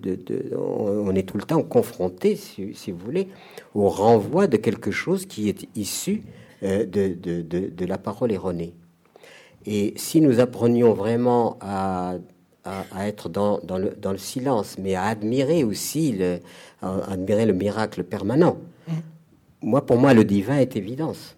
de- 0.04 0.16
de- 0.16 0.56
on 0.56 1.14
est 1.14 1.28
tout 1.28 1.36
le 1.36 1.44
temps 1.44 1.62
confronté, 1.62 2.36
si, 2.36 2.74
si 2.74 2.90
vous 2.90 2.98
voulez, 2.98 3.28
au 3.74 3.88
renvoi 3.88 4.46
de 4.46 4.56
quelque 4.56 4.90
chose 4.90 5.26
qui 5.26 5.48
est 5.48 5.68
issu 5.76 6.22
euh, 6.62 6.84
de, 6.86 7.14
de, 7.42 7.84
la 7.86 7.98
parole 7.98 8.32
erronée. 8.32 8.72
Et 9.66 9.92
si 9.96 10.20
nous 10.20 10.40
apprenions 10.40 10.92
vraiment 10.94 11.56
à, 11.60 12.14
à, 12.64 12.84
à 12.92 13.08
être 13.08 13.28
dans, 13.28 13.58
dans, 13.60 13.78
le, 13.78 13.90
dans 14.00 14.12
le 14.12 14.18
silence, 14.18 14.76
mais 14.78 14.94
à 14.94 15.04
admirer 15.04 15.64
aussi 15.64 16.12
le, 16.12 16.38
à 16.82 17.12
admirer 17.12 17.46
le 17.46 17.52
miracle 17.52 18.04
permanent, 18.04 18.56
moi, 19.62 19.84
pour 19.86 19.96
moi, 19.98 20.12
le 20.14 20.24
divin 20.24 20.58
est 20.58 20.76
évidence. 20.76 21.36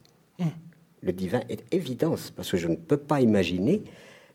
Le 1.02 1.12
divin 1.12 1.42
est 1.48 1.62
évidence, 1.72 2.32
parce 2.34 2.50
que 2.50 2.56
je 2.56 2.66
ne 2.68 2.74
peux 2.76 2.96
pas 2.96 3.20
imaginer. 3.20 3.82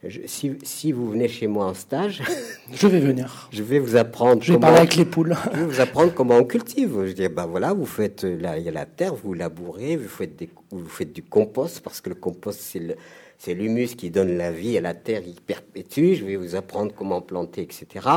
Je- 0.04 0.22
si, 0.26 0.54
si 0.64 0.92
vous 0.92 1.10
venez 1.12 1.28
chez 1.28 1.48
moi 1.48 1.66
en 1.66 1.74
stage, 1.74 2.22
Je 2.74 2.88
vais 2.88 3.00
venir. 3.00 3.50
je 3.52 3.62
vais 3.64 3.80
vous 3.80 3.96
apprendre 3.96 4.42
Je 4.42 4.48
vais 4.48 4.54
comment, 4.56 4.68
parler 4.68 4.80
avec 4.80 4.96
les 4.96 5.06
poules. 5.06 5.36
je 5.54 5.60
vais 5.60 5.66
vous 5.66 5.80
apprendre 5.82 6.14
comment 6.14 6.38
on 6.38 6.44
cultive. 6.44 7.06
Je 7.06 7.12
dis, 7.12 7.28
ben 7.28 7.46
voilà, 7.46 7.74
vous 7.74 7.86
faites, 7.86 8.24
euh, 8.24 8.40
là, 8.40 8.58
il 8.58 8.64
y 8.64 8.70
a 8.70 8.72
la 8.72 8.86
terre, 8.86 9.14
vous 9.16 9.34
labourez, 9.34 9.98
vous 9.98 10.08
faites, 10.10 10.36
des, 10.36 10.50
vous 10.72 10.88
faites 10.88 11.14
du 11.14 11.24
compost, 11.24 11.82
parce 11.82 12.02
que 12.02 12.10
le 12.10 12.16
compost, 12.16 12.60
c'est 12.62 12.80
le- 12.80 12.96
c'est 13.38 13.54
l'humus 13.56 13.96
qui 13.96 14.12
donne 14.12 14.38
la 14.38 14.52
vie 14.52 14.78
à 14.78 14.82
la 14.82 14.94
terre, 14.94 15.22
il 15.26 15.42
perpétue. 15.42 16.14
Je 16.14 16.26
vais 16.26 16.36
vous 16.36 16.56
apprendre 16.56 16.94
comment 16.96 17.22
planter, 17.22 17.62
etc. 17.64 18.08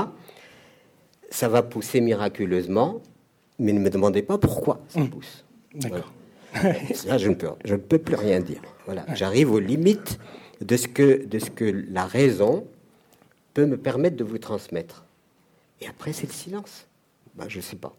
Ça 1.30 1.49
va 1.49 1.62
pousser 1.62 2.01
miraculeusement, 2.01 3.01
mais 3.59 3.72
ne 3.72 3.80
me 3.80 3.91
demandez 3.91 4.22
pas 4.22 4.39
pourquoi 4.39 4.80
ça 4.89 5.01
pousse. 5.11 5.45
D'accord. 5.74 6.12
Là, 7.07 7.18
je 7.18 7.28
ne 7.30 7.35
peux, 7.35 7.49
je 7.64 7.74
ne 7.74 7.80
peux 7.80 7.99
plus 7.99 8.14
rien 8.14 8.39
dire. 8.41 8.61
Voilà, 8.84 9.04
j'arrive 9.14 9.50
aux 9.50 9.58
limites 9.58 10.18
de 10.61 10.76
ce 10.76 10.89
que, 10.89 11.25
de 11.26 11.39
ce 11.39 11.51
que 11.51 11.64
la 11.91 12.07
raison 12.07 12.67
peut 13.53 13.67
me 13.67 13.76
permettre 13.76 14.17
de 14.17 14.25
vous 14.25 14.39
transmettre. 14.39 15.05
Et 15.81 15.87
après, 15.87 16.13
c'est 16.13 16.26
le 16.26 16.33
silence. 16.33 16.87
Ben, 17.35 17.47
je 17.49 17.61
sais 17.61 17.76
pas. 17.76 17.95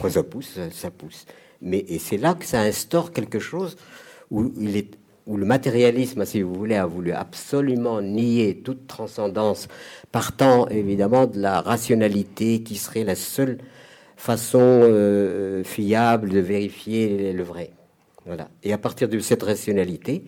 Quand 0.00 0.10
ça 0.10 0.22
pousse, 0.22 0.58
ça 0.72 0.90
pousse. 0.90 1.26
Mais 1.62 1.84
et 1.88 1.98
c'est 1.98 2.16
là 2.16 2.34
que 2.34 2.44
ça 2.44 2.60
instaure 2.60 3.12
quelque 3.12 3.38
chose 3.38 3.76
où 4.30 4.52
il 4.58 4.76
est 4.76 4.96
où 5.26 5.36
le 5.36 5.46
matérialisme, 5.46 6.24
si 6.24 6.42
vous 6.42 6.54
voulez, 6.54 6.74
a 6.74 6.86
voulu 6.86 7.12
absolument 7.12 8.00
nier 8.00 8.62
toute 8.64 8.88
transcendance, 8.88 9.68
partant 10.10 10.66
évidemment 10.68 11.26
de 11.26 11.38
la 11.38 11.60
rationalité 11.60 12.62
qui 12.62 12.76
serait 12.76 13.04
la 13.04 13.14
seule 13.14 13.58
façon 14.16 14.58
euh, 14.60 15.62
fiable 15.62 16.30
de 16.30 16.40
vérifier 16.40 17.32
le 17.32 17.42
vrai. 17.44 17.70
Voilà. 18.26 18.48
Et 18.64 18.72
à 18.72 18.78
partir 18.78 19.08
de 19.08 19.18
cette 19.20 19.42
rationalité, 19.42 20.24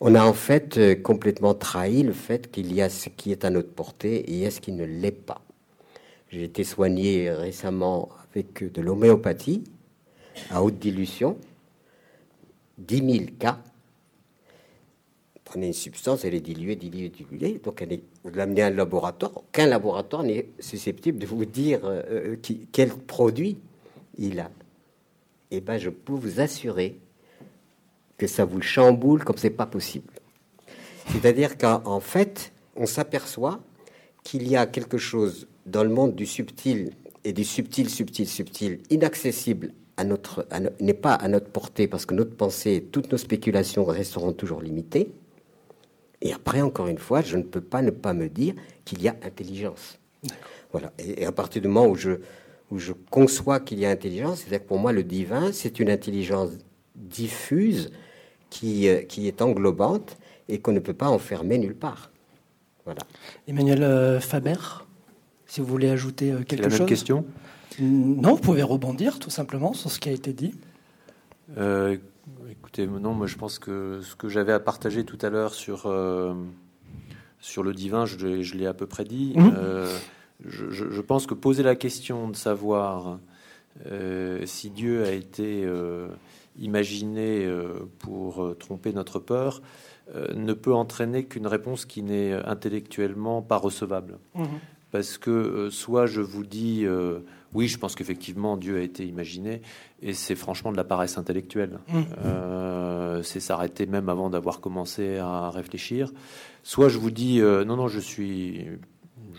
on 0.00 0.14
a 0.14 0.24
en 0.24 0.32
fait 0.32 0.78
euh, 0.78 0.94
complètement 0.94 1.54
trahi 1.54 2.02
le 2.02 2.12
fait 2.12 2.50
qu'il 2.50 2.72
y 2.72 2.80
a 2.82 2.88
ce 2.88 3.08
qui 3.08 3.32
est 3.32 3.44
à 3.44 3.50
notre 3.50 3.70
portée 3.70 4.42
et 4.42 4.50
ce 4.50 4.60
qui 4.60 4.72
ne 4.72 4.84
l'est 4.84 5.10
pas. 5.12 5.42
J'ai 6.30 6.44
été 6.44 6.64
soigné 6.64 7.30
récemment 7.30 8.08
avec 8.30 8.72
de 8.72 8.80
l'homéopathie 8.80 9.64
à 10.50 10.62
haute 10.62 10.78
dilution, 10.78 11.36
10 12.78 13.12
000 13.12 13.24
cas. 13.38 13.58
prenez 15.44 15.66
une 15.66 15.72
substance, 15.72 16.24
elle 16.24 16.34
est 16.34 16.40
diluée, 16.40 16.76
diluée, 16.76 17.08
diluée, 17.08 17.60
donc 17.62 17.82
elle 17.82 18.00
vous 18.22 18.30
l'amenez 18.30 18.62
à 18.62 18.66
un 18.66 18.70
laboratoire. 18.70 19.32
Aucun 19.36 19.66
laboratoire 19.66 20.22
n'est 20.22 20.46
susceptible 20.60 21.18
de 21.18 21.26
vous 21.26 21.44
dire 21.44 21.80
euh, 21.84 22.02
euh, 22.10 22.36
quel 22.70 22.90
produit 22.90 23.58
il 24.18 24.38
a. 24.40 24.50
Eh 25.50 25.60
bien, 25.60 25.78
je 25.78 25.90
peux 25.90 26.12
vous 26.12 26.40
assurer 26.40 26.96
que 28.20 28.26
ça 28.26 28.44
vous 28.44 28.60
chamboule 28.60 29.24
comme 29.24 29.38
c'est 29.38 29.48
pas 29.48 29.64
possible. 29.64 30.12
C'est-à-dire 31.10 31.56
qu'en 31.56 32.00
fait, 32.00 32.52
on 32.76 32.84
s'aperçoit 32.84 33.60
qu'il 34.22 34.46
y 34.46 34.56
a 34.56 34.66
quelque 34.66 34.98
chose 34.98 35.48
dans 35.64 35.82
le 35.82 35.88
monde 35.88 36.14
du 36.14 36.26
subtil 36.26 36.90
et 37.24 37.32
du 37.32 37.44
subtil, 37.44 37.88
subtil, 37.88 38.28
subtil, 38.28 38.80
inaccessible 38.90 39.72
à 39.96 40.04
notre, 40.04 40.46
n'est 40.80 40.92
pas 40.92 41.14
à 41.14 41.28
notre 41.28 41.48
portée 41.48 41.88
parce 41.88 42.04
que 42.04 42.14
notre 42.14 42.36
pensée, 42.36 42.86
toutes 42.92 43.10
nos 43.10 43.16
spéculations 43.16 43.84
resteront 43.86 44.34
toujours 44.34 44.60
limitées. 44.60 45.10
Et 46.20 46.34
après, 46.34 46.60
encore 46.60 46.88
une 46.88 46.98
fois, 46.98 47.22
je 47.22 47.38
ne 47.38 47.42
peux 47.42 47.62
pas 47.62 47.80
ne 47.80 47.90
pas 47.90 48.12
me 48.12 48.28
dire 48.28 48.52
qu'il 48.84 49.00
y 49.00 49.08
a 49.08 49.16
intelligence. 49.22 49.98
Voilà. 50.72 50.92
Et, 50.98 51.24
à 51.24 51.32
partir 51.32 51.62
du 51.62 51.68
moment 51.68 51.88
où 51.88 51.94
je, 51.94 52.12
où 52.70 52.78
je 52.78 52.92
conçois 53.10 53.60
qu'il 53.60 53.78
y 53.78 53.86
a 53.86 53.90
intelligence, 53.90 54.40
c'est-à-dire 54.40 54.62
que 54.62 54.68
pour 54.68 54.78
moi, 54.78 54.92
le 54.92 55.04
divin, 55.04 55.52
c'est 55.52 55.80
une 55.80 55.88
intelligence 55.88 56.50
diffuse 56.94 57.90
qui, 58.50 58.88
euh, 58.88 59.02
qui 59.02 59.28
est 59.28 59.40
englobante 59.40 60.18
et 60.48 60.58
qu'on 60.58 60.72
ne 60.72 60.80
peut 60.80 60.94
pas 60.94 61.08
enfermer 61.08 61.56
nulle 61.56 61.76
part. 61.76 62.10
Voilà. 62.84 63.00
Emmanuel 63.46 63.82
euh, 63.82 64.20
Faber, 64.20 64.56
si 65.46 65.60
vous 65.60 65.66
voulez 65.66 65.88
ajouter 65.88 66.32
euh, 66.32 66.42
quelque 66.42 66.64
la 66.64 66.70
chose. 66.70 66.80
Même 66.80 66.88
question 66.88 67.24
Non, 67.80 68.34
vous 68.34 68.40
pouvez 68.40 68.62
rebondir 68.62 69.18
tout 69.18 69.30
simplement 69.30 69.72
sur 69.72 69.90
ce 69.90 70.00
qui 70.00 70.08
a 70.08 70.12
été 70.12 70.32
dit. 70.32 70.54
écoutez, 72.50 72.86
non, 72.86 73.14
moi 73.14 73.26
je 73.26 73.36
pense 73.36 73.58
que 73.58 74.00
ce 74.02 74.16
que 74.16 74.28
j'avais 74.28 74.52
à 74.52 74.60
partager 74.60 75.04
tout 75.04 75.18
à 75.22 75.30
l'heure 75.30 75.54
sur, 75.54 75.82
sur 77.38 77.62
le 77.62 77.72
divin, 77.72 78.06
je, 78.06 78.42
je 78.42 78.54
l'ai 78.56 78.66
à 78.66 78.74
peu 78.74 78.86
près 78.86 79.04
dit. 79.04 79.34
Mmh. 79.36 79.52
Je, 80.46 81.00
pense 81.02 81.26
que 81.26 81.34
poser 81.34 81.62
la 81.62 81.76
question 81.76 82.28
de 82.28 82.36
savoir 82.36 83.18
si 84.44 84.70
Dieu 84.70 85.04
a 85.04 85.12
été 85.12 85.66
imaginé 86.60 87.44
euh, 87.44 87.88
pour 87.98 88.44
euh, 88.44 88.54
tromper 88.54 88.92
notre 88.92 89.18
peur 89.18 89.62
euh, 90.14 90.32
ne 90.34 90.52
peut 90.52 90.74
entraîner 90.74 91.24
qu'une 91.24 91.46
réponse 91.46 91.84
qui 91.86 92.02
n'est 92.02 92.32
intellectuellement 92.32 93.42
pas 93.42 93.56
recevable. 93.56 94.18
Mmh. 94.34 94.44
Parce 94.92 95.18
que 95.18 95.70
soit 95.70 96.06
je 96.06 96.20
vous 96.20 96.44
dis 96.44 96.84
oui, 97.54 97.68
je 97.68 97.78
pense 97.78 97.94
qu'effectivement 97.94 98.56
Dieu 98.56 98.76
a 98.76 98.80
été 98.80 99.06
imaginé, 99.06 99.62
et 100.02 100.14
c'est 100.14 100.34
franchement 100.34 100.72
de 100.72 100.76
la 100.76 100.82
paresse 100.82 101.16
intellectuelle. 101.16 101.78
Mmh. 101.86 103.22
c'est 103.22 103.38
s'arrêter 103.38 103.86
même 103.86 104.08
avant 104.08 104.28
d'avoir 104.28 104.58
commencé 104.58 105.18
à 105.18 105.48
réfléchir. 105.50 106.10
Soit 106.64 106.88
je 106.88 106.98
vous 106.98 107.12
dis 107.12 107.40
non, 107.40 107.76
non, 107.76 107.86
je 107.86 108.00
suis, 108.00 108.66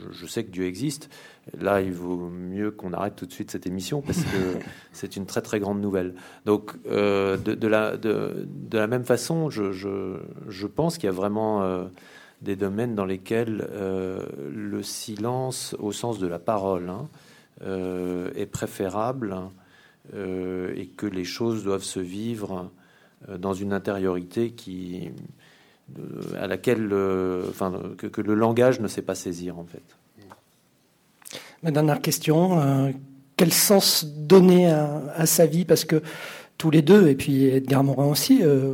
je 0.09 0.25
sais 0.25 0.43
que 0.43 0.51
Dieu 0.51 0.65
existe, 0.65 1.09
Là, 1.59 1.81
il 1.81 1.91
vaut 1.91 2.29
mieux 2.29 2.69
qu'on 2.69 2.93
arrête 2.93 3.15
tout 3.15 3.25
de 3.25 3.31
suite 3.31 3.49
cette 3.49 3.65
émission 3.65 4.01
parce 4.01 4.21
que 4.21 4.59
c'est 4.93 5.15
une 5.15 5.25
très 5.25 5.41
très 5.41 5.59
grande 5.59 5.81
nouvelle. 5.81 6.13
Donc, 6.45 6.73
euh, 6.85 7.35
de, 7.37 7.67
la, 7.67 7.97
de, 7.97 8.47
la, 8.71 8.87
même 8.87 9.03
façon, 9.03 9.49
je, 9.49 9.71
je, 9.71 10.67
pense 10.67 10.97
qu'il 10.97 11.05
y 11.05 11.09
a 11.09 11.15
vraiment 11.15 11.63
euh, 11.63 11.85
des 12.41 12.55
domaines 12.55 12.93
dans 12.93 13.05
lesquels 13.05 13.67
euh, 13.71 14.27
le 14.53 14.83
silence, 14.83 15.75
au 15.79 15.91
sens 15.91 16.19
de 16.19 16.27
la 16.27 16.39
parole, 16.39 16.89
hein, 16.89 17.09
est 18.35 18.47
préférable 18.47 19.35
et 20.13 20.87
que 20.97 21.05
les 21.05 21.23
choses 21.23 21.63
doivent 21.63 21.83
se 21.83 21.99
vivre 21.99 22.71
dans 23.37 23.53
une 23.53 23.71
intériorité 23.71 24.49
qui, 24.49 25.11
à 26.39 26.47
laquelle, 26.47 26.93
enfin, 27.49 27.73
que, 27.97 28.21
le 28.21 28.33
langage 28.33 28.79
ne 28.79 28.87
sait 28.87 29.01
pas 29.01 29.15
saisir 29.15 29.57
en 29.57 29.65
fait. 29.65 29.81
Ma 31.63 31.69
dernière 31.69 32.01
question, 32.01 32.59
euh, 32.59 32.91
quel 33.37 33.53
sens 33.53 34.05
donner 34.05 34.67
à, 34.67 35.25
sa 35.27 35.45
vie? 35.45 35.63
Parce 35.63 35.85
que 35.85 36.01
tous 36.57 36.71
les 36.71 36.81
deux, 36.81 37.07
et 37.07 37.15
puis 37.15 37.45
Edgar 37.45 37.83
Morin 37.83 38.07
aussi, 38.07 38.39
euh, 38.41 38.73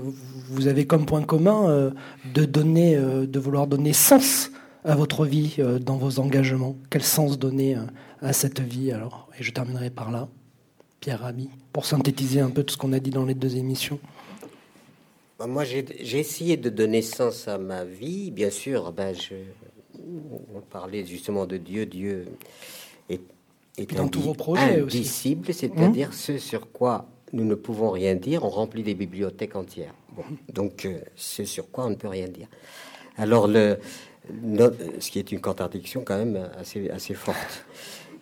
vous 0.50 0.68
avez 0.68 0.86
comme 0.86 1.06
point 1.06 1.24
commun 1.24 1.70
euh, 1.70 1.92
de 2.34 2.46
donner, 2.46 2.96
de 2.96 3.40
vouloir 3.40 3.68
donner 3.68 3.92
sens 3.92 4.52
à 4.86 4.96
votre 4.96 5.26
vie 5.26 5.58
dans 5.82 5.98
vos 5.98 6.20
engagements. 6.20 6.78
Quel 6.90 7.04
sens 7.04 7.38
donner 7.38 7.76
à 8.22 8.32
cette 8.32 8.62
vie 8.62 8.94
alors? 8.94 9.28
Et 9.38 9.44
je 9.44 9.52
terminerai 9.52 9.90
par 9.90 10.10
là, 10.10 10.30
Pierre 11.02 11.20
Rabhi, 11.20 11.50
pour 11.74 11.86
synthétiser 11.86 12.40
un 12.40 12.50
peu 12.50 12.64
tout 12.64 12.74
ce 12.74 12.78
qu'on 12.78 12.94
a 12.94 13.00
dit 13.00 13.10
dans 13.10 13.26
les 13.26 13.34
deux 13.34 13.58
émissions. 13.58 14.00
Bah, 15.40 15.46
moi, 15.46 15.64
j'ai 15.64 15.86
essayé 16.20 16.58
de 16.58 16.70
donner 16.70 17.02
sens 17.02 17.48
à 17.48 17.58
ma 17.58 17.84
vie. 17.84 18.32
Bien 18.32 18.50
sûr, 18.50 18.92
ben, 18.92 19.14
je, 19.14 19.36
on 20.56 20.62
parlait 20.62 21.06
justement 21.06 21.46
de 21.46 21.58
Dieu. 21.58 21.86
Dieu 21.86 22.26
est, 23.10 23.22
est 23.78 23.94
dans 23.94 24.08
tous 24.08 24.22
vos 24.22 24.34
projets 24.34 24.82
indicible, 24.82 25.54
c'est-à-dire 25.54 26.10
mmh. 26.10 26.14
ce 26.14 26.38
sur 26.40 26.72
quoi 26.72 27.08
nous 27.34 27.46
ne 27.46 27.56
pouvons 27.56 27.92
rien 27.92 28.16
dire. 28.16 28.44
On 28.44 28.50
remplit 28.50 28.84
des 28.84 28.96
bibliothèques 28.96 29.56
entières. 29.56 29.94
donc, 30.52 30.86
euh, 30.86 31.00
ce 31.16 31.46
sur 31.46 31.70
quoi 31.70 31.86
on 31.86 31.92
ne 31.92 31.96
peut 31.96 32.08
rien 32.08 32.28
dire. 32.28 32.48
Alors, 33.18 33.48
le, 33.48 33.78
ce 35.00 35.12
qui 35.12 35.20
est 35.20 35.32
une 35.32 35.42
contradiction 35.42 36.04
quand 36.04 36.18
même 36.18 36.50
assez, 36.58 36.90
assez 36.90 37.14
forte. 37.14 37.66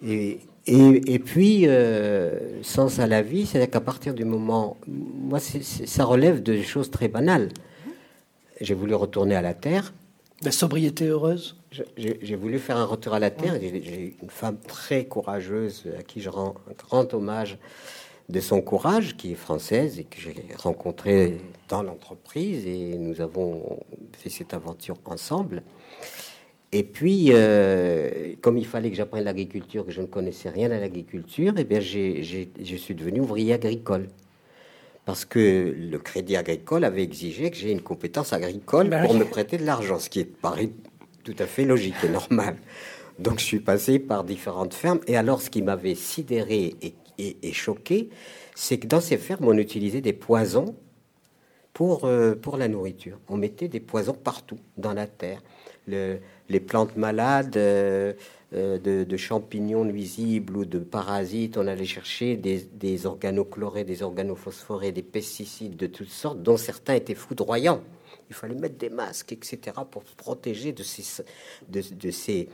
Et, 0.06 0.40
et, 0.68 1.20
puis, 1.20 1.68
euh, 1.68 2.64
sens 2.64 3.00
à 3.00 3.06
la 3.06 3.22
vie, 3.22 3.46
c'est-à-dire 3.46 3.70
qu'à 3.70 3.82
partir 3.82 4.14
du 4.14 4.26
moment, 4.26 4.78
moi, 4.88 5.40
ça 5.40 6.06
relève 6.06 6.42
de 6.42 6.62
choses 6.62 6.90
très 6.90 7.08
banales. 7.08 7.50
J'ai 8.62 8.74
voulu 8.74 8.96
retourner 8.96 9.36
à 9.36 9.42
la 9.42 9.54
terre. 9.54 9.94
La 10.42 10.52
sobriété 10.52 11.06
heureuse? 11.06 11.58
J'ai 11.98 12.36
voulu 12.36 12.58
faire 12.58 12.78
un 12.78 12.86
retour 12.86 13.14
à 13.14 13.20
la 13.20 13.30
terre. 13.30 13.60
J'ai 13.62 14.16
une 14.22 14.30
femme 14.30 14.58
très 14.58 15.06
courageuse 15.06 15.84
à 16.00 16.04
qui 16.04 16.22
je 16.22 16.30
rends 16.30 16.56
un 16.70 16.74
grand 16.74 17.14
hommage 17.14 17.58
de 18.30 18.40
son 18.40 18.62
courage, 18.62 19.18
qui 19.18 19.34
est 19.34 19.36
française 19.36 20.00
et 20.00 20.04
que 20.04 20.20
j'ai 20.20 20.36
rencontrée 20.58 21.38
dans 21.70 21.84
l'entreprise 21.84 22.66
et 22.66 22.98
nous 22.98 23.22
avons 23.22 23.80
fait 24.14 24.30
cette 24.30 24.54
aventure 24.54 24.98
ensemble. 25.06 25.62
Et 26.77 26.84
puis, 26.84 27.27
euh, 27.30 28.34
comme 28.41 28.57
il 28.57 28.65
fallait 28.65 28.89
que 28.89 28.97
j'apprenne 28.97 29.23
l'agriculture, 29.23 29.85
que 29.85 29.93
je 29.93 30.02
ne 30.02 30.07
connaissais 30.07 30.49
rien 30.49 30.69
à 30.72 30.77
l'agriculture, 30.77 31.57
et 31.57 31.61
eh 31.61 31.64
bien, 31.64 31.80
je 31.80 32.76
suis 32.76 32.93
devenu 32.93 33.22
ouvrier 33.22 33.53
agricole. 33.53 34.10
Parce 35.06 35.23
que 35.23 35.73
le 35.73 35.97
crédit 35.99 36.35
agricole 36.35 36.84
avait 36.84 37.03
exigé 37.03 37.49
que 37.49 37.56
j'ai 37.56 37.72
une 37.72 37.80
compétence 37.80 38.34
agricole 38.34 38.89
ben 38.89 39.06
pour 39.06 39.14
me 39.14 39.23
prêter 39.23 39.56
de 39.56 39.64
l'argent, 39.64 39.99
ce 39.99 40.10
qui 40.10 40.19
est 40.19 40.26
pareil 40.26 40.73
tout 41.23 41.35
à 41.39 41.45
fait 41.45 41.64
logique 41.64 41.95
et 42.03 42.10
normal. 42.10 42.57
Donc 43.19 43.39
je 43.39 43.45
suis 43.45 43.61
passé 43.61 43.97
par 43.97 44.26
différentes 44.26 44.73
fermes. 44.73 44.99
Et 45.07 45.15
alors 45.15 45.41
ce 45.41 45.49
qui 45.49 45.61
m'avait 45.61 45.95
sidéré 45.95 46.76
et, 47.18 47.53
choqué, 47.53 48.10
c'est 48.53 48.80
que 48.80 48.88
dans 48.88 48.99
ces 48.99 49.18
fermes, 49.18 49.45
on 49.47 49.57
utilisait 49.57 50.02
des 50.02 50.11
poisons 50.11 50.76
pour, 51.72 52.03
euh, 52.03 52.35
pour 52.35 52.57
la 52.57 52.68
nourriture. 52.68 53.18
On 53.30 53.38
mettait 53.38 53.69
des 53.69 53.80
poisons 53.80 54.14
partout 54.14 54.57
dans 54.77 54.93
la 54.93 55.07
terre. 55.07 55.41
Les 56.49 56.59
plantes 56.59 56.95
malades, 56.95 57.57
euh, 57.57 58.13
euh, 58.53 58.77
de, 58.77 59.17
champignons 59.17 59.84
nuisibles 59.85 60.57
ou 60.57 60.65
de 60.65 60.80
parasites, 60.80 61.57
on 61.57 61.67
allait 61.67 61.85
chercher 61.85 62.38
des, 62.38 63.05
organochlorés, 63.05 63.84
des 63.84 64.03
organophosphorés, 64.03 64.91
des 64.91 65.03
pesticides 65.03 65.76
de 65.76 65.88
toutes 65.88 66.09
sortes, 66.09 66.41
dont 66.41 66.57
certains 66.57 66.93
étaient 66.93 67.15
foudroyants 67.15 67.81
il 68.30 68.35
fallait 68.35 68.55
mettre 68.55 68.77
des 68.77 68.89
masques, 68.89 69.34
etc., 69.34 69.77
pour 69.89 70.03
se 70.03 70.15
protéger 70.15 70.73
de 70.73 70.81
ces, 70.84 72.49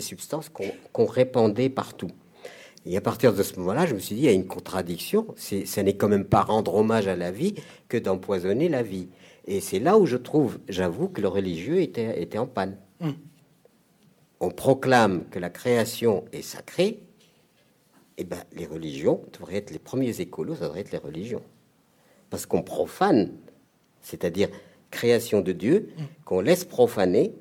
substances 0.00 0.48
qu'on 0.48 1.06
répandait 1.06 1.70
partout. 1.70 2.10
Et 2.86 2.96
à 2.96 3.00
partir 3.00 3.34
de 3.34 3.42
ce 3.42 3.58
moment-là, 3.58 3.86
je 3.86 3.94
me 3.94 3.98
suis 3.98 4.14
dit, 4.14 4.22
il 4.22 4.24
y 4.26 4.28
a 4.28 4.32
une 4.32 4.46
contradiction. 4.46 5.26
Ce 5.36 5.80
n'est 5.80 5.96
quand 5.96 6.08
même 6.08 6.24
pas 6.24 6.42
rendre 6.42 6.74
hommage 6.74 7.08
à 7.08 7.16
la 7.16 7.30
vie 7.30 7.54
que 7.88 7.96
d'empoisonner 7.96 8.68
la 8.68 8.82
vie. 8.82 9.08
Et 9.46 9.60
c'est 9.60 9.80
là 9.80 9.98
où 9.98 10.06
je 10.06 10.16
trouve, 10.16 10.58
j'avoue, 10.68 11.08
que 11.08 11.20
le 11.20 11.28
religieux 11.28 11.80
était, 11.80 12.38
en 12.38 12.46
panne. 12.46 12.76
Hum. 13.00 13.14
On 14.40 14.50
proclame 14.50 15.24
que 15.30 15.38
la 15.38 15.50
création 15.50 16.24
est 16.32 16.42
sacrée, 16.42 17.00
eh 18.18 18.24
ben, 18.24 18.42
les 18.52 18.66
religions 18.66 19.22
devraient 19.32 19.56
être 19.56 19.70
les 19.70 19.78
premiers 19.78 20.20
écolos, 20.20 20.56
ça 20.56 20.64
devrait 20.64 20.80
être 20.80 20.92
les 20.92 20.98
religions. 20.98 21.42
Parce 22.30 22.46
qu'on 22.46 22.62
profane, 22.62 23.32
c'est-à-dire 24.00 24.48
création 24.90 25.40
de 25.40 25.52
Dieu, 25.52 25.90
qu'on 26.24 26.40
laisse 26.40 26.64
profaner 26.64 27.32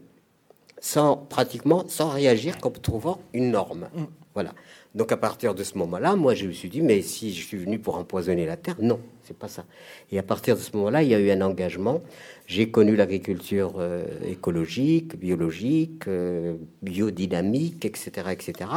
sans 0.80 1.18
pratiquement 1.18 1.88
sans 1.88 2.10
réagir 2.10 2.60
comme 2.60 2.74
trouvant 2.74 3.20
une 3.34 3.52
norme. 3.52 3.90
Voilà. 4.34 4.54
Donc 4.94 5.12
à 5.12 5.18
partir 5.18 5.56
de 5.56 5.64
ce 5.64 5.78
moment-là, 5.80 6.16
moi 6.16 6.36
je 6.36 6.46
me 6.46 6.52
suis 6.52 6.70
dit 6.70 6.82
mais 6.82 7.02
si 7.02 7.34
je 7.34 7.44
suis 7.44 7.58
venu 7.58 7.80
pour 7.80 7.98
empoisonner 7.98 8.46
la 8.46 8.58
terre, 8.58 8.76
non, 8.80 9.00
c'est 9.24 9.38
pas 9.38 9.48
ça. 9.48 9.66
Et 10.12 10.20
à 10.20 10.24
partir 10.24 10.56
de 10.56 10.62
ce 10.62 10.76
moment-là, 10.78 11.02
il 11.02 11.10
y 11.10 11.16
a 11.16 11.20
eu 11.20 11.32
un 11.32 11.42
engagement. 11.42 12.02
J'ai 12.48 12.72
connu 12.72 12.96
l'agriculture 12.96 13.76
euh, 13.78 14.06
écologique, 14.26 15.20
biologique, 15.20 16.08
euh, 16.08 16.56
biodynamique, 16.82 17.86
etc., 17.86 18.30
etc 18.32 18.70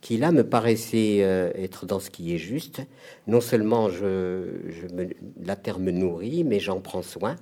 qui 0.00 0.16
là 0.16 0.32
me 0.32 0.44
paraissait 0.44 1.18
euh, 1.20 1.50
être 1.54 1.86
dans 1.86 2.00
ce 2.00 2.10
qui 2.10 2.34
est 2.34 2.38
juste. 2.38 2.82
Non 3.26 3.40
seulement 3.40 3.88
la 5.42 5.56
terre 5.56 5.78
me 5.78 5.90
nourrit, 5.90 6.44
mais 6.44 6.60
j'en 6.60 6.80
prends 6.80 7.02
soin. 7.02 7.36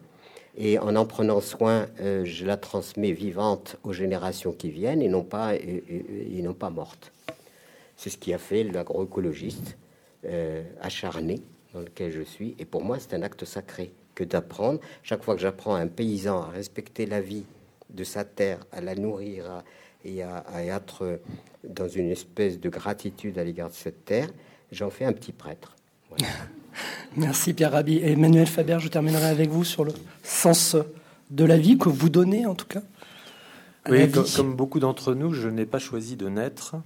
Et 0.56 0.78
en 0.78 0.96
en 0.96 1.06
prenant 1.06 1.40
soin, 1.40 1.86
euh, 2.00 2.24
je 2.24 2.44
la 2.44 2.56
transmets 2.56 3.12
vivante 3.12 3.76
aux 3.84 3.92
générations 3.92 4.52
qui 4.52 4.70
viennent 4.70 5.02
et 5.02 5.08
non 5.08 5.22
pas, 5.22 5.54
et, 5.54 6.42
non 6.42 6.54
pas 6.54 6.70
morte. 6.70 7.12
C'est 7.96 8.10
ce 8.10 8.18
qui 8.18 8.32
a 8.34 8.38
fait 8.38 8.64
l'agroécologiste 8.64 9.76
acharné 10.80 11.40
dans 11.72 11.80
lequel 11.80 12.10
je 12.10 12.22
suis. 12.22 12.56
Et 12.58 12.64
pour 12.64 12.82
moi, 12.82 12.98
c'est 12.98 13.14
un 13.14 13.22
acte 13.22 13.44
sacré 13.44 13.92
que 14.18 14.24
d'apprendre. 14.24 14.80
Chaque 15.04 15.22
fois 15.22 15.36
que 15.36 15.40
j'apprends 15.40 15.76
à 15.76 15.78
un 15.78 15.86
paysan 15.86 16.42
à 16.42 16.48
respecter 16.48 17.06
la 17.06 17.20
vie 17.20 17.44
de 17.90 18.02
sa 18.02 18.24
terre, 18.24 18.58
à 18.72 18.80
la 18.80 18.96
nourrir, 18.96 19.62
et 20.04 20.22
à, 20.22 20.44
être 20.64 21.20
dans 21.64 21.88
une 21.88 22.10
espèce 22.10 22.58
de 22.58 22.68
gratitude 22.68 23.38
à 23.38 23.44
l'égard 23.44 23.68
de 23.68 23.74
cette 23.74 24.04
terre, 24.04 24.28
j'en 24.72 24.90
fais 24.90 25.04
un 25.04 25.12
petit 25.12 25.32
prêtre. 25.32 25.76
Merci 27.16 27.54
Pierre 27.54 27.72
Rabhi. 27.72 27.98
Et 27.98 28.12
Emmanuel 28.12 28.46
Faber, 28.46 28.78
je 28.80 28.88
terminerai 28.88 29.26
avec 29.26 29.50
vous 29.50 29.64
sur 29.64 29.84
le 29.84 29.92
sens 30.22 30.76
de 31.30 31.44
la 31.44 31.56
vie 31.56 31.78
que 31.78 31.88
vous 31.88 32.08
donnez 32.08 32.46
en 32.46 32.54
tout 32.54 32.66
cas. 32.66 32.82
Oui, 33.88 34.10
comme, 34.10 34.54
beaucoup 34.54 34.80
d'entre 34.80 35.14
nous, 35.14 35.32
je 35.32 35.48
n'ai 35.48 35.64
pas 35.64 35.78
choisi 35.78 36.16
de 36.16 36.28
naître. 36.28 36.76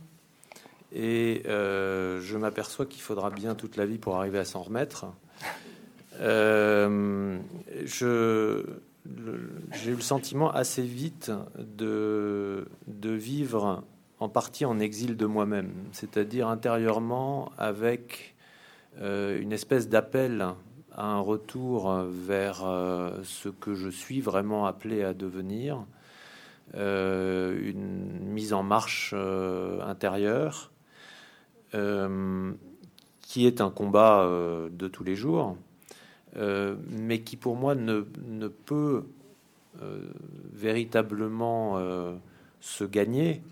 Et 0.94 1.42
euh, 1.46 2.20
je 2.20 2.36
m'aperçois 2.36 2.86
qu'il 2.86 3.00
faudra 3.00 3.30
bien 3.30 3.54
toute 3.54 3.76
la 3.76 3.86
vie 3.86 3.98
pour 3.98 4.16
arriver 4.16 4.38
à 4.38 4.44
s'en 4.44 4.62
remettre. 4.62 5.06
Euh, 6.20 7.38
j'ai 7.84 9.90
eu 9.90 9.94
le 9.94 10.00
sentiment 10.00 10.50
assez 10.50 10.82
vite 10.82 11.32
de, 11.58 12.66
vivre 13.02 13.84
en 14.18 14.28
partie 14.28 14.64
en 14.64 14.78
exil 14.78 15.16
de 15.16 15.26
moi-même, 15.26 15.72
c'est-à-dire 15.92 16.48
intérieurement 16.48 17.50
avec 17.58 18.34
euh, 19.00 19.40
une 19.40 19.52
espèce 19.52 19.88
d'appel 19.88 20.46
à 20.94 21.06
un 21.06 21.20
retour 21.20 21.90
vers 22.08 22.64
euh, 22.64 23.22
ce 23.24 23.48
que 23.48 23.74
je 23.74 23.88
suis 23.88 24.20
vraiment 24.20 24.66
appelé 24.66 25.02
à 25.02 25.14
devenir, 25.14 25.84
une 26.74 28.20
mise 28.20 28.54
en 28.54 28.62
marche 28.62 29.14
intérieure, 29.14 30.70
qui 31.72 33.46
est 33.46 33.60
un 33.60 33.70
combat 33.70 34.26
de 34.70 34.88
tous 34.88 35.04
les 35.04 35.14
jours. 35.14 35.56
Euh, 36.36 36.76
mais 36.88 37.20
qui 37.20 37.36
pour 37.36 37.56
moi 37.56 37.74
ne, 37.74 38.00
peut 38.48 39.04
euh, 39.82 40.10
véritablement 40.52 41.76
euh, 41.76 42.14
se 42.60 42.84
gagner 42.84 43.42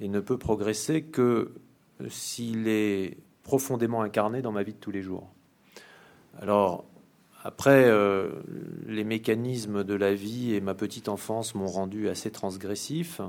et 0.00 0.08
ne 0.08 0.20
peut 0.20 0.36
progresser 0.36 1.02
que 1.02 1.52
s'il 2.08 2.68
est 2.68 3.16
profondément 3.42 4.02
incarné 4.02 4.42
dans 4.42 4.52
ma 4.52 4.62
vie 4.62 4.74
de 4.74 4.78
tous 4.78 4.90
les 4.90 5.00
jours. 5.00 5.30
Alors, 6.38 6.84
après, 7.42 7.90
les 8.86 9.04
mécanismes 9.04 9.82
de 9.84 9.94
la 9.94 10.12
vie 10.12 10.54
et 10.54 10.60
ma 10.60 10.74
petite 10.74 11.08
enfance 11.08 11.54
m'ont 11.54 11.68
rendu 11.68 12.10
assez 12.10 12.30
transgressif. 12.30 13.22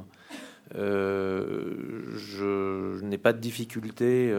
je 0.74 3.02
n'ai 3.02 3.18
pas 3.18 3.32
de 3.32 3.40
difficulté 3.40 4.36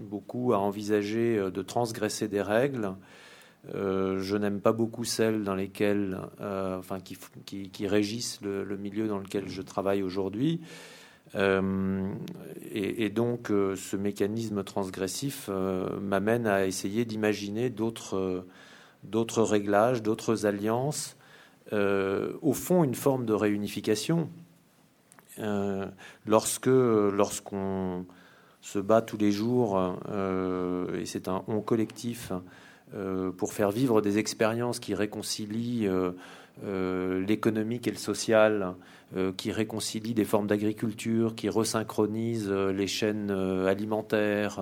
beaucoup 0.00 0.54
à 0.54 0.58
envisager 0.58 1.52
de 1.52 1.62
transgresser 1.62 2.26
des 2.26 2.42
règles. 2.42 2.96
Euh, 3.74 4.20
je 4.20 4.36
n'aime 4.36 4.60
pas 4.60 4.72
beaucoup 4.72 5.04
celles 5.04 5.44
dans 5.44 5.54
lesquelles, 5.54 6.18
euh, 6.40 6.78
enfin, 6.78 6.98
qui, 7.00 7.86
régissent 7.86 8.40
le, 8.42 8.76
milieu 8.76 9.06
dans 9.06 9.18
lequel 9.18 9.48
je 9.48 9.62
travaille 9.62 10.02
aujourd'hui. 10.02 10.60
Euh, 11.36 12.08
et, 12.72 13.10
donc, 13.10 13.48
ce 13.48 13.96
mécanisme 13.96 14.64
transgressif 14.64 15.48
m'amène 16.00 16.46
à 16.46 16.66
essayer 16.66 17.04
d'imaginer 17.04 17.70
d'autres, 17.70 18.44
réglages, 19.36 20.02
d'autres 20.02 20.46
alliances. 20.46 21.16
au 21.72 22.52
fond, 22.52 22.84
une 22.84 22.94
forme 22.94 23.26
de 23.26 23.34
réunification. 23.34 24.30
lorsque, 26.26 26.66
lorsqu'on 26.66 28.06
se 28.62 28.78
bat 28.78 29.02
tous 29.02 29.18
les 29.18 29.32
jours, 29.32 29.78
et 30.94 31.06
c'est 31.06 31.28
un 31.28 31.44
on 31.46 31.60
collectif, 31.60 32.32
pour 33.36 33.52
faire 33.52 33.70
vivre 33.70 34.00
des 34.00 34.18
expériences 34.18 34.80
qui 34.80 34.94
réconcilient 34.94 35.86
euh, 35.86 36.10
euh, 36.64 37.24
l'économique 37.24 37.86
et 37.86 37.90
le 37.90 37.96
social, 37.96 38.74
qui 39.36 39.50
réconcilient 39.50 40.14
des 40.14 40.24
formes 40.24 40.46
d'agriculture, 40.46 41.34
qui 41.34 41.48
resynchronisent 41.48 42.48
les 42.48 42.86
chaînes 42.86 43.32
alimentaires, 43.32 44.60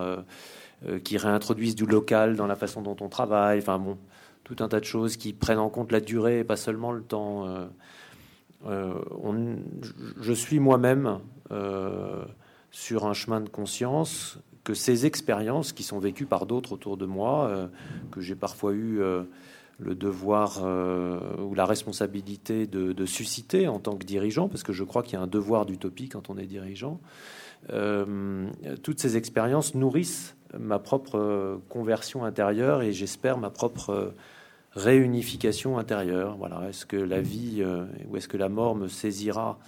qui 1.04 1.18
réintroduisent 1.18 1.74
du 1.74 1.84
local 1.84 2.34
dans 2.34 2.46
la 2.46 2.56
façon 2.56 2.80
dont 2.80 2.96
on 3.02 3.10
travaille. 3.10 3.58
Enfin 3.58 3.78
bon, 3.78 3.98
tout 4.44 4.56
un 4.60 4.68
tas 4.68 4.80
de 4.80 4.86
choses 4.86 5.18
qui 5.18 5.34
prennent 5.34 5.58
en 5.58 5.68
compte 5.68 5.92
la 5.92 6.00
durée 6.00 6.38
et 6.38 6.44
pas 6.44 6.56
seulement 6.56 6.92
le 6.92 7.02
temps. 7.02 7.68
je 8.64 10.32
suis 10.32 10.60
moi-même 10.60 11.18
sur 12.70 13.04
un 13.04 13.12
chemin 13.12 13.42
de 13.42 13.50
conscience 13.50 14.38
que 14.68 14.74
ces 14.74 15.06
expériences 15.06 15.72
qui 15.72 15.82
sont 15.82 15.98
vécues 15.98 16.26
par 16.26 16.44
d'autres 16.44 16.74
autour 16.74 16.98
de 16.98 17.06
moi, 17.06 17.46
euh, 17.46 17.68
que 18.10 18.20
j'ai 18.20 18.34
parfois 18.34 18.74
eu 18.74 19.00
euh, 19.00 19.22
le 19.78 19.94
devoir 19.94 20.60
euh, 20.62 21.18
ou 21.40 21.54
la 21.54 21.64
responsabilité 21.64 22.66
de, 22.66 23.06
susciter 23.06 23.66
en 23.66 23.78
tant 23.78 23.96
que 23.96 24.04
dirigeant, 24.04 24.46
parce 24.46 24.62
que 24.62 24.74
je 24.74 24.84
crois 24.84 25.02
qu'il 25.02 25.14
y 25.14 25.16
a 25.16 25.22
un 25.22 25.26
devoir 25.26 25.64
d'utopie 25.64 26.10
quand 26.10 26.28
on 26.28 26.36
est 26.36 26.44
dirigeant, 26.44 27.00
toutes 28.82 29.00
ces 29.00 29.16
expériences 29.16 29.74
nourrissent 29.74 30.36
ma 30.58 30.78
propre 30.78 31.60
conversion 31.70 32.26
intérieure 32.26 32.82
et 32.82 32.92
j'espère 32.92 33.38
ma 33.38 33.48
propre 33.48 34.12
réunification 34.72 35.78
intérieure. 35.78 36.36
Voilà, 36.36 36.68
est-ce 36.68 36.84
que 36.84 36.96
la 36.96 37.22
vie 37.22 37.64
ou 38.06 38.16
est-ce 38.18 38.28
que 38.28 38.36
la 38.36 38.50
mort 38.50 38.76
me 38.76 38.88
saisira 38.88 39.58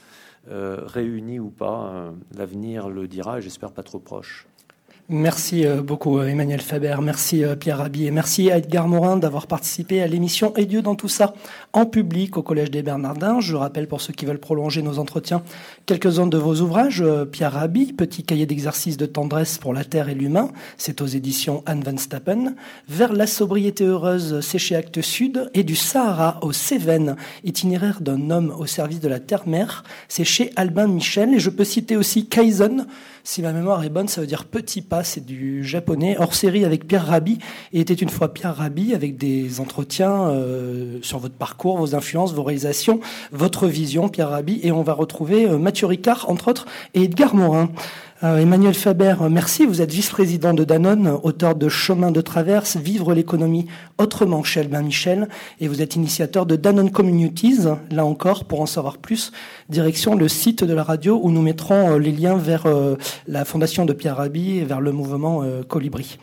réunie 0.47 1.41
ou 1.41 1.49
pas 1.49 2.13
L'avenir 2.37 2.91
le 2.91 3.09
dira 3.09 3.39
et 3.39 3.43
j'espère 3.43 3.73
pas 3.73 3.83
trop 3.83 3.99
proche. 3.99 4.47
Merci 5.13 5.67
euh, 5.67 5.83
beaucoup 5.83 6.21
euh, 6.21 6.29
Emmanuel 6.29 6.61
Faber, 6.61 6.95
merci 7.03 7.43
euh, 7.43 7.57
Pierre 7.57 7.79
Rabhi 7.79 8.07
et 8.07 8.13
merci 8.13 8.49
à 8.49 8.59
Edgar 8.59 8.87
Morin 8.87 9.17
d'avoir 9.17 9.49
participé 9.49 10.01
à 10.01 10.07
l'émission 10.07 10.55
Et 10.55 10.67
Dieu 10.67 10.83
dans 10.83 10.95
tout 10.95 11.09
ça 11.09 11.35
en 11.73 11.85
public 11.85 12.37
au 12.37 12.45
Collège 12.45 12.71
des 12.71 12.85
Bernardins. 12.85 13.41
Je 13.41 13.57
rappelle 13.57 13.89
pour 13.89 14.01
ceux 14.01 14.13
qui 14.13 14.25
veulent 14.25 14.39
prolonger 14.39 14.83
nos 14.83 15.01
entretiens 15.01 15.43
quelques-uns 15.85 16.29
de 16.29 16.39
vos 16.39 16.61
ouvrages. 16.61 17.05
Pierre 17.33 17.55
Rabhi, 17.55 17.93
Petit 17.93 18.23
cahier 18.23 18.47
d'exercice 18.47 18.97
de 18.97 19.07
tendresse 19.07 19.59
pour 19.59 19.75
la 19.75 19.83
terre 19.83 20.09
et 20.09 20.15
l'humain, 20.15 20.53
c'est 20.79 21.01
aux 21.01 21.07
éditions 21.07 21.65
Anne 21.67 21.83
Van 21.83 21.97
Stappen. 21.97 22.55
Vers 22.89 23.13
la 23.13 23.27
sobriété 23.27 23.83
heureuse, 23.83 24.39
c'est 24.43 24.59
chez 24.59 24.77
Actes 24.77 25.03
Sud. 25.03 25.51
Et 25.55 25.65
du 25.65 25.75
Sahara 25.75 26.39
aux 26.43 26.53
Cévennes, 26.53 27.17
itinéraire 27.43 28.01
d'un 28.01 28.31
homme 28.31 28.55
au 28.57 28.67
service 28.67 29.01
de 29.01 29.09
la 29.09 29.19
terre-mère, 29.19 29.83
c'est 30.07 30.23
chez 30.23 30.53
Albin 30.55 30.87
Michel. 30.87 31.35
Et 31.35 31.41
je 31.41 31.51
peux 31.51 31.65
citer 31.65 31.97
aussi 31.97 32.27
Kaizen, 32.27 32.87
si 33.25 33.43
ma 33.43 33.53
mémoire 33.53 33.85
est 33.85 33.91
bonne, 33.91 34.09
ça 34.09 34.21
veut 34.21 34.27
dire 34.27 34.45
petit 34.45 34.83
pas, 34.83 35.00
c'est 35.05 35.25
du 35.25 35.65
japonais, 35.65 36.17
hors 36.19 36.35
série 36.35 36.65
avec 36.65 36.87
Pierre 36.87 37.07
Rabhi. 37.07 37.39
Et 37.73 37.81
était 37.81 37.95
une 37.95 38.09
fois 38.09 38.33
Pierre 38.33 38.57
Rabhi 38.57 38.95
avec 38.95 39.17
des 39.17 39.61
entretiens 39.61 40.29
euh, 40.29 40.99
sur 41.03 41.19
votre 41.19 41.35
parcours, 41.35 41.79
vos 41.79 41.95
influences, 41.95 42.33
vos 42.35 42.43
réalisations, 42.43 43.01
votre 43.33 43.67
vision, 43.67 44.09
Pierre 44.09 44.31
Rabhi. 44.31 44.61
Et 44.63 44.73
on 44.73 44.83
va 44.83 44.93
retrouver 44.93 45.47
euh, 45.47 45.59
Mathieu 45.59 45.87
Ricard, 45.87 46.29
entre 46.29 46.49
autres, 46.49 46.67
et 46.95 47.05
Edgar 47.05 47.35
Morin. 47.35 47.71
Euh, 48.23 48.37
Emmanuel 48.37 48.75
Faber, 48.75 49.15
merci. 49.31 49.65
Vous 49.65 49.81
êtes 49.81 49.93
vice-président 49.93 50.53
de 50.53 50.63
Danone, 50.63 51.19
auteur 51.23 51.55
de 51.55 51.71
Chemin 51.71 52.11
de 52.11 52.21
traverse, 52.21 52.77
Vivre 52.77 53.15
l'économie 53.15 53.67
autrement 53.97 54.43
chez 54.43 54.61
Albin 54.61 54.83
Michel, 54.83 55.27
et 55.59 55.69
vous 55.69 55.81
êtes 55.81 55.97
initiateur 55.97 56.45
de 56.45 56.55
Danone 56.55 56.91
Communities. 56.91 57.61
Là 57.91 58.05
encore, 58.05 58.45
pour 58.45 58.61
en 58.61 58.67
savoir 58.67 58.99
plus, 58.99 59.33
direction 59.71 60.17
le 60.17 60.29
site 60.29 60.65
de 60.65 60.75
la 60.75 60.83
radio 60.83 61.19
où 61.23 61.31
nous 61.31 61.41
mettrons 61.41 61.93
euh, 61.93 61.99
les 61.99 62.13
liens 62.13 62.37
vers 62.37 62.67
euh, 62.67 62.97
la 63.27 63.47
fondation 63.47 63.87
de 63.87 63.95
Pierre 63.95 64.19
Rabhi 64.19 64.59
et 64.59 64.65
vers 64.67 64.83
le 64.83 64.93
mouvement 64.93 65.43
Colibri. 65.69 66.19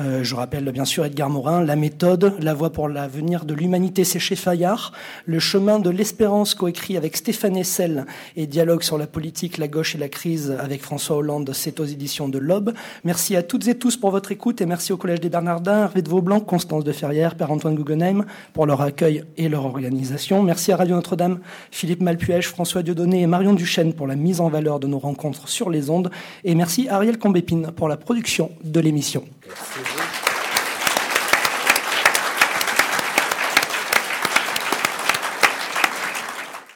Euh, 0.00 0.24
je 0.24 0.34
rappelle 0.34 0.70
bien 0.72 0.86
sûr 0.86 1.04
Edgar 1.04 1.28
Morin, 1.28 1.62
La 1.62 1.76
méthode, 1.76 2.34
La 2.40 2.54
voie 2.54 2.70
pour 2.70 2.88
l'avenir 2.88 3.44
de 3.44 3.52
l'humanité, 3.52 4.04
c'est 4.04 4.18
chez 4.18 4.36
Fayard. 4.36 4.92
Le 5.26 5.38
chemin 5.38 5.78
de 5.78 5.90
l'espérance, 5.90 6.54
coécrit 6.54 6.96
avec 6.96 7.14
Stéphane 7.14 7.56
Essel 7.58 8.06
et 8.36 8.46
Dialogue 8.46 8.82
sur 8.82 8.96
la 8.96 9.06
politique, 9.06 9.58
la 9.58 9.68
gauche 9.68 9.94
et 9.94 9.98
la 9.98 10.08
crise 10.08 10.56
avec 10.58 10.80
François 10.80 11.16
Hollande, 11.16 11.50
c'est 11.52 11.78
aux 11.78 11.84
éditions 11.84 12.28
de 12.28 12.38
l'Aube. 12.38 12.72
Merci 13.04 13.36
à 13.36 13.42
toutes 13.42 13.68
et 13.68 13.76
tous 13.76 13.98
pour 13.98 14.10
votre 14.10 14.32
écoute 14.32 14.62
et 14.62 14.66
merci 14.66 14.94
au 14.94 14.96
Collège 14.96 15.20
des 15.20 15.28
Bernardins, 15.28 15.82
Hervé 15.82 16.02
Vaublanc, 16.08 16.40
Constance 16.40 16.84
de 16.84 16.92
Ferrière, 16.92 17.34
Père 17.34 17.50
Antoine 17.50 17.74
Guggenheim 17.74 18.24
pour 18.54 18.64
leur 18.64 18.80
accueil 18.80 19.24
et 19.36 19.50
leur 19.50 19.66
organisation. 19.66 20.42
Merci 20.42 20.72
à 20.72 20.76
Radio 20.76 20.96
Notre-Dame, 20.96 21.40
Philippe 21.70 22.00
Malpuège, 22.00 22.48
François 22.48 22.82
Dieudonné 22.82 23.20
et 23.20 23.26
Marion 23.26 23.52
Duchesne 23.52 23.92
pour 23.92 24.06
la 24.06 24.16
mise 24.16 24.40
en 24.40 24.48
valeur 24.48 24.80
de 24.80 24.86
nos 24.86 24.98
rencontres 24.98 25.48
sur 25.48 25.68
les 25.68 25.90
ondes. 25.90 26.10
Et 26.44 26.54
merci 26.54 26.88
à 26.88 26.96
Ariel 26.96 27.18
Combépine 27.18 27.72
pour 27.76 27.88
la 27.88 27.98
production 27.98 28.52
de 28.64 28.80
l'émission. 28.80 29.24
Obrigado. 29.44 30.21